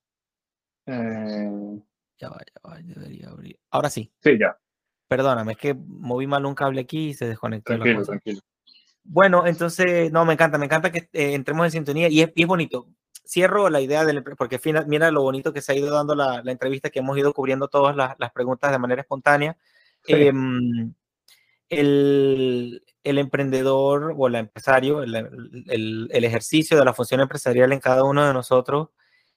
Eh, 0.87 1.81
Ya 2.19 2.29
va, 2.31 2.39
ya 2.39 2.69
va, 2.71 2.79
debería 2.83 3.29
abrir. 3.29 3.59
Ahora 3.71 3.91
sí. 3.91 4.13
sí, 4.23 4.39
ya. 4.39 4.57
Perdóname, 5.09 5.53
es 5.53 5.59
que 5.59 5.75
moví 5.75 6.27
mal 6.27 6.45
un 6.47 6.55
cable 6.55 6.81
aquí 6.81 7.09
y 7.11 7.15
se 7.15 7.27
desconectó 7.29 7.75
Tranquilo, 7.75 8.05
tranquilo. 8.05 8.41
Bueno, 9.05 9.47
entonces, 9.47 10.11
no, 10.11 10.25
me 10.25 10.33
encanta, 10.33 10.59
me 10.59 10.65
encanta 10.67 10.91
que 10.91 11.09
eh, 11.13 11.35
entremos 11.35 11.65
en 11.67 11.71
sintonía 11.73 12.09
y 12.09 12.23
es, 12.23 12.33
y 12.35 12.43
es 12.43 12.49
bonito. 12.49 12.89
Cierro 13.25 13.69
la 13.71 13.81
idea 13.81 14.05
del, 14.05 14.23
porque 14.37 14.59
fina- 14.59 14.85
mira 14.87 15.11
lo 15.13 15.23
bonito 15.23 15.53
que 15.53 15.61
se 15.63 15.73
ha 15.73 15.77
ido 15.77 15.95
dando 15.95 16.15
la, 16.17 16.43
la 16.43 16.51
entrevista, 16.53 16.91
que 16.91 16.99
hemos 17.01 17.17
ido 17.17 17.33
cubriendo 17.33 17.69
todas 17.69 17.95
las, 17.95 18.17
las 18.19 18.33
preguntas 18.33 18.73
de 18.73 18.79
manera 18.79 19.03
espontánea. 19.03 19.57
Sí. 20.05 20.13
Em, 20.15 20.93
el, 21.69 22.83
el 23.07 23.19
emprendedor 23.19 24.15
o 24.17 24.27
el 24.27 24.35
empresario, 24.35 25.03
el, 25.03 25.15
el- 25.69 26.25
ejercicio 26.25 26.77
de 26.77 26.85
la 26.85 26.93
función 26.93 27.21
empresarial 27.21 27.73
en 27.73 27.79
cada 27.79 28.03
uno 28.03 28.27
de 28.27 28.33
nosotros, 28.33 28.89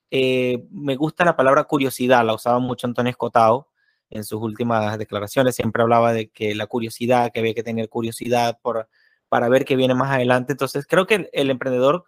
eh, 0.09 0.65
me 0.71 0.95
gusta 0.95 1.23
la 1.23 1.35
palabra 1.35 1.65
curiosidad, 1.65 2.25
la 2.25 2.33
usaba 2.33 2.57
mucho 2.57 2.87
Antonio 2.87 3.11
Escotado 3.11 3.67
en 4.09 4.23
sus 4.23 4.41
últimas 4.41 4.97
declaraciones, 4.97 5.55
siempre 5.55 5.83
hablaba 5.83 6.13
de 6.13 6.29
que 6.29 6.55
la 6.55 6.65
curiosidad, 6.65 7.31
que 7.31 7.41
había 7.41 7.53
que 7.53 7.61
tener 7.61 7.89
curiosidad 7.89 8.57
por, 8.63 8.89
para 9.29 9.49
ver 9.49 9.65
qué 9.65 9.75
viene 9.75 9.93
más 9.93 10.11
adelante. 10.11 10.53
Entonces, 10.53 10.87
creo 10.87 11.05
que 11.05 11.15
el, 11.15 11.29
el 11.31 11.51
emprendedor, 11.51 12.05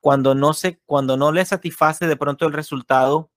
cuando 0.00 0.34
no, 0.34 0.54
se, 0.54 0.80
cuando 0.86 1.18
no 1.18 1.30
le 1.30 1.44
satisface 1.44 2.06
de 2.06 2.16
pronto 2.16 2.46
el 2.46 2.54
resultado, 2.54 3.30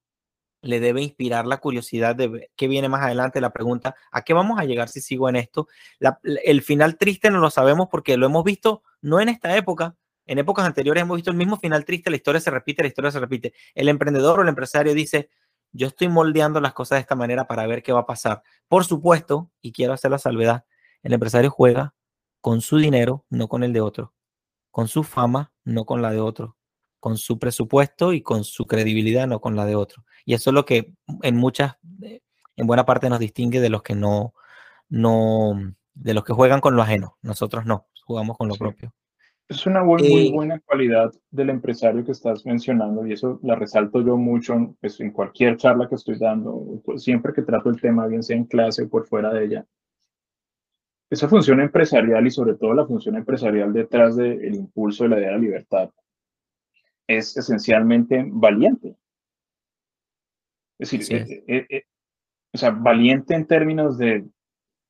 le 0.66 0.80
debe 0.80 1.01
inspirar 1.01 1.45
la 1.45 1.57
curiosidad 1.57 2.16
de 2.16 2.49
qué 2.55 2.68
viene 2.68 2.89
más 2.89 3.03
adelante, 3.03 3.39
la 3.39 3.51
pregunta, 3.51 3.95
¿a 4.11 4.24
qué 4.24 4.34
vamos 4.34 4.59
a 4.59 4.66
llegar 4.66 4.89
si 4.89 4.99
sigo 4.99 5.30
en 5.30 5.36
esto? 5.36 5.68
El 6.24 6.61
final 6.61 6.97
triste 6.97 7.30
no 7.30 7.39
lo 7.39 7.51
sabemos 7.51 7.88
porque 7.89 8.18
lo 8.18 8.26
hemos 8.26 8.43
visto 8.43 8.84
no 9.01 9.20
en 9.20 9.30
esta 9.30 9.55
época, 9.55 9.95
en 10.26 10.39
épocas 10.39 10.66
anteriores 10.66 11.03
hemos 11.03 11.18
visto 11.18 11.30
el 11.30 11.38
mismo 11.38 11.57
final 11.57 11.86
triste, 11.86 12.09
la 12.09 12.16
historia 12.16 12.41
se 12.41 12.49
repite, 12.49 12.82
la 12.82 12.88
historia 12.88 13.11
se 13.11 13.20
repite. 13.20 13.53
El 13.76 13.89
emprendedor 13.89 14.39
o 14.39 14.41
el 14.41 14.49
empresario 14.49 14.95
dice, 14.95 15.30
yo 15.72 15.88
estoy 15.88 16.07
moldeando 16.07 16.59
las 16.59 16.74
cosas 16.74 16.97
de 16.97 17.01
esta 17.01 17.16
manera 17.16 17.47
para 17.47 17.68
ver 17.68 17.84
qué 17.84 17.93
va 17.93 18.01
a 18.01 18.05
pasar. 18.05 18.41
Por 18.68 18.86
supuesto, 18.86 19.51
y 19.61 19.72
quiero 19.72 19.93
hacer 19.93 20.09
la 20.09 20.18
salvedad, 20.18 20.66
el 21.03 21.13
empresario 21.13 21.51
juega 21.51 21.93
con 22.41 22.61
su 22.61 22.78
dinero, 22.78 23.26
no 23.30 23.47
con 23.47 23.63
el 23.63 23.74
de 23.74 23.82
otro, 23.82 24.13
con 24.72 24.88
su 24.88 25.03
fama, 25.03 25.51
no 25.63 25.86
con 25.86 26.01
la 26.01 26.11
de 26.11 26.20
otro, 26.20 26.57
con 26.99 27.18
su 27.18 27.38
presupuesto 27.38 28.13
y 28.13 28.22
con 28.22 28.43
su 28.43 28.66
credibilidad, 28.66 29.28
no 29.28 29.39
con 29.39 29.55
la 29.55 29.66
de 29.66 29.76
otro. 29.76 30.05
Y 30.26 30.34
eso 30.34 30.49
es 30.49 30.53
lo 30.53 30.65
que 30.65 30.91
en 31.21 31.36
muchas, 31.36 31.76
eh, 32.01 32.21
en 32.55 32.67
buena 32.67 32.86
parte 32.86 33.09
nos 33.09 33.19
distingue 33.19 33.61
de 33.61 33.69
los 33.69 33.84
que 33.84 33.95
no, 33.95 34.34
no, 34.89 35.53
de 35.93 36.13
los 36.13 36.23
que 36.23 36.34
juegan 36.34 36.61
con 36.61 36.76
lo 36.76 36.82
ajeno. 36.82 37.17
Nosotros 37.21 37.65
no, 37.65 37.88
jugamos 38.05 38.38
con 38.38 38.47
lo 38.47 38.55
Sí. 38.55 38.59
propio. 38.59 38.93
Es 39.47 39.67
una 39.67 39.84
muy 39.84 40.01
Eh, 40.03 40.32
buena 40.34 40.59
cualidad 40.59 41.11
del 41.30 41.51
empresario 41.51 42.03
que 42.03 42.13
estás 42.13 42.43
mencionando 42.47 43.05
y 43.05 43.13
eso 43.13 43.39
la 43.43 43.55
resalto 43.55 44.01
yo 44.01 44.17
mucho 44.17 44.76
pues, 44.82 44.99
en 44.99 45.11
cualquier 45.11 45.55
charla 45.57 45.88
que 45.88 45.93
estoy 45.93 46.17
dando, 46.17 46.82
pues, 46.84 47.03
siempre 47.03 47.32
que 47.32 47.43
trato 47.43 47.69
el 47.69 47.80
tema, 47.80 48.07
bien 48.07 48.23
sea 48.23 48.36
en 48.38 48.45
clase 48.45 48.84
o 48.84 48.89
por 48.89 49.05
fuera 49.05 49.32
de 49.32 49.45
ella. 49.45 49.65
Esa 51.11 51.28
función 51.30 51.59
empresarial 51.61 52.26
y 52.26 52.32
sobre 52.32 52.55
todo 52.55 52.73
la 52.73 52.88
función 52.88 53.15
empresarial 53.15 53.71
detrás 53.71 54.15
del 54.15 54.55
impulso 54.55 55.03
de 55.03 55.09
la 55.11 55.17
idea 55.19 55.28
de 55.28 55.34
la 55.36 55.39
libertad 55.41 55.89
es 57.07 57.38
esencialmente 57.38 58.26
valiente. 58.28 58.95
Es 60.80 60.91
decir, 60.91 61.01
eh, 61.30 61.43
eh, 61.47 61.65
eh, 61.69 61.84
o 62.53 62.57
sea, 62.57 62.71
valiente 62.71 63.34
en 63.36 63.45
términos 63.47 63.97
de 63.97 64.26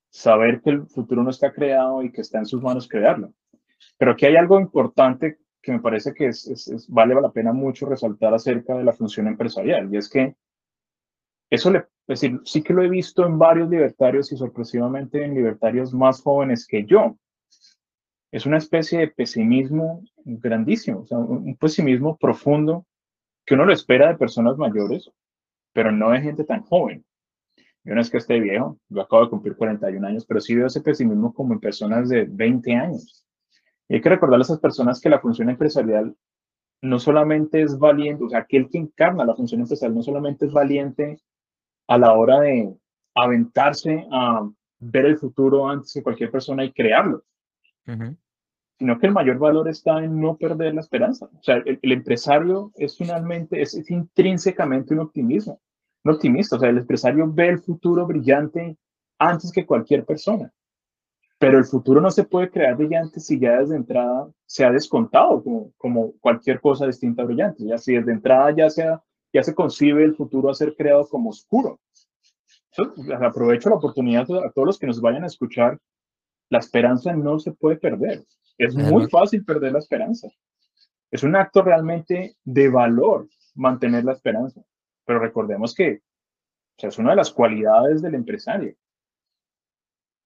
saber 0.10 0.62
que 0.62 0.70
el 0.72 0.88
futuro 0.88 1.24
no 1.24 1.30
está 1.30 1.52
creado 1.52 2.02
y 2.04 2.12
que 2.12 2.22
está 2.22 2.40
en 2.40 2.46
sus 2.46 2.62
manos 2.62 2.88
crearlo. 2.88 3.34
Pero 3.98 4.12
aquí 4.12 4.26
hay 4.26 4.36
algo 4.36 4.60
importante 4.60 5.38
que 5.62 5.72
me 5.72 5.80
parece 5.80 6.14
que 6.14 6.28
es, 6.28 6.48
es- 6.48 6.68
es- 6.68 6.88
vale 6.90 7.16
la 7.20 7.32
pena 7.32 7.52
mucho 7.54 7.86
resaltar 7.88 8.34
acerca 8.34 8.76
de 8.78 8.84
la 8.84 8.94
función 8.94 9.28
empresarial, 9.28 9.94
y 9.94 9.98
es 9.98 10.10
que 10.10 10.36
eso 11.50 11.72
le, 11.72 11.80
es 12.08 12.20
decir, 12.22 12.40
sí 12.46 12.62
que 12.64 12.74
lo 12.74 12.82
he 12.84 12.90
visto 12.90 13.26
en 13.26 13.38
varios 13.38 13.70
libertarios 13.70 14.32
y 14.32 14.38
sorpresivamente 14.38 15.24
en 15.24 15.34
libertarios 15.36 15.94
más 15.94 16.22
jóvenes 16.22 16.66
que 16.68 16.86
yo. 16.86 17.18
Es 18.32 18.46
una 18.46 18.58
especie 18.58 19.00
de 19.00 19.08
pesimismo 19.10 20.04
grandísimo, 20.24 21.00
o 21.02 21.06
sea, 21.06 21.18
un, 21.18 21.38
un 21.48 21.56
pesimismo 21.56 22.18
profundo 22.18 22.86
que 23.46 23.54
uno 23.54 23.66
lo 23.66 23.74
espera 23.74 24.08
de 24.10 24.18
personas 24.18 24.58
mayores, 24.58 25.12
pero 25.76 25.92
no 25.92 26.12
de 26.12 26.22
gente 26.22 26.46
tan 26.46 26.62
joven. 26.62 27.04
Yo 27.84 27.94
no 27.94 28.00
es 28.00 28.10
que 28.10 28.18
esté 28.18 28.40
viejo, 28.40 28.80
yo 28.88 29.02
acabo 29.02 29.26
de 29.26 29.30
cumplir 29.30 29.58
41 29.58 30.08
años, 30.08 30.26
pero 30.26 30.40
sí 30.40 30.56
veo 30.56 30.68
ese 30.68 30.80
pesimismo 30.80 31.34
como 31.34 31.54
en 31.54 31.60
personas 31.60 32.08
de 32.08 32.24
20 32.24 32.74
años. 32.74 33.28
Y 33.90 33.96
hay 33.96 34.02
que 34.02 34.08
recordarle 34.08 34.44
a 34.44 34.46
esas 34.46 34.60
personas 34.62 35.02
que 35.02 35.10
la 35.10 35.20
función 35.20 35.50
empresarial 35.50 36.16
no 36.82 36.98
solamente 36.98 37.62
es 37.62 37.78
valiente, 37.78 38.24
o 38.24 38.30
sea, 38.30 38.40
aquel 38.40 38.70
que 38.70 38.78
encarna 38.78 39.26
la 39.26 39.36
función 39.36 39.62
empresarial 39.62 39.96
no 39.96 40.02
solamente 40.02 40.46
es 40.46 40.54
valiente 40.54 41.20
a 41.88 41.98
la 41.98 42.14
hora 42.14 42.40
de 42.40 42.74
aventarse 43.14 44.08
a 44.12 44.50
ver 44.80 45.06
el 45.06 45.18
futuro 45.18 45.68
antes 45.68 45.94
que 45.94 46.04
cualquier 46.04 46.32
persona 46.32 46.64
y 46.64 46.72
crearlo, 46.72 47.22
Ujú. 47.86 48.16
Sino 48.78 49.00
que 49.00 49.08
el 49.08 49.14
mayor 49.14 49.38
valor 49.40 49.70
está 49.70 50.04
en 50.04 50.20
no 50.20 50.36
perder 50.38 50.74
la 50.74 50.82
esperanza. 50.82 51.26
O 51.26 51.44
sea, 51.44 51.56
el, 51.58 51.80
el 51.82 51.92
empresario 51.92 52.72
es 52.76 52.98
finalmente, 52.98 53.62
es, 53.62 53.74
es 53.74 53.90
intrínsecamente 53.90 54.94
un 54.94 55.00
optimismo, 55.02 55.60
un 56.04 56.14
optimista. 56.14 56.58
O 56.58 56.60
sea, 56.60 56.70
el 56.70 56.80
empresario 56.80 57.32
ve 57.32 57.50
el 57.50 57.60
futuro 57.60 58.06
brillante 58.06 58.78
antes 59.18 59.52
que 59.52 59.66
cualquier 59.66 60.04
persona. 60.06 60.52
Pero 61.38 61.58
el 61.58 61.66
futuro 61.66 62.00
no 62.02 62.12
se 62.12 62.24
puede 62.24 62.50
crear 62.50 62.76
brillante 62.76 63.20
si 63.20 63.40
ya 63.40 63.60
desde 63.60 63.76
entrada 63.76 64.30
se 64.46 64.64
ha 64.66 64.72
descontado 64.72 65.44
como, 65.44 65.72
como 65.78 66.14
cualquier 66.20 66.60
cosa 66.62 66.86
distinta 66.86 67.22
a 67.22 67.26
brillante. 67.26 67.66
Ya 67.66 67.78
si 67.78 67.94
desde 67.94 68.12
entrada 68.14 68.52
ya 68.56 68.70
se, 68.70 68.84
ha- 68.84 69.02
ya 69.34 69.44
se 69.44 69.54
concibe 69.54 70.04
el 70.04 70.16
futuro 70.16 70.50
a 70.50 70.54
ser 70.54 70.76
creado 70.76 71.08
como 71.08 71.30
oscuro. 71.30 71.80
Aprovecho 73.22 73.70
la 73.70 73.76
oportunidad 73.76 74.24
a 74.46 74.52
todos 74.52 74.66
los 74.66 74.80
que 74.80 74.88
nos 74.88 75.00
vayan 75.00 75.24
a 75.24 75.28
escuchar. 75.28 75.78
La 76.50 76.60
esperanza 76.60 77.14
no 77.16 77.40
se 77.40 77.52
puede 77.52 77.78
perder. 77.78 78.24
Es 78.58 78.76
muy 78.76 79.10
fácil 79.10 79.44
perder 79.44 79.74
la 79.74 79.80
esperanza. 79.80 80.28
Es 81.12 81.24
un 81.24 81.36
acto 81.36 81.62
realmente 81.62 82.36
de 82.44 82.70
valor 82.70 83.28
mantener 83.54 84.04
la 84.04 84.14
esperanza. 84.14 84.62
Pero 85.06 85.20
recordemos 85.20 85.74
que 85.74 86.02
o 86.78 86.82
sea, 86.82 86.90
es 86.90 86.98
una 86.98 87.12
de 87.12 87.16
las 87.16 87.32
cualidades 87.32 88.02
del 88.02 88.16
empresario. 88.16 88.76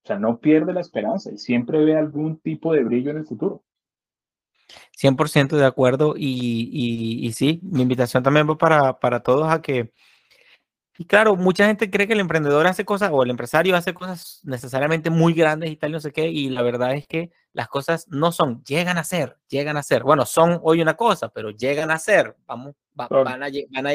O 0.03 0.07
sea, 0.07 0.17
no 0.17 0.39
pierde 0.39 0.73
la 0.73 0.81
esperanza 0.81 1.31
y 1.31 1.37
siempre 1.37 1.83
ve 1.83 1.95
algún 1.95 2.39
tipo 2.39 2.73
de 2.73 2.83
brillo 2.83 3.11
en 3.11 3.17
el 3.17 3.25
futuro. 3.25 3.63
100% 4.99 5.57
de 5.57 5.65
acuerdo 5.65 6.15
y, 6.15 6.69
y, 6.71 7.27
y 7.27 7.31
sí, 7.33 7.59
mi 7.63 7.81
invitación 7.81 8.23
también 8.23 8.49
va 8.49 8.57
para, 8.57 8.99
para 8.99 9.21
todos 9.21 9.51
a 9.51 9.61
que, 9.61 9.91
y 10.99 11.05
claro, 11.05 11.37
mucha 11.37 11.65
gente 11.65 11.89
cree 11.89 12.07
que 12.07 12.13
el 12.13 12.19
emprendedor 12.19 12.67
hace 12.67 12.83
cosas 12.83 13.09
o 13.13 13.23
el 13.23 13.29
empresario 13.29 13.73
hace 13.77 13.93
cosas 13.93 14.41
necesariamente 14.43 15.09
muy 15.09 15.33
grandes 15.33 15.71
y 15.71 15.77
tal, 15.77 15.93
no 15.93 16.01
sé 16.01 16.11
qué, 16.11 16.27
y 16.27 16.49
la 16.49 16.61
verdad 16.61 16.93
es 16.93 17.07
que 17.07 17.31
las 17.53 17.69
cosas 17.69 18.05
no 18.09 18.33
son, 18.33 18.61
llegan 18.65 18.97
a 18.97 19.05
ser, 19.05 19.37
llegan 19.47 19.77
a 19.77 19.83
ser. 19.83 20.03
Bueno, 20.03 20.25
son 20.25 20.59
hoy 20.61 20.81
una 20.81 20.95
cosa, 20.95 21.29
pero 21.29 21.51
llegan 21.51 21.89
a 21.89 21.99
ser, 21.99 22.35
vamos, 22.45 22.75
va- 22.99 23.07
van, 23.07 23.41
a, 23.43 23.47
van 23.71 23.87
a 23.87 23.91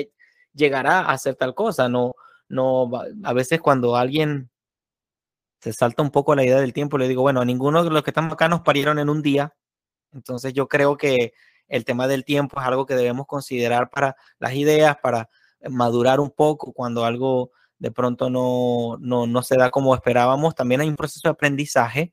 llegará 0.55 1.01
a 1.01 1.13
hacer 1.13 1.35
tal 1.35 1.55
cosa, 1.55 1.91
no, 1.91 2.15
no, 2.49 2.91
a 3.25 3.33
veces 3.35 3.61
cuando 3.61 3.97
alguien 3.97 4.49
se 5.61 5.73
salta 5.73 6.03
un 6.03 6.11
poco 6.11 6.35
la 6.35 6.45
idea 6.45 6.61
del 6.61 6.73
tiempo, 6.73 6.99
le 6.99 7.09
digo, 7.09 7.23
bueno, 7.23 7.41
a 7.41 7.45
ninguno 7.45 7.83
de 7.85 7.91
los 7.91 8.03
que 8.03 8.11
estamos 8.11 8.33
acá 8.33 8.49
nos 8.49 8.61
parieron 8.63 8.99
en 8.99 9.09
un 9.09 9.23
día, 9.23 9.55
entonces 10.13 10.53
yo 10.55 10.69
creo 10.69 10.97
que 10.97 11.33
el 11.69 11.85
tema 11.85 12.07
del 12.09 12.25
tiempo 12.25 12.61
es 12.61 12.67
algo 12.67 12.87
que 12.87 12.95
debemos 12.95 13.27
considerar 13.27 13.91
para 13.91 14.17
las 14.39 14.55
ideas, 14.55 14.97
para 15.03 15.29
madurar 15.71 16.21
un 16.21 16.31
poco 16.31 16.73
cuando 16.73 17.05
algo 17.05 17.51
de 17.79 17.91
pronto 17.91 18.31
no, 18.31 18.97
no, 19.01 19.27
no 19.27 19.43
se 19.43 19.57
da 19.57 19.71
como 19.71 19.95
esperábamos. 19.95 20.55
También 20.55 20.81
hay 20.81 20.89
un 20.89 20.97
proceso 20.97 21.29
de 21.29 21.33
aprendizaje, 21.33 22.13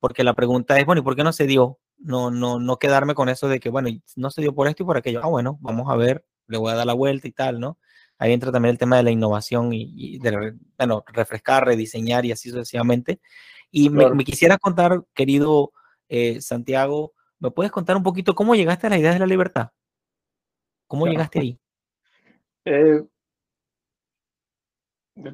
porque 0.00 0.24
la 0.24 0.34
pregunta 0.34 0.78
es, 0.78 0.86
bueno, 0.86 1.00
¿y 1.00 1.04
por 1.04 1.16
qué 1.16 1.24
no 1.24 1.32
se 1.32 1.46
dio? 1.46 1.78
No, 1.96 2.30
no, 2.30 2.58
no 2.58 2.78
quedarme 2.78 3.14
con 3.14 3.28
eso 3.28 3.48
de 3.48 3.60
que, 3.60 3.70
bueno, 3.70 3.88
no 4.16 4.30
se 4.30 4.42
dio 4.42 4.54
por 4.54 4.68
esto 4.68 4.82
y 4.82 4.86
por 4.86 4.96
aquello. 4.96 5.20
Ah, 5.22 5.28
bueno, 5.28 5.58
vamos 5.60 5.90
a 5.90 5.96
ver, 5.96 6.26
le 6.48 6.58
voy 6.58 6.72
a 6.72 6.74
dar 6.74 6.86
la 6.86 6.92
vuelta 6.92 7.28
y 7.28 7.32
tal, 7.32 7.60
¿no? 7.60 7.78
Ahí 8.18 8.32
entra 8.32 8.52
también 8.52 8.72
el 8.72 8.78
tema 8.78 8.96
de 8.96 9.02
la 9.04 9.10
innovación 9.10 9.72
y, 9.72 9.92
y 9.96 10.18
de, 10.18 10.54
bueno, 10.76 11.04
refrescar, 11.06 11.64
rediseñar 11.64 12.24
y 12.26 12.32
así 12.32 12.50
sucesivamente. 12.50 13.20
Y 13.70 13.90
me, 13.90 14.00
Claro. 14.00 14.14
me 14.14 14.24
quisiera 14.24 14.58
contar, 14.58 15.02
querido 15.14 15.72
eh, 16.08 16.40
Santiago, 16.40 17.12
¿me 17.38 17.50
puedes 17.50 17.72
contar 17.72 17.96
un 17.96 18.02
poquito 18.02 18.34
cómo 18.34 18.54
llegaste 18.54 18.86
a 18.86 18.90
la 18.90 18.98
idea 18.98 19.12
de 19.12 19.18
la 19.18 19.26
libertad? 19.26 19.70
¿Cómo 20.86 21.04
Claro. 21.04 21.12
llegaste 21.12 21.40
ahí? 21.40 21.58
Eh, 22.64 23.04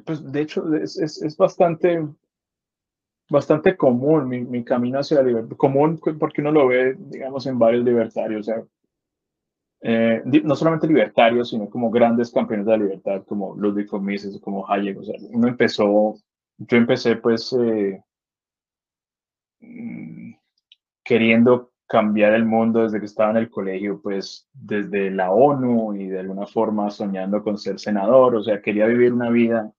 pues 0.05 0.31
de 0.31 0.41
hecho 0.41 0.75
es, 0.75 0.97
es, 0.99 1.21
es 1.21 1.37
bastante, 1.37 2.07
bastante 3.29 3.75
común 3.75 4.27
mi, 4.27 4.41
mi, 4.41 4.63
camino 4.63 4.99
hacia 4.99 5.17
la 5.17 5.23
libertad. 5.23 5.57
Común 5.57 5.99
porque 6.19 6.41
uno 6.41 6.51
lo 6.51 6.67
ve, 6.67 6.95
digamos, 6.97 7.45
en 7.47 7.57
varios 7.57 7.83
libertarios. 7.83 8.47
O 8.47 8.51
sea, 8.51 8.63
eh, 9.83 10.21
no 10.25 10.55
solamente 10.55 10.87
libertarios, 10.87 11.49
sino 11.49 11.69
como 11.69 11.89
grandes 11.89 12.31
campeones 12.31 12.67
de 12.67 12.71
la 12.71 12.77
libertad, 12.83 13.23
como 13.25 13.55
Ludwig 13.55 13.89
von 13.89 14.05
Mises, 14.05 14.39
como 14.39 14.69
Hayek. 14.69 14.99
O 14.99 15.03
sea, 15.03 15.15
uno 15.31 15.47
empezó, 15.47 16.15
yo 16.57 16.77
empecé 16.77 17.15
pues 17.15 17.51
eh, 17.53 18.03
mm, 19.59 20.33
queriendo 21.03 21.70
cambiar 21.91 22.33
el 22.35 22.45
mundo 22.45 22.83
desde 22.83 23.01
que 23.01 23.05
estaba 23.05 23.31
en 23.31 23.37
el 23.37 23.49
colegio, 23.49 23.99
pues 24.01 24.47
desde 24.53 25.11
la 25.11 25.31
ONU 25.31 25.93
y 25.93 26.07
de 26.07 26.19
alguna 26.21 26.47
forma 26.47 26.89
soñando 26.89 27.43
con 27.43 27.57
ser 27.57 27.81
senador, 27.81 28.33
o 28.33 28.41
sea, 28.41 28.61
quería 28.61 28.85
vivir 28.85 29.11
una 29.11 29.29
vida 29.29 29.73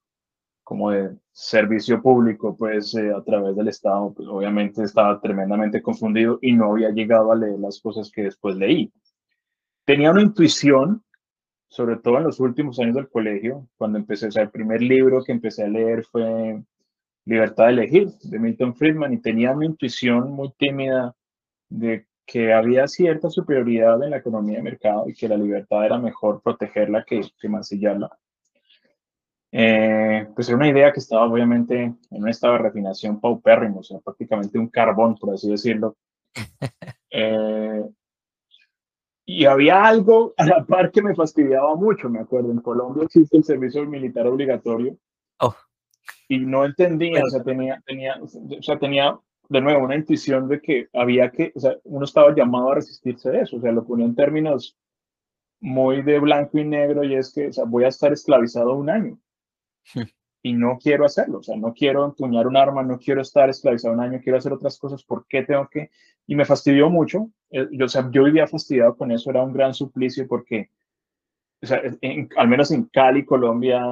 como 0.62 0.90
de 0.90 1.16
servicio 1.32 2.02
público, 2.02 2.54
pues 2.54 2.94
eh, 2.96 3.14
a 3.14 3.22
través 3.22 3.56
del 3.56 3.68
Estado, 3.68 4.12
pues 4.14 4.28
obviamente 4.28 4.82
estaba 4.82 5.18
tremendamente 5.22 5.80
confundido 5.80 6.38
y 6.42 6.52
no 6.52 6.72
había 6.72 6.90
llegado 6.90 7.32
a 7.32 7.36
leer 7.36 7.58
las 7.58 7.80
cosas 7.80 8.10
que 8.10 8.24
después 8.24 8.56
leí. 8.56 8.92
Tenía 9.86 10.10
una 10.10 10.20
intuición, 10.20 11.02
sobre 11.68 11.96
todo 11.96 12.18
en 12.18 12.24
los 12.24 12.40
últimos 12.40 12.78
años 12.78 12.94
del 12.94 13.08
colegio, 13.08 13.66
cuando 13.78 13.96
empecé, 13.96 14.26
o 14.26 14.30
sea, 14.30 14.42
el 14.42 14.50
primer 14.50 14.82
libro 14.82 15.24
que 15.24 15.32
empecé 15.32 15.64
a 15.64 15.68
leer 15.68 16.04
fue 16.04 16.62
Libertad 17.24 17.68
de 17.68 17.72
elegir, 17.72 18.08
de 18.24 18.38
Milton 18.38 18.74
Friedman, 18.76 19.14
y 19.14 19.22
tenía 19.22 19.52
una 19.52 19.64
intuición 19.64 20.30
muy 20.30 20.52
tímida 20.58 21.16
de 21.72 22.06
que 22.26 22.52
había 22.52 22.86
cierta 22.86 23.30
superioridad 23.30 24.02
en 24.02 24.10
la 24.10 24.18
economía 24.18 24.58
de 24.58 24.62
mercado 24.62 25.08
y 25.08 25.14
que 25.14 25.28
la 25.28 25.36
libertad 25.36 25.84
era 25.84 25.98
mejor 25.98 26.40
protegerla 26.42 27.04
que, 27.04 27.20
que 27.40 27.48
mancillarla. 27.48 28.10
Eh, 29.50 30.28
pues 30.34 30.48
era 30.48 30.56
una 30.56 30.68
idea 30.68 30.92
que 30.92 31.00
estaba 31.00 31.26
obviamente 31.26 31.82
en 31.82 31.96
un 32.10 32.28
estado 32.28 32.54
de 32.54 32.60
refinación 32.60 33.20
paupérrimo, 33.20 33.80
o 33.80 33.82
sea, 33.82 33.98
prácticamente 33.98 34.58
un 34.58 34.68
carbón, 34.68 35.16
por 35.16 35.34
así 35.34 35.50
decirlo. 35.50 35.96
Eh, 37.14 37.84
y 39.26 39.44
había 39.44 39.84
algo 39.84 40.32
a 40.38 40.46
la 40.46 40.64
par 40.64 40.90
que 40.90 41.02
me 41.02 41.14
fastidiaba 41.14 41.76
mucho, 41.76 42.08
me 42.08 42.20
acuerdo. 42.20 42.50
En 42.50 42.62
Colombia 42.62 43.04
existe 43.04 43.36
el 43.36 43.44
servicio 43.44 43.84
militar 43.84 44.26
obligatorio. 44.26 44.96
Oh. 45.40 45.54
Y 46.26 46.38
no 46.38 46.64
entendía, 46.64 47.22
o 47.22 47.28
sea, 47.28 47.42
tenía, 47.42 47.82
tenía, 47.84 48.18
o 48.18 48.62
sea, 48.62 48.78
tenía 48.78 49.20
de 49.52 49.60
nuevo 49.60 49.84
una 49.84 49.96
intuición 49.96 50.48
de 50.48 50.60
que 50.60 50.88
había 50.94 51.30
que, 51.30 51.52
o 51.54 51.60
sea, 51.60 51.76
uno 51.84 52.04
estaba 52.04 52.34
llamado 52.34 52.72
a 52.72 52.76
resistirse 52.76 53.30
de 53.30 53.40
eso. 53.42 53.56
O 53.58 53.60
sea, 53.60 53.70
lo 53.70 53.84
ponía 53.84 54.06
en 54.06 54.14
términos 54.14 54.76
muy 55.60 56.02
de 56.02 56.18
blanco 56.18 56.58
y 56.58 56.64
negro 56.64 57.04
y 57.04 57.14
es 57.14 57.32
que, 57.32 57.48
o 57.48 57.52
sea, 57.52 57.64
voy 57.64 57.84
a 57.84 57.88
estar 57.88 58.12
esclavizado 58.12 58.74
un 58.74 58.88
año. 58.88 59.18
y 60.42 60.54
no 60.54 60.78
quiero 60.82 61.04
hacerlo, 61.04 61.38
o 61.38 61.42
sea, 61.42 61.56
no 61.56 61.72
quiero 61.72 62.04
empuñar 62.04 62.48
un 62.48 62.56
arma, 62.56 62.82
no 62.82 62.98
quiero 62.98 63.20
estar 63.20 63.48
esclavizado 63.48 63.94
un 63.94 64.00
año, 64.00 64.20
quiero 64.22 64.38
hacer 64.38 64.52
otras 64.52 64.76
cosas, 64.76 65.04
¿por 65.04 65.24
qué 65.28 65.42
tengo 65.42 65.68
que? 65.68 65.90
Y 66.26 66.34
me 66.34 66.44
fastidió 66.44 66.90
mucho, 66.90 67.30
eh, 67.50 67.68
yo, 67.70 67.84
o 67.84 67.88
sea, 67.88 68.10
yo 68.10 68.24
vivía 68.24 68.48
fastidiado 68.48 68.96
con 68.96 69.12
eso, 69.12 69.30
era 69.30 69.42
un 69.42 69.52
gran 69.52 69.72
suplicio 69.72 70.26
porque, 70.26 70.70
o 71.62 71.66
sea, 71.66 71.80
al 72.36 72.48
menos 72.48 72.72
en 72.72 72.84
Cali, 72.86 73.24
Colombia, 73.24 73.84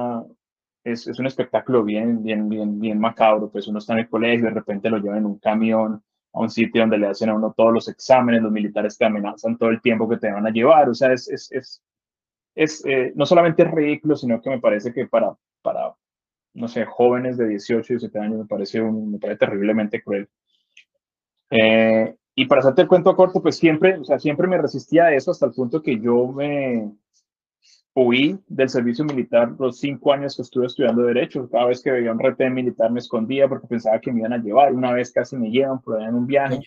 es, 0.83 1.07
es, 1.07 1.19
un 1.19 1.27
espectáculo 1.27 1.83
bien, 1.83 2.23
bien, 2.23 2.49
bien, 2.49 2.79
bien 2.79 2.99
macabro, 2.99 3.49
pues 3.49 3.67
uno 3.67 3.79
está 3.79 3.93
en 3.93 3.99
el 3.99 4.09
colegio, 4.09 4.45
de 4.45 4.51
repente 4.51 4.89
lo 4.89 4.97
llevan 4.97 5.19
en 5.19 5.25
un 5.25 5.39
camión 5.39 6.03
a 6.33 6.39
un 6.39 6.49
sitio 6.49 6.81
donde 6.81 6.97
le 6.97 7.07
hacen 7.07 7.29
a 7.29 7.35
uno 7.35 7.53
todos 7.55 7.73
los 7.73 7.87
exámenes, 7.87 8.41
los 8.41 8.51
militares 8.51 8.97
te 8.97 9.05
amenazan 9.05 9.57
todo 9.57 9.69
el 9.69 9.81
tiempo 9.81 10.07
que 10.09 10.17
te 10.17 10.31
van 10.31 10.47
a 10.47 10.51
llevar, 10.51 10.89
o 10.89 10.93
sea, 10.93 11.11
es, 11.13 11.27
es, 11.29 11.51
es, 11.51 11.83
es 12.55 12.85
eh, 12.85 13.13
no 13.15 13.25
solamente 13.25 13.63
es 13.63 13.71
ridículo, 13.71 14.15
sino 14.15 14.41
que 14.41 14.49
me 14.49 14.59
parece 14.59 14.93
que 14.93 15.07
para, 15.07 15.35
para 15.61 15.93
no 16.53 16.67
sé, 16.67 16.85
jóvenes 16.85 17.37
de 17.37 17.47
18 17.47 17.93
y 17.93 17.95
17 17.95 18.19
años, 18.19 18.39
me 18.39 18.45
parece, 18.45 18.81
un, 18.81 19.11
me 19.11 19.19
parece 19.19 19.39
terriblemente 19.39 20.01
cruel. 20.01 20.29
Eh, 21.49 22.15
y 22.35 22.45
para 22.45 22.59
hacerte 22.59 22.83
el 22.83 22.87
cuento 22.87 23.15
corto, 23.15 23.41
pues 23.41 23.57
siempre, 23.57 23.97
o 23.97 24.03
sea, 24.03 24.19
siempre 24.19 24.47
me 24.47 24.57
resistía 24.57 25.05
a 25.05 25.13
eso 25.13 25.31
hasta 25.31 25.45
el 25.45 25.53
punto 25.53 25.81
que 25.81 25.99
yo 25.99 26.27
me 26.27 26.91
huí 27.93 28.39
del 28.47 28.69
servicio 28.69 29.03
militar 29.03 29.53
los 29.59 29.79
cinco 29.79 30.13
años 30.13 30.35
que 30.35 30.41
estuve 30.43 30.67
estudiando 30.67 31.03
Derecho. 31.03 31.49
Cada 31.49 31.65
vez 31.65 31.81
que 31.81 31.91
veía 31.91 32.11
un 32.11 32.19
retén 32.19 32.53
militar 32.53 32.91
me 32.91 32.99
escondía 32.99 33.47
porque 33.47 33.67
pensaba 33.67 33.99
que 33.99 34.11
me 34.11 34.19
iban 34.19 34.33
a 34.33 34.37
llevar. 34.37 34.73
Una 34.73 34.93
vez 34.93 35.11
casi 35.11 35.35
me 35.35 35.49
llevan 35.49 35.81
por 35.81 35.99
ahí 35.99 36.07
en 36.07 36.15
un 36.15 36.27
viaje. 36.27 36.61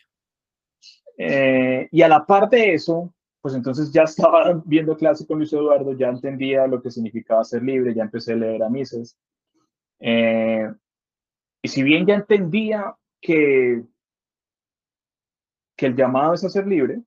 Eh, 1.17 1.89
y 1.91 2.03
a 2.03 2.09
la 2.09 2.27
par 2.27 2.49
de 2.51 2.75
eso, 2.75 3.15
pues 3.41 3.55
entonces 3.55 3.93
ya 3.93 4.03
estaba 4.05 4.63
viendo 4.65 4.97
clase 4.97 5.27
con 5.27 5.39
Luis 5.39 5.53
Eduardo, 5.53 5.93
ya 5.93 6.09
entendía 6.09 6.67
lo 6.67 6.83
que 6.83 6.91
significaba 6.91 7.45
ser 7.45 7.63
libre, 7.63 7.95
ya 7.95 8.03
empecé 8.03 8.33
a 8.33 8.37
leer 8.37 8.63
a 8.63 8.69
Mises. 8.69 9.17
Eh, 10.01 10.71
y 11.63 11.69
si 11.69 11.83
bien 11.83 12.07
ya 12.07 12.17
entendía 12.17 12.95
que, 13.21 13.83
que 15.77 15.87
el 15.87 15.97
llamado 15.97 16.35
es 16.35 16.45
a 16.45 16.51
ser 16.51 16.67
libre, 16.67 17.03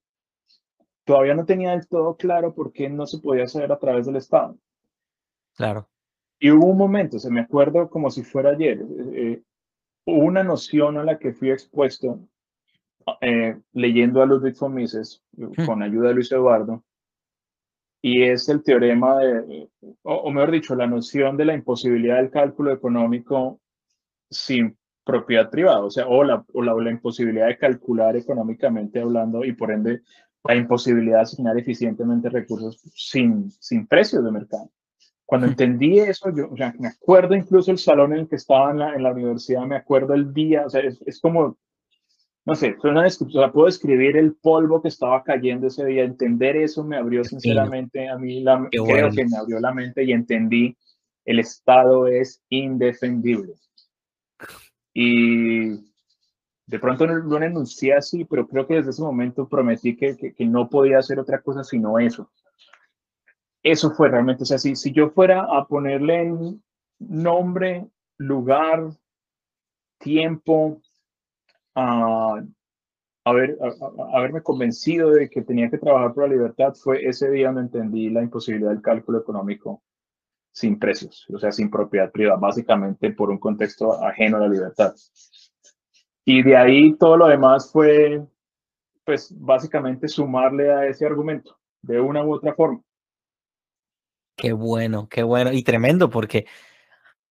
todavía 1.08 1.34
no 1.34 1.45
tenía 1.45 1.72
del 1.72 1.88
todo 1.88 2.18
claro 2.18 2.53
por 2.53 2.74
qué 2.74 2.89
no 2.89 3.08
se 3.08 3.20
podía 3.20 3.45
hacer 3.45 3.72
a 3.72 3.80
través 3.80 4.05
del 4.05 4.18
Estado. 4.18 4.58
Claro. 5.55 5.88
Y 6.38 6.51
hubo 6.51 6.68
un 6.68 6.78
momento, 6.78 7.18
se 7.18 7.32
me 7.32 7.39
acuerdo 7.39 7.89
como 7.89 8.12
si 8.12 8.24
fuera 8.24 8.51
ayer, 8.51 8.86
eh, 9.14 9.41
hubo 10.05 10.26
una 10.26 10.43
noción 10.43 10.97
a 10.97 11.05
la 11.05 11.18
que 11.18 11.32
fui 11.32 11.49
expuesto 11.49 12.20
eh, 13.22 13.58
leyendo 13.72 14.22
a 14.22 14.26
Ludwig 14.26 14.58
von 14.60 14.74
Mises, 14.74 15.24
hmm. 15.32 15.66
con 15.66 15.82
ayuda 15.82 16.10
de 16.10 16.16
Luis 16.16 16.32
Eduardo, 16.32 16.84
y 18.01 18.24
es 18.24 18.49
el 18.49 18.62
teorema 18.62 19.18
de, 19.18 19.70
o, 20.03 20.30
mejor 20.30 20.51
dicho, 20.51 20.76
la 20.76 20.88
noción 20.88 21.38
de 21.38 21.45
la 21.45 21.53
imposibilidad 21.53 22.18
del 22.18 22.30
cálculo 22.30 22.74
económico 22.74 23.62
sin 24.30 24.78
propiedad 25.05 25.49
privada, 25.49 25.80
o 25.80 25.89
sea, 25.89 26.05
o 26.05 26.22
la, 26.26 26.45
o 26.53 26.62
la, 26.62 26.91
imposibilidad 26.91 27.47
de 27.47 27.58
calcular 27.58 28.18
económicamente 28.18 28.99
hablando 28.99 29.45
y 29.45 29.53
por 29.53 29.72
ende 29.72 30.01
la 30.44 30.56
imposibilidad 30.56 31.18
de 31.18 31.24
asignar 31.24 31.58
eficientemente 31.58 32.30
recursos 32.30 32.82
sin, 32.96 33.52
sin 33.60 33.88
precios 33.88 34.24
de 34.24 34.32
mercado. 34.32 34.72
Cuando 35.26 35.48
entendí 35.48 36.00
eso, 36.00 36.34
yo 36.34 36.50
o 36.52 36.56
sea, 36.56 36.74
me 36.80 36.88
acuerdo 36.88 37.36
incluso 37.36 37.72
el 37.72 37.78
salón 37.78 38.14
en 38.14 38.20
el 38.20 38.28
que 38.30 38.38
estaba 38.38 38.72
en 38.72 38.80
la, 38.80 38.96
en 38.96 39.04
la 39.04 39.12
universidad, 39.12 39.66
me 39.66 39.76
acuerdo 39.76 40.14
el 40.14 40.34
día, 40.34 40.66
o 40.66 40.70
sea, 40.70 40.82
es, 40.82 41.02
es 41.06 41.20
como 41.20 41.58
no 42.48 42.56
sé, 42.56 42.76
fue 42.80 42.92
una 42.92 43.04
descripción, 43.04 43.52
puedo 43.52 43.68
escribir 43.68 44.16
el 44.16 44.34
polvo 44.36 44.82
que 44.82 44.88
estaba 44.88 45.22
cayendo 45.22 45.68
ese 45.68 45.84
día, 45.84 46.06
entender 46.06 46.56
eso 46.56 46.82
me 46.82 46.96
abrió 46.96 47.22
sinceramente 47.26 48.08
a 48.08 48.18
mí, 48.18 48.40
la, 48.40 48.70
creo 48.72 49.12
que 49.12 49.26
me 49.26 49.36
abrió 49.36 49.60
la 49.60 49.74
mente 49.74 50.06
y 50.06 50.14
entendí, 50.14 50.74
el 51.26 51.40
Estado 51.40 52.08
es 52.08 52.42
indefendible. 52.48 53.56
Y 54.94 55.87
de 56.68 56.80
pronto 56.80 57.07
no 57.07 57.15
lo 57.15 57.41
enuncié 57.41 57.93
así, 57.93 58.26
pero 58.26 58.45
creo 58.45 58.68
que 58.68 58.76
desde 58.76 58.89
ese 58.89 59.01
momento 59.01 59.47
prometí 59.47 59.95
que, 59.95 60.18
que, 60.18 60.45
no 60.45 60.70
podía 60.70 60.99
hacer 60.99 61.18
otra 61.18 61.41
cosa 61.41 61.63
sino 61.63 61.97
eso. 61.97 62.30
Eso 63.63 63.91
fue 63.91 64.09
realmente, 64.09 64.43
o 64.43 64.45
sea, 64.45 64.57
si, 64.57 64.76
si 64.76 64.91
yo 64.91 65.09
fuera 65.09 65.43
a 65.43 65.65
ponerle 65.65 66.30
nombre, 66.99 67.88
lugar, 68.18 68.89
tiempo, 69.97 70.82
a, 71.74 72.43
haber, 73.24 73.57
haberme 74.13 74.41
convencido 74.41 75.11
de 75.11 75.30
que 75.30 75.41
tenía 75.41 75.70
que 75.70 75.78
trabajar 75.78 76.13
por 76.13 76.28
la 76.28 76.36
libertad 76.36 76.74
fue 76.74 77.05
ese 77.07 77.30
día 77.32 77.47
donde 77.47 77.61
entendí 77.61 78.09
la 78.09 78.24
imposibilidad 78.24 78.72
del 78.72 78.82
cálculo 78.82 79.20
económico 79.20 79.84
sin 80.51 80.80
precios, 80.80 81.26
o 81.34 81.39
sea, 81.39 81.51
sin 81.51 81.70
propiedad 81.70 82.11
privada, 82.11 82.38
básicamente 82.38 83.11
por 83.11 83.30
un 83.30 83.38
contexto 83.38 83.93
ajeno 84.03 84.38
a 84.38 84.41
la 84.41 84.49
libertad. 84.49 84.93
Y 86.30 86.44
de 86.44 86.58
ahí 86.58 86.94
todo 86.98 87.16
lo 87.16 87.28
demás 87.28 87.72
fue, 87.72 88.22
pues, 89.06 89.34
básicamente 89.40 90.10
sumarle 90.10 90.70
a 90.74 90.86
ese 90.86 91.06
argumento, 91.06 91.58
de 91.82 92.02
una 92.02 92.22
u 92.22 92.34
otra 92.34 92.54
forma. 92.54 92.82
Qué 94.36 94.52
bueno, 94.52 95.08
qué 95.08 95.24
bueno 95.24 95.54
y 95.54 95.64
tremendo, 95.64 96.10
porque 96.10 96.46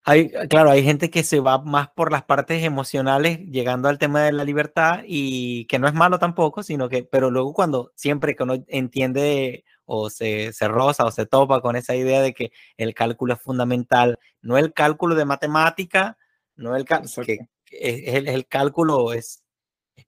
hay, 0.06 0.30
claro, 0.48 0.72
hay 0.72 0.82
gente 0.82 1.10
que 1.10 1.24
se 1.24 1.42
va 1.42 1.62
más 1.62 1.90
por 1.90 2.10
las 2.10 2.24
partes 2.24 2.64
emocionales 2.64 3.40
llegando 3.40 3.90
al 3.90 3.98
tema 3.98 4.24
de 4.24 4.32
la 4.32 4.46
libertad 4.46 5.02
y 5.06 5.66
que 5.66 5.78
no 5.78 5.90
es 5.90 5.94
malo 5.94 6.18
tampoco, 6.18 6.64
sino 6.64 6.88
que, 6.88 7.04
pero 7.04 7.30
luego 7.30 7.52
cuando 7.52 7.92
siempre 7.96 8.34
que 8.34 8.44
uno 8.44 8.64
entiende 8.70 9.66
o 9.84 10.10
se, 10.10 10.54
se 10.54 10.70
roza 10.70 11.04
o 11.04 11.12
se 11.12 11.26
topa 11.26 11.60
con 11.60 11.76
esa 11.76 11.98
idea 11.98 12.22
de 12.22 12.34
que 12.34 12.54
el 12.78 12.94
cálculo 12.94 13.34
es 13.34 13.42
fundamental, 13.42 14.20
no 14.42 14.58
el 14.58 14.72
cálculo 14.72 15.16
de 15.16 15.26
matemática, 15.26 16.18
no 16.56 16.78
el 16.78 16.86
cálculo, 16.86 17.26
que 17.26 17.40
es, 17.82 18.16
el, 18.28 18.48
cálculo 18.48 19.14
es, 19.14 19.44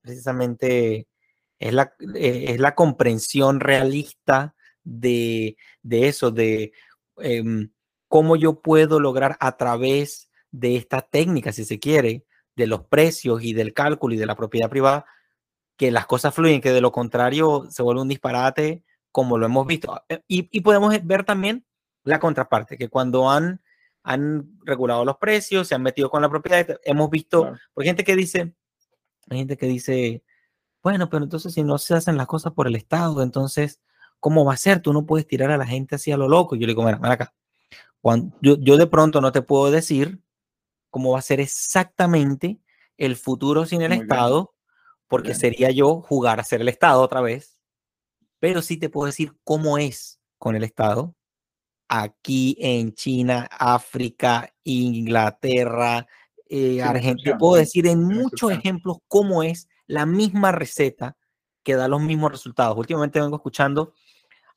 precisamente, 0.02 1.08
es 1.60 1.74
la, 1.74 1.94
eh, 2.16 2.46
es 2.50 2.60
la 2.60 2.76
comprensión 2.76 3.60
realista 3.60 4.56
de, 4.84 5.58
de 5.82 6.08
eso, 6.08 6.32
de... 6.32 6.74
Em, 7.18 7.72
cómo 8.08 8.36
yo 8.36 8.62
puedo 8.62 9.00
lograr 9.00 9.38
a 9.40 9.58
través 9.58 10.30
de 10.52 10.78
esta 10.78 11.02
técnica, 11.02 11.52
si 11.52 11.66
se 11.66 11.80
quiere, 11.80 12.26
de 12.56 12.68
los 12.68 12.86
precios 12.86 13.44
y 13.44 13.54
del 13.54 13.74
cálculo 13.74 14.16
y 14.16 14.18
de 14.18 14.26
la 14.26 14.36
propiedad 14.36 14.70
privada, 14.70 15.06
que 15.78 15.92
las 15.92 16.08
cosas 16.08 16.34
fluyen, 16.34 16.62
que 16.62 16.72
de 16.72 16.82
lo 16.82 16.92
contrario 16.92 17.68
se 17.70 17.84
vuelve 17.84 18.02
un 18.02 18.08
disparate, 18.08 18.84
como 19.12 19.38
lo 19.38 19.46
hemos 19.46 19.68
visto. 19.68 20.02
Eh, 20.10 20.22
y, 20.28 20.62
podemos 20.62 20.96
ver 21.06 21.24
también 21.24 21.66
la 22.04 22.20
contraparte, 22.20 22.78
que 22.78 22.90
cuando 22.90 23.30
han, 23.30 23.62
han 24.08 24.58
regulado 24.64 25.04
los 25.04 25.18
precios, 25.18 25.68
se 25.68 25.76
han 25.76 25.84
metido 25.84 26.10
con 26.10 26.22
la 26.22 26.30
propiedad. 26.30 26.80
Hemos 26.86 27.10
visto, 27.10 27.54
por 27.74 27.84
gente 27.84 28.06
que 28.06 28.16
dice, 28.16 28.56
hay 29.30 29.40
gente 29.40 29.58
que 29.58 29.66
dice, 29.66 30.24
bueno, 30.82 31.10
pero 31.10 31.26
entonces 31.26 31.54
si 31.54 31.62
no 31.62 31.78
se 31.78 31.94
hacen 31.94 32.16
las 32.16 32.26
cosas 32.26 32.54
por 32.54 32.68
el 32.68 32.78
Estado, 32.78 33.22
entonces, 33.22 33.82
¿cómo 34.22 34.46
va 34.46 34.54
a 34.54 34.58
ser? 34.58 34.82
Tú 34.82 34.94
no 34.94 35.06
puedes 35.06 35.28
tirar 35.28 35.52
a 35.52 35.58
la 35.58 35.66
gente 35.66 35.96
así 35.96 36.14
a 36.14 36.18
lo 36.18 36.30
loco. 36.30 36.56
Yo 36.56 36.62
le 36.62 36.68
digo, 36.68 36.84
mira, 36.84 37.00
acá. 37.04 37.34
Cuando, 38.00 38.34
yo, 38.42 38.56
yo 38.58 38.78
de 38.78 38.88
pronto 38.88 39.20
no 39.20 39.34
te 39.34 39.42
puedo 39.42 39.72
decir 39.72 40.22
cómo 40.90 41.12
va 41.12 41.20
a 41.20 41.22
ser 41.22 41.42
exactamente 41.42 42.62
el 42.96 43.18
futuro 43.18 43.66
sin 43.66 43.82
el 43.82 43.92
Estado, 43.92 44.56
porque 45.10 45.36
sería 45.36 45.70
yo 45.72 46.00
jugar 46.00 46.40
a 46.40 46.46
ser 46.46 46.62
el 46.62 46.70
Estado 46.70 47.02
otra 47.02 47.20
vez, 47.20 47.60
pero 48.40 48.62
sí 48.62 48.78
te 48.78 48.88
puedo 48.88 49.08
decir 49.08 49.34
cómo 49.44 49.78
es 49.78 50.22
con 50.38 50.56
el 50.56 50.64
Estado 50.64 51.14
aquí 51.88 52.58
en 52.60 52.94
China, 52.94 53.48
África, 53.52 54.54
Inglaterra, 54.64 56.08
eh, 56.50 56.82
Argentina. 56.82 57.38
Puedo 57.38 57.56
decir 57.56 57.88
en 57.88 58.04
muchos 58.04 58.52
ejemplos 58.52 58.98
cómo 59.08 59.44
es 59.44 59.68
la 59.86 60.06
misma 60.06 60.52
receta 60.52 61.18
que 61.64 61.76
da 61.76 61.88
los 61.88 62.02
mismos 62.02 62.32
resultados. 62.32 62.78
Últimamente 62.78 63.20
vengo 63.20 63.36
escuchando 63.38 63.94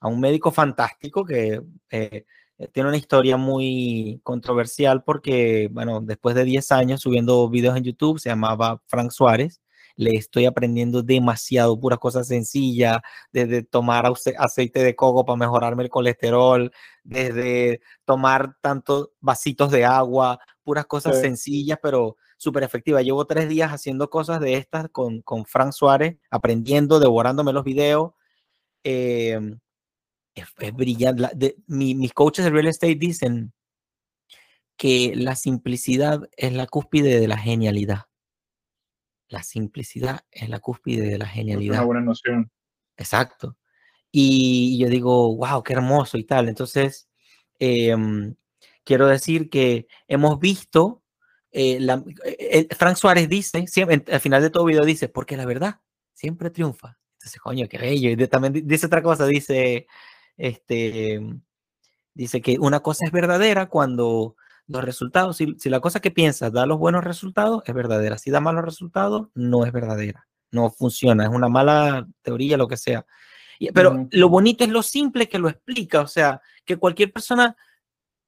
a 0.00 0.08
un 0.08 0.20
médico 0.20 0.50
fantástico 0.50 1.24
que 1.24 1.60
eh, 1.90 2.24
tiene 2.72 2.88
una 2.88 2.98
historia 2.98 3.36
muy 3.36 4.20
controversial 4.22 5.02
porque, 5.02 5.68
bueno, 5.72 6.00
después 6.00 6.34
de 6.34 6.44
10 6.44 6.72
años 6.72 7.00
subiendo 7.00 7.48
videos 7.48 7.76
en 7.76 7.84
YouTube, 7.84 8.18
se 8.18 8.28
llamaba 8.28 8.82
Frank 8.86 9.10
Suárez, 9.10 9.60
le 9.96 10.16
estoy 10.16 10.46
aprendiendo 10.46 11.02
demasiado, 11.02 11.78
puras 11.78 11.98
cosas 11.98 12.26
sencillas, 12.28 13.00
desde 13.32 13.62
tomar 13.62 14.10
aceite 14.38 14.82
de 14.82 14.96
coco 14.96 15.24
para 15.24 15.36
mejorarme 15.36 15.84
el 15.84 15.90
colesterol, 15.90 16.72
desde 17.04 17.80
tomar 18.04 18.56
tantos 18.60 19.10
vasitos 19.20 19.70
de 19.70 19.84
agua, 19.84 20.38
puras 20.62 20.86
cosas 20.86 21.20
sencillas, 21.20 21.78
pero 21.82 22.16
súper 22.36 22.62
efectivas. 22.62 23.04
Llevo 23.04 23.26
tres 23.26 23.48
días 23.48 23.72
haciendo 23.72 24.10
cosas 24.10 24.40
de 24.40 24.54
estas 24.54 24.88
con, 24.90 25.22
con 25.22 25.44
Frank 25.44 25.72
Suárez, 25.72 26.16
aprendiendo, 26.30 27.00
devorándome 27.00 27.52
los 27.52 27.64
videos. 27.64 28.12
Em, 28.82 29.58
es, 30.34 30.46
brillante. 30.74 31.56
mis 31.66 32.12
coaches 32.12 32.44
de 32.44 32.50
real 32.50 32.68
estate 32.68 32.94
dicen 32.94 33.52
que 34.76 35.12
la 35.14 35.36
simplicidad 35.36 36.28
es 36.36 36.52
la 36.52 36.66
cúspide 36.66 37.20
de 37.20 37.28
la 37.28 37.36
genialidad 37.36 38.09
la 39.30 39.42
simplicidad 39.42 40.24
es 40.30 40.48
la 40.48 40.58
cúspide 40.58 41.08
de 41.08 41.18
la 41.18 41.26
genialidad. 41.26 41.74
Es 41.74 41.78
una 41.78 41.86
buena 41.86 42.00
noción. 42.02 42.50
Exacto. 42.96 43.56
Y 44.10 44.76
yo 44.78 44.88
digo, 44.88 45.36
wow, 45.36 45.62
qué 45.62 45.72
hermoso 45.72 46.18
y 46.18 46.24
tal. 46.24 46.48
Entonces, 46.48 47.08
em, 47.58 48.34
quiero 48.84 49.06
decir 49.06 49.48
que 49.48 49.86
hemos 50.08 50.38
visto, 50.40 51.04
eh, 51.52 51.78
eh, 51.80 52.66
eh, 52.70 52.74
Frank 52.74 52.96
Suárez 52.96 53.28
dice, 53.28 53.66
siempre, 53.68 54.04
al 54.12 54.20
final 54.20 54.42
de 54.42 54.50
todo 54.50 54.64
video 54.64 54.84
dice, 54.84 55.08
porque 55.08 55.36
la 55.36 55.46
verdad 55.46 55.80
siempre 56.12 56.50
triunfa. 56.50 56.98
Entonces, 57.14 57.40
coño, 57.40 57.68
qué 57.68 57.78
bello. 57.78 58.10
Y 58.10 58.28
también 58.28 58.66
dice 58.66 58.86
otra 58.86 59.02
cosa, 59.02 59.26
dice, 59.26 59.86
este, 60.36 61.20
dice 62.14 62.40
que 62.42 62.58
una 62.58 62.80
cosa 62.80 63.04
es 63.06 63.12
verdadera 63.12 63.66
cuando 63.66 64.36
los 64.70 64.84
resultados, 64.84 65.36
si, 65.36 65.56
la 65.64 65.80
cosa 65.80 66.00
que 66.00 66.12
piensas 66.12 66.52
da 66.52 66.64
los 66.64 66.78
buenos 66.78 67.02
resultados, 67.02 67.62
es 67.66 67.74
verdadera. 67.74 68.18
Si 68.18 68.30
da 68.30 68.40
malos 68.40 68.64
resultados, 68.64 69.28
no 69.34 69.66
es 69.66 69.72
verdadera. 69.72 70.28
No 70.52 70.70
funciona. 70.70 71.24
Es 71.24 71.30
una 71.30 71.48
mala 71.48 72.06
teoría, 72.22 72.56
lo 72.56 72.68
que 72.68 72.76
sea. 72.76 73.04
Pero 73.74 74.08
lo 74.12 74.28
bonito 74.28 74.62
es 74.62 74.70
lo 74.70 74.82
simple 74.82 75.28
que 75.28 75.40
lo 75.40 75.48
explica. 75.48 76.00
O 76.02 76.06
sea, 76.06 76.40
que 76.64 76.76
cualquier 76.76 77.12
persona, 77.12 77.56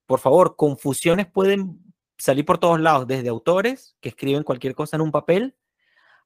por 0.04 0.18
favor, 0.18 0.56
confusiones 0.56 1.26
pueden 1.26 1.80
salir 2.18 2.44
por 2.44 2.58
todos 2.58 2.80
lados, 2.80 3.06
desde 3.06 3.28
autores 3.28 3.96
que 4.00 4.08
escriben 4.08 4.42
cualquier 4.42 4.74
cosa 4.74 4.96
en 4.96 5.02
un 5.02 5.12
papel, 5.12 5.54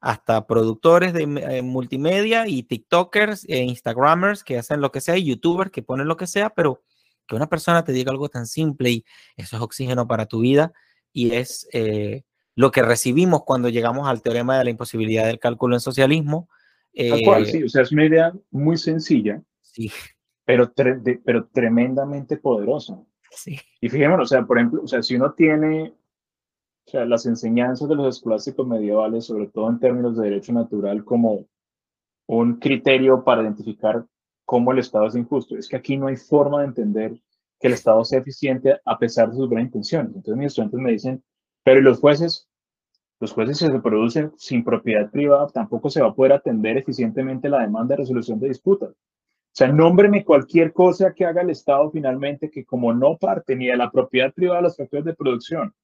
hasta 0.01 0.47
productores 0.47 1.13
de 1.13 1.23
eh, 1.23 1.63
multimedia 1.63 2.47
y 2.49 2.63
TikTokers 2.63 3.45
e 3.49 3.63
Instagramers 3.65 4.45
que 4.45 4.59
hacen 4.59 4.81
lo 4.81 4.93
que 4.93 5.01
sea, 5.03 5.17
y 5.17 5.25
YouTubers 5.25 5.71
que 5.71 5.83
ponen 5.83 6.09
lo 6.09 6.17
que 6.17 6.27
sea, 6.27 6.51
pero 6.51 6.83
que 7.27 7.37
una 7.37 7.49
persona 7.49 7.85
te 7.85 7.93
diga 7.93 8.11
algo 8.11 8.29
tan 8.29 8.47
simple 8.47 8.91
y 8.91 9.05
eso 9.37 9.57
es 9.57 9.63
oxígeno 9.63 10.07
para 10.07 10.27
tu 10.27 10.41
vida 10.41 10.73
y 11.13 11.35
es 11.35 11.69
eh, 11.73 12.23
lo 12.55 12.71
que 12.71 12.83
recibimos 12.83 13.45
cuando 13.45 13.69
llegamos 13.69 14.09
al 14.09 14.23
teorema 14.23 14.59
de 14.59 14.65
la 14.65 14.71
imposibilidad 14.71 15.27
del 15.27 15.39
cálculo 15.39 15.77
en 15.77 15.81
socialismo. 15.81 16.49
Tal 16.95 17.23
cual, 17.25 17.43
eh, 17.43 17.47
sí, 17.47 17.63
o 17.63 17.69
sea, 17.69 17.83
es 17.83 17.93
una 17.93 18.07
idea 18.07 18.33
muy 18.51 18.79
sencilla, 18.79 19.43
sí. 19.61 19.91
pero, 20.45 20.73
pero 21.25 21.47
tremendamente 21.49 22.39
poderosa. 22.39 22.99
Sí. 23.31 23.59
Y 23.81 23.89
fijémonos, 23.89 24.33
o 24.33 24.35
sea, 24.35 24.47
por 24.47 24.59
ejemplo, 24.59 24.83
o 24.83 24.87
sea, 24.87 25.03
si 25.03 25.17
uno 25.17 25.33
tiene 25.33 25.95
o 26.87 26.91
sea, 26.91 27.05
las 27.05 27.27
enseñanzas 27.27 27.89
de 27.89 27.97
los 27.97 28.17
escolásticos 28.17 28.67
medievales, 28.67 29.25
sobre 29.25 29.49
todo 29.49 29.69
en 29.69 29.81
términos 29.81 30.17
de 30.17 30.25
derecho 30.25 30.53
natural, 30.53 31.05
como 31.05 31.47
un 32.27 32.61
criterio 32.61 33.25
para 33.25 33.43
identificar 33.43 34.07
cómo 34.47 34.73
el 34.73 34.79
Estado 34.79 35.07
es 35.07 35.17
injusto. 35.17 35.59
Es 35.59 35.69
que 35.69 35.77
aquí 35.77 35.99
no 35.99 36.07
hay 36.07 36.17
forma 36.17 36.61
de 36.61 36.69
entender 36.69 37.13
que 37.61 37.67
el 37.67 37.75
Estado 37.75 38.03
sea 38.05 38.21
eficiente 38.21 38.81
a 38.85 38.99
pesar 38.99 39.29
de 39.29 39.37
sus 39.37 39.49
buenas 39.49 39.67
intenciones. 39.67 40.15
Entonces 40.15 40.37
mis 40.37 40.47
estudiantes 40.47 40.81
me 40.81 40.93
dicen, 40.93 41.23
pero 41.63 41.81
¿y 41.81 41.83
los 41.83 42.01
jueces? 42.01 42.49
Los 43.21 43.33
jueces 43.33 43.59
se 43.59 43.71
producen 43.81 44.33
sin 44.37 44.63
propiedad 44.63 45.11
privada, 45.11 45.49
tampoco 45.49 45.91
se 45.91 46.01
va 46.01 46.09
a 46.09 46.15
poder 46.15 46.33
atender 46.33 46.77
eficientemente 46.77 47.49
la 47.49 47.61
demanda 47.61 47.95
de 47.95 48.03
resolución 48.03 48.39
de 48.39 48.49
disputas. 48.49 48.91
O 48.91 49.59
sea, 49.59 49.69
nómbreme 49.69 50.25
cualquier 50.25 50.73
cosa 50.73 51.13
que 51.15 51.25
haga 51.25 51.43
el 51.43 51.51
Estado 51.51 51.91
finalmente 51.91 52.51
que 52.51 52.65
como 52.65 52.93
no 52.93 53.17
parte 53.17 53.57
ni 53.57 53.67
de 53.67 53.77
la 53.77 53.91
propiedad 53.91 54.33
privada 54.33 54.59
de 54.59 54.65
los 54.65 54.77
factores 54.77 55.07
de 55.07 55.15
producción 55.15 55.75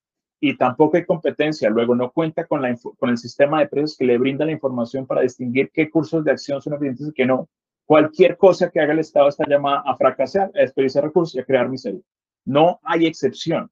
y 0.45 0.57
tampoco 0.57 0.97
hay 0.97 1.07
competencia, 1.07 1.71
luego 1.71 1.95
no 1.95 2.11
cuenta 2.11 2.45
con, 2.47 2.61
la, 2.61 2.77
con 2.99 3.11
el 3.11 3.17
sistema 3.17 3.61
de 3.61 3.69
precios 3.69 3.97
que 3.97 4.05
le 4.05 4.19
brinda 4.19 4.45
la 4.45 4.51
información 4.53 5.07
para 5.07 5.23
distinguir 5.23 5.71
qué 5.73 5.89
cursos 5.89 6.25
de 6.25 6.33
acción 6.33 6.61
son 6.61 6.75
eficientes 6.75 7.09
y 7.09 7.13
qué 7.13 7.25
no, 7.25 7.49
Cualquier 7.93 8.39
cosa 8.39 8.71
que 8.71 8.81
haga 8.81 8.95
el 8.95 9.01
Estado 9.01 9.29
está 9.29 9.45
llamada 9.47 9.83
a 9.85 9.95
fracasar, 9.99 10.51
a 10.55 10.61
desperdiciar 10.61 11.05
recursos 11.05 11.35
y 11.35 11.41
a 11.41 11.45
crear 11.45 11.69
miseria. 11.69 12.01
No 12.47 12.81
hay 12.85 13.05
excepción. 13.05 13.71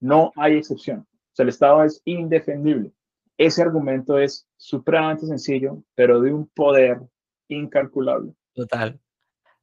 No 0.00 0.32
hay 0.36 0.58
excepción. 0.58 0.98
O 0.98 1.32
sea, 1.32 1.44
el 1.44 1.48
Estado 1.48 1.82
es 1.82 2.02
indefendible. 2.04 2.92
Ese 3.38 3.62
argumento 3.62 4.18
es 4.18 4.46
supremamente 4.58 5.24
sencillo, 5.24 5.82
pero 5.94 6.20
de 6.20 6.34
un 6.34 6.46
poder 6.48 7.00
incalculable. 7.48 8.34
Total, 8.52 9.00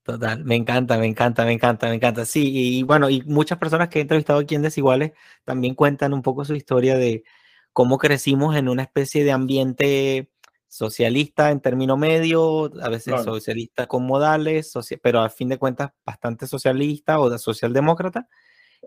total. 0.01 0.45
Me 0.45 0.55
encanta, 0.55 0.97
me 0.97 1.05
encanta, 1.05 1.45
me 1.45 1.51
encanta, 1.51 1.87
me 1.87 1.93
encanta. 1.93 2.25
Sí, 2.25 2.79
y 2.79 2.81
bueno, 2.81 3.07
y 3.07 3.21
muchas 3.27 3.59
personas 3.59 3.89
que 3.89 3.99
he 3.99 4.01
entrevistado 4.01 4.39
aquí 4.39 4.55
en 4.55 4.63
Desiguales 4.63 5.11
también 5.45 5.75
cuentan 5.75 6.15
un 6.15 6.23
poco 6.23 6.43
su 6.43 6.55
historia 6.55 6.97
de 6.97 7.23
cómo 7.71 7.99
crecimos 7.99 8.55
en 8.55 8.67
una 8.67 8.81
especie 8.81 9.23
de 9.23 9.31
ambiente 9.31 10.31
socialista 10.71 11.51
en 11.51 11.59
término 11.59 11.97
medio, 11.97 12.71
a 12.81 12.87
veces 12.87 13.21
socialista 13.25 13.87
con 13.87 14.05
modales, 14.05 14.73
pero 15.03 15.19
al 15.19 15.29
fin 15.29 15.49
de 15.49 15.57
cuentas 15.57 15.91
bastante 16.05 16.47
socialista 16.47 17.19
o 17.19 17.29
de 17.29 17.39
socialdemócrata. 17.39 18.29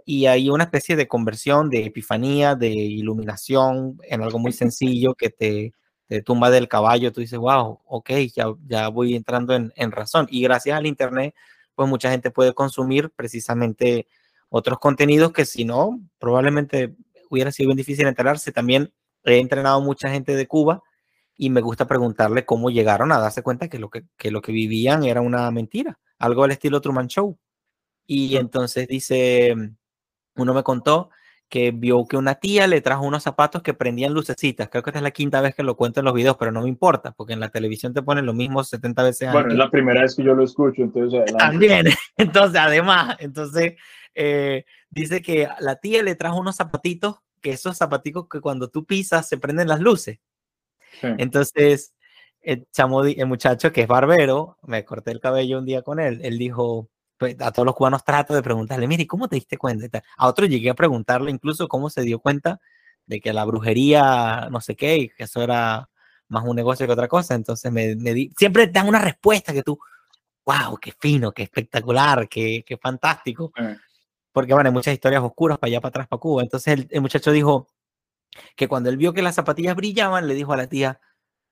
Y 0.07 0.24
hay 0.24 0.49
una 0.49 0.64
especie 0.64 0.97
de 0.97 1.07
conversión, 1.07 1.68
de 1.68 1.85
epifanía, 1.85 2.55
de 2.55 2.70
iluminación 2.70 3.99
en 4.05 4.22
algo 4.22 4.39
muy 4.39 4.53
sencillo 4.53 5.14
que 5.14 5.28
te, 5.28 5.74
te 6.07 6.22
tumba 6.22 6.51
del 6.51 6.68
caballo. 6.68 7.12
Tú 7.12 7.20
dices, 7.20 7.39
wow, 7.39 7.80
ok, 7.85 8.11
ya, 8.35 8.47
ya 8.66 8.89
voy 8.89 9.14
entrando 9.14 9.55
en, 9.55 9.70
en 9.76 9.93
razón. 9.93 10.26
Y 10.30 10.43
gracias 10.43 10.78
al 10.78 10.87
Internet, 10.87 11.35
pues 11.74 11.87
mucha 11.87 12.11
gente 12.11 12.30
puede 12.30 12.55
consumir 12.55 13.11
precisamente 13.14 14.07
otros 14.49 14.78
contenidos 14.78 15.32
que 15.32 15.45
si 15.45 15.66
no, 15.66 16.01
probablemente 16.18 16.97
hubiera 17.28 17.53
sido 17.53 17.68
bien 17.68 17.76
difícil 17.76 18.07
enterarse. 18.07 18.53
También 18.53 18.91
he 19.24 19.39
entrenado 19.39 19.82
mucha 19.82 20.09
gente 20.09 20.35
de 20.35 20.47
Cuba 20.47 20.82
y 21.37 21.51
me 21.51 21.61
gusta 21.61 21.87
preguntarle 21.87 22.45
cómo 22.45 22.70
llegaron 22.70 23.12
a 23.12 23.18
darse 23.18 23.43
cuenta 23.43 23.68
que 23.68 23.78
lo 23.78 23.91
que, 23.91 24.05
lo 24.30 24.41
que 24.41 24.53
vivían 24.53 25.05
era 25.05 25.20
una 25.20 25.51
mentira, 25.51 25.99
algo 26.18 26.45
al 26.45 26.53
estilo 26.53 26.80
Truman 26.80 27.09
Show. 27.09 27.39
Y 28.07 28.37
entonces 28.37 28.87
dice, 28.87 29.55
uno 30.37 30.55
me 30.55 30.62
contó 30.62 31.11
que 31.49 31.70
vio 31.70 32.07
que 32.07 32.16
una 32.16 32.35
tía 32.35 32.66
le 32.66 32.80
trajo 32.80 33.05
unos 33.05 33.22
zapatos 33.22 33.62
que 33.62 33.74
prendían 33.74 34.12
lucecitas. 34.12 34.68
Creo 34.68 34.82
que 34.82 34.91
esta 34.91 34.99
es 34.99 35.05
la 35.05 35.11
quinta 35.11 35.41
vez 35.41 35.55
que 35.55 35.62
lo 35.62 35.76
cuento 35.76 36.01
en 36.01 36.05
los 36.05 36.14
videos, 36.14 36.37
pero 36.37 36.51
no 36.51 36.62
me 36.62 36.68
importa, 36.68 37.12
porque 37.12 37.32
en 37.32 37.41
la 37.41 37.51
televisión 37.51 37.95
te 37.95 38.03
ponen 38.03 38.26
lo 38.26 38.32
mismo 38.32 38.62
70 38.64 39.03
veces. 39.03 39.32
Bueno, 39.32 39.53
es 39.53 39.59
la 39.59 39.70
primera 39.70 40.03
vez 40.03 40.14
que 40.14 40.24
yo 40.24 40.35
lo 40.35 40.45
escucho, 40.45 40.82
entonces 40.82 41.24
También, 41.39 41.87
entonces 42.16 42.61
además, 42.61 43.16
entonces 43.20 43.74
eh, 44.14 44.64
dice 44.91 45.22
que 45.22 45.49
la 45.61 45.76
tía 45.76 46.03
le 46.03 46.14
trajo 46.14 46.39
unos 46.39 46.57
zapatitos, 46.57 47.16
que 47.41 47.51
esos 47.51 47.76
zapatitos 47.76 48.26
que 48.28 48.41
cuando 48.41 48.68
tú 48.68 48.85
pisas 48.85 49.28
se 49.28 49.39
prenden 49.39 49.68
las 49.68 49.80
luces. 49.80 50.18
Entonces, 51.03 51.95
el, 52.40 52.66
chamo, 52.72 53.05
el 53.05 53.26
muchacho 53.26 53.72
que 53.72 53.82
es 53.82 53.88
barbero, 53.88 54.59
me 54.62 54.84
corté 54.84 55.11
el 55.11 55.20
cabello 55.20 55.59
un 55.59 55.64
día 55.64 55.82
con 55.82 56.01
él, 56.01 56.20
él 56.22 56.38
dijo, 56.38 56.88
pues, 57.18 57.36
a 57.40 57.53
todos 57.53 57.66
los 57.66 57.74
cubanos 57.74 58.05
trato 58.05 58.34
de 58.34 58.42
preguntarle, 58.42 58.86
mire, 58.86 59.07
¿cómo 59.07 59.28
te 59.28 59.36
diste 59.36 59.57
cuenta? 59.57 60.03
A 60.16 60.28
otro 60.28 60.47
llegué 60.47 60.70
a 60.70 60.74
preguntarle 60.74 61.30
incluso 61.30 61.68
cómo 61.68 61.90
se 61.90 62.03
dio 62.03 62.18
cuenta 62.18 62.61
de 63.07 63.20
que 63.20 63.32
la 63.32 63.45
brujería, 63.45 64.49
no 64.51 64.61
sé 64.61 64.76
qué, 64.76 64.97
y 64.97 65.09
que 65.11 65.24
eso 65.24 65.42
era 65.42 65.88
más 66.28 66.45
un 66.45 66.57
negocio 66.57 66.86
que 66.86 66.92
otra 66.92 67.09
cosa. 67.09 67.34
Entonces, 67.34 67.70
me, 67.72 67.97
me 67.97 68.14
di, 68.14 68.32
siempre 68.36 68.66
dan 68.66 68.88
una 68.88 69.01
respuesta 69.01 69.53
que 69.53 69.62
tú, 69.62 69.78
wow, 70.45 70.76
qué 70.78 70.92
fino, 70.99 71.32
qué 71.32 71.45
espectacular, 71.45 72.28
qué, 72.28 72.64
qué 72.66 72.76
fantástico. 72.76 73.53
porque 74.32 74.53
bueno, 74.55 74.68
hay 74.68 74.74
muchas 74.74 74.95
historias 74.95 75.22
oscuras 75.22 75.59
para 75.59 75.68
allá, 75.70 75.80
para 75.80 75.90
atrás, 75.90 76.09
para 76.09 76.20
Cuba. 76.20 76.42
Entonces 76.42 76.86
el, 76.90 77.01
muchacho 77.01 77.32
dijo 77.32 77.68
que 78.57 78.68
cuando 78.68 78.91
él 78.91 78.97
vio 78.97 79.12
que 79.12 79.22
las 79.22 79.35
zapatillas 79.35 79.76
brillaban, 79.76 80.26
le 80.26 80.35
dijo 80.35 80.53
a 80.53 80.57
la 80.57 80.66
tía, 80.66 81.01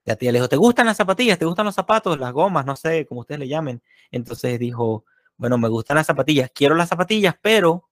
la 0.04 0.16
tía 0.16 0.32
le 0.32 0.38
dijo, 0.38 0.48
¿te 0.48 0.56
gustan 0.56 0.86
las 0.86 0.96
zapatillas? 0.96 1.38
¿Te 1.38 1.44
gustan 1.44 1.66
los 1.66 1.74
zapatos? 1.74 2.18
Las 2.18 2.32
gomas, 2.32 2.66
no 2.66 2.76
sé, 2.76 3.06
como 3.06 3.20
ustedes 3.20 3.38
le 3.40 3.48
llamen. 3.48 3.82
Entonces 4.10 4.58
dijo, 4.58 5.04
bueno, 5.36 5.58
me 5.58 5.68
gustan 5.68 5.96
las 5.96 6.06
zapatillas, 6.06 6.50
quiero 6.54 6.74
las 6.74 6.88
zapatillas, 6.88 7.34
pero 7.40 7.88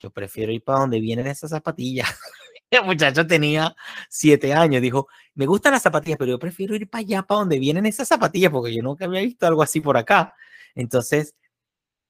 yo 0.00 0.10
prefiero 0.10 0.52
ir 0.52 0.62
para 0.64 0.80
donde 0.80 1.00
vienen 1.00 1.26
esas 1.26 1.50
zapatillas. 1.50 2.08
El 2.70 2.84
muchacho 2.84 3.26
tenía 3.26 3.74
siete 4.08 4.54
años, 4.54 4.80
dijo, 4.80 5.06
me 5.34 5.46
gustan 5.46 5.72
las 5.72 5.82
zapatillas, 5.82 6.18
pero 6.18 6.30
yo 6.32 6.38
prefiero 6.38 6.74
ir 6.74 6.88
para 6.88 7.00
allá, 7.00 7.22
para 7.22 7.40
donde 7.40 7.58
vienen 7.58 7.86
esas 7.86 8.08
zapatillas, 8.08 8.50
porque 8.50 8.74
yo 8.74 8.82
nunca 8.82 9.04
había 9.04 9.20
visto 9.20 9.46
algo 9.46 9.62
así 9.62 9.80
por 9.80 9.96
acá. 9.96 10.34
Entonces, 10.74 11.34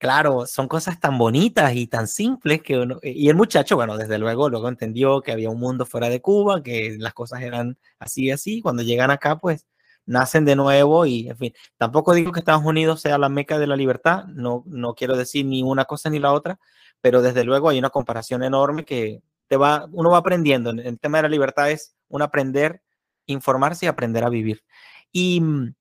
claro, 0.02 0.46
son 0.46 0.66
cosas 0.66 0.98
tan 0.98 1.16
bonitas 1.16 1.76
y 1.76 1.86
tan 1.86 2.08
simples 2.08 2.60
que 2.60 2.76
uno, 2.76 2.98
y 3.04 3.28
el 3.28 3.36
muchacho, 3.36 3.76
bueno, 3.76 3.96
desde 3.96 4.18
luego, 4.18 4.48
luego 4.48 4.68
entendió 4.68 5.20
que 5.22 5.30
había 5.30 5.48
un 5.48 5.60
mundo 5.60 5.86
fuera 5.86 6.08
de 6.08 6.20
Cuba, 6.20 6.60
que 6.60 6.96
las 6.98 7.14
cosas 7.14 7.40
eran 7.42 7.78
así 8.00 8.24
y 8.24 8.30
así, 8.32 8.60
cuando 8.60 8.82
llegan 8.82 9.12
acá, 9.12 9.38
pues 9.38 9.64
nacen 10.04 10.44
de 10.44 10.56
nuevo 10.56 11.06
y, 11.06 11.28
en 11.28 11.36
fin, 11.36 11.52
tampoco 11.76 12.14
digo 12.14 12.32
que 12.32 12.40
Estados 12.40 12.64
Unidos 12.64 13.00
sea 13.00 13.16
la 13.16 13.28
meca 13.28 13.60
de 13.60 13.68
la 13.68 13.76
libertad, 13.76 14.24
no, 14.26 14.64
no 14.66 14.94
quiero 14.96 15.16
decir 15.16 15.46
ni 15.46 15.62
una 15.62 15.84
cosa 15.84 16.10
ni 16.10 16.18
la 16.18 16.32
otra, 16.32 16.58
pero 17.00 17.22
desde 17.22 17.44
luego 17.44 17.68
hay 17.68 17.78
una 17.78 17.90
comparación 17.90 18.42
enorme 18.42 18.84
que 18.84 19.22
te 19.46 19.56
va, 19.56 19.88
uno 19.92 20.10
va 20.10 20.18
aprendiendo. 20.18 20.70
El 20.70 20.98
tema 20.98 21.18
de 21.18 21.22
la 21.22 21.28
libertad 21.28 21.70
es 21.70 21.94
un 22.08 22.22
aprender, 22.22 22.82
informarse 23.26 23.86
y 23.86 23.88
aprender 23.88 24.24
a 24.24 24.30
vivir. 24.30 24.64
Y 25.12 25.40
mm, 25.40 25.74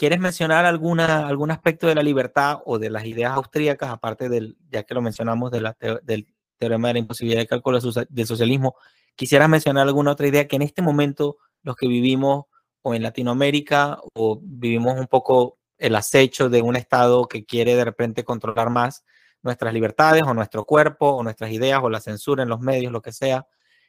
¿Quieres 0.00 0.18
mencionar 0.18 0.64
alguna, 0.64 1.28
algún 1.28 1.50
aspecto 1.50 1.86
de 1.86 1.94
la 1.94 2.02
libertad 2.02 2.60
o 2.64 2.78
de 2.78 2.88
las 2.88 3.04
ideas 3.04 3.32
austríacas, 3.32 3.90
aparte 3.90 4.30
del, 4.30 4.56
ya 4.70 4.82
que 4.84 4.94
lo 4.94 5.02
mencionamos, 5.02 5.50
del 5.50 6.26
teorema 6.56 6.88
de 6.88 6.94
la 6.94 7.00
imposibilidad 7.00 7.42
de 7.42 7.46
cálculo 7.46 7.78
del 8.08 8.26
socialismo? 8.26 8.76
¿Quisieras 9.14 9.50
mencionar 9.50 9.86
alguna 9.86 10.12
otra 10.12 10.26
idea 10.26 10.48
que 10.48 10.56
en 10.56 10.62
este 10.62 10.80
momento 10.80 11.36
los 11.62 11.76
que 11.76 11.86
vivimos 11.86 12.46
o 12.80 12.94
en 12.94 13.02
Latinoamérica 13.02 13.98
o 14.14 14.40
vivimos 14.42 14.98
un 14.98 15.06
poco 15.06 15.58
el 15.76 15.94
acecho 15.94 16.48
de 16.48 16.62
un 16.62 16.76
Estado 16.76 17.28
que 17.28 17.44
quiere 17.44 17.76
de 17.76 17.84
repente 17.84 18.24
controlar 18.24 18.70
más 18.70 19.04
nuestras 19.42 19.74
libertades 19.74 20.22
o 20.22 20.32
nuestro 20.32 20.64
cuerpo 20.64 21.10
o 21.10 21.22
nuestras 21.22 21.50
ideas 21.50 21.80
o 21.82 21.90
la 21.90 22.00
censura 22.00 22.42
en 22.42 22.48
los 22.48 22.60
medios, 22.60 22.90
lo 22.90 23.02
que 23.02 23.12
sea. 23.12 23.46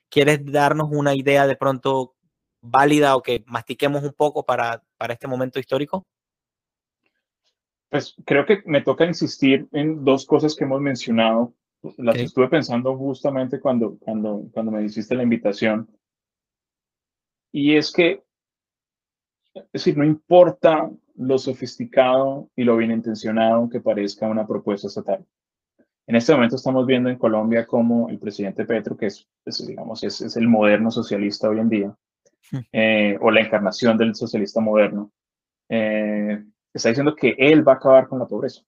¿Quieres 0.10 0.42
darnos 0.44 0.90
una 0.92 1.16
idea 1.16 1.48
de 1.48 1.56
pronto 1.56 2.16
válida 2.62 3.16
o 3.16 3.22
que 3.22 3.44
mastiquemos 3.48 4.04
un 4.04 4.14
poco 4.14 4.44
para, 4.44 4.84
para 4.98 5.14
este 5.14 5.28
momento 5.28 5.60
histórico? 5.60 6.06
Pues 7.90 8.16
creo 8.26 8.46
que 8.46 8.62
me 8.66 8.82
toca 8.82 9.06
insistir 9.06 9.68
en 9.74 10.06
dos 10.06 10.26
cosas 10.26 10.56
que 10.56 10.64
hemos 10.64 10.80
mencionado. 10.80 11.54
Las 11.98 12.16
estuve 12.16 12.48
pensando 12.48 12.96
justamente 12.96 13.60
cuando, 13.60 13.98
cuando, 14.00 14.44
cuando 14.54 14.72
me 14.72 14.84
hiciste 14.84 15.16
la 15.16 15.24
invitación. 15.24 15.90
Y 17.52 17.76
es 17.76 17.92
que, 17.92 18.24
es 19.54 19.72
decir, 19.74 19.98
no 19.98 20.06
importa 20.06 20.90
lo 21.16 21.38
sofisticado 21.38 22.50
y 22.56 22.64
lo 22.64 22.78
bien 22.78 22.92
intencionado 22.92 23.70
que 23.70 23.82
parezca 23.82 24.30
una 24.30 24.48
propuesta 24.48 24.88
estatal. 24.88 25.26
En 26.08 26.16
este 26.16 26.34
momento 26.34 26.56
estamos 26.56 26.86
viendo 26.86 27.10
en 27.10 27.18
Colombia 27.18 27.66
como 27.66 28.10
el 28.10 28.20
presidente 28.20 28.66
Petro, 28.66 28.96
que 28.96 29.08
es, 29.08 29.28
pues, 29.44 29.66
digamos, 29.66 30.04
es, 30.04 30.22
es, 30.22 30.36
el 30.38 30.48
moderno 30.48 30.92
socialista 30.92 31.50
hoy 31.50 31.60
en 31.60 31.70
día. 31.70 31.96
eh, 32.72 33.18
o 33.22 33.32
la 33.32 33.42
encarnación 33.42 33.98
del 33.98 34.16
socialista 34.16 34.60
moderno, 34.60 35.12
eh, 35.70 36.44
está 36.74 36.90
diciendo 36.90 37.16
que 37.16 37.36
él 37.38 37.68
va 37.68 37.74
a 37.74 37.76
acabar 37.76 38.08
con 38.08 38.20
la 38.20 38.28
pobreza. 38.28 38.62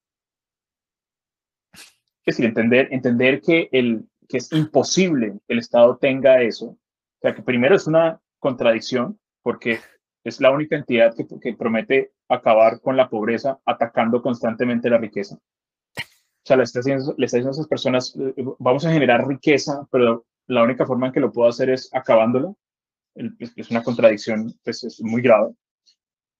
Es 2.25 2.37
decir, 2.37 2.45
entender, 2.45 2.87
entender 2.91 3.41
que, 3.41 3.67
el, 3.71 4.07
que 4.29 4.37
es 4.37 4.51
imposible 4.53 5.39
que 5.45 5.53
el 5.53 5.59
Estado 5.59 5.97
tenga 5.97 6.41
eso. 6.41 6.67
O 6.67 6.77
sea, 7.21 7.35
que 7.35 7.41
primero 7.41 7.75
es 7.75 7.85
una 7.85 8.21
contradicción, 8.39 9.19
porque 9.41 9.79
es 10.23 10.39
la 10.39 10.51
única 10.51 10.77
entidad 10.77 11.13
que, 11.15 11.27
que 11.41 11.53
promete 11.53 12.13
acabar 12.29 12.79
con 12.79 12.95
la 12.95 13.09
pobreza 13.09 13.59
atacando 13.65 14.21
constantemente 14.21 14.89
la 14.89 14.97
riqueza. 14.97 15.37
O 16.43 16.45
sea, 16.45 16.57
le 16.57 16.63
está, 16.63 16.79
diciendo, 16.79 17.15
le 17.17 17.25
está 17.25 17.37
diciendo 17.37 17.51
a 17.51 17.59
esas 17.59 17.67
personas, 17.67 18.15
eh, 18.19 18.33
vamos 18.59 18.85
a 18.85 18.91
generar 18.91 19.25
riqueza, 19.25 19.87
pero 19.89 20.25
la 20.47 20.63
única 20.63 20.85
forma 20.85 21.07
en 21.07 21.13
que 21.13 21.21
lo 21.21 21.31
puedo 21.31 21.47
hacer 21.47 21.69
es 21.69 21.89
acabándolo. 21.93 22.57
Es 23.15 23.69
una 23.69 23.83
contradicción, 23.83 24.53
pues 24.63 24.83
es 24.83 25.01
muy 25.01 25.21
grave. 25.21 25.53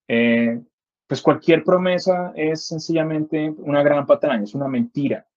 Eh, 0.07 0.61
pues 1.07 1.21
cualquier 1.21 1.63
promesa 1.63 2.33
es 2.35 2.67
sencillamente 2.67 3.53
una 3.57 3.83
gran 3.83 4.05
patraña, 4.05 4.43
es 4.43 4.55
una 4.55 4.67
mentira. 4.67 5.27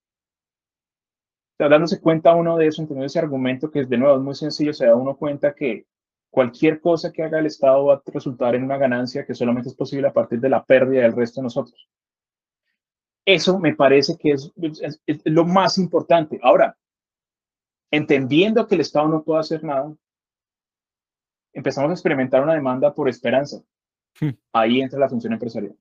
Dándose 1.59 2.01
cuenta 2.01 2.35
uno 2.35 2.57
de 2.57 2.67
eso, 2.67 2.83
entendiendo 2.83 3.07
ese 3.07 3.19
argumento 3.19 3.71
que 3.71 3.81
es 3.81 3.89
de 3.89 3.97
nuevo 3.97 4.17
es 4.17 4.23
muy 4.23 4.35
sencillo, 4.35 4.73
se 4.73 4.87
da 4.87 4.95
uno 4.95 5.17
cuenta 5.17 5.55
que 5.55 5.87
cualquier 6.31 6.81
cosa 6.81 7.13
que 7.13 7.23
haga 7.23 7.39
el 7.39 7.47
Estado 7.47 7.87
va 7.87 7.95
a 7.95 8.03
resultar 8.07 8.55
en 8.55 8.65
una 8.65 8.77
ganancia 8.77 9.25
que 9.25 9.35
solamente 9.35 9.71
es 9.71 9.75
posible 9.75 10.09
a 10.09 10.13
partir 10.13 10.41
de 10.41 10.51
la 10.51 10.65
pérdida 10.65 11.03
del 11.03 11.17
resto 11.17 11.41
de 11.41 11.45
nosotros. 11.45 11.89
Eso 13.25 13.59
me 13.59 13.75
parece 13.75 14.17
que 14.17 14.33
es, 14.33 14.53
lo 15.25 15.45
más 15.45 15.79
importante. 15.79 16.39
Ahora, 16.43 16.77
entendiendo 17.91 18.69
que 18.69 18.77
el 18.77 18.83
Estado 18.83 19.09
no 19.09 19.25
puede 19.25 19.41
hacer 19.41 19.65
nada, 19.65 19.93
empezamos 21.57 21.91
a 21.91 21.95
experimentar 21.95 22.43
una 22.43 22.55
demanda 22.55 22.95
por 22.95 23.09
esperanza. 23.09 23.63
Hmm. 24.21 24.31
Ahí 24.53 24.81
entra 24.81 24.99
la 24.99 25.09
función 25.09 25.33
empresarial. 25.33 25.75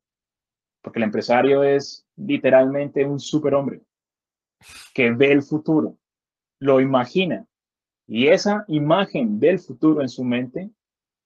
Porque 0.81 0.99
el 0.99 1.03
empresario 1.03 1.63
es 1.63 2.07
literalmente 2.15 3.05
un 3.05 3.19
superhombre 3.19 3.81
que 4.93 5.11
ve 5.11 5.31
el 5.31 5.43
futuro, 5.43 5.97
lo 6.59 6.79
imagina. 6.79 7.45
Y 8.07 8.27
esa 8.27 8.63
imagen 8.67 9.39
del 9.39 9.59
futuro 9.59 10.01
en 10.01 10.09
su 10.09 10.23
mente 10.23 10.69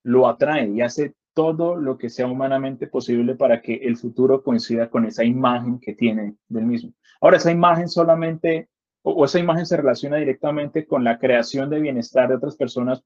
lo 0.03 0.27
atrae 0.27 0.69
y 0.69 0.81
hace 0.81 1.13
todo 1.33 1.75
lo 1.75 1.97
que 1.97 2.09
sea 2.09 2.27
humanamente 2.27 2.87
posible 2.87 3.35
para 3.35 3.61
que 3.61 3.75
el 3.75 3.97
futuro 3.97 4.41
coincida 4.41 4.89
con 4.89 5.05
esa 5.05 5.23
imagen 5.23 5.79
que 5.79 5.93
tiene 5.93 6.35
del 6.47 6.65
mismo. 6.65 6.93
Ahora, 7.21 7.37
esa 7.37 7.51
imagen 7.51 7.87
solamente, 7.87 8.69
o, 9.03 9.25
esa 9.25 9.39
imagen 9.39 9.65
se 9.65 9.77
relaciona 9.77 10.17
directamente 10.17 10.87
con 10.87 11.03
la 11.03 11.19
creación 11.19 11.69
de 11.69 11.79
bienestar 11.79 12.29
de 12.29 12.35
otras 12.35 12.55
personas, 12.55 13.03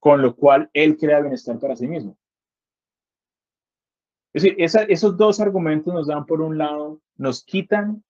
con 0.00 0.20
lo 0.20 0.34
cual 0.34 0.68
él 0.72 0.96
crea 0.96 1.20
bienestar 1.20 1.58
para 1.60 1.76
sí 1.76 1.86
mismo. 1.86 2.16
Es 4.32 4.42
decir, 4.42 4.56
esos 4.58 5.16
dos 5.16 5.40
argumentos 5.40 5.94
nos 5.94 6.08
dan, 6.08 6.26
por 6.26 6.40
un 6.40 6.58
lado, 6.58 7.00
nos 7.16 7.44
quitan 7.44 8.02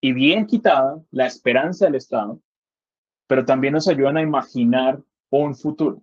y 0.00 0.12
bien 0.12 0.46
quitada 0.46 1.02
la 1.10 1.26
esperanza 1.26 1.86
del 1.86 1.94
Estado, 1.94 2.40
pero 3.26 3.44
también 3.44 3.72
nos 3.72 3.88
ayudan 3.88 4.18
a 4.18 4.22
imaginar 4.22 5.02
un 5.30 5.54
futuro. 5.54 6.02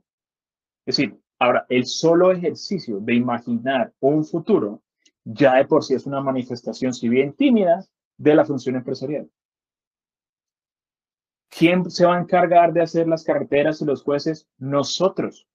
Es 0.86 0.98
decir, 0.98 1.22
Ahora, 1.42 1.66
el 1.70 1.88
solo 1.88 2.32
ejercicio 2.32 3.00
de 3.00 3.16
imaginar 3.16 3.92
un 4.00 4.24
futuro 4.24 4.84
ya 5.24 5.56
de 5.56 5.66
por 5.66 5.84
sí 5.84 5.96
es 5.96 6.06
una 6.06 6.22
manifestación, 6.22 6.94
si 6.94 7.10
bien 7.10 7.34
tímida, 7.34 7.84
de 8.16 8.36
la 8.36 8.46
función 8.46 8.76
empresarial. 8.76 9.28
¿Quién 11.52 11.92
se 11.92 12.06
va 12.06 12.16
a 12.16 12.22
encargar 12.22 12.72
de 12.72 12.82
hacer 12.82 13.08
las 13.08 13.26
carreteras 13.26 13.82
y 13.82 13.86
los 13.86 14.04
jueces? 14.04 14.48
Nosotros. 14.58 15.48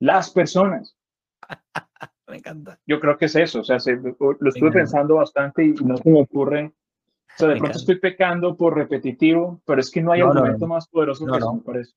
Las 0.00 0.30
personas. 0.30 0.96
me 2.26 2.38
encanta. 2.38 2.80
Yo 2.84 2.98
creo 2.98 3.16
que 3.16 3.26
es 3.26 3.36
eso. 3.36 3.60
O 3.60 3.64
sea, 3.64 3.78
lo 3.78 4.48
estuve 4.48 4.72
pensando 4.72 5.14
bastante 5.14 5.64
y 5.64 5.72
no 5.74 5.96
se 5.96 6.10
me 6.10 6.22
ocurre. 6.22 6.66
O 6.66 7.38
sea, 7.38 7.48
de 7.48 7.56
pronto 7.56 7.78
estoy 7.78 8.00
pecando 8.00 8.56
por 8.56 8.74
repetitivo, 8.74 9.62
pero 9.64 9.80
es 9.80 9.90
que 9.90 10.02
no 10.02 10.12
hay 10.12 10.20
argumento 10.20 10.66
más 10.66 10.88
poderoso 10.88 11.26
que 11.26 11.38
eso, 11.38 11.54
me 11.54 11.60
parece. 11.62 11.94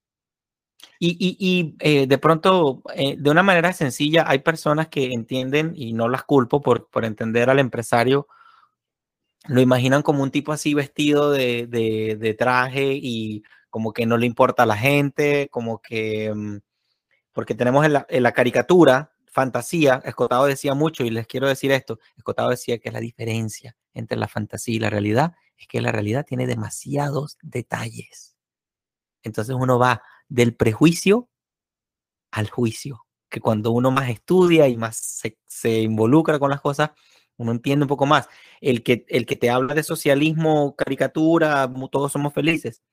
Y, 1.00 1.76
eh, 1.80 2.06
de 2.06 2.18
pronto, 2.20 2.84
eh, 2.94 3.16
de 3.18 3.32
una 3.32 3.44
manera 3.44 3.74
sencilla, 3.74 4.26
hay 4.28 4.40
personas 4.40 4.90
que 4.90 5.12
entienden, 5.12 5.74
y 5.76 5.94
no 5.94 6.08
las 6.08 6.24
culpo 6.24 6.62
por, 6.62 6.88
por 6.90 7.04
entender 7.04 7.50
al 7.50 7.60
empresario, 7.60 8.28
lo 9.48 9.62
imaginan 9.62 10.02
como 10.02 10.24
un 10.24 10.32
tipo 10.32 10.52
así 10.52 10.74
vestido 10.74 11.32
de, 11.32 11.68
de, 11.68 12.34
traje 12.34 12.94
y 12.94 13.44
como 13.70 13.94
que 13.94 14.06
no 14.06 14.18
le 14.18 14.26
importa 14.26 14.64
a 14.64 14.66
la 14.66 14.78
gente, 14.78 15.50
como 15.50 15.82
que, 15.82 16.34
mm, 16.34 16.58
porque 17.34 17.56
tenemos 17.56 17.86
en 17.86 17.94
la, 17.94 18.06
en 18.10 18.24
la 18.24 18.32
caricatura, 18.32 19.14
fantasía, 19.28 20.02
Escotado 20.04 20.46
decía 20.46 20.74
mucho, 20.74 21.04
y 21.04 21.12
les 21.12 21.28
quiero 21.28 21.48
decir 21.48 21.72
esto, 21.72 22.00
Escotado 22.16 22.50
decía 22.50 22.80
que 22.80 22.92
la 22.92 23.00
diferencia 23.00 23.78
entre 23.94 24.18
la 24.18 24.28
fantasía 24.28 24.76
y 24.76 24.80
la 24.80 24.90
realidad 24.90 25.34
es 25.58 25.68
que 25.68 25.82
la 25.82 25.92
realidad 25.92 26.26
tiene 26.26 26.48
demasiados 26.48 27.38
detalles. 27.42 28.36
Entonces 29.24 29.56
uno 29.56 29.78
va 29.78 30.02
del 30.28 30.56
prejuicio 30.56 31.30
al 32.32 32.50
juicio, 32.50 33.06
que 33.30 33.40
cuando 33.40 33.72
uno 33.72 33.92
más 33.92 34.10
estudia 34.10 34.68
y 34.68 34.78
más 34.78 35.24
se, 35.48 35.82
involucra 35.82 36.40
con 36.40 36.50
las 36.50 36.62
cosas, 36.62 36.92
uno 37.38 37.52
entiende 37.52 37.84
un 37.84 37.90
poco 37.90 38.06
más. 38.06 38.28
El 38.62 38.84
que, 38.84 39.06
el 39.10 39.26
que 39.26 39.36
te 39.36 39.50
habla 39.50 39.74
de 39.74 39.84
socialismo, 39.84 40.76
caricatura, 40.76 41.72
todos 41.92 42.12
somos 42.12 42.34
felices, 42.34 42.84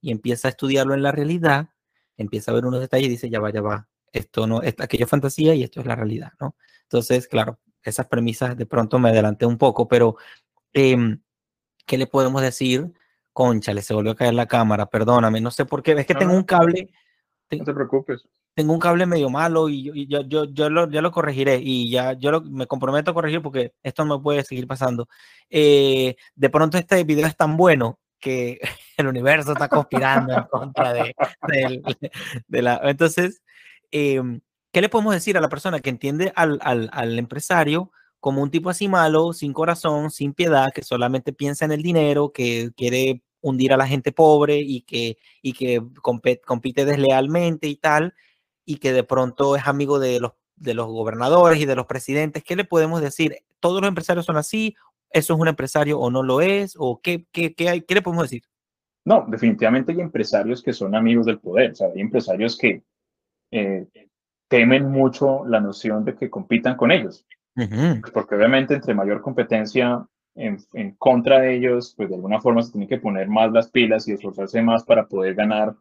y 0.00 0.10
empieza 0.10 0.48
a 0.48 0.50
estudiarlo 0.50 0.94
en 0.94 1.02
la 1.02 1.12
realidad, 1.12 1.70
empieza 2.16 2.50
a 2.50 2.54
ver 2.54 2.66
unos 2.66 2.80
detalles 2.80 3.06
y 3.06 3.10
dice, 3.10 3.30
ya 3.30 3.40
va, 3.40 3.50
ya 3.50 3.62
va, 3.62 3.88
esto 4.12 4.46
no, 4.46 4.62
es 4.62 4.74
aquello 4.78 5.04
es 5.04 5.10
fantasía 5.10 5.54
y 5.54 5.62
esto 5.64 5.80
es 5.80 5.86
la 5.86 5.96
realidad, 5.96 6.32
¿no? 6.40 6.56
Entonces, 6.82 7.26
claro, 7.26 7.58
esas 7.82 8.06
premisas 8.06 8.56
de 8.56 8.66
pronto 8.66 8.98
me 8.98 9.08
adelanté 9.08 9.46
un 9.46 9.58
poco, 9.58 9.88
pero 9.88 10.16
em, 10.72 11.20
¿qué 11.86 11.98
le 11.98 12.06
podemos 12.06 12.42
decir 12.42 12.92
Concha, 13.34 13.74
le 13.74 13.82
se 13.82 13.92
volvió 13.92 14.12
a 14.12 14.16
caer 14.16 14.32
la 14.32 14.46
cámara, 14.46 14.86
perdóname, 14.86 15.40
no 15.40 15.50
sé 15.50 15.64
por 15.66 15.82
qué. 15.82 15.92
Es 15.92 16.06
que 16.06 16.14
tengo 16.14 16.32
un 16.32 16.44
cable. 16.44 16.88
No 17.50 17.64
te 17.64 17.74
preocupes. 17.74 18.28
Tengo 18.54 18.72
un 18.72 18.78
cable 18.78 19.06
medio 19.06 19.30
malo 19.30 19.68
y 19.68 20.06
yo, 20.06 20.22
yo, 20.22 20.44
yo, 20.44 20.70
lo, 20.70 20.88
ya 20.88 21.02
lo 21.02 21.10
corregiré 21.10 21.60
y 21.62 21.90
ya 21.90 22.12
yo 22.12 22.40
me 22.42 22.66
comprometo 22.66 23.10
a 23.10 23.14
corregir 23.14 23.42
porque 23.42 23.72
esto 23.82 24.04
no 24.04 24.22
puede 24.22 24.44
seguir 24.44 24.66
pasando. 24.66 25.08
Eh, 25.50 26.16
de 26.34 26.50
pronto 26.50 26.78
este 26.78 27.02
video 27.04 27.26
es 27.26 27.36
tan 27.36 27.56
bueno 27.56 27.98
que 28.20 28.60
el 28.96 29.06
universo 29.08 29.52
está 29.52 29.68
conspirando 29.68 30.32
en 30.32 30.44
contra 30.44 30.92
de, 30.92 31.14
de, 32.48 32.62
la... 32.62 32.80
Entonces, 32.84 33.42
em, 33.90 34.40
¿qué 34.72 34.80
le 34.80 34.88
podemos 34.88 35.14
decir 35.14 35.36
a 35.36 35.40
la 35.40 35.48
persona 35.48 35.80
que 35.80 35.90
entiende 35.90 36.32
al, 36.36 36.58
al, 36.62 36.88
al 36.92 37.18
empresario 37.18 37.90
como 38.20 38.42
un 38.42 38.50
tipo 38.50 38.70
así 38.70 38.88
malo, 38.88 39.34
sin 39.34 39.52
corazón, 39.52 40.10
sin 40.10 40.32
piedad, 40.32 40.72
que 40.72 40.82
solamente 40.82 41.34
piensa 41.34 41.66
en 41.66 41.72
el 41.72 41.82
dinero, 41.82 42.32
que 42.32 42.70
quiere 42.74 43.22
hundir 43.42 43.74
a 43.74 43.76
la 43.76 43.86
gente 43.86 44.12
pobre 44.12 44.56
y 44.58 44.80
que, 44.80 45.18
y 45.42 45.52
que 45.52 45.82
compite 46.00 46.86
deslealmente 46.86 47.68
y 47.68 47.76
tal, 47.76 48.14
y 48.64 48.76
que 48.76 48.92
de 48.92 49.04
pronto 49.04 49.56
es 49.56 49.66
amigo 49.66 49.98
de 49.98 50.20
los, 50.20 50.32
de 50.56 50.74
los 50.74 50.86
gobernadores 50.86 51.60
y 51.60 51.66
de 51.66 51.76
los 51.76 51.86
presidentes. 51.86 52.44
¿Qué 52.44 52.56
le 52.56 52.64
podemos 52.64 53.00
decir? 53.00 53.38
¿Todos 53.60 53.80
los 53.80 53.88
empresarios 53.88 54.26
son 54.26 54.36
así? 54.36 54.74
¿Eso 55.10 55.34
es 55.34 55.40
un 55.40 55.48
empresario 55.48 55.98
o 55.98 56.10
no 56.10 56.22
lo 56.22 56.40
es? 56.40 56.74
¿O 56.78 57.00
qué, 57.00 57.26
qué, 57.32 57.54
qué, 57.54 57.68
hay, 57.68 57.80
qué 57.82 57.94
le 57.94 58.02
podemos 58.02 58.24
decir? 58.24 58.42
No, 59.04 59.26
definitivamente 59.28 59.92
hay 59.92 60.00
empresarios 60.00 60.62
que 60.62 60.72
son 60.72 60.94
amigos 60.94 61.26
del 61.26 61.38
poder, 61.38 61.72
o 61.72 61.74
sea, 61.74 61.88
hay 61.94 62.00
empresarios 62.00 62.56
que 62.56 62.82
eh, 63.50 63.86
temen 64.48 64.90
mucho 64.90 65.44
la 65.46 65.60
noción 65.60 66.04
de 66.04 66.14
que 66.14 66.30
compitan 66.30 66.76
con 66.76 66.90
ellos. 66.90 67.26
Porque 68.12 68.34
obviamente 68.34 68.74
entre 68.74 68.94
mayor 68.94 69.20
competencia 69.20 70.04
en, 70.34 70.58
en, 70.72 70.92
contra 70.96 71.40
de 71.40 71.54
ellos, 71.54 71.94
pues 71.96 72.08
de 72.08 72.16
alguna 72.16 72.40
forma 72.40 72.62
se 72.62 72.72
tiene 72.72 72.88
que 72.88 72.98
poner 72.98 73.28
más 73.28 73.52
las 73.52 73.70
pilas 73.70 74.08
y 74.08 74.12
esforzarse 74.12 74.60
más 74.60 74.84
para 74.84 75.06
poder 75.06 75.34
ganar, 75.34 75.74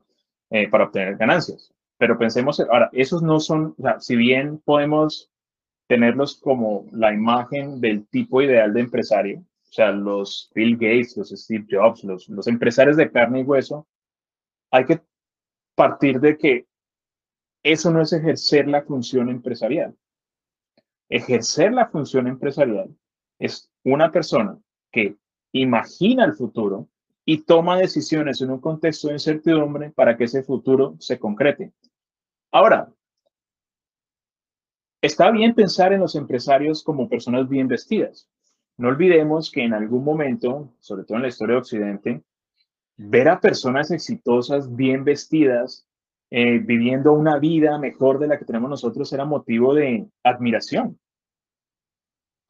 eh, 0.52 0.70
para 0.70 0.84
obtener 0.84 1.18
ganancias. 1.18 1.74
Pero 1.98 2.18
pensemos, 2.18 2.60
ahora, 2.60 2.90
esos 2.94 3.22
no 3.22 3.40
son, 3.40 3.76
o 3.78 4.00
si 4.00 4.16
bien 4.16 4.60
podemos 4.60 5.32
tenerlos 5.88 6.40
como 6.40 6.88
la 6.92 7.14
imagen 7.14 7.80
del 7.80 8.08
tipo 8.08 8.42
ideal 8.42 8.74
de 8.74 8.82
empresario, 8.82 9.40
o 9.40 9.74
sea, 9.74 9.92
los 9.92 10.52
Bill 10.54 10.76
Gates, 10.76 11.18
los 11.18 11.30
Steve 11.30 11.66
Jobs, 11.70 12.04
los, 12.04 12.30
los 12.30 12.48
empresarios 12.48 12.98
de 12.98 13.12
carne 13.12 13.42
y 13.42 13.44
hueso, 13.44 13.88
hay 14.72 14.86
que 14.86 15.02
partir 15.76 16.20
de 16.20 16.38
que 16.38 16.68
eso 17.64 17.92
no 17.92 18.02
es 18.02 18.12
ejercer 18.14 18.68
la 18.68 18.84
función 18.84 19.30
empresarial. 19.30 19.96
Ejercer 21.10 21.74
la 21.74 21.88
función 21.88 22.28
empresarial 22.28 22.96
es 23.40 23.72
una 23.84 24.12
persona 24.12 24.60
que 24.92 25.16
imagina 25.54 26.26
el 26.26 26.34
futuro 26.34 26.90
y 27.26 27.40
toma 27.44 27.78
decisiones 27.78 28.42
en 28.42 28.52
un 28.52 28.60
contexto 28.60 29.08
de 29.08 29.14
incertidumbre 29.14 29.92
para 29.92 30.18
que 30.18 30.26
ese 30.26 30.44
futuro 30.44 30.96
se 31.00 31.20
concrete. 31.20 31.74
Ahora, 32.52 32.92
está 35.02 35.32
bien 35.32 35.56
pensar 35.56 35.94
en 35.94 36.02
los 36.02 36.16
empresarios 36.16 36.84
como 36.84 37.10
personas 37.10 37.48
bien 37.48 37.68
vestidas. 37.68 38.30
No 38.78 38.90
olvidemos 38.90 39.52
que 39.52 39.64
en 39.64 39.74
algún 39.74 40.04
momento, 40.04 40.74
sobre 40.80 41.06
todo 41.06 41.18
en 41.18 41.24
la 41.24 41.30
historia 41.30 41.56
de 41.56 41.62
Occidente, 41.62 42.24
ver 42.98 43.30
a 43.30 43.40
personas 43.40 43.92
exitosas, 43.92 44.76
bien 44.76 45.04
vestidas, 45.04 45.88
eh, 46.30 46.60
viviendo 46.60 47.14
una 47.14 47.38
vida 47.38 47.78
mejor 47.78 48.20
de 48.20 48.28
la 48.28 48.38
que 48.38 48.46
tenemos 48.46 48.70
nosotros 48.70 49.12
era 49.14 49.26
motivo 49.26 49.74
de 49.74 50.08
admiración 50.24 51.00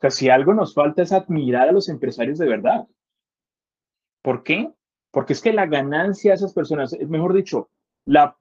sea, 0.04 0.12
si 0.12 0.30
algo 0.30 0.54
nos 0.54 0.74
falta 0.74 1.02
es 1.02 1.12
admirar 1.12 1.70
a 1.70 1.72
los 1.72 1.90
empresarios 1.90 2.38
de 2.38 2.48
verdad. 2.48 2.88
¿Por 4.24 4.42
qué? 4.42 4.72
Porque 5.12 5.34
es 5.34 5.42
que 5.42 5.54
la 5.54 5.68
ganancia 5.68 6.32
de 6.32 6.38
esas 6.38 6.54
personas, 6.54 6.98
mejor 7.08 7.34
dicho, 7.34 7.70
la 8.06 8.36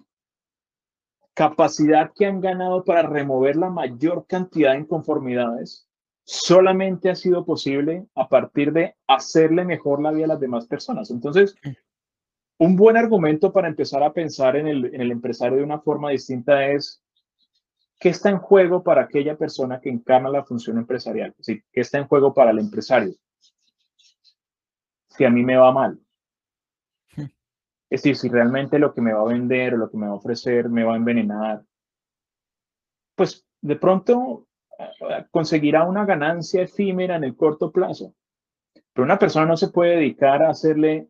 capacidad 1.34 2.10
que 2.14 2.24
han 2.24 2.40
ganado 2.40 2.84
para 2.84 3.02
remover 3.02 3.56
la 3.56 3.68
mayor 3.68 4.26
cantidad 4.26 4.72
de 4.72 4.78
inconformidades 4.78 5.86
solamente 6.24 7.10
ha 7.10 7.14
sido 7.14 7.44
posible 7.44 8.06
a 8.14 8.28
partir 8.28 8.72
de 8.72 8.94
hacerle 9.06 9.66
mejor 9.66 10.00
la 10.00 10.12
vida 10.12 10.24
a 10.24 10.28
las 10.28 10.40
demás 10.40 10.66
personas. 10.66 11.10
Entonces, 11.10 11.54
un 12.58 12.76
buen 12.76 12.96
argumento 12.96 13.52
para 13.52 13.68
empezar 13.68 14.02
a 14.02 14.14
pensar 14.14 14.56
en 14.56 14.68
el, 14.68 14.86
en 14.94 15.00
el 15.02 15.10
empresario 15.10 15.58
de 15.58 15.64
una 15.64 15.80
forma 15.80 16.10
distinta 16.10 16.64
es 16.66 17.02
¿Qué 18.02 18.08
está 18.08 18.30
en 18.30 18.38
juego 18.38 18.82
para 18.82 19.02
aquella 19.02 19.36
persona 19.36 19.80
que 19.80 19.88
encarna 19.88 20.28
la 20.28 20.42
función 20.42 20.76
empresarial? 20.76 21.32
¿qué 21.40 21.62
está 21.72 21.98
en 21.98 22.08
juego 22.08 22.34
para 22.34 22.50
el 22.50 22.58
empresario? 22.58 23.14
Si 25.16 25.24
a 25.24 25.30
mí 25.30 25.44
me 25.44 25.56
va 25.56 25.72
mal. 25.72 25.98
Hmm. 27.16 27.26
Es 27.90 28.02
decir, 28.02 28.16
si 28.16 28.28
realmente 28.28 28.78
lo 28.78 28.94
que 28.94 29.00
me 29.00 29.12
va 29.12 29.20
a 29.20 29.32
vender 29.32 29.74
o 29.74 29.78
lo 29.78 29.90
que 29.90 29.96
me 29.96 30.06
va 30.06 30.12
a 30.12 30.16
ofrecer 30.16 30.68
me 30.68 30.84
va 30.84 30.94
a 30.94 30.96
envenenar, 30.96 31.62
pues 33.14 33.46
de 33.60 33.76
pronto 33.76 34.48
eh, 34.78 35.26
conseguirá 35.30 35.84
una 35.84 36.04
ganancia 36.04 36.62
efímera 36.62 37.16
en 37.16 37.24
el 37.24 37.36
corto 37.36 37.70
plazo. 37.70 38.14
Pero 38.92 39.04
una 39.04 39.18
persona 39.18 39.46
no 39.46 39.56
se 39.56 39.68
puede 39.68 39.96
dedicar 39.96 40.42
a 40.42 40.50
hacerle 40.50 41.08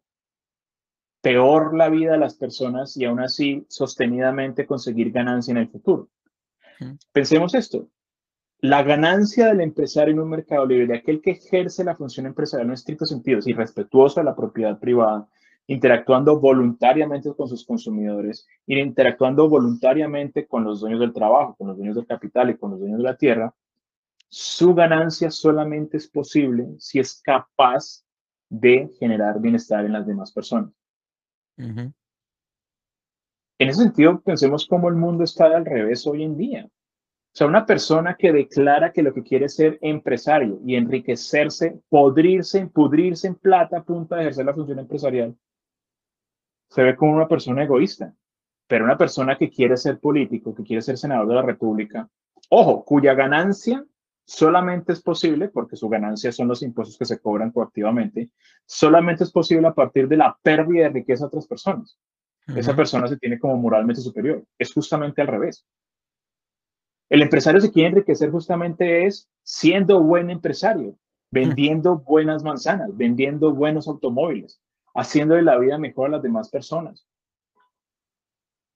peor 1.21 1.75
la 1.75 1.89
vida 1.89 2.15
a 2.15 2.19
las 2.19 2.35
personas 2.35 2.97
y 2.97 3.05
aún 3.05 3.21
así 3.21 3.65
sostenidamente 3.69 4.67
conseguir 4.67 5.13
ganancia 5.13 5.53
en 5.53 5.59
el 5.59 5.69
futuro. 5.69 6.09
Pensemos 7.13 7.55
esto. 7.55 7.89
La 8.63 8.85
ganancia 8.85 9.49
del 9.49 9.61
empresario 9.61 10.15
en 10.15 10.21
un 10.21 10.31
mercado 10.31 10.65
libre, 10.65 10.97
aquel 10.97 11.21
que 11.21 11.33
ejerce 11.33 11.83
la 11.83 11.97
función 11.97 12.27
empresarial 12.27 12.69
en 12.69 12.75
estricto 12.75 13.05
sentido, 13.05 13.41
y 13.45 13.53
respetuoso 13.55 14.21
de 14.21 14.25
la 14.25 14.37
propiedad 14.37 14.79
privada, 14.79 15.29
interactuando 15.67 16.39
voluntariamente 16.39 17.35
con 17.35 17.49
sus 17.49 17.67
consumidores 17.67 18.47
y 18.65 18.79
interactuando 18.79 19.49
voluntariamente 19.49 20.47
con 20.47 20.63
los 20.63 20.81
dueños 20.81 21.01
del 21.01 21.13
trabajo, 21.13 21.57
con 21.57 21.67
los 21.67 21.77
dueños 21.77 21.97
del 21.97 22.07
capital 22.07 22.51
y 22.51 22.57
con 22.57 22.71
los 22.71 22.79
dueños 22.79 22.99
de 22.99 23.05
la 23.05 23.17
tierra, 23.17 23.53
su 24.29 24.75
ganancia 24.75 25.33
solamente 25.33 25.97
es 25.97 26.07
posible 26.07 26.69
si 26.79 27.01
es 27.01 27.21
capaz 27.21 28.05
de 28.49 28.91
generar 28.97 29.41
bienestar 29.41 29.85
en 29.85 29.93
las 29.93 30.07
demás 30.07 30.31
personas. 30.31 30.71
En 33.59 33.69
ese 33.69 33.83
sentido, 33.83 34.21
pensemos 34.21 34.67
cómo 34.67 34.89
el 34.89 34.95
mundo 34.95 35.25
está 35.25 35.47
al 35.47 35.65
revés 35.65 36.07
hoy 36.07 36.23
en 36.23 36.37
día. 36.37 36.69
O 37.33 37.35
sea, 37.35 37.47
una 37.47 37.65
persona 37.65 38.15
que 38.15 38.31
declara 38.31 38.93
que 38.93 39.03
lo 39.03 39.15
que 39.15 39.23
quiere 39.23 39.47
es 39.47 39.55
ser 39.55 39.79
empresario 39.81 40.61
y 40.67 40.77
enriquecerse, 40.77 41.81
podrirse, 41.89 42.67
pudrirse 42.67 43.27
en 43.27 43.37
plata 43.37 43.79
a 43.79 43.85
punta 43.85 44.17
de 44.17 44.23
ejercer 44.23 44.45
la 44.45 44.53
función 44.53 44.79
empresarial, 44.79 45.35
se 46.69 46.83
ve 46.83 46.95
como 46.95 47.15
una 47.15 47.29
persona 47.29 47.65
egoísta. 47.65 48.15
Pero 48.67 48.85
una 48.85 48.99
persona 48.99 49.37
que 49.37 49.51
quiere 49.51 49.77
ser 49.77 49.99
político, 49.99 50.55
que 50.55 50.63
quiere 50.63 50.83
ser 50.83 50.99
senador 50.99 51.27
de 51.29 51.35
la 51.35 51.43
República, 51.43 52.09
ojo, 52.51 52.85
cuya 52.85 53.15
ganancia 53.15 53.85
solamente 54.25 54.93
es 54.93 55.03
posible, 55.03 55.49
porque 55.49 55.77
su 55.77 55.89
ganancia 55.89 56.33
son 56.33 56.49
los 56.49 56.63
impuestos 56.63 56.97
que 56.97 57.05
se 57.05 57.19
cobran 57.19 57.51
coactivamente, 57.51 58.31
solamente 58.67 59.25
es 59.25 59.33
posible 59.33 59.69
a 59.69 59.75
partir 59.75 60.07
de 60.07 60.17
la 60.19 60.39
pérdida 60.43 60.85
de 60.85 60.91
riqueza 60.91 61.25
a 61.25 61.27
otras 61.29 61.47
personas 61.47 61.99
esa 62.47 62.75
persona 62.75 63.07
se 63.07 63.17
tiene 63.17 63.39
como 63.39 63.57
moralmente 63.57 64.01
superior. 64.01 64.45
Es 64.59 64.73
justamente 64.73 65.21
al 65.21 65.29
revés. 65.29 65.65
El 67.13 67.21
empresario 67.21 67.61
se 67.61 67.71
quiere 67.71 67.91
enriquecer 67.91 68.31
justamente 68.31 69.05
es 69.05 69.29
siendo 69.43 70.03
buen 70.03 70.31
empresario, 70.31 70.97
vendiendo 71.31 71.99
buenas 71.99 72.43
manzanas, 72.43 72.89
vendiendo 72.97 73.53
buenos 73.53 73.87
automóviles, 73.87 74.63
haciéndole 74.95 75.43
la 75.43 75.59
vida 75.59 75.77
mejor 75.77 76.09
a 76.09 76.13
las 76.13 76.23
demás 76.23 76.49
personas. 76.49 77.07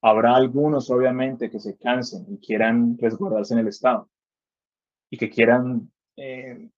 Habrá 0.03 0.35
algunos, 0.35 0.91
obviamente, 0.91 1.49
que 1.49 1.59
se 1.59 1.79
cansen 1.79 2.27
y 2.29 2.37
quieran 2.37 2.95
resguardarse 2.99 3.55
en 3.55 3.61
el 3.61 3.69
Estado 3.69 4.07
y 5.09 5.17
que 5.17 5.31
quieran 5.31 5.91
eh, 6.15 6.69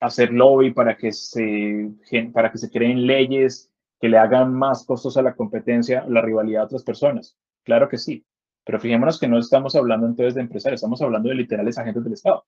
hacer 0.00 0.32
lobby 0.32 0.72
para 0.72 0.96
que, 0.96 1.12
se, 1.12 1.88
para 2.32 2.50
que 2.50 2.58
se 2.58 2.68
creen 2.68 3.06
leyes 3.06 3.70
que 4.00 4.08
le 4.08 4.18
hagan 4.18 4.52
más 4.52 4.84
costos 4.84 5.16
a 5.16 5.22
la 5.22 5.36
competencia, 5.36 6.04
la 6.08 6.20
rivalidad 6.20 6.62
a 6.62 6.64
otras 6.64 6.82
personas. 6.82 7.36
Claro 7.62 7.88
que 7.88 7.96
sí, 7.96 8.26
pero 8.70 8.78
fijémonos 8.78 9.18
que 9.18 9.26
no 9.26 9.36
estamos 9.36 9.74
hablando 9.74 10.06
entonces 10.06 10.36
de 10.36 10.42
empresarios, 10.42 10.78
estamos 10.78 11.02
hablando 11.02 11.28
de 11.28 11.34
literales 11.34 11.76
agentes 11.76 12.04
del 12.04 12.12
Estado. 12.12 12.46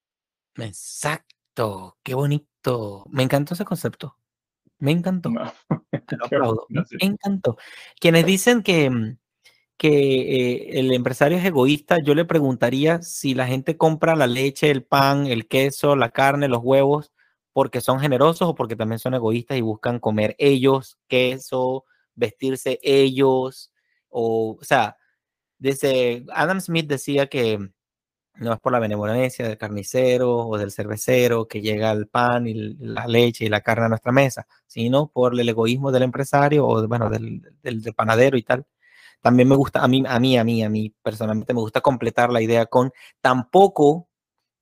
Exacto, 0.55 1.99
qué 2.05 2.15
bonito. 2.15 3.05
Me 3.11 3.25
encantó 3.25 3.55
ese 3.55 3.65
concepto. 3.65 4.17
Me 4.79 4.93
encantó. 4.93 5.31
Me 5.91 7.07
encantó. 7.07 7.57
Quienes 7.99 8.25
dicen 8.25 8.63
que, 8.63 9.17
que 9.77 9.89
eh, 9.89 10.79
el 10.79 10.93
empresario 10.93 11.39
es 11.39 11.45
egoísta, 11.45 11.99
yo 12.01 12.15
le 12.15 12.25
preguntaría 12.25 13.03
si 13.03 13.35
la 13.35 13.49
gente 13.49 13.77
compra 13.77 14.15
la 14.15 14.29
leche, 14.29 14.71
el 14.71 14.85
pan, 14.85 15.27
el 15.27 15.49
queso, 15.49 15.97
la 15.97 16.11
carne, 16.11 16.47
los 16.47 16.61
huevos 16.63 17.11
porque 17.53 17.81
son 17.81 17.99
generosos 17.99 18.47
o 18.47 18.55
porque 18.55 18.77
también 18.77 19.01
son 19.01 19.15
egoístas 19.15 19.59
y 19.59 19.61
buscan 19.61 19.99
comer 19.99 20.37
ellos 20.39 21.01
queso, 21.09 21.85
vestirse 22.15 22.79
ellos, 22.81 23.73
o, 24.09 24.57
o 24.61 24.65
sea, 24.65 24.97
desde 25.63 26.25
Adam 26.35 26.61
Smith 26.61 26.89
decía 26.89 27.29
que 27.29 27.71
no 28.35 28.53
es 28.53 28.61
por 28.61 28.73
la 28.73 28.81
benevolencia 28.81 29.47
del 29.47 29.59
carnicero 29.59 30.39
o 30.49 30.59
del 30.59 30.73
cervecero 30.73 31.47
que 31.47 31.61
llega 31.61 31.93
el 31.93 32.09
pan 32.09 32.49
y 32.49 32.55
la 32.55 33.07
leche 33.07 33.45
y 33.45 33.49
la 33.49 33.61
carne 33.61 33.87
a 33.87 33.89
nuestra 33.89 34.11
mesa, 34.11 34.47
sino 34.67 35.09
por 35.09 35.39
el 35.39 35.49
egoísmo 35.49 35.93
del 35.93 36.03
empresario 36.03 36.67
o 36.67 36.89
bueno, 36.89 37.09
del, 37.11 37.43
del, 37.63 37.95
panadero 37.95 38.37
y 38.37 38.43
tal. 38.43 38.67
También 39.21 39.49
me 39.49 39.57
gusta, 39.57 39.85
a 39.85 39.89
mí, 39.89 40.03
a 40.07 40.19
mí, 40.19 40.37
a 40.37 40.45
mí, 40.45 40.65
a 40.65 40.69
mí 40.69 40.95
personalmente 41.03 41.55
me 41.55 41.61
gusta 41.61 41.81
completar 41.81 42.33
la 42.33 42.43
idea 42.43 42.67
con 42.67 42.93
tampoco 43.21 44.09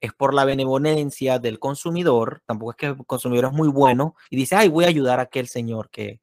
es 0.00 0.12
por 0.12 0.34
la 0.34 0.44
benevolencia 0.44 1.38
del 1.38 1.58
consumidor, 1.58 2.42
tampoco 2.46 2.72
es 2.72 2.76
que 2.76 2.86
el 2.86 3.06
consumidor 3.06 3.46
es 3.46 3.52
muy 3.52 3.68
bueno 3.68 4.16
y 4.30 4.36
dice, 4.36 4.56
ay, 4.56 4.68
voy 4.68 4.84
a 4.84 4.88
ayudar 4.88 5.18
a 5.20 5.24
aquel 5.24 5.48
señor 5.48 5.90
que, 5.90 6.20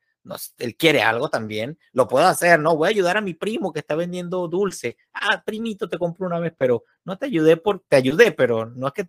él 0.57 0.75
quiere 0.75 1.01
algo 1.01 1.29
también, 1.29 1.77
lo 1.93 2.07
puedo 2.07 2.25
hacer, 2.25 2.59
¿no? 2.59 2.75
Voy 2.75 2.87
a 2.87 2.89
ayudar 2.91 3.17
a 3.17 3.21
mi 3.21 3.33
primo 3.33 3.71
que 3.71 3.79
está 3.79 3.95
vendiendo 3.95 4.47
dulce. 4.47 4.97
Ah, 5.13 5.43
primito, 5.45 5.89
te 5.89 5.97
compro 5.97 6.27
una 6.27 6.39
vez, 6.39 6.53
pero 6.57 6.83
no 7.05 7.17
te 7.17 7.25
ayudé 7.27 7.57
por, 7.57 7.83
te 7.87 7.95
ayudé, 7.95 8.31
pero 8.31 8.65
no 8.65 8.87
es 8.87 8.93
que 8.93 9.03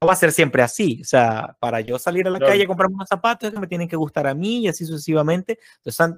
no 0.00 0.06
va 0.06 0.12
a 0.12 0.16
ser 0.16 0.32
siempre 0.32 0.62
así. 0.62 1.00
O 1.02 1.04
sea, 1.04 1.56
para 1.60 1.80
yo 1.80 1.98
salir 1.98 2.26
a 2.26 2.30
la 2.30 2.38
calle 2.38 2.64
a 2.64 2.66
comprarme 2.66 2.96
unos 2.96 3.08
zapatos, 3.08 3.50
que 3.50 3.60
me 3.60 3.66
tienen 3.66 3.88
que 3.88 3.96
gustar 3.96 4.26
a 4.26 4.34
mí 4.34 4.60
y 4.60 4.68
así 4.68 4.84
sucesivamente. 4.84 5.58
Entonces, 5.78 6.16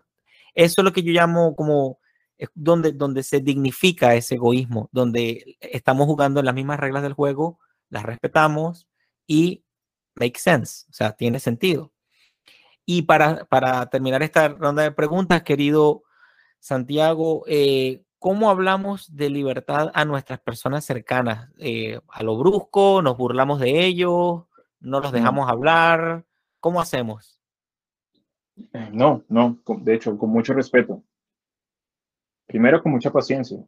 eso 0.55 0.81
es 0.81 0.85
lo 0.85 0.93
que 0.93 1.03
yo 1.03 1.13
llamo 1.13 1.55
como 1.55 2.01
donde, 2.55 2.93
donde 2.93 3.23
se 3.23 3.41
dignifica 3.41 4.15
ese 4.15 4.37
egoísmo, 4.37 4.89
donde 4.93 5.57
estamos 5.61 6.07
jugando 6.07 6.41
en 6.41 6.47
las 6.47 6.55
mismas 6.55 6.81
reglas 6.81 7.03
del 7.03 7.13
juego, 7.13 7.59
las 7.91 8.05
respetamos 8.05 8.89
y 9.27 9.65
make 10.15 10.39
sense, 10.39 10.87
o 10.91 10.93
sea, 10.93 11.13
tiene 11.13 11.41
sentido. 11.41 11.93
Y 12.91 13.03
para, 13.03 13.45
para 13.45 13.85
terminar 13.91 14.23
esta 14.23 14.49
ronda 14.49 14.83
de 14.83 14.93
preguntas, 14.93 15.43
querido 15.43 16.05
Santiago, 16.59 17.45
eh, 17.47 18.03
¿cómo 18.19 18.49
hablamos 18.49 19.15
de 19.15 19.29
libertad 19.29 19.91
a 19.93 20.07
nuestras 20.07 20.41
personas 20.41 20.87
cercanas? 20.87 21.51
Eh, 21.59 22.01
¿A 22.09 22.23
lo 22.23 22.39
brusco? 22.39 23.03
¿Nos 23.03 23.19
burlamos 23.19 23.61
de 23.61 23.85
ellos? 23.85 24.45
¿No 24.81 25.01
los 25.01 25.13
dejamos 25.13 25.51
hablar? 25.51 26.25
¿Cómo 26.61 26.81
hacemos? 26.81 27.39
Eh, 28.73 28.89
no, 28.91 29.23
no, 29.29 29.59
de 29.83 29.95
hecho, 29.95 30.17
con 30.17 30.31
mucho 30.31 30.55
respeto. 30.55 31.05
Primero, 32.47 32.83
con 32.83 32.93
mucha 32.93 33.13
paciencia. 33.13 33.59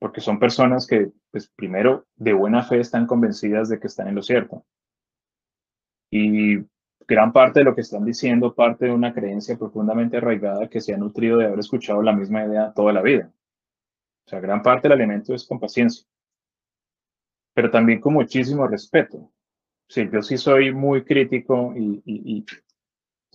porque 0.00 0.20
son 0.20 0.40
personas 0.40 0.88
que, 0.88 1.12
pues, 1.30 1.46
primero, 1.54 2.04
de 2.16 2.32
buena 2.32 2.64
fe 2.64 2.80
están 2.80 3.06
convencidas 3.06 3.68
de 3.68 3.78
que 3.78 3.86
están 3.86 4.08
en 4.08 4.16
lo 4.16 4.22
cierto. 4.24 4.66
Y 6.10 6.64
gran 7.06 7.32
parte 7.32 7.60
de 7.60 7.64
lo 7.64 7.74
que 7.74 7.82
están 7.82 8.04
diciendo 8.04 8.54
parte 8.54 8.86
de 8.86 8.92
una 8.92 9.12
creencia 9.12 9.56
profundamente 9.56 10.16
arraigada 10.16 10.68
que 10.68 10.80
se 10.80 10.94
ha 10.94 10.96
nutrido 10.96 11.38
de 11.38 11.46
haber 11.46 11.58
escuchado 11.58 12.02
la 12.02 12.12
misma 12.12 12.44
idea 12.44 12.72
toda 12.72 12.92
la 12.92 13.02
vida. 13.02 13.30
O 14.26 14.30
sea, 14.30 14.40
gran 14.40 14.62
parte 14.62 14.88
del 14.88 14.98
alimento 14.98 15.34
es 15.34 15.46
con 15.46 15.60
paciencia, 15.60 16.06
pero 17.52 17.70
también 17.70 18.00
con 18.00 18.14
muchísimo 18.14 18.66
respeto. 18.66 19.30
Sí, 19.88 20.08
yo 20.10 20.22
sí 20.22 20.38
soy 20.38 20.72
muy 20.72 21.04
crítico 21.04 21.74
y, 21.76 22.44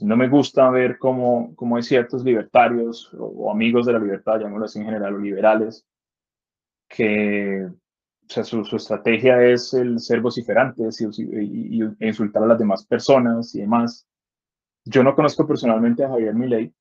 no 0.01 0.15
me 0.15 0.29
gusta 0.29 0.69
ver 0.69 0.97
cómo, 0.97 1.53
cómo 1.55 1.75
hay 1.75 1.83
ciertos 1.83 2.23
libertarios 2.23 3.13
o, 3.19 3.51
amigos 3.51 3.85
de 3.85 3.93
la 3.93 3.99
libertad, 3.99 4.39
llamémoslo 4.39 4.65
así 4.65 4.79
en 4.79 4.85
general, 4.85 5.15
o 5.15 5.17
liberales, 5.19 5.85
que 6.87 7.67
o 8.29 8.31
sea, 8.31 8.43
su, 8.43 8.61
estrategia 8.75 9.41
es 9.43 9.73
el 9.73 9.99
ser 9.99 10.21
vociferantes 10.21 11.01
y, 11.01 11.81
insultar 11.99 12.43
a 12.43 12.47
las 12.47 12.59
demás 12.59 12.85
personas 12.85 13.55
y 13.55 13.61
demás. 13.61 14.07
Yo 14.85 15.03
no 15.03 15.15
conozco 15.15 15.47
personalmente 15.47 16.03
a 16.03 16.09
Javier 16.09 16.35
Milei. 16.35 16.71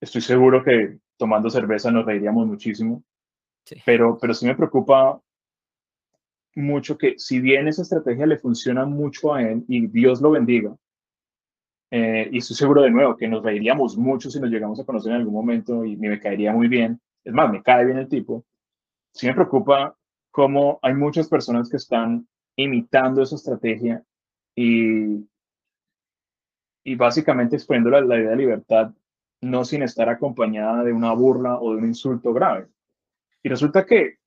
Estoy 0.00 0.20
seguro 0.20 0.64
que 0.64 0.98
tomando 1.16 1.48
cerveza 1.48 1.92
nos 1.92 2.04
reiríamos 2.04 2.44
muchísimo. 2.48 3.04
Pero, 3.86 4.18
pero 4.20 4.34
sí 4.34 4.46
me 4.46 4.56
preocupa 4.56 5.20
mucho 6.56 6.98
que 6.98 7.16
si 7.18 7.40
bien 7.40 7.68
esa 7.68 7.82
estrategia 7.82 8.26
le 8.26 8.38
funciona 8.38 8.84
mucho 8.84 9.32
a 9.32 9.42
él 9.42 9.64
y 9.68 9.86
Dios 9.86 10.20
lo 10.20 10.32
bendiga, 10.32 10.74
eh, 11.92 12.28
y 12.32 12.38
estoy 12.38 12.56
seguro 12.56 12.82
de 12.82 12.90
nuevo 12.90 13.16
que 13.16 13.28
nos 13.28 13.44
reiríamos 13.44 13.96
mucho 13.96 14.28
si 14.28 14.40
nos 14.40 14.50
llegamos 14.50 14.80
a 14.80 14.84
conocer 14.84 15.12
en 15.12 15.18
algún 15.18 15.34
momento 15.34 15.84
y 15.84 15.96
me 15.96 16.18
caería 16.18 16.52
muy 16.52 16.66
bien. 16.66 17.00
Es 17.22 17.32
más, 17.32 17.48
me 17.52 17.62
cae 17.62 17.84
bien 17.84 17.98
el 17.98 18.08
tipo. 18.08 18.44
Sí 19.12 19.28
me 19.28 19.34
preocupa 19.34 19.96
cómo 20.30 20.78
hay 20.82 20.94
muchas 20.94 21.28
personas 21.28 21.68
que 21.68 21.76
están 21.76 22.26
imitando 22.56 23.22
esa 23.22 23.36
estrategia 23.36 24.02
y, 24.54 25.28
y 26.84 26.94
básicamente 26.96 27.56
exponiendo 27.56 27.90
la, 27.90 28.18
idea 28.18 28.30
de 28.30 28.36
libertad 28.36 28.92
no 29.42 29.64
sin 29.64 29.82
estar 29.82 30.08
acompañada 30.08 30.84
de 30.84 30.92
una 30.92 31.12
burla 31.14 31.58
o 31.58 31.72
de 31.72 31.78
un 31.78 31.86
insulto 31.86 32.32
grave. 32.34 32.68
Y 33.42 33.48
resulta 33.48 33.86
que, 33.86 34.18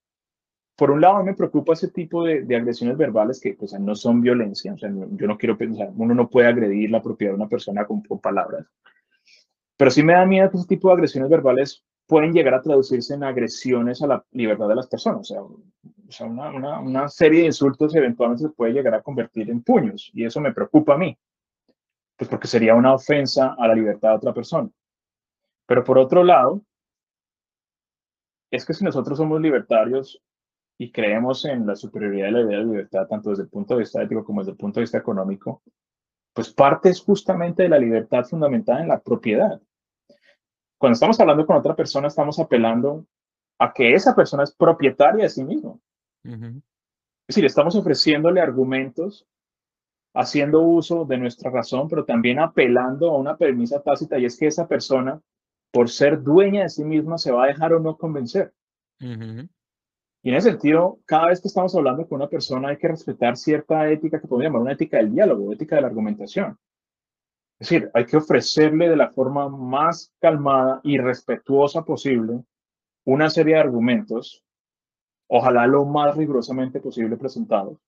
por 0.75 0.89
un 0.89 1.01
lado, 1.01 1.23
me 1.23 1.35
preocupa 1.35 1.73
ese 1.73 1.89
tipo 1.89 2.23
de, 2.23 2.39
agresiones 2.55 2.97
verbales 2.97 3.39
que 3.39 3.53
pues, 3.53 3.73
no 3.79 3.93
son 3.95 4.21
violencia. 4.21 4.73
O 4.73 4.77
sea, 4.77 4.89
yo 4.89 5.27
no 5.27 5.37
quiero 5.37 5.55
pensar, 5.55 5.91
uno 5.95 6.15
no 6.15 6.29
puede 6.29 6.47
agredir 6.47 6.89
la 6.89 7.01
propiedad 7.01 7.33
de 7.33 7.41
una 7.41 7.47
persona 7.47 7.85
con, 7.85 8.01
con 8.01 8.19
palabras. 8.19 8.65
Pero 9.77 9.91
sí 9.91 10.01
me 10.01 10.13
da 10.13 10.25
miedo 10.25 10.49
que 10.49 10.57
ese 10.57 10.67
tipo 10.67 10.87
de 10.87 10.95
agresiones 10.95 11.29
verbales 11.29 11.83
pueden 12.07 12.33
llegar 12.33 12.55
a 12.55 12.61
traducirse 12.61 13.13
en 13.13 13.23
agresiones 13.23 14.01
a 14.01 14.07
la 14.07 14.25
libertad 14.31 14.67
de 14.67 14.75
las 14.75 14.87
personas. 14.87 15.21
O 15.21 15.23
sea, 15.23 15.41
una, 16.21 16.79
una, 16.79 17.07
serie 17.07 17.41
de 17.41 17.45
insultos 17.47 17.95
eventualmente 17.95 18.43
se 18.43 18.49
puede 18.49 18.73
llegar 18.73 18.93
a 18.93 19.01
convertir 19.01 19.49
en 19.49 19.63
puños 19.63 20.11
y 20.13 20.25
eso 20.25 20.39
me 20.41 20.53
preocupa 20.53 20.93
a 20.95 20.97
mí, 20.97 21.17
pues 22.17 22.29
porque 22.29 22.47
sería 22.47 22.75
una 22.75 22.93
ofensa 22.93 23.55
a 23.57 23.67
la 23.67 23.75
libertad 23.75 24.09
de 24.09 24.15
otra 24.15 24.33
persona. 24.33 24.69
Pero 25.65 25.83
por 25.83 25.97
otro 25.97 26.23
lado, 26.23 26.61
es 28.51 28.65
que 28.65 28.73
si 28.73 28.83
nosotros 28.83 29.17
somos 29.17 29.41
libertarios 29.41 30.21
y 30.77 30.91
creemos 30.91 31.45
en 31.45 31.65
la 31.65 31.75
superioridad 31.75 32.27
de 32.27 32.31
la 32.31 32.41
idea 32.41 32.57
de 32.59 32.65
libertad, 32.65 33.07
tanto 33.07 33.29
desde 33.29 33.43
el 33.43 33.49
punto 33.49 33.73
de 33.73 33.79
vista 33.81 34.01
ético 34.01 34.23
como 34.23 34.41
desde 34.41 34.51
el 34.51 34.57
punto 34.57 34.79
de 34.79 34.83
vista 34.83 34.97
económico, 34.97 35.63
pues 36.33 36.51
parte 36.51 36.89
es 36.89 37.01
justamente 37.01 37.63
de 37.63 37.69
la 37.69 37.79
libertad 37.79 38.25
fundamentada 38.25 38.81
en 38.81 38.89
la 38.89 38.99
propiedad. 38.99 39.61
Cuando 40.77 40.93
estamos 40.93 41.19
hablando 41.19 41.45
con 41.45 41.55
otra 41.55 41.75
persona, 41.75 42.07
estamos 42.07 42.39
apelando 42.39 43.05
a 43.59 43.71
que 43.71 43.93
esa 43.93 44.15
persona 44.15 44.43
es 44.43 44.53
propietaria 44.53 45.23
de 45.23 45.29
sí 45.29 45.43
mismo. 45.43 45.79
Es 46.23 47.35
decir, 47.35 47.45
estamos 47.45 47.75
ofreciéndole 47.75 48.41
argumentos, 48.41 49.27
haciendo 50.13 50.61
uso 50.61 51.05
de 51.05 51.17
nuestra 51.17 51.49
razón, 51.49 51.87
pero 51.87 52.05
también 52.05 52.39
apelando 52.39 53.11
a 53.11 53.17
una 53.17 53.37
premisa 53.37 53.81
tácita 53.81 54.19
y 54.19 54.25
es 54.25 54.37
que 54.37 54.47
esa 54.47 54.67
persona, 54.67 55.21
por 55.71 55.89
ser 55.89 56.21
dueña 56.21 56.63
de 56.63 56.69
sí 56.69 56.83
misma, 56.83 57.17
se 57.17 57.31
va 57.31 57.45
a 57.45 57.47
dejar 57.47 57.73
o 57.73 57.79
no 57.79 57.97
convencer. 57.97 58.53
Y 58.99 60.29
en 60.29 60.35
ese 60.35 60.51
sentido, 60.51 60.99
cada 61.05 61.27
vez 61.27 61.41
que 61.41 61.49
estamos 61.49 61.75
hablando 61.75 62.07
con 62.07 62.17
una 62.17 62.29
persona 62.29 62.69
hay 62.69 62.77
que 62.77 62.87
respetar 62.87 63.35
cierta 63.35 63.89
ética 63.89 64.21
que 64.21 64.27
podemos 64.27 64.45
llamar 64.45 64.61
una 64.61 64.73
ética 64.73 64.97
del 64.97 65.13
diálogo, 65.13 65.51
ética 65.51 65.75
de 65.75 65.81
la 65.81 65.87
argumentación. 65.87 66.57
Es 67.59 67.69
decir, 67.69 67.91
hay 67.93 68.05
que 68.05 68.17
ofrecerle 68.17 68.89
de 68.89 68.95
la 68.95 69.09
forma 69.11 69.49
más 69.49 70.13
calmada 70.19 70.79
y 70.83 70.97
respetuosa 70.97 71.83
posible 71.83 72.43
una 73.05 73.29
serie 73.29 73.55
de 73.55 73.61
argumentos, 73.61 74.42
ojalá 75.35 75.65
lo 75.65 75.83
más 75.83 76.15
rigurosamente 76.15 76.79
posible 76.79 77.17
presentados, 77.17 77.79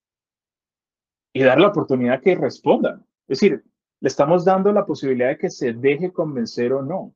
y 1.31 1.43
dar 1.43 1.59
la 1.59 1.67
oportunidad 1.67 2.19
que 2.19 2.33
respondan. 2.33 3.05
Es 3.27 3.39
decir, 3.39 3.63
le 3.99 4.07
estamos 4.07 4.45
dando 4.45 4.71
la 4.71 4.83
posibilidad 4.83 5.29
de 5.29 5.37
que 5.37 5.51
se 5.51 5.73
deje 5.73 6.11
convencer 6.11 6.73
o 6.73 6.81
no. 6.81 7.13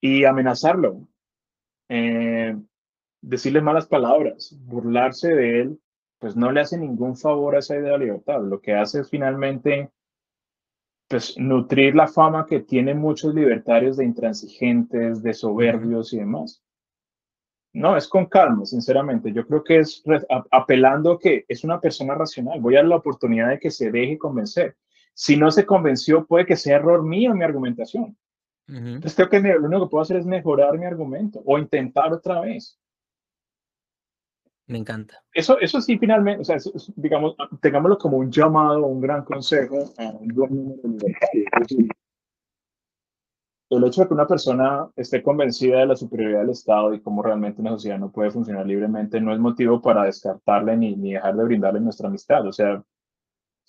Y 0.00 0.24
amenazarlo, 0.24 1.06
eh, 1.88 2.56
decirle 3.20 3.60
malas 3.60 3.86
palabras, 3.86 4.56
burlarse 4.64 5.32
de 5.32 5.60
él, 5.60 5.80
pues 6.18 6.34
no 6.34 6.50
le 6.50 6.60
hace 6.60 6.76
ningún 6.76 7.16
favor 7.16 7.54
a 7.54 7.60
esa 7.60 7.76
idea 7.76 7.92
de 7.92 7.98
libertad. 7.98 8.42
Lo 8.42 8.60
que 8.60 8.74
hace 8.74 9.02
es 9.02 9.10
finalmente 9.10 9.92
pues, 11.08 11.38
nutrir 11.38 11.94
la 11.94 12.08
fama 12.08 12.46
que 12.46 12.60
tienen 12.60 12.98
muchos 12.98 13.32
libertarios 13.32 13.96
de 13.96 14.06
intransigentes, 14.06 15.22
de 15.22 15.34
soberbios 15.34 16.12
y 16.12 16.18
demás. 16.18 16.64
No, 17.72 17.96
es 17.96 18.08
con 18.08 18.26
calma, 18.26 18.64
sinceramente. 18.64 19.32
Yo 19.32 19.46
creo 19.46 19.62
que 19.62 19.78
es 19.78 20.02
apelando 20.50 21.18
que 21.18 21.44
es 21.48 21.64
una 21.64 21.80
persona 21.80 22.14
racional. 22.14 22.60
Voy 22.60 22.74
a 22.74 22.78
dar 22.78 22.86
la 22.88 22.96
oportunidad 22.96 23.50
de 23.50 23.58
que 23.58 23.70
se 23.70 23.90
deje 23.90 24.18
convencer. 24.18 24.76
Si 25.14 25.36
no 25.36 25.50
se 25.50 25.66
convenció, 25.66 26.26
puede 26.26 26.46
que 26.46 26.56
sea 26.56 26.76
error 26.76 27.02
mío 27.02 27.32
en 27.32 27.38
mi 27.38 27.44
argumentación. 27.44 28.16
Entonces 28.66 29.14
creo 29.14 29.30
que 29.30 29.40
lo 29.40 29.66
único 29.66 29.86
que 29.86 29.90
puedo 29.90 30.02
hacer 30.02 30.18
es 30.18 30.26
mejorar 30.26 30.76
mi 30.78 30.84
argumento 30.84 31.40
o 31.44 31.58
intentar 31.58 32.12
otra 32.12 32.40
vez. 32.42 32.78
Me 34.66 34.76
encanta. 34.76 35.22
Eso, 35.32 35.58
eso 35.58 35.80
sí, 35.80 35.96
finalmente, 35.98 36.42
o 36.42 36.44
sea, 36.44 36.58
digamos, 36.96 37.34
tengámoslo 37.62 37.96
como 37.96 38.18
un 38.18 38.30
llamado, 38.30 38.86
un 38.86 39.00
gran 39.00 39.24
consejo 39.24 39.90
El 43.70 43.84
hecho 43.84 44.00
de 44.00 44.08
que 44.08 44.14
una 44.14 44.26
persona 44.26 44.88
esté 44.96 45.22
convencida 45.22 45.80
de 45.80 45.86
la 45.86 45.96
superioridad 45.96 46.40
del 46.40 46.50
Estado 46.50 46.94
y 46.94 47.00
cómo 47.00 47.22
realmente 47.22 47.60
una 47.60 47.72
sociedad 47.72 47.98
no 47.98 48.10
puede 48.10 48.30
funcionar 48.30 48.66
libremente 48.66 49.20
no 49.20 49.32
es 49.32 49.38
motivo 49.38 49.82
para 49.82 50.04
descartarle 50.04 50.76
ni, 50.76 50.96
ni 50.96 51.12
dejar 51.12 51.36
de 51.36 51.44
brindarle 51.44 51.80
nuestra 51.80 52.08
amistad. 52.08 52.46
O 52.46 52.52
sea, 52.52 52.82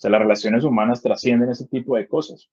sea, 0.00 0.10
las 0.12 0.22
relaciones 0.22 0.64
humanas 0.64 1.02
trascienden 1.02 1.50
ese 1.50 1.66
tipo 1.66 1.94
de 1.94 2.08
cosas. 2.08 2.48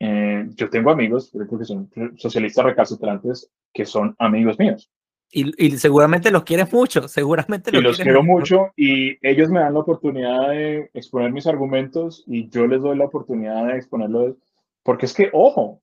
Eh, 0.00 0.44
yo 0.56 0.68
tengo 0.68 0.90
amigos, 0.90 1.30
creo 1.32 1.56
que 1.56 1.64
son 1.64 1.88
socialistas 2.16 2.64
recalcitrantes, 2.64 3.48
que 3.72 3.84
son 3.84 4.16
amigos 4.18 4.58
míos 4.58 4.90
Y, 5.30 5.70
seguramente 5.78 6.32
los 6.32 6.42
quieres 6.42 6.72
mucho, 6.72 7.06
seguramente 7.06 7.70
y 7.72 7.80
los 7.80 7.96
quiero 7.96 8.24
mucho. 8.24 8.72
y 8.76 9.16
ellos 9.24 9.50
me 9.50 9.60
dan 9.60 9.74
la 9.74 9.78
oportunidad 9.78 10.48
de 10.48 10.90
exponer 10.94 11.30
mis 11.30 11.46
argumentos 11.46 12.24
y 12.26 12.48
yo 12.48 12.66
les 12.66 12.82
doy 12.82 12.96
la 12.96 13.04
oportunidad 13.04 13.68
de 13.68 13.76
exponerlo, 13.76 14.36
porque 14.82 15.06
es 15.06 15.14
que, 15.14 15.30
ojo, 15.32 15.80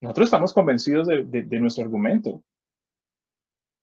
nosotros 0.00 0.26
estamos 0.26 0.52
convencidos 0.52 1.06
de, 1.06 1.24
de 1.24 1.60
nuestro 1.60 1.84
argumento, 1.84 2.42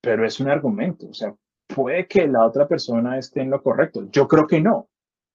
pero 0.02 0.26
es 0.26 0.40
un 0.40 0.50
argumento, 0.50 1.10
o 1.10 1.14
sea, 1.14 1.34
puede 1.68 2.08
que 2.08 2.28
la 2.28 2.46
otra 2.46 2.68
persona 2.68 3.18
esté 3.18 3.42
en 3.42 3.50
lo 3.50 3.62
correcto, 3.62 4.08
yo 4.12 4.28
creo 4.28 4.48
que 4.48 4.62
no. 4.62 4.90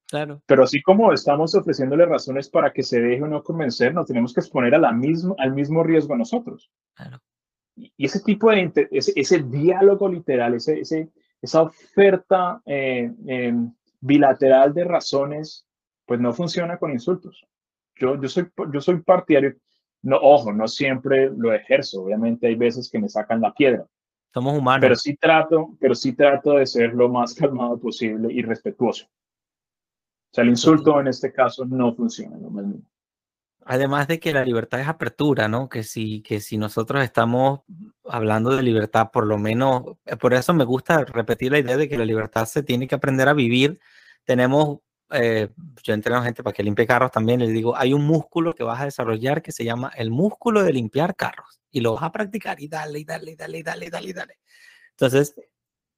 Claro. 0.08 0.42
Pero 0.46 0.64
así 0.64 0.82
como 0.82 1.12
estamos 1.12 1.54
ofreciéndole 1.54 2.04
razones 2.04 2.48
para 2.48 2.72
que 2.72 2.82
se 2.82 3.00
deje 3.00 3.22
o 3.22 3.28
no 3.28 3.44
convencer, 3.44 3.94
nos 3.94 4.06
tenemos 4.06 4.34
que 4.34 4.40
exponer 4.40 4.74
a 4.74 4.78
la 4.78 4.92
misma, 4.92 5.36
al 5.38 5.52
mismo 5.54 5.84
riesgo 5.84 6.14
a 6.14 6.18
nosotros. 6.18 6.70
Claro. 6.94 7.20
Y 7.76 8.04
ese 8.04 8.20
tipo 8.20 8.50
de, 8.50 8.88
ese, 8.90 9.12
ese 9.14 9.38
diálogo 9.38 10.08
literal, 10.08 10.54
ese, 10.54 10.80
ese, 10.80 11.10
esa 11.40 11.62
oferta 11.62 12.60
eh, 12.66 13.10
em, 13.26 13.72
bilateral 14.00 14.74
de 14.74 14.84
razones, 14.84 15.64
pues 16.06 16.20
no 16.20 16.32
funciona 16.32 16.76
con 16.76 16.90
insultos. 16.90 17.46
Yo, 17.94 18.20
yo, 18.20 18.28
soy, 18.28 18.50
yo 18.72 18.80
soy 18.80 19.00
partidario, 19.02 19.56
no, 20.02 20.16
ojo, 20.16 20.52
no 20.52 20.66
siempre 20.68 21.30
lo 21.36 21.52
ejerzo, 21.52 22.02
obviamente 22.02 22.46
hay 22.46 22.54
veces 22.54 22.90
que 22.90 22.98
me 22.98 23.08
sacan 23.08 23.40
la 23.40 23.52
piedra. 23.52 23.86
Somos 24.32 24.56
humanos. 24.56 24.80
Pero 24.80 24.96
sí 24.96 25.16
trato, 25.16 25.76
pero 25.80 25.94
sí 25.94 26.12
trato 26.12 26.54
de 26.54 26.66
ser 26.66 26.94
lo 26.94 27.08
más 27.08 27.34
calmado 27.34 27.78
posible 27.78 28.32
y 28.32 28.42
respetuoso. 28.42 29.06
O 29.06 30.34
sea, 30.34 30.44
el 30.44 30.50
insulto 30.50 31.00
en 31.00 31.08
este 31.08 31.32
caso 31.32 31.64
no 31.64 31.92
funciona, 31.94 32.36
mismo. 32.36 32.82
Además 33.64 34.08
de 34.08 34.18
que 34.20 34.32
la 34.32 34.44
libertad 34.44 34.80
es 34.80 34.88
apertura, 34.88 35.48
¿no? 35.48 35.68
Que 35.68 35.82
si, 35.82 36.22
que 36.22 36.40
si 36.40 36.56
nosotros 36.56 37.02
estamos 37.02 37.60
hablando 38.04 38.56
de 38.56 38.62
libertad, 38.62 39.10
por 39.12 39.26
lo 39.26 39.38
menos, 39.38 39.82
eh, 40.06 40.16
por 40.16 40.34
eso 40.34 40.54
me 40.54 40.64
gusta 40.64 41.04
repetir 41.04 41.52
la 41.52 41.58
idea 41.58 41.76
de 41.76 41.88
que 41.88 41.98
la 41.98 42.04
libertad 42.04 42.46
se 42.46 42.62
tiene 42.62 42.88
que 42.88 42.94
aprender 42.94 43.28
a 43.28 43.34
vivir. 43.34 43.78
Tenemos, 44.24 44.78
eh, 45.12 45.48
yo 45.82 45.94
entreno 45.94 46.22
gente 46.22 46.42
para 46.42 46.54
que 46.54 46.62
limpie 46.62 46.86
carros 46.86 47.10
también, 47.10 47.40
les 47.40 47.50
digo, 47.50 47.76
hay 47.76 47.92
un 47.92 48.06
músculo 48.06 48.54
que 48.54 48.64
vas 48.64 48.80
a 48.80 48.84
desarrollar 48.84 49.42
que 49.42 49.52
se 49.52 49.64
llama 49.64 49.92
el 49.96 50.10
músculo 50.10 50.62
de 50.62 50.72
limpiar 50.72 51.16
carros 51.16 51.60
y 51.70 51.80
lo 51.80 51.94
vas 51.94 52.04
a 52.04 52.12
practicar 52.12 52.60
y 52.60 52.68
dale, 52.68 53.00
y 53.00 53.04
dale, 53.04 53.32
y 53.32 53.36
dale, 53.36 53.58
y 53.58 53.62
dale, 53.62 53.86
y 53.86 53.90
dale, 53.90 54.08
y 54.08 54.12
dale. 54.12 54.38
Entonces, 54.92 55.34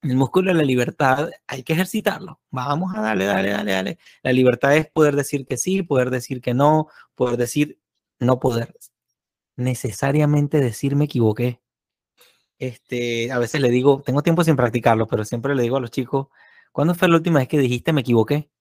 el 0.03 0.17
músculo 0.17 0.53
de 0.53 0.59
la 0.59 0.65
libertad 0.65 1.31
hay 1.47 1.63
que 1.63 1.73
ejercitarlo. 1.75 2.41
Vamos 2.51 2.95
a 2.97 3.01
darle, 3.01 3.25
dale, 3.27 3.51
dale, 3.51 3.73
dale. 3.73 3.99
La 4.23 4.33
libertad 4.33 4.77
es 4.77 4.91
poder 4.91 5.17
decir 5.17 5.47
que 5.47 5.57
sí, 5.57 5.83
poder 5.83 6.11
decir 6.11 6.41
que 6.41 6.55
no, 6.55 6.89
poder 7.15 7.37
decir 7.37 7.79
no 8.19 8.39
poder 8.39 8.75
necesariamente 9.57 10.61
decir 10.61 10.97
me 10.97 11.07
equivoqué. 11.07 11.61
Este, 12.59 13.33
a 13.33 13.39
veces 13.39 13.61
le 13.61 13.71
digo, 13.71 14.03
tengo 14.05 14.23
tiempo 14.23 14.45
sin 14.45 14.57
practicarlo, 14.57 15.07
pero 15.09 15.25
siempre 15.25 15.55
le 15.55 15.63
digo 15.65 15.77
a 15.77 15.81
los 15.81 15.91
chicos, 15.91 16.29
¿cuándo 16.73 16.95
fue 16.95 17.09
la 17.09 17.17
última 17.17 17.41
vez 17.41 17.49
que 17.49 17.59
dijiste 17.59 17.93
me 17.93 18.03
equivoqué? 18.03 18.52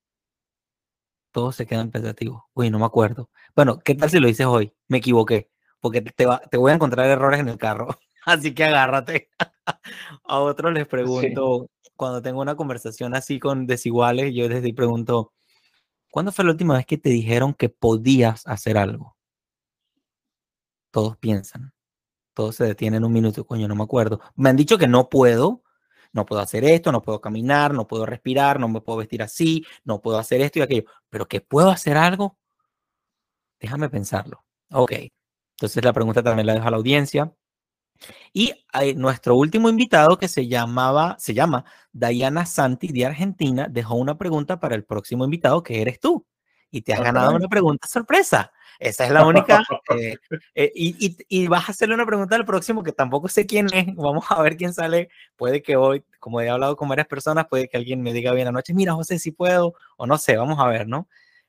Todos 1.32 1.56
se 1.56 1.66
quedan 1.66 1.90
pensativos. 1.90 2.42
Uy, 2.54 2.70
no 2.70 2.78
me 2.78 2.84
acuerdo. 2.84 3.30
Bueno, 3.56 3.78
¿qué 3.78 3.94
tal 3.94 4.10
si 4.10 4.20
lo 4.20 4.28
dices 4.28 4.46
hoy? 4.46 4.72
Me 4.88 4.98
equivoqué, 4.98 5.50
porque 5.80 6.02
te, 6.02 6.26
te 6.50 6.56
voy 6.58 6.70
a 6.70 6.74
encontrar 6.74 7.08
errores 7.08 7.40
en 7.40 7.48
el 7.48 7.58
carro. 7.58 7.88
Así 8.24 8.54
que 8.54 8.64
agárrate. 8.64 9.30
A 10.24 10.38
otros 10.40 10.72
les 10.72 10.86
pregunto, 10.86 11.68
cuando 11.96 12.22
tengo 12.22 12.40
una 12.40 12.56
conversación 12.56 13.14
así 13.14 13.38
con 13.38 13.66
desiguales, 13.66 14.34
yo 14.34 14.48
desde 14.48 14.66
ahí 14.66 14.72
pregunto, 14.72 15.32
¿cuándo 16.10 16.32
fue 16.32 16.44
la 16.44 16.52
última 16.52 16.74
vez 16.74 16.86
que 16.86 16.98
te 16.98 17.10
dijeron 17.10 17.54
que 17.54 17.68
podías 17.68 18.46
hacer 18.46 18.78
algo? 18.78 19.16
Todos 20.90 21.16
piensan, 21.16 21.72
todos 22.34 22.56
se 22.56 22.64
detienen 22.64 23.04
un 23.04 23.12
minuto, 23.12 23.44
coño, 23.46 23.66
no 23.68 23.74
me 23.74 23.84
acuerdo. 23.84 24.20
Me 24.36 24.50
han 24.50 24.56
dicho 24.56 24.78
que 24.78 24.88
no 24.88 25.08
puedo, 25.08 25.61
no 26.12 26.26
puedo 26.26 26.40
hacer 26.42 26.64
esto, 26.64 26.92
no 26.92 27.02
puedo 27.02 27.20
caminar, 27.20 27.74
no 27.74 27.86
puedo 27.86 28.06
respirar, 28.06 28.60
no 28.60 28.68
me 28.68 28.80
puedo 28.80 28.98
vestir 28.98 29.22
así, 29.22 29.64
no 29.84 30.00
puedo 30.00 30.18
hacer 30.18 30.40
esto 30.40 30.58
y 30.58 30.62
aquello, 30.62 30.84
pero 31.08 31.26
que 31.26 31.40
puedo 31.40 31.70
hacer 31.70 31.96
algo, 31.96 32.38
déjame 33.60 33.88
pensarlo. 33.88 34.44
Ok, 34.70 34.92
entonces 35.56 35.84
la 35.84 35.92
pregunta 35.92 36.22
también 36.22 36.46
la 36.46 36.54
dejo 36.54 36.68
a 36.68 36.70
la 36.70 36.76
audiencia. 36.76 37.32
Y 38.32 38.52
nuestro 38.96 39.36
último 39.36 39.68
invitado, 39.68 40.18
que 40.18 40.26
se 40.26 40.48
llamaba, 40.48 41.14
se 41.20 41.34
llama 41.34 41.64
Diana 41.92 42.46
Santi 42.46 42.88
de 42.88 43.06
Argentina, 43.06 43.68
dejó 43.70 43.94
una 43.94 44.18
pregunta 44.18 44.58
para 44.58 44.74
el 44.74 44.84
próximo 44.84 45.24
invitado, 45.24 45.62
que 45.62 45.80
eres 45.80 46.00
tú. 46.00 46.26
Y 46.70 46.82
te 46.82 46.94
has 46.94 47.00
ganado 47.00 47.36
una 47.36 47.46
pregunta 47.46 47.86
sorpresa. 47.86 48.50
Esa 48.82 49.04
es 49.04 49.12
la 49.12 49.24
única. 49.24 49.62
Eh, 49.96 50.16
eh, 50.56 50.72
y, 50.74 51.16
y, 51.28 51.46
vas 51.46 51.68
a 51.68 51.72
hacerle 51.72 51.94
una 51.94 52.04
pregunta 52.04 52.34
al 52.34 52.44
próximo 52.44 52.82
que 52.82 52.92
tampoco 52.92 53.28
sé 53.28 53.46
quién 53.46 53.68
es. 53.72 53.86
Vamos 53.96 54.24
a 54.28 54.42
ver 54.42 54.56
quién 54.56 54.74
sale. 54.74 55.08
Puede 55.36 55.62
que 55.62 55.76
hoy, 55.76 56.04
como 56.18 56.40
he 56.40 56.50
hablado 56.50 56.76
con 56.76 56.88
varias 56.88 57.06
personas, 57.06 57.46
puede 57.48 57.68
que 57.68 57.76
alguien 57.76 58.02
me 58.02 58.12
diga 58.12 58.32
bien 58.32 58.48
anoche, 58.48 58.74
mira, 58.74 58.94
José, 58.94 59.20
si 59.20 59.30
puedo, 59.30 59.74
o 59.96 60.06
no 60.06 60.18
sé, 60.18 60.36
vamos 60.36 60.58
a 60.58 60.66
ver, 60.66 60.88
¿no? 60.88 61.08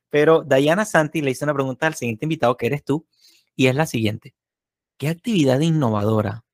Pero 0.10 0.44
Diana 0.44 0.86
Santi 0.86 1.22
le 1.22 1.32
hizo 1.32 1.46
una 1.46 1.56
pregunta 1.56 1.88
al 1.88 1.96
siguiente 1.96 2.26
invitado, 2.26 2.56
que 2.56 2.68
eres 2.68 2.84
tú, 2.84 3.08
y 3.56 3.68
es 3.68 3.76
la 3.76 3.88
siguiente. 3.88 4.36
¿Qué 4.98 5.10
actividad 5.10 5.60
innovadora 5.60 6.46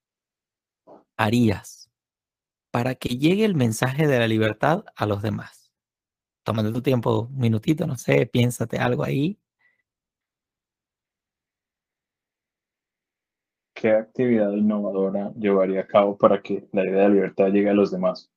harías 1.18 1.90
para 2.72 2.96
que 2.96 3.18
llegue 3.18 3.44
el 3.44 3.56
mensaje 3.56 4.08
de 4.08 4.18
la 4.18 4.28
libertad 4.30 4.86
a 4.96 5.06
los 5.06 5.22
demás? 5.22 5.72
Tómate 6.44 6.72
tu 6.72 6.82
tiempo, 6.82 7.28
un 7.30 7.38
minutito, 7.38 7.86
no 7.86 7.98
sé, 7.98 8.26
piénsate 8.26 8.78
algo 8.78 9.04
ahí. 9.04 9.38
¿Qué 13.80 13.92
actividad 13.92 14.52
innovadora 14.52 15.32
llevaría 15.38 15.80
a 15.80 15.88
cabo 15.88 16.18
para 16.18 16.42
que 16.42 16.68
la 16.74 16.84
idea 16.84 17.04
de 17.04 17.10
libertad 17.12 17.48
llegue 17.48 17.70
a 17.70 17.74
los 17.74 17.92
demás? 17.92 18.30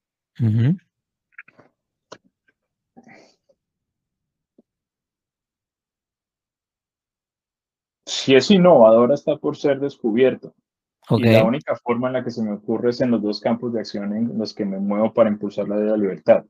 Si 8.07 8.37
es 8.37 8.53
innovadora, 8.53 9.15
está 9.15 9.37
por 9.37 9.57
ser 9.57 9.81
descubierto. 9.81 10.55
Y 11.11 11.25
la 11.25 11.43
única 11.43 11.75
forma 11.75 12.07
en 12.07 12.13
la 12.13 12.23
que 12.23 12.31
se 12.31 12.45
me 12.45 12.53
ocurre 12.53 12.91
es 12.91 13.01
en 13.01 13.11
los 13.11 13.21
dos 13.21 13.41
campos 13.41 13.73
de 13.73 13.81
acción 13.81 14.15
en 14.15 14.39
los 14.39 14.55
que 14.55 14.65
me 14.65 14.79
muevo 14.79 15.13
para 15.13 15.29
impulsar 15.29 15.67
la 15.67 15.77
idea 15.77 15.93
de 15.93 15.99
libertad. 15.99 16.45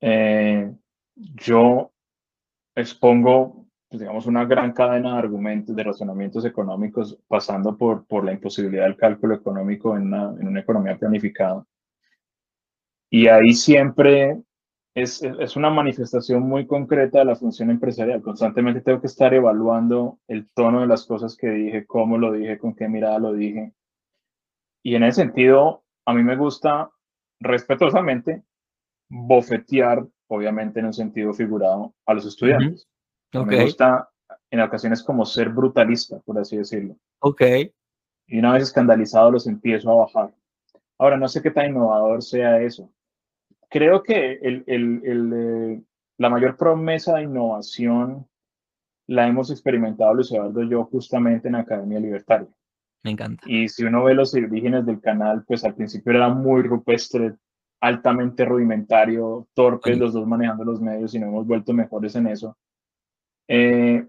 Eh, 0.00 0.72
yo 1.16 1.90
expongo, 2.76 3.63
pues, 3.94 4.00
digamos, 4.00 4.26
una 4.26 4.44
gran 4.44 4.72
cadena 4.72 5.12
de 5.12 5.18
argumentos, 5.20 5.76
de 5.76 5.84
razonamientos 5.84 6.44
económicos, 6.44 7.16
pasando 7.28 7.78
por, 7.78 8.04
por 8.06 8.24
la 8.24 8.32
imposibilidad 8.32 8.86
del 8.86 8.96
cálculo 8.96 9.36
económico 9.36 9.96
en 9.96 10.08
una, 10.08 10.34
en 10.36 10.48
una 10.48 10.58
economía 10.58 10.98
planificada. 10.98 11.64
Y 13.08 13.28
ahí 13.28 13.52
siempre 13.52 14.42
es, 14.96 15.22
es, 15.22 15.54
una 15.54 15.70
manifestación 15.70 16.42
muy 16.42 16.66
concreta 16.66 17.20
de 17.20 17.24
la 17.26 17.36
función 17.36 17.70
empresarial. 17.70 18.20
Constantemente 18.20 18.80
tengo 18.80 19.00
que 19.00 19.06
estar 19.06 19.32
evaluando 19.32 20.18
el 20.26 20.50
tono 20.50 20.80
de 20.80 20.88
las 20.88 21.06
cosas 21.06 21.36
que 21.36 21.50
dije, 21.50 21.86
cómo 21.86 22.18
lo 22.18 22.32
dije, 22.32 22.58
con 22.58 22.74
qué 22.74 22.88
mirada 22.88 23.20
lo 23.20 23.32
dije. 23.32 23.74
Y 24.82 24.96
en 24.96 25.04
ese 25.04 25.20
sentido, 25.20 25.84
a 26.04 26.14
mí 26.14 26.24
me 26.24 26.34
gusta 26.34 26.90
respetuosamente 27.38 28.42
bofetear, 29.08 30.04
obviamente 30.26 30.80
en 30.80 30.86
un 30.86 30.94
sentido 30.94 31.32
figurado, 31.32 31.94
a 32.06 32.14
los 32.14 32.26
estudiantes. 32.26 32.88
Me 33.34 33.64
gusta 33.64 34.08
en 34.50 34.60
ocasiones 34.60 35.02
como 35.02 35.24
ser 35.24 35.48
brutalista, 35.48 36.20
por 36.20 36.38
así 36.38 36.56
decirlo. 36.56 36.96
Ok. 37.20 37.42
Y 38.26 38.38
una 38.38 38.52
vez 38.52 38.64
escandalizado 38.64 39.30
los 39.30 39.46
empiezo 39.46 39.90
a 39.90 40.04
bajar. 40.04 40.34
Ahora, 40.98 41.16
no 41.16 41.28
sé 41.28 41.42
qué 41.42 41.50
tan 41.50 41.70
innovador 41.70 42.22
sea 42.22 42.60
eso 42.60 42.90
creo 43.74 44.04
que 44.04 44.34
el, 44.34 44.62
el, 44.68 45.02
el, 45.04 45.32
eh, 45.34 45.82
la 46.18 46.30
mayor 46.30 46.56
promesa 46.56 47.16
de 47.16 47.24
innovación 47.24 48.24
la 49.08 49.26
hemos 49.26 49.50
experimentado 49.50 50.14
Luis 50.14 50.30
Eduardo 50.30 50.62
y 50.62 50.70
yo 50.70 50.84
justamente 50.84 51.48
en 51.48 51.56
Academia 51.56 51.98
Libertaria. 51.98 52.46
Me 53.02 53.10
encanta. 53.10 53.42
Y 53.46 53.68
si 53.68 53.82
uno 53.82 54.04
ve 54.04 54.14
los 54.14 54.32
orígenes 54.32 54.86
del 54.86 55.00
canal, 55.00 55.44
pues 55.44 55.64
al 55.64 55.74
principio 55.74 56.12
era 56.12 56.28
muy 56.28 56.62
rupestre, 56.62 57.34
altamente 57.80 58.44
rudimentario, 58.44 59.48
torpes, 59.54 59.98
los 59.98 60.12
dos 60.12 60.24
manejando 60.24 60.64
los 60.64 60.80
medios 60.80 61.12
y 61.12 61.18
no 61.18 61.26
hemos 61.26 61.44
vuelto 61.44 61.72
mejores 61.72 62.14
en 62.14 62.28
eso. 62.28 62.56
Eh, 63.48 64.06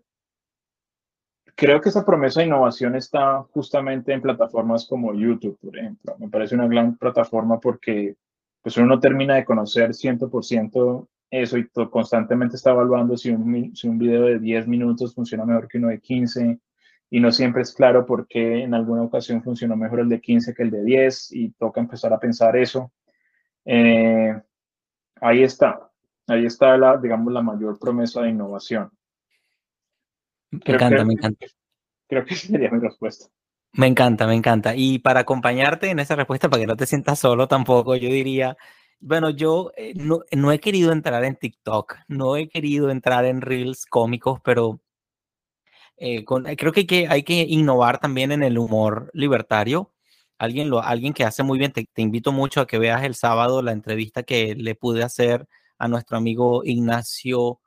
creo 1.56 1.82
que 1.82 1.90
esa 1.90 2.06
promesa 2.06 2.42
de 2.42 2.48
innovación 2.48 2.96
está 2.96 3.44
justamente 3.52 4.14
en 4.14 4.22
plataformas 4.22 4.88
como 4.88 5.14
YouTube, 5.14 5.58
por 5.62 5.78
ejemplo. 5.78 6.16
Me 6.20 6.30
parece 6.30 6.56
una 6.56 6.68
gran 6.68 6.98
plataforma 6.98 7.60
porque 7.60 8.16
pues 8.62 8.78
uno 8.78 8.88
no 8.88 9.00
termina 9.00 9.36
de 9.36 9.46
conocer 9.46 9.92
100% 9.94 11.08
eso 11.30 11.58
y 11.58 11.68
constantemente 11.68 12.56
está 12.56 12.72
evaluando 12.72 13.18
si 13.18 13.30
un, 13.30 14.00
video 14.00 14.26
de 14.26 14.40
10 14.40 14.68
minutos 14.68 15.14
funciona 15.14 15.46
mejor 15.46 15.68
que 15.68 15.78
uno 15.78 15.90
de 15.90 16.00
15 16.00 16.60
y 17.10 17.20
no 17.20 17.32
siempre 17.32 17.62
es 17.62 17.74
claro 17.74 18.06
por 18.06 18.28
qué 18.28 18.64
en 18.64 18.74
alguna 18.74 19.04
ocasión 19.04 19.44
funcionó 19.44 19.76
mejor 19.76 20.00
el 20.00 20.10
de 20.10 20.20
15 20.22 20.54
que 20.54 20.64
el 20.64 20.72
de 20.72 20.84
10 20.84 21.32
y 21.34 21.52
toca 21.52 21.80
empezar 21.80 22.14
a 22.14 22.20
pensar 22.20 22.56
eso. 22.56 22.92
Eh, 23.66 24.34
ahí 25.22 25.44
está, 25.44 25.90
ahí 26.28 26.46
está 26.46 26.78
la, 26.78 26.98
digamos, 26.98 27.32
la 27.34 27.42
mayor 27.42 27.80
promesa 27.80 28.22
de 28.22 28.30
innovación. 28.30 28.92
Me 30.52 30.74
encanta, 30.74 31.04
me 31.04 31.14
encanta. 31.14 31.46
Creo 32.08 32.26
que 32.26 32.36
sería 32.36 32.70
mi 32.70 32.80
respuesta. 32.80 33.28
Me 33.74 33.88
encanta, 33.88 34.26
me 34.28 34.36
encanta. 34.36 34.74
Y 34.76 35.00
para 35.00 35.22
acompañarte 35.22 35.90
en 35.90 36.00
esa 36.00 36.16
respuesta, 36.16 36.50
para 36.50 36.62
que 36.62 36.68
no 36.68 36.78
te 36.78 36.86
sientas 36.86 37.20
solo 37.20 37.48
tampoco, 37.48 37.96
yo 37.96 38.08
diría, 38.10 38.56
bueno, 39.00 39.30
yo 39.30 39.72
eh, 39.76 39.94
no, 39.96 40.22
no, 40.32 40.52
he 40.52 40.60
querido 40.60 40.92
entrar 40.94 41.26
en 41.26 41.36
TikTok, 41.36 41.98
no 42.08 42.38
he 42.38 42.48
querido 42.48 42.90
entrar 42.90 43.26
en 43.26 43.42
reels 43.42 43.86
cómicos, 43.86 44.40
pero 44.44 44.80
eh, 45.98 46.24
con, 46.26 46.44
creo 46.44 46.72
que 46.72 46.82
hay, 46.82 46.86
que 46.86 47.08
hay 47.10 47.24
que 47.24 47.46
innovar 47.48 48.00
también 48.00 48.32
en 48.32 48.44
el 48.44 48.58
humor 48.58 49.10
libertario. 49.14 49.94
Alguien, 50.38 50.70
lo, 50.70 50.82
alguien 50.82 51.14
que 51.14 51.24
hace 51.24 51.44
muy 51.44 51.58
bien, 51.60 51.72
te, 51.72 51.86
te 51.94 52.02
invito 52.02 52.32
mucho 52.32 52.62
a 52.62 52.68
que 52.68 52.80
veas 52.80 53.04
el 53.04 53.16
sábado 53.16 53.62
la 53.62 53.72
entrevista 53.72 54.24
que 54.24 54.56
le 54.56 54.76
pude 54.76 55.04
hacer 55.04 55.48
a 55.78 55.88
nuestro 55.88 56.18
amigo 56.18 56.64
Ignacio 56.64 57.60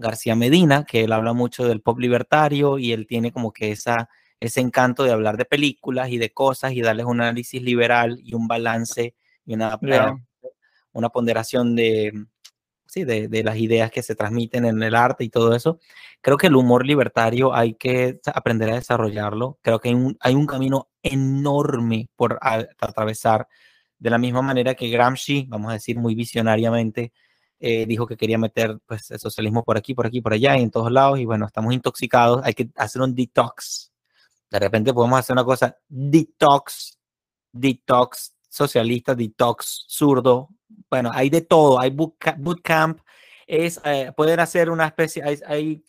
García 0.00 0.34
Medina, 0.34 0.84
que 0.84 1.04
él 1.04 1.12
habla 1.12 1.32
mucho 1.32 1.66
del 1.68 1.82
pop 1.82 1.98
libertario 1.98 2.78
y 2.78 2.92
él 2.92 3.06
tiene 3.06 3.32
como 3.32 3.52
que 3.52 3.70
esa 3.72 4.08
ese 4.40 4.60
encanto 4.60 5.04
de 5.04 5.12
hablar 5.12 5.36
de 5.36 5.44
películas 5.44 6.08
y 6.10 6.18
de 6.18 6.32
cosas 6.32 6.72
y 6.72 6.80
darles 6.80 7.06
un 7.06 7.20
análisis 7.20 7.62
liberal 7.62 8.18
y 8.24 8.34
un 8.34 8.48
balance 8.48 9.14
y 9.44 9.54
una, 9.54 9.78
una 10.92 11.08
ponderación 11.10 11.76
de, 11.76 12.12
sí, 12.86 13.04
de, 13.04 13.28
de, 13.28 13.44
las 13.44 13.58
ideas 13.58 13.90
que 13.90 14.02
se 14.02 14.14
transmiten 14.14 14.64
en 14.64 14.82
el 14.82 14.94
arte 14.94 15.24
y 15.24 15.28
todo 15.28 15.54
eso. 15.54 15.78
Creo 16.22 16.38
que 16.38 16.46
el 16.46 16.56
humor 16.56 16.86
libertario 16.86 17.54
hay 17.54 17.74
que 17.74 18.18
aprender 18.34 18.70
a 18.70 18.76
desarrollarlo. 18.76 19.58
Creo 19.62 19.78
que 19.78 19.90
hay 19.90 19.94
un, 19.94 20.16
hay 20.20 20.34
un 20.34 20.46
camino 20.46 20.88
enorme 21.02 22.08
por 22.16 22.38
atravesar, 22.40 23.46
de 23.98 24.08
la 24.08 24.16
misma 24.16 24.40
manera 24.40 24.74
que 24.74 24.88
Gramsci, 24.88 25.44
vamos 25.48 25.70
a 25.70 25.74
decir 25.74 25.98
muy 25.98 26.14
visionariamente, 26.14 27.12
eh, 27.60 27.86
dijo 27.86 28.06
que 28.06 28.16
quería 28.16 28.38
meter 28.38 28.78
pues, 28.86 29.10
el 29.10 29.20
socialismo 29.20 29.62
por 29.62 29.76
aquí, 29.76 29.94
por 29.94 30.06
aquí, 30.06 30.20
por 30.20 30.32
allá 30.32 30.56
y 30.58 30.62
en 30.62 30.70
todos 30.70 30.90
lados. 30.90 31.20
Y 31.20 31.24
bueno, 31.26 31.46
estamos 31.46 31.72
intoxicados. 31.72 32.40
Hay 32.44 32.54
que 32.54 32.70
hacer 32.76 33.02
un 33.02 33.14
detox 33.14 33.90
de 34.50 34.58
repente 34.58 34.92
podemos 34.92 35.18
hacer 35.18 35.34
una 35.34 35.44
cosa 35.44 35.76
detox, 35.88 36.98
detox 37.52 38.34
socialista, 38.48 39.14
detox 39.14 39.84
zurdo. 39.88 40.48
Bueno, 40.90 41.10
hay 41.14 41.30
de 41.30 41.42
todo. 41.42 41.78
Hay 41.80 41.90
bootcamp. 41.90 43.00
Es 43.46 43.80
eh, 43.84 44.12
poder 44.16 44.40
hacer 44.40 44.70
una 44.70 44.86
especie, 44.86 45.22
hay, 45.24 45.38
hay 45.46 45.84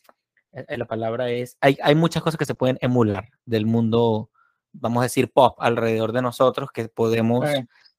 eh, 0.52 0.78
la 0.78 0.86
palabra 0.86 1.30
es, 1.30 1.58
hay, 1.62 1.78
hay 1.82 1.94
muchas 1.94 2.24
cosas 2.24 2.38
que 2.38 2.46
se 2.46 2.56
pueden 2.56 2.80
emular 2.82 3.30
del 3.46 3.68
mundo, 3.68 4.32
vamos 4.74 5.02
a 5.02 5.04
decir, 5.04 5.32
pop 5.32 5.58
alrededor 5.60 6.12
de 6.12 6.24
nosotros 6.24 6.70
que 6.74 6.90
podemos 6.90 7.48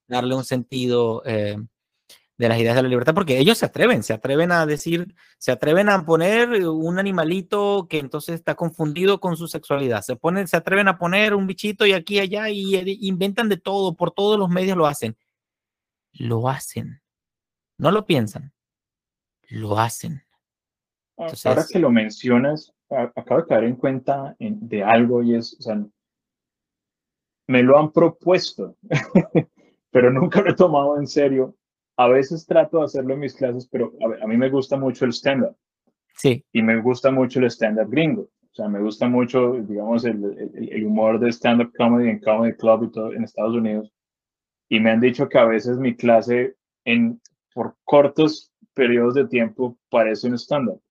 darle 0.09 0.35
un 0.35 0.45
sentido 0.45 1.23
eh, 1.25 1.57
de 2.39 2.49
las 2.49 2.59
ideas 2.59 2.75
de 2.75 2.83
la 2.83 2.89
libertad, 2.89 3.15
porque 3.15 3.39
ellos 3.39 3.59
se 3.59 3.67
atreven, 3.67 4.03
se 4.03 4.13
atreven 4.13 4.53
a 4.53 4.67
decir, 4.67 5.15
se 5.39 5.53
atreven 5.53 5.89
a 5.89 6.05
poner 6.05 6.67
un 6.67 6.99
animalito 6.99 7.87
que 7.89 7.99
entonces 7.99 8.35
está 8.35 8.55
confundido 8.55 9.21
con 9.21 9.37
su 9.37 9.49
sexualidad, 9.49 10.03
se, 10.03 10.17
ponen, 10.17 10.49
se 10.49 10.57
atreven 10.57 10.89
a 10.89 10.99
poner 10.99 11.35
un 11.35 11.47
bichito 11.47 11.87
y 11.87 11.93
aquí 11.93 12.17
y 12.17 12.21
allá 12.21 12.49
y 12.49 12.99
inventan 13.07 13.49
de 13.49 13.59
todo, 13.59 13.95
por 13.95 14.13
todos 14.13 14.39
los 14.39 14.49
medios 14.49 14.77
lo 14.77 14.87
hacen. 14.87 15.17
Lo 16.13 16.49
hacen. 16.49 17.01
No 17.79 17.91
lo 17.91 18.07
piensan. 18.07 18.53
Lo 19.49 19.79
hacen. 19.79 20.23
Ah, 21.19 21.33
ahora 21.45 21.65
que 21.71 21.79
lo 21.79 21.91
mencionas, 21.91 22.73
acabo 22.89 23.43
de 23.43 23.47
caer 23.47 23.65
en 23.65 23.77
cuenta 23.77 24.35
de 24.39 24.83
algo 24.83 25.23
y 25.23 25.37
es, 25.37 25.57
o 25.59 25.63
sea, 25.63 25.85
me 27.47 27.63
lo 27.63 27.79
han 27.79 27.93
propuesto, 27.93 28.77
pero 29.91 30.11
nunca 30.11 30.41
lo 30.41 30.51
he 30.51 30.55
tomado 30.55 30.99
en 30.99 31.07
serio 31.07 31.55
a 31.97 32.09
veces 32.09 32.47
trato 32.47 32.79
de 32.79 32.85
hacerlo 32.85 33.15
en 33.15 33.21
mis 33.21 33.35
clases, 33.35 33.67
pero 33.67 33.93
a, 34.23 34.27
mí 34.27 34.37
me 34.37 34.51
gusta 34.51 34.77
mucho 34.77 35.05
el 35.05 35.13
stand-up. 35.13 35.57
Sí. 36.17 36.45
Y 36.53 36.63
me 36.63 36.81
gusta 36.81 37.11
mucho 37.11 37.41
el 37.41 37.47
stand-up 37.47 37.91
gringo. 37.91 38.23
O 38.23 38.55
sea, 38.55 38.69
me 38.69 38.81
gusta 38.81 39.09
mucho, 39.09 39.55
digamos, 39.55 40.05
el, 40.05 40.23
el, 40.55 40.85
humor 40.85 41.19
de 41.19 41.33
stand-up 41.33 41.73
comedy 41.77 42.11
en 42.11 42.21
Comedy 42.21 42.55
Club 42.55 42.85
y 42.85 42.91
todo 42.91 43.13
en 43.13 43.25
Estados 43.25 43.55
Unidos. 43.55 43.91
Y 44.69 44.81
me 44.81 44.91
han 44.91 45.01
dicho 45.01 45.29
que 45.29 45.39
a 45.39 45.45
veces 45.45 45.79
mi 45.79 45.95
clase, 45.95 46.57
en, 46.85 47.21
por 47.55 47.77
cortos 47.85 48.53
periodos 48.75 49.15
de 49.15 49.27
tiempo, 49.27 49.79
parece 49.91 50.29
un 50.29 50.35
stand-up. 50.35 50.83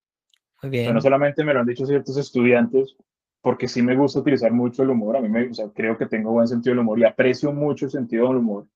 Muy 0.64 0.72
bien. 0.72 0.94
no 0.94 1.02
solamente 1.02 1.44
me 1.44 1.54
lo 1.54 1.62
han 1.62 1.66
dicho 1.66 1.86
ciertos 1.86 2.18
estudiantes, 2.18 2.96
porque 3.42 3.68
sí 3.68 3.82
me 3.82 3.96
gusta 3.96 4.20
utilizar 4.20 4.52
mucho 4.52 4.84
el 4.84 4.92
humor. 4.92 5.18
A 5.18 5.22
mí 5.22 5.30
me, 5.30 5.50
o 5.50 5.54
sea, 5.54 5.70
creo 5.74 5.98
que 5.98 6.06
tengo 6.06 6.32
buen 6.32 6.48
sentido 6.48 6.74
del 6.74 6.82
humor 6.82 7.00
y 7.00 7.04
aprecio 7.04 7.52
mucho 7.52 7.86
el 7.86 7.92
sentido 7.92 8.28
del 8.28 8.38
humor. 8.38 8.68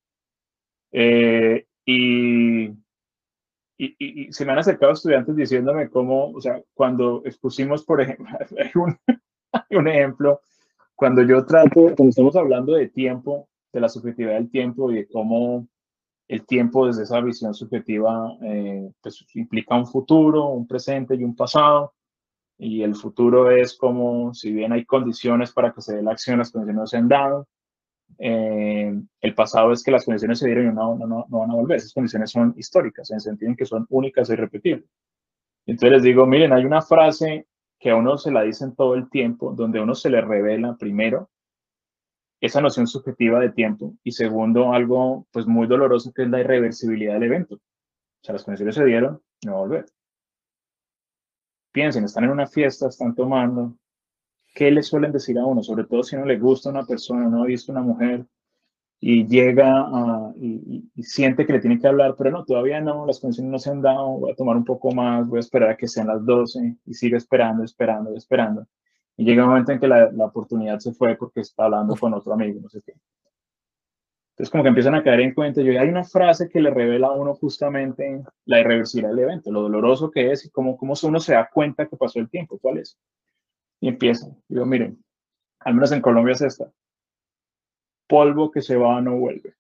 Eh, 0.92 1.65
y, 1.86 2.70
y, 3.78 4.34
se 4.34 4.46
me 4.46 4.54
han 4.54 4.60
acercado 4.60 4.94
estudiantes 4.94 5.36
diciéndome 5.36 5.90
cómo, 5.90 6.32
o 6.32 6.42
sea, 6.42 6.62
cuando 6.74 7.22
expusimos, 7.26 7.84
por 7.84 8.02
ejemplo, 8.02 8.26
hay 8.58 8.72
un, 8.76 8.98
un 9.78 9.88
ejemplo, 9.88 10.42
cuando 10.96 11.22
yo 11.24 11.46
trato, 11.46 11.94
cuando 11.96 12.10
estamos 12.10 12.36
hablando 12.36 12.74
de 12.74 12.90
tiempo, 12.90 13.48
de 13.72 13.82
la 13.82 13.90
subjetividad 13.90 14.36
del 14.36 14.50
tiempo 14.50 14.92
y 14.92 14.96
de 14.96 15.08
cómo 15.08 15.68
el 16.28 16.46
tiempo 16.46 16.88
desde 16.88 17.04
esa 17.04 17.22
visión 17.22 17.54
subjetiva 17.54 18.38
eh, 18.42 18.90
pues, 19.02 19.26
implica 19.36 19.76
un 19.76 19.86
futuro, 19.86 20.48
un 20.48 20.68
presente 20.68 21.16
y 21.16 21.24
un 21.24 21.36
pasado. 21.36 21.94
Y 22.58 22.84
el 22.84 22.96
futuro 22.96 23.52
es 23.52 23.78
como, 23.78 24.34
si 24.34 24.52
bien 24.52 24.72
hay 24.72 24.86
condiciones 24.86 25.52
para 25.52 25.74
que 25.74 25.82
se 25.82 25.96
dé 25.96 26.02
la 26.02 26.12
acción, 26.12 26.40
las 26.40 26.52
condiciones 26.52 26.82
no 26.82 26.88
se 26.88 26.98
han 26.98 27.10
dado. 27.10 27.48
Eh, 28.18 28.94
el 29.22 29.36
pasado 29.36 29.72
es 29.72 29.84
que 29.84 29.92
las 29.92 30.06
condiciones 30.06 30.40
se 30.40 30.48
dieron 30.48 30.68
y 30.68 30.74
no, 30.74 30.96
no, 30.96 31.26
no, 31.28 31.40
van 31.40 31.52
a 31.52 31.56
volver. 31.56 31.78
Esas 31.78 31.94
condiciones 31.94 32.32
son 32.32 32.54
históricas, 32.58 33.10
en 33.12 33.16
el 33.16 33.22
sentido 33.22 33.52
en 33.52 33.58
que 33.58 33.66
son 33.66 33.86
únicas 33.90 34.30
e 34.30 34.34
irrepetibles. 34.34 34.86
Entonces 35.66 35.92
les 35.92 36.04
digo, 36.04 36.26
miren, 36.26 36.54
hay 36.54 36.66
una 36.66 36.82
frase 36.82 37.48
que 37.80 37.90
a 37.90 37.96
uno 37.96 38.18
se 38.18 38.32
la 38.32 38.44
dicen 38.44 38.76
todo 38.76 38.96
el 38.96 39.10
tiempo, 39.10 39.54
donde 39.54 39.80
a 39.80 39.84
uno 39.84 39.96
se 39.96 40.10
le 40.10 40.22
revela 40.22 40.76
primero 40.78 41.30
esa 42.42 42.62
noción 42.62 42.88
subjetiva 42.88 43.40
de 43.40 43.52
tiempo 43.52 43.96
y 44.04 44.12
segundo 44.12 44.74
algo 44.74 45.28
pues 45.32 45.48
muy 45.48 45.68
doloroso 45.68 46.12
que 46.14 46.24
es 46.24 46.30
la 46.30 46.40
irreversibilidad 46.40 47.14
del 47.14 47.24
evento. 47.24 47.56
O 47.56 48.24
sea, 48.24 48.34
las 48.34 48.44
condiciones 48.44 48.76
se 48.76 48.86
dieron, 48.86 49.22
no 49.44 49.54
va 49.54 49.58
a 49.58 49.62
volver. 49.62 49.86
Piensen, 51.72 52.06
están 52.06 52.26
en 52.26 52.32
una 52.32 52.48
fiesta, 52.48 52.88
están 52.88 53.14
tomando, 53.16 53.78
¿qué 54.56 54.72
le 54.72 54.82
suelen 54.82 55.12
decir 55.12 55.38
a 55.38 55.46
uno? 55.46 55.62
Sobre 55.62 55.84
todo 55.84 56.02
si 56.02 56.16
no 56.16 56.26
le 56.26 56.40
gusta 56.40 56.70
a 56.70 56.72
una 56.72 56.86
persona, 56.86 57.30
no 57.30 57.44
ha 57.44 57.46
visto 57.46 57.72
una 57.72 57.82
mujer 57.82 58.26
y 59.00 59.28
llega 59.28 59.88
y, 60.38 60.90
siente 61.04 61.46
que 61.46 61.54
le 61.54 61.60
tiene 61.60 61.80
que 61.80 61.88
hablar, 61.88 62.16
pero 62.18 62.32
no, 62.32 62.46
todavía 62.46 62.82
no, 62.82 63.06
las 63.06 63.20
condiciones 63.20 63.52
no 63.52 63.60
se 63.60 63.70
han 63.70 63.82
dado, 63.82 64.18
voy 64.18 64.32
a 64.32 64.36
tomar 64.36 64.56
un 64.58 64.66
poco 64.66 64.92
más, 64.92 65.28
voy 65.28 65.38
a 65.38 65.42
esperar 65.42 65.70
a 65.72 65.78
que 65.78 65.88
sean 65.88 66.08
las 66.08 66.26
12 66.26 66.78
y 66.86 66.94
sigue 66.94 67.18
esperando, 67.18 67.64
esperando, 67.64 68.16
esperando. 68.16 68.66
Y 69.18 69.26
llega 69.26 69.44
un 69.44 69.50
momento 69.50 69.74
en 69.74 69.80
que 69.80 69.88
la, 69.88 70.12
la 70.12 70.26
oportunidad 70.26 70.80
se 70.80 70.94
fue 70.94 71.16
porque 71.16 71.42
está 71.42 71.66
hablando 71.66 71.96
con 71.96 72.14
otro 72.14 72.34
amigo, 72.34 72.60
no 72.62 72.70
sé 72.70 72.82
qué. 72.86 72.94
Entonces 74.32 74.52
como 74.52 74.64
que 74.64 74.70
empiezan 74.70 74.96
a 74.96 75.04
caer 75.04 75.22
en 75.22 75.34
cuenta, 75.34 75.62
yo, 75.62 75.80
hay 75.80 75.88
una 75.90 76.04
frase 76.04 76.50
que 76.50 76.62
le 76.62 76.70
revela 76.70 77.08
a 77.08 77.14
uno 77.14 77.36
justamente 77.36 78.24
la 78.46 78.60
irreversibilidad 78.60 79.12
del 79.12 79.24
evento, 79.26 79.52
lo 79.52 79.62
doloroso 79.62 80.12
que 80.12 80.32
es 80.32 80.46
y 80.46 80.50
cómo, 80.50 80.78
cómo 80.78 80.94
uno 81.04 81.20
se 81.20 81.34
da 81.34 81.50
cuenta 81.54 81.86
que 81.86 81.96
pasó 81.96 82.20
el 82.20 82.30
tiempo, 82.30 82.58
¿cuál 82.62 82.80
es? 82.80 82.98
Y 83.86 83.90
empiezan. 83.90 84.36
Digo, 84.48 84.66
miren, 84.66 85.00
al 85.60 85.76
menos 85.76 85.92
en 85.92 86.02
Colombia 86.02 86.34
es 86.34 86.42
esta. 86.42 86.72
Polvo 88.08 88.50
que 88.50 88.64
se 88.64 88.76
va 88.76 89.00
no 89.00 89.16
vuelve. 89.16 89.54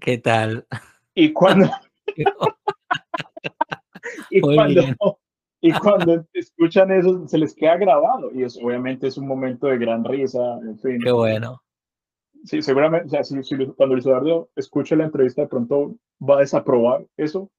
¿Qué 0.00 0.18
tal? 0.18 0.66
Y 1.14 1.32
cuando... 1.32 1.70
y, 4.30 4.40
cuando 4.42 4.82
y 5.62 5.72
cuando 5.72 6.26
escuchan 6.34 6.92
eso, 6.92 7.26
se 7.26 7.38
les 7.38 7.54
queda 7.54 7.78
grabado. 7.78 8.32
Y 8.34 8.42
eso 8.42 8.60
obviamente 8.62 9.06
es 9.06 9.16
un 9.16 9.26
momento 9.26 9.68
de 9.68 9.78
gran 9.78 10.04
risa, 10.04 10.58
en 10.58 10.78
fin. 10.78 10.98
Qué 11.02 11.10
bueno. 11.10 11.62
Sí, 12.44 12.60
seguramente, 12.60 13.06
o 13.06 13.10
sea, 13.10 13.24
si, 13.24 13.34
cuando 13.76 13.94
Luis 13.94 14.04
Eduardo 14.04 14.50
escuche 14.56 14.94
la 14.94 15.04
entrevista, 15.04 15.42
de 15.42 15.48
pronto 15.48 15.96
va 16.20 16.36
a 16.36 16.40
desaprobar 16.40 17.06
eso. 17.16 17.50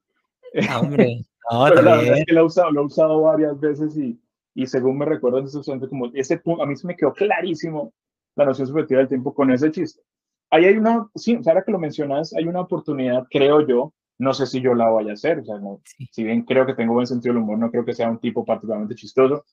Ah, 0.70 0.82
hombre, 0.82 1.26
Pero 1.50 1.82
la 1.82 1.98
verdad 1.98 2.18
es 2.20 2.26
que 2.26 2.34
lo 2.34 2.42
he 2.42 2.46
usado, 2.46 2.72
lo 2.72 2.82
he 2.82 2.86
usado 2.86 3.22
varias 3.22 3.60
veces 3.60 3.98
y, 3.98 4.20
y 4.54 4.68
según 4.68 4.98
me 4.98 5.06
recuerdo 5.06 5.40
en 5.40 5.46
ese 5.46 5.60
momento, 5.66 5.90
como 5.90 6.12
ese 6.14 6.38
punto, 6.38 6.64
a 6.64 6.66
mí 6.66 6.76
se 6.76 6.88
me 6.88 6.96
quedó 6.96 7.14
clarísimo 7.14 7.94
la 8.36 8.46
noción 8.46 8.68
subjetiva 8.68 9.00
del 9.00 9.10
tiempo 9.10 9.34
con 9.34 9.52
ese 9.52 9.72
chiste. 9.72 10.02
Ahí 10.50 10.66
hay 10.66 10.78
una, 10.78 11.08
sí, 11.16 11.40
ahora 11.46 11.64
que 11.64 11.72
lo 11.72 11.80
mencionas, 11.80 12.34
hay 12.34 12.46
una 12.46 12.62
oportunidad, 12.62 13.26
creo 13.30 13.66
yo, 13.66 13.94
no 14.18 14.34
sé 14.34 14.46
si 14.46 14.62
yo 14.62 14.76
la 14.76 14.90
vaya 14.90 15.12
a 15.12 15.14
hacer, 15.14 15.40
o 15.40 15.46
sea, 15.46 15.58
no, 15.58 15.82
si 16.12 16.24
bien 16.24 16.44
creo 16.44 16.66
que 16.66 16.74
tengo 16.74 16.94
buen 16.94 17.08
sentido 17.08 17.34
del 17.34 17.44
humor, 17.44 17.58
no 17.58 17.72
creo 17.72 17.86
que 17.86 17.94
sea 17.94 18.10
un 18.10 18.20
tipo 18.20 18.46
particularmente 18.46 18.96
chistoso, 18.96 19.46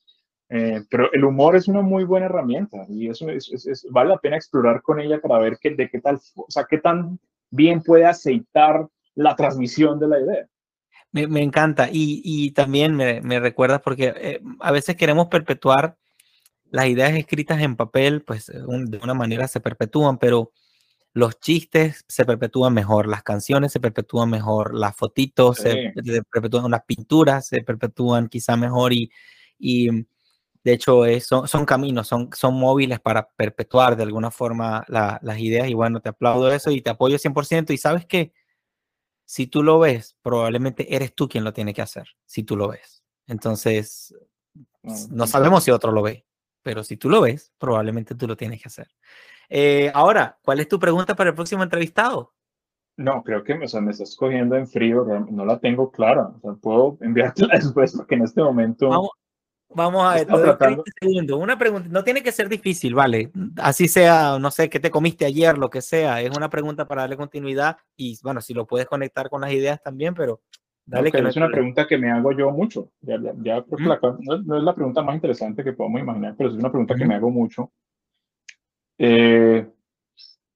eh, 0.50 0.82
pero 0.90 1.12
el 1.12 1.24
humor 1.24 1.56
es 1.56 1.68
una 1.68 1.82
muy 1.82 2.04
buena 2.04 2.26
herramienta 2.26 2.84
y 2.88 3.08
eso 3.08 3.28
es, 3.28 3.48
es, 3.50 3.86
vale 3.90 4.10
la 4.10 4.18
pena 4.18 4.36
explorar 4.36 4.80
con 4.82 4.98
ella 4.98 5.20
para 5.20 5.38
ver 5.38 5.58
que, 5.60 5.74
de 5.74 5.88
qué 5.88 6.00
tal, 6.00 6.18
o 6.36 6.46
sea, 6.48 6.66
qué 6.68 6.78
tan 6.78 7.18
bien 7.50 7.82
puede 7.82 8.06
aceitar 8.06 8.88
la 9.14 9.36
transmisión 9.36 9.98
de 9.98 10.08
la 10.08 10.20
idea. 10.20 10.48
Me, 11.12 11.26
me 11.26 11.43
encanta. 11.43 11.89
Y, 11.90 12.20
y 12.24 12.51
también 12.52 12.94
me, 12.94 13.20
me 13.20 13.40
recuerdas 13.40 13.80
porque 13.82 14.12
eh, 14.16 14.40
a 14.60 14.70
veces 14.72 14.97
queremos 14.97 15.28
perpetuar 15.28 15.97
las 16.70 16.86
ideas 16.86 17.14
escritas 17.14 17.60
en 17.62 17.76
papel, 17.76 18.22
pues 18.22 18.48
eh, 18.51 18.60
de 18.60 18.98
una 18.98 19.14
manera 19.14 19.48
se 19.48 19.60
perpetúan, 19.60 20.18
pero 20.18 20.52
los 21.14 21.40
chistes 21.40 22.05
se 22.09 22.24
perpetúan 22.24 22.74
mejor, 22.74 23.09
las 23.09 23.22
canciones 23.22 23.72
se 23.72 23.80
perpetúan 23.80 24.30
mejor, 24.30 24.74
las 24.74 24.94
fotitos 24.97 25.59
se, 25.59 25.93
perpetúan, 26.30 26.70
las 26.70 26.85
pinturas 26.85 27.47
se 27.48 27.62
perpetúan 27.62 28.28
quizá 28.28 28.56
mejor 28.56 28.93
y, 28.93 29.10
y 29.59 29.89
De 30.64 30.72
hecho, 30.74 31.05
son, 31.20 31.48
son, 31.48 31.64
caminos, 31.64 32.09
son, 32.09 32.30
son 32.35 32.55
móviles 32.55 33.01
para 33.01 33.28
perpetuar 33.36 33.97
de 33.97 34.05
alguna 34.05 34.30
forma 34.30 34.85
las 34.89 35.39
ideas 35.40 35.68
y 35.68 35.74
bueno, 35.74 36.01
te 36.01 36.10
aplaudo 36.10 36.52
eso 36.52 36.70
y 36.70 36.82
te 36.82 36.90
apoyo 36.90 37.18
100% 37.18 37.72
y 37.72 37.78
sabes 37.78 38.06
que 38.06 38.32
si 39.28 39.46
tú 39.46 39.62
lo 39.62 39.78
ves, 39.78 40.16
probablemente 40.22 40.96
eres 40.96 41.14
tú 41.14 41.28
quien 41.28 41.44
lo 41.44 41.52
tiene 41.52 41.74
que 41.74 41.82
hacer, 41.82 42.09
si 42.24 42.44
tú 42.44 42.56
lo 42.56 42.68
ves. 42.68 43.05
Entonces, 43.26 44.16
no 45.10 45.26
sabemos 45.26 45.64
si 45.64 45.70
otro 45.70 45.92
lo 45.92 46.00
ve, 46.00 46.24
pero 46.62 46.82
si 46.82 46.96
tú 46.96 47.10
lo 47.10 47.20
ves, 47.20 47.52
probablemente 47.59 48.14
tú 48.14 48.26
lo 48.26 48.38
tienes 48.38 48.62
que 48.62 48.68
hacer. 48.68 48.88
Eh, 49.50 49.92
ahora, 49.92 50.38
¿cuál 50.42 50.60
es 50.60 50.68
tu 50.68 50.78
pregunta 50.78 51.14
para 51.14 51.28
el 51.28 51.36
próximo 51.36 51.62
entrevistado? 51.62 52.32
No, 52.96 53.22
creo 53.22 53.44
que 53.44 53.55
me 53.55 53.66
estás 53.66 54.16
cogiendo 54.16 54.56
en 54.56 54.66
frío, 54.66 55.05
no 55.05 55.44
la 55.44 55.59
tengo 55.59 55.90
clara. 55.90 56.28
O 56.28 56.40
sea, 56.40 56.55
puedo 56.55 56.96
enviártela 57.02 57.55
después 57.59 57.94
porque 57.94 58.14
en 58.14 58.22
este 58.22 58.42
momento. 58.42 58.88
Vamos, 58.88 59.10
a 59.76 60.14
ver, 60.14 60.26
Una 61.34 61.58
pregunta, 61.58 61.88
no 61.90 62.02
tiene 62.02 62.22
que 62.22 62.32
ser 62.32 62.48
difícil, 62.48 62.94
vale. 62.94 63.30
Así 63.56 63.86
sea, 63.88 64.38
no 64.38 64.50
sé, 64.50 64.70
qué 64.70 64.80
te 64.80 64.90
comiste 64.90 65.26
ayer, 65.26 65.58
lo 65.58 65.68
que 65.68 65.82
sea. 65.82 66.22
Es 66.22 66.34
una 66.36 66.48
pregunta 66.48 66.86
para 66.86 67.02
darle 67.02 67.16
continuidad 67.16 67.76
y, 67.96 68.18
bueno, 68.22 68.40
si 68.40 68.54
lo 68.54 68.66
puedes 68.66 68.86
conectar 68.86 69.28
con 69.28 69.42
las 69.42 69.52
ideas 69.52 69.82
también, 69.82 70.14
pero 70.14 70.40
dale 70.86 71.12
que 71.12 71.20
no 71.20 71.28
es 71.28 71.36
una 71.36 71.48
pregunta 71.48 71.86
que 71.86 71.98
me 71.98 72.10
hago 72.10 72.32
yo 72.32 72.50
mucho. 72.50 72.90
Ya, 73.02 73.18
ya, 73.42 73.64
no, 73.68 74.56
es 74.56 74.62
la 74.62 74.74
pregunta 74.74 75.02
más 75.02 75.14
interesante 75.14 75.62
que 75.62 75.74
podemos 75.74 76.00
imaginar, 76.00 76.34
pero 76.36 76.50
es 76.50 76.56
una 76.56 76.70
pregunta 76.70 76.94
que 76.94 77.04
me 77.04 77.14
hago 77.14 77.30
mucho. 77.30 77.70
Eh, 78.96 79.68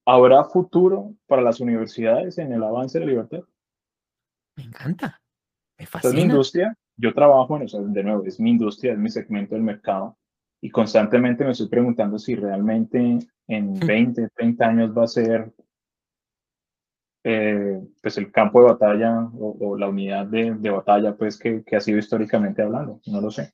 ¿Habrá 0.06 0.44
futuro 0.44 1.14
para 1.26 1.42
las 1.42 1.60
universidades 1.60 2.38
en 2.38 2.52
el 2.52 2.62
avance 2.62 2.98
de 2.98 3.04
la 3.04 3.10
libertad? 3.10 3.40
Me 4.56 4.64
encanta. 4.64 5.20
Me 5.78 5.86
fascina. 5.86 6.10
Es 6.10 6.16
mi 6.16 6.22
industria. 6.22 6.76
Yo 6.96 7.14
trabajo 7.14 7.56
en 7.56 7.62
eso, 7.62 7.82
de 7.82 8.02
nuevo, 8.02 8.24
es 8.24 8.38
mi 8.38 8.50
industria, 8.50 8.92
es 8.92 8.98
mi 8.98 9.10
segmento 9.10 9.54
del 9.54 9.64
mercado. 9.64 10.16
Y 10.60 10.70
constantemente 10.70 11.44
me 11.44 11.52
estoy 11.52 11.68
preguntando 11.68 12.18
si 12.18 12.34
realmente 12.34 13.18
en 13.48 13.80
20, 13.80 14.28
30 14.36 14.64
años 14.64 14.96
va 14.96 15.04
a 15.04 15.08
ser 15.08 15.52
eh, 17.24 17.80
pues 18.02 18.18
el 18.18 18.32
campo 18.32 18.60
de 18.60 18.72
batalla 18.72 19.28
o, 19.38 19.76
la 19.76 19.88
unidad 19.88 20.26
de, 20.26 20.54
de 20.54 20.70
batalla 20.70 21.16
pues 21.16 21.38
que, 21.38 21.62
que, 21.64 21.76
ha 21.76 21.80
sido 21.80 21.98
históricamente 21.98 22.62
hablando. 22.62 23.00
No 23.06 23.20
lo 23.20 23.30
sé. 23.30 23.52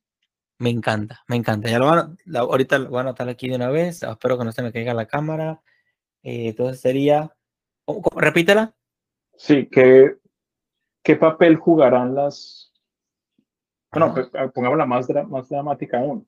Me 0.58 0.70
encanta, 0.70 1.22
me 1.28 1.36
encanta. 1.36 1.70
Ya 1.70 1.78
lo 1.78 1.86
van, 1.86 2.16
ahorita 2.34 2.78
lo 2.78 2.90
voy 2.90 2.98
a 2.98 3.02
anotar 3.02 3.28
aquí 3.28 3.48
de 3.48 3.56
una 3.56 3.70
vez. 3.70 4.02
Espero 4.02 4.38
que 4.38 4.44
no 4.44 4.52
se 4.52 4.62
me 4.62 4.72
caiga 4.72 4.92
la 4.92 5.06
cámara. 5.06 5.62
Eh, 6.22 6.48
entonces 6.48 6.80
sería, 6.80 7.32
repítela. 8.16 8.74
Sí, 9.36 9.68
¿qué, 9.70 10.16
¿qué 11.02 11.16
papel 11.16 11.56
jugarán 11.56 12.14
las... 12.14 12.67
Bueno, 13.92 14.12
pues, 14.14 14.30
ah, 14.34 14.48
pongámosla 14.48 14.86
más, 14.86 15.08
más 15.28 15.48
dramática 15.48 15.98
aún. 15.98 16.26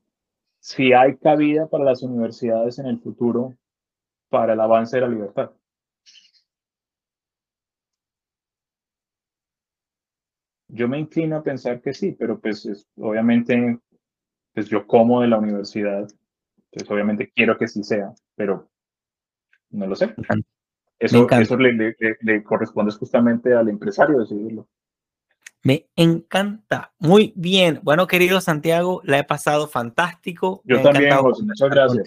Si 0.61 0.93
hay 0.93 1.17
cabida 1.17 1.67
para 1.69 1.85
las 1.85 2.03
universidades 2.03 2.79
en 2.79 2.87
el 2.87 3.01
futuro 3.01 3.55
para 4.29 4.53
el 4.53 4.61
avance 4.61 4.97
de 4.97 5.03
la 5.03 5.09
libertad. 5.09 5.51
Yo 10.69 10.89
me 10.89 10.99
inclino 11.01 11.37
a 11.37 11.43
pensar 11.43 11.81
que 11.81 11.93
sí, 11.93 12.13
pero 12.13 12.41
pues 12.41 12.87
obviamente 12.97 13.81
pues 14.55 14.69
yo 14.69 14.87
como 14.87 15.21
de 15.21 15.29
la 15.29 15.39
universidad, 15.39 16.09
pues 16.71 16.91
obviamente 16.91 17.33
quiero 17.35 17.57
que 17.57 17.69
sí 17.69 17.83
sea, 17.83 18.13
pero 18.37 18.69
no 19.71 19.87
lo 19.87 19.97
sé. 19.97 20.15
Eso, 20.99 21.27
eso 21.31 21.57
le, 21.57 21.97
le, 22.21 22.43
corresponde 22.45 22.93
justamente 22.93 23.55
al 23.55 23.69
empresario 23.69 24.19
decidirlo. 24.19 24.69
Me 25.63 25.89
encanta. 25.97 26.93
Muy 26.99 27.33
bien. 27.37 27.81
Bueno, 27.83 28.07
querido 28.07 28.41
Santiago, 28.41 29.03
la 29.05 29.19
he 29.19 29.25
pasado 29.25 29.69
fantástico. 29.69 30.63
Yo 30.65 30.81
también, 30.81 31.17
José. 31.17 31.43
Muchas 31.45 31.71
gracias. 31.71 32.05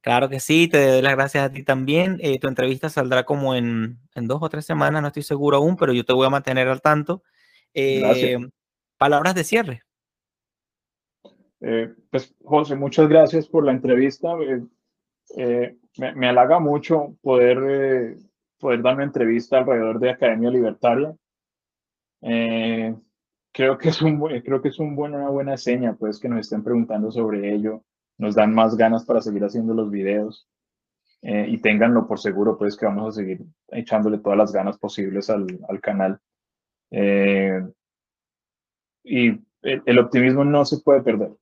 Claro 0.00 0.28
que 0.28 0.38
sí, 0.38 0.68
te 0.68 0.86
doy 0.86 1.02
las 1.02 1.16
gracias 1.16 1.44
a 1.44 1.52
ti 1.52 1.64
también. 1.64 2.18
Eh, 2.20 2.38
tu 2.38 2.46
entrevista 2.46 2.88
saldrá 2.88 3.24
como 3.24 3.54
en, 3.54 3.98
en, 4.14 4.28
dos 4.28 4.38
o 4.40 4.48
tres 4.48 4.64
semanas, 4.64 5.02
no 5.02 5.08
estoy 5.08 5.24
seguro 5.24 5.56
aún, 5.56 5.76
pero 5.76 5.92
yo 5.92 6.04
te 6.04 6.12
voy 6.12 6.26
a 6.26 6.30
mantener 6.30 6.68
al 6.68 6.80
tanto. 6.80 7.22
Eh, 7.74 8.38
palabras 8.96 9.34
de 9.34 9.44
cierre. 9.44 9.82
Eh, 11.60 11.92
pues, 12.10 12.34
José, 12.44 12.76
muchas 12.76 13.08
gracias 13.08 13.48
por 13.48 13.64
la 13.64 13.72
entrevista. 13.72 14.28
Eh, 15.36 15.76
me, 15.98 16.14
me, 16.14 16.28
halaga 16.28 16.60
mucho 16.60 17.16
poder, 17.20 18.16
poder 18.58 18.82
dar 18.82 18.94
una 18.94 19.04
entrevista 19.04 19.58
alrededor 19.58 19.98
de 19.98 20.10
Academia 20.10 20.50
Libertaria. 20.50 21.14
Creo 22.20 23.78
que 23.78 23.88
es, 23.88 24.02
un, 24.02 24.18
creo 24.42 24.62
que 24.62 24.68
es 24.68 24.78
un 24.78 24.96
buen, 24.96 25.14
una 25.14 25.30
buena 25.30 25.56
seña, 25.56 25.94
pues, 25.94 26.18
que 26.18 26.28
nos 26.28 26.40
estén 26.40 26.62
preguntando 26.62 27.10
sobre 27.10 27.54
ello. 27.54 27.84
Nos 28.18 28.34
dan 28.34 28.54
más 28.54 28.76
ganas 28.76 29.04
para 29.04 29.20
seguir 29.20 29.44
haciendo 29.44 29.74
los 29.74 29.90
videos. 29.90 30.48
y 31.22 31.58
ténganlo 31.58 32.06
por 32.06 32.18
seguro, 32.20 32.58
pues, 32.58 32.76
que 32.76 32.86
vamos 32.86 33.08
a 33.08 33.20
seguir 33.20 33.44
echándole 33.68 34.18
todas 34.18 34.38
las 34.38 34.52
ganas 34.52 34.78
posibles 34.78 35.30
al, 35.30 35.46
al 35.68 35.80
canal. 35.80 36.20
y 39.04 39.28
el 39.62 39.98
optimismo 39.98 40.44
no 40.44 40.64
se 40.64 40.78
puede 40.80 41.02
perder 41.02 41.32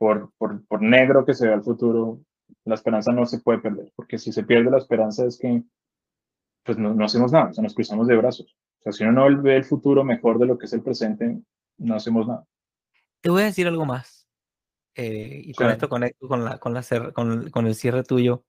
por, 0.00 0.32
por, 0.38 0.66
por 0.66 0.80
negro 0.80 1.26
que 1.26 1.34
se 1.34 1.46
vea 1.46 1.56
el 1.56 1.62
futuro, 1.62 2.20
la 2.64 2.74
esperanza 2.74 3.12
no 3.12 3.26
se 3.26 3.40
puede 3.40 3.58
perder, 3.58 3.92
porque 3.94 4.16
si 4.16 4.32
se 4.32 4.44
pierde 4.44 4.70
la 4.70 4.78
esperanza 4.78 5.26
es 5.26 5.38
que 5.38 5.62
pues 6.64 6.78
no, 6.78 6.94
no 6.94 7.04
hacemos 7.04 7.32
nada, 7.32 7.50
o 7.50 7.52
sea, 7.52 7.62
nos 7.62 7.74
cruzamos 7.74 8.06
de 8.06 8.16
brazos. 8.16 8.56
O 8.80 8.82
sea, 8.84 8.92
si 8.92 9.04
uno 9.04 9.28
no 9.28 9.42
ve 9.42 9.56
el 9.56 9.64
futuro 9.64 10.04
mejor 10.04 10.38
de 10.38 10.46
lo 10.46 10.58
que 10.58 10.66
es 10.66 10.72
el 10.72 10.82
presente, 10.82 11.38
no 11.78 11.94
hacemos 11.94 12.26
nada. 12.26 12.46
Te 13.20 13.30
voy 13.30 13.42
a 13.42 13.46
decir 13.46 13.66
algo 13.66 13.84
más. 13.84 14.26
Eh, 14.94 15.42
y 15.44 15.52
con 15.52 15.70
esto 15.70 15.88
conecto 15.88 16.26
con, 16.26 16.44
la, 16.44 16.58
con, 16.58 16.74
la 16.74 16.82
con, 17.12 17.50
con, 17.50 17.66
el 17.66 17.74
cierre 17.74 18.02
tuyo. 18.02 18.44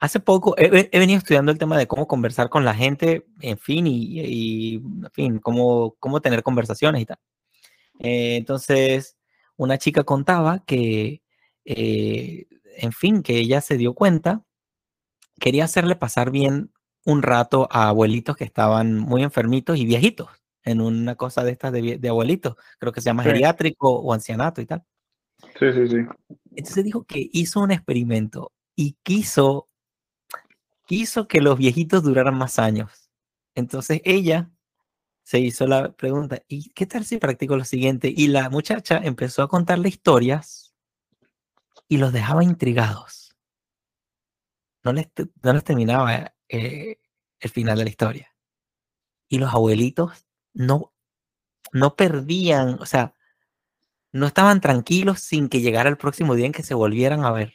Hace 0.00 0.20
poco 0.20 0.56
he, 0.58 0.90
he, 0.90 0.98
venido 0.98 1.18
estudiando 1.18 1.52
el 1.52 1.58
tema 1.58 1.78
de 1.78 1.86
cómo 1.86 2.08
conversar 2.08 2.50
con 2.50 2.64
la 2.64 2.74
gente, 2.74 3.26
en 3.40 3.56
fin, 3.56 3.86
y, 3.86 4.20
y 4.20 4.74
en 4.74 5.10
fin, 5.12 5.38
cómo, 5.38 5.94
cómo 6.00 6.20
tener 6.20 6.42
conversaciones 6.42 7.02
y 7.02 7.06
tal. 7.06 7.18
Eh, 8.00 8.36
entonces, 8.36 9.16
una 9.56 9.78
chica 9.78 10.02
contaba 10.04 10.64
que, 10.64 11.22
eh, 11.64 12.46
en 12.76 12.92
fin, 12.92 13.22
que 13.22 13.38
ella 13.38 13.60
se 13.60 13.76
dio 13.76 13.94
cuenta, 13.94 14.44
quería 15.38 15.64
hacerle 15.64 15.96
pasar 15.96 16.30
bien 16.30 16.72
un 17.04 17.22
rato 17.22 17.68
a 17.70 17.88
abuelitos 17.88 18.36
que 18.36 18.44
estaban 18.44 18.98
muy 18.98 19.22
enfermitos 19.22 19.78
y 19.78 19.86
viejitos, 19.86 20.28
en 20.64 20.80
una 20.80 21.16
cosa 21.16 21.42
de 21.44 21.52
estas 21.52 21.72
de, 21.72 22.08
abuelitos, 22.08 22.56
creo 22.78 22.92
que 22.92 23.00
se 23.00 23.06
llama 23.06 23.24
geriátrico 23.24 23.90
o 23.90 24.12
ancianato 24.12 24.60
y 24.60 24.66
tal. 24.66 24.84
Sí, 25.58 25.72
sí, 25.72 25.88
sí. 25.88 25.96
Entonces 26.54 26.84
dijo 26.84 27.04
que 27.04 27.28
hizo 27.32 27.60
un 27.60 27.72
experimento 27.72 28.52
y 28.76 28.96
quiso, 29.02 29.68
quiso 30.86 31.26
que 31.26 31.40
los 31.40 31.58
viejitos 31.58 32.02
duraran 32.02 32.36
más 32.36 32.58
años. 32.58 33.10
Entonces 33.54 34.00
ella 34.04 34.50
se 35.24 35.40
hizo 35.40 35.66
la 35.66 35.92
pregunta, 35.92 36.42
¿y 36.48 36.70
qué 36.70 36.86
tal 36.86 37.04
si 37.04 37.18
practico 37.18 37.56
lo 37.56 37.64
siguiente? 37.64 38.12
Y 38.14 38.28
la 38.28 38.50
muchacha 38.50 39.00
empezó 39.02 39.42
a 39.42 39.48
contarle 39.48 39.88
historias 39.88 40.74
y 41.88 41.98
los 41.98 42.12
dejaba 42.12 42.44
intrigados. 42.44 43.36
No 44.84 44.92
les, 44.92 45.08
no 45.42 45.52
les 45.52 45.64
terminaba 45.64 46.34
eh, 46.52 46.98
el 47.40 47.50
final 47.50 47.78
de 47.78 47.84
la 47.84 47.90
historia. 47.90 48.34
Y 49.28 49.38
los 49.38 49.52
abuelitos 49.52 50.26
no, 50.52 50.92
no 51.72 51.96
perdían, 51.96 52.76
o 52.78 52.86
sea, 52.86 53.14
no 54.12 54.26
estaban 54.26 54.60
tranquilos 54.60 55.20
sin 55.20 55.48
que 55.48 55.62
llegara 55.62 55.88
el 55.88 55.96
próximo 55.96 56.34
día 56.34 56.44
en 56.46 56.52
que 56.52 56.62
se 56.62 56.74
volvieran 56.74 57.24
a 57.24 57.32
ver. 57.32 57.54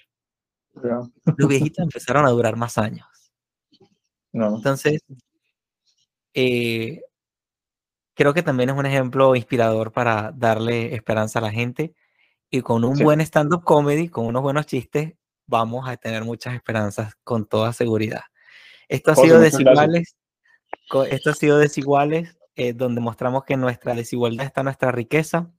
Los 0.73 1.09
viejitos 1.47 1.83
empezaron 1.83 2.25
a 2.25 2.31
durar 2.31 2.55
más 2.55 2.79
años. 2.79 3.07
Entonces, 4.33 5.01
eh, 6.33 7.01
creo 8.15 8.33
que 8.33 8.43
también 8.43 8.71
es 8.71 8.75
un 8.75 8.85
ejemplo 8.87 9.35
inspirador 9.35 9.91
para 9.91 10.31
darle 10.31 10.95
esperanza 10.95 11.37
a 11.37 11.43
la 11.43 11.51
gente. 11.51 11.93
Y 12.49 12.61
con 12.61 12.83
un 12.83 12.97
buen 12.97 13.21
stand-up 13.21 13.63
comedy, 13.63 14.09
con 14.09 14.25
unos 14.25 14.41
buenos 14.41 14.65
chistes, 14.65 15.13
vamos 15.45 15.87
a 15.87 15.97
tener 15.97 16.23
muchas 16.23 16.55
esperanzas 16.55 17.15
con 17.23 17.45
toda 17.45 17.73
seguridad. 17.73 18.21
Esto 18.89 19.11
ha 19.11 19.15
sido 19.15 19.39
desiguales. 19.39 20.15
Esto 21.09 21.29
ha 21.29 21.33
sido 21.33 21.57
desiguales, 21.57 22.37
eh, 22.55 22.73
donde 22.73 23.01
mostramos 23.01 23.43
que 23.43 23.53
en 23.53 23.61
nuestra 23.61 23.93
desigualdad 23.93 24.45
está 24.45 24.63
nuestra 24.63 24.91
riqueza. 24.91 25.51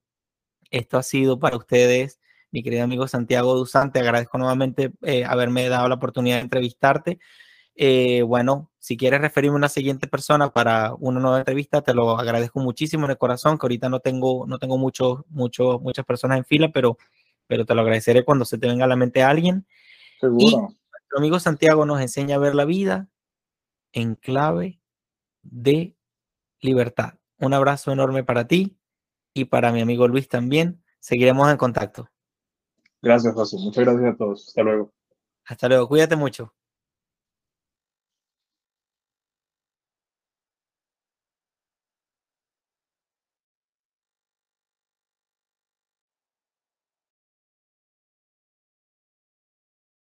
Esto 0.70 0.98
ha 0.98 1.02
sido 1.02 1.38
para 1.38 1.56
ustedes, 1.56 2.20
mi 2.50 2.62
querido 2.62 2.84
amigo 2.84 3.06
Santiago 3.09 3.55
Duzante. 3.55 3.98
Agradezco 3.98 4.38
nuevamente 4.38 4.92
eh, 5.02 5.24
haberme 5.24 5.68
dado 5.68 5.88
la 5.88 5.96
oportunidad 5.96 6.36
de 6.36 6.42
entrevistarte. 6.42 7.18
Eh, 7.74 8.22
bueno, 8.22 8.70
si 8.78 8.96
quieres 8.96 9.20
referirme 9.20 9.55
a 9.55 9.59
una 9.59 9.68
siguiente 9.68 10.09
persona 10.09 10.50
para 10.50 10.94
una 10.94 11.20
nueva 11.20 11.38
entrevista, 11.38 11.82
te 11.82 11.94
lo 11.94 12.18
agradezco 12.18 12.60
muchísimo 12.60 13.05
en 13.05 13.12
el 13.12 13.18
corazón, 13.18 13.59
que 13.59 13.66
ahorita 13.66 13.88
no 13.88 14.00
tengo, 14.00 14.46
no 14.46 14.59
tengo 14.59 14.78
mucho, 14.78 15.24
mucho, 15.28 15.78
muchas 15.78 16.05
personas 16.05 16.38
en 16.38 16.44
fila, 16.44 16.70
pero, 16.72 16.98
pero 17.46 17.64
te 17.64 17.74
lo 17.74 17.82
agradeceré 17.82 18.24
cuando 18.24 18.44
se 18.44 18.59
te 18.59 18.66
venga 18.66 18.84
a 18.84 18.88
la 18.88 18.96
mente 18.96 19.22
a 19.22 19.28
alguien. 19.28 19.66
Seguro. 20.20 20.44
Y 20.44 20.56
nuestro 20.56 21.18
amigo 21.18 21.38
Santiago 21.38 21.86
nos 21.86 22.00
enseña 22.00 22.36
a 22.36 22.38
ver 22.38 22.55
la 22.55 22.64
vida 22.64 23.09
en 23.93 24.15
clave 24.15 24.81
de 25.43 25.97
libertad. 26.60 27.15
Un 27.39 27.55
abrazo 27.55 27.93
enorme 27.93 28.24
para 28.24 28.47
ti 28.47 28.78
y 29.32 29.47
para 29.47 29.73
mi 29.73 29.81
amigo 29.81 30.09
Luis 30.09 30.28
también. 30.28 30.82
Seguiremos 31.01 31.51
en 31.51 31.56
contacto. 31.56 32.10
Gracias, 33.01 33.35
José. 33.35 33.56
Muchas 33.59 33.85
gracias 33.85 34.15
a 34.15 34.16
todos. 34.16 34.48
Hasta 34.48 34.62
luego. 34.62 34.93
Hasta 35.44 35.69
luego. 35.69 35.89
Cuídate 35.89 36.16
mucho. 36.16 36.55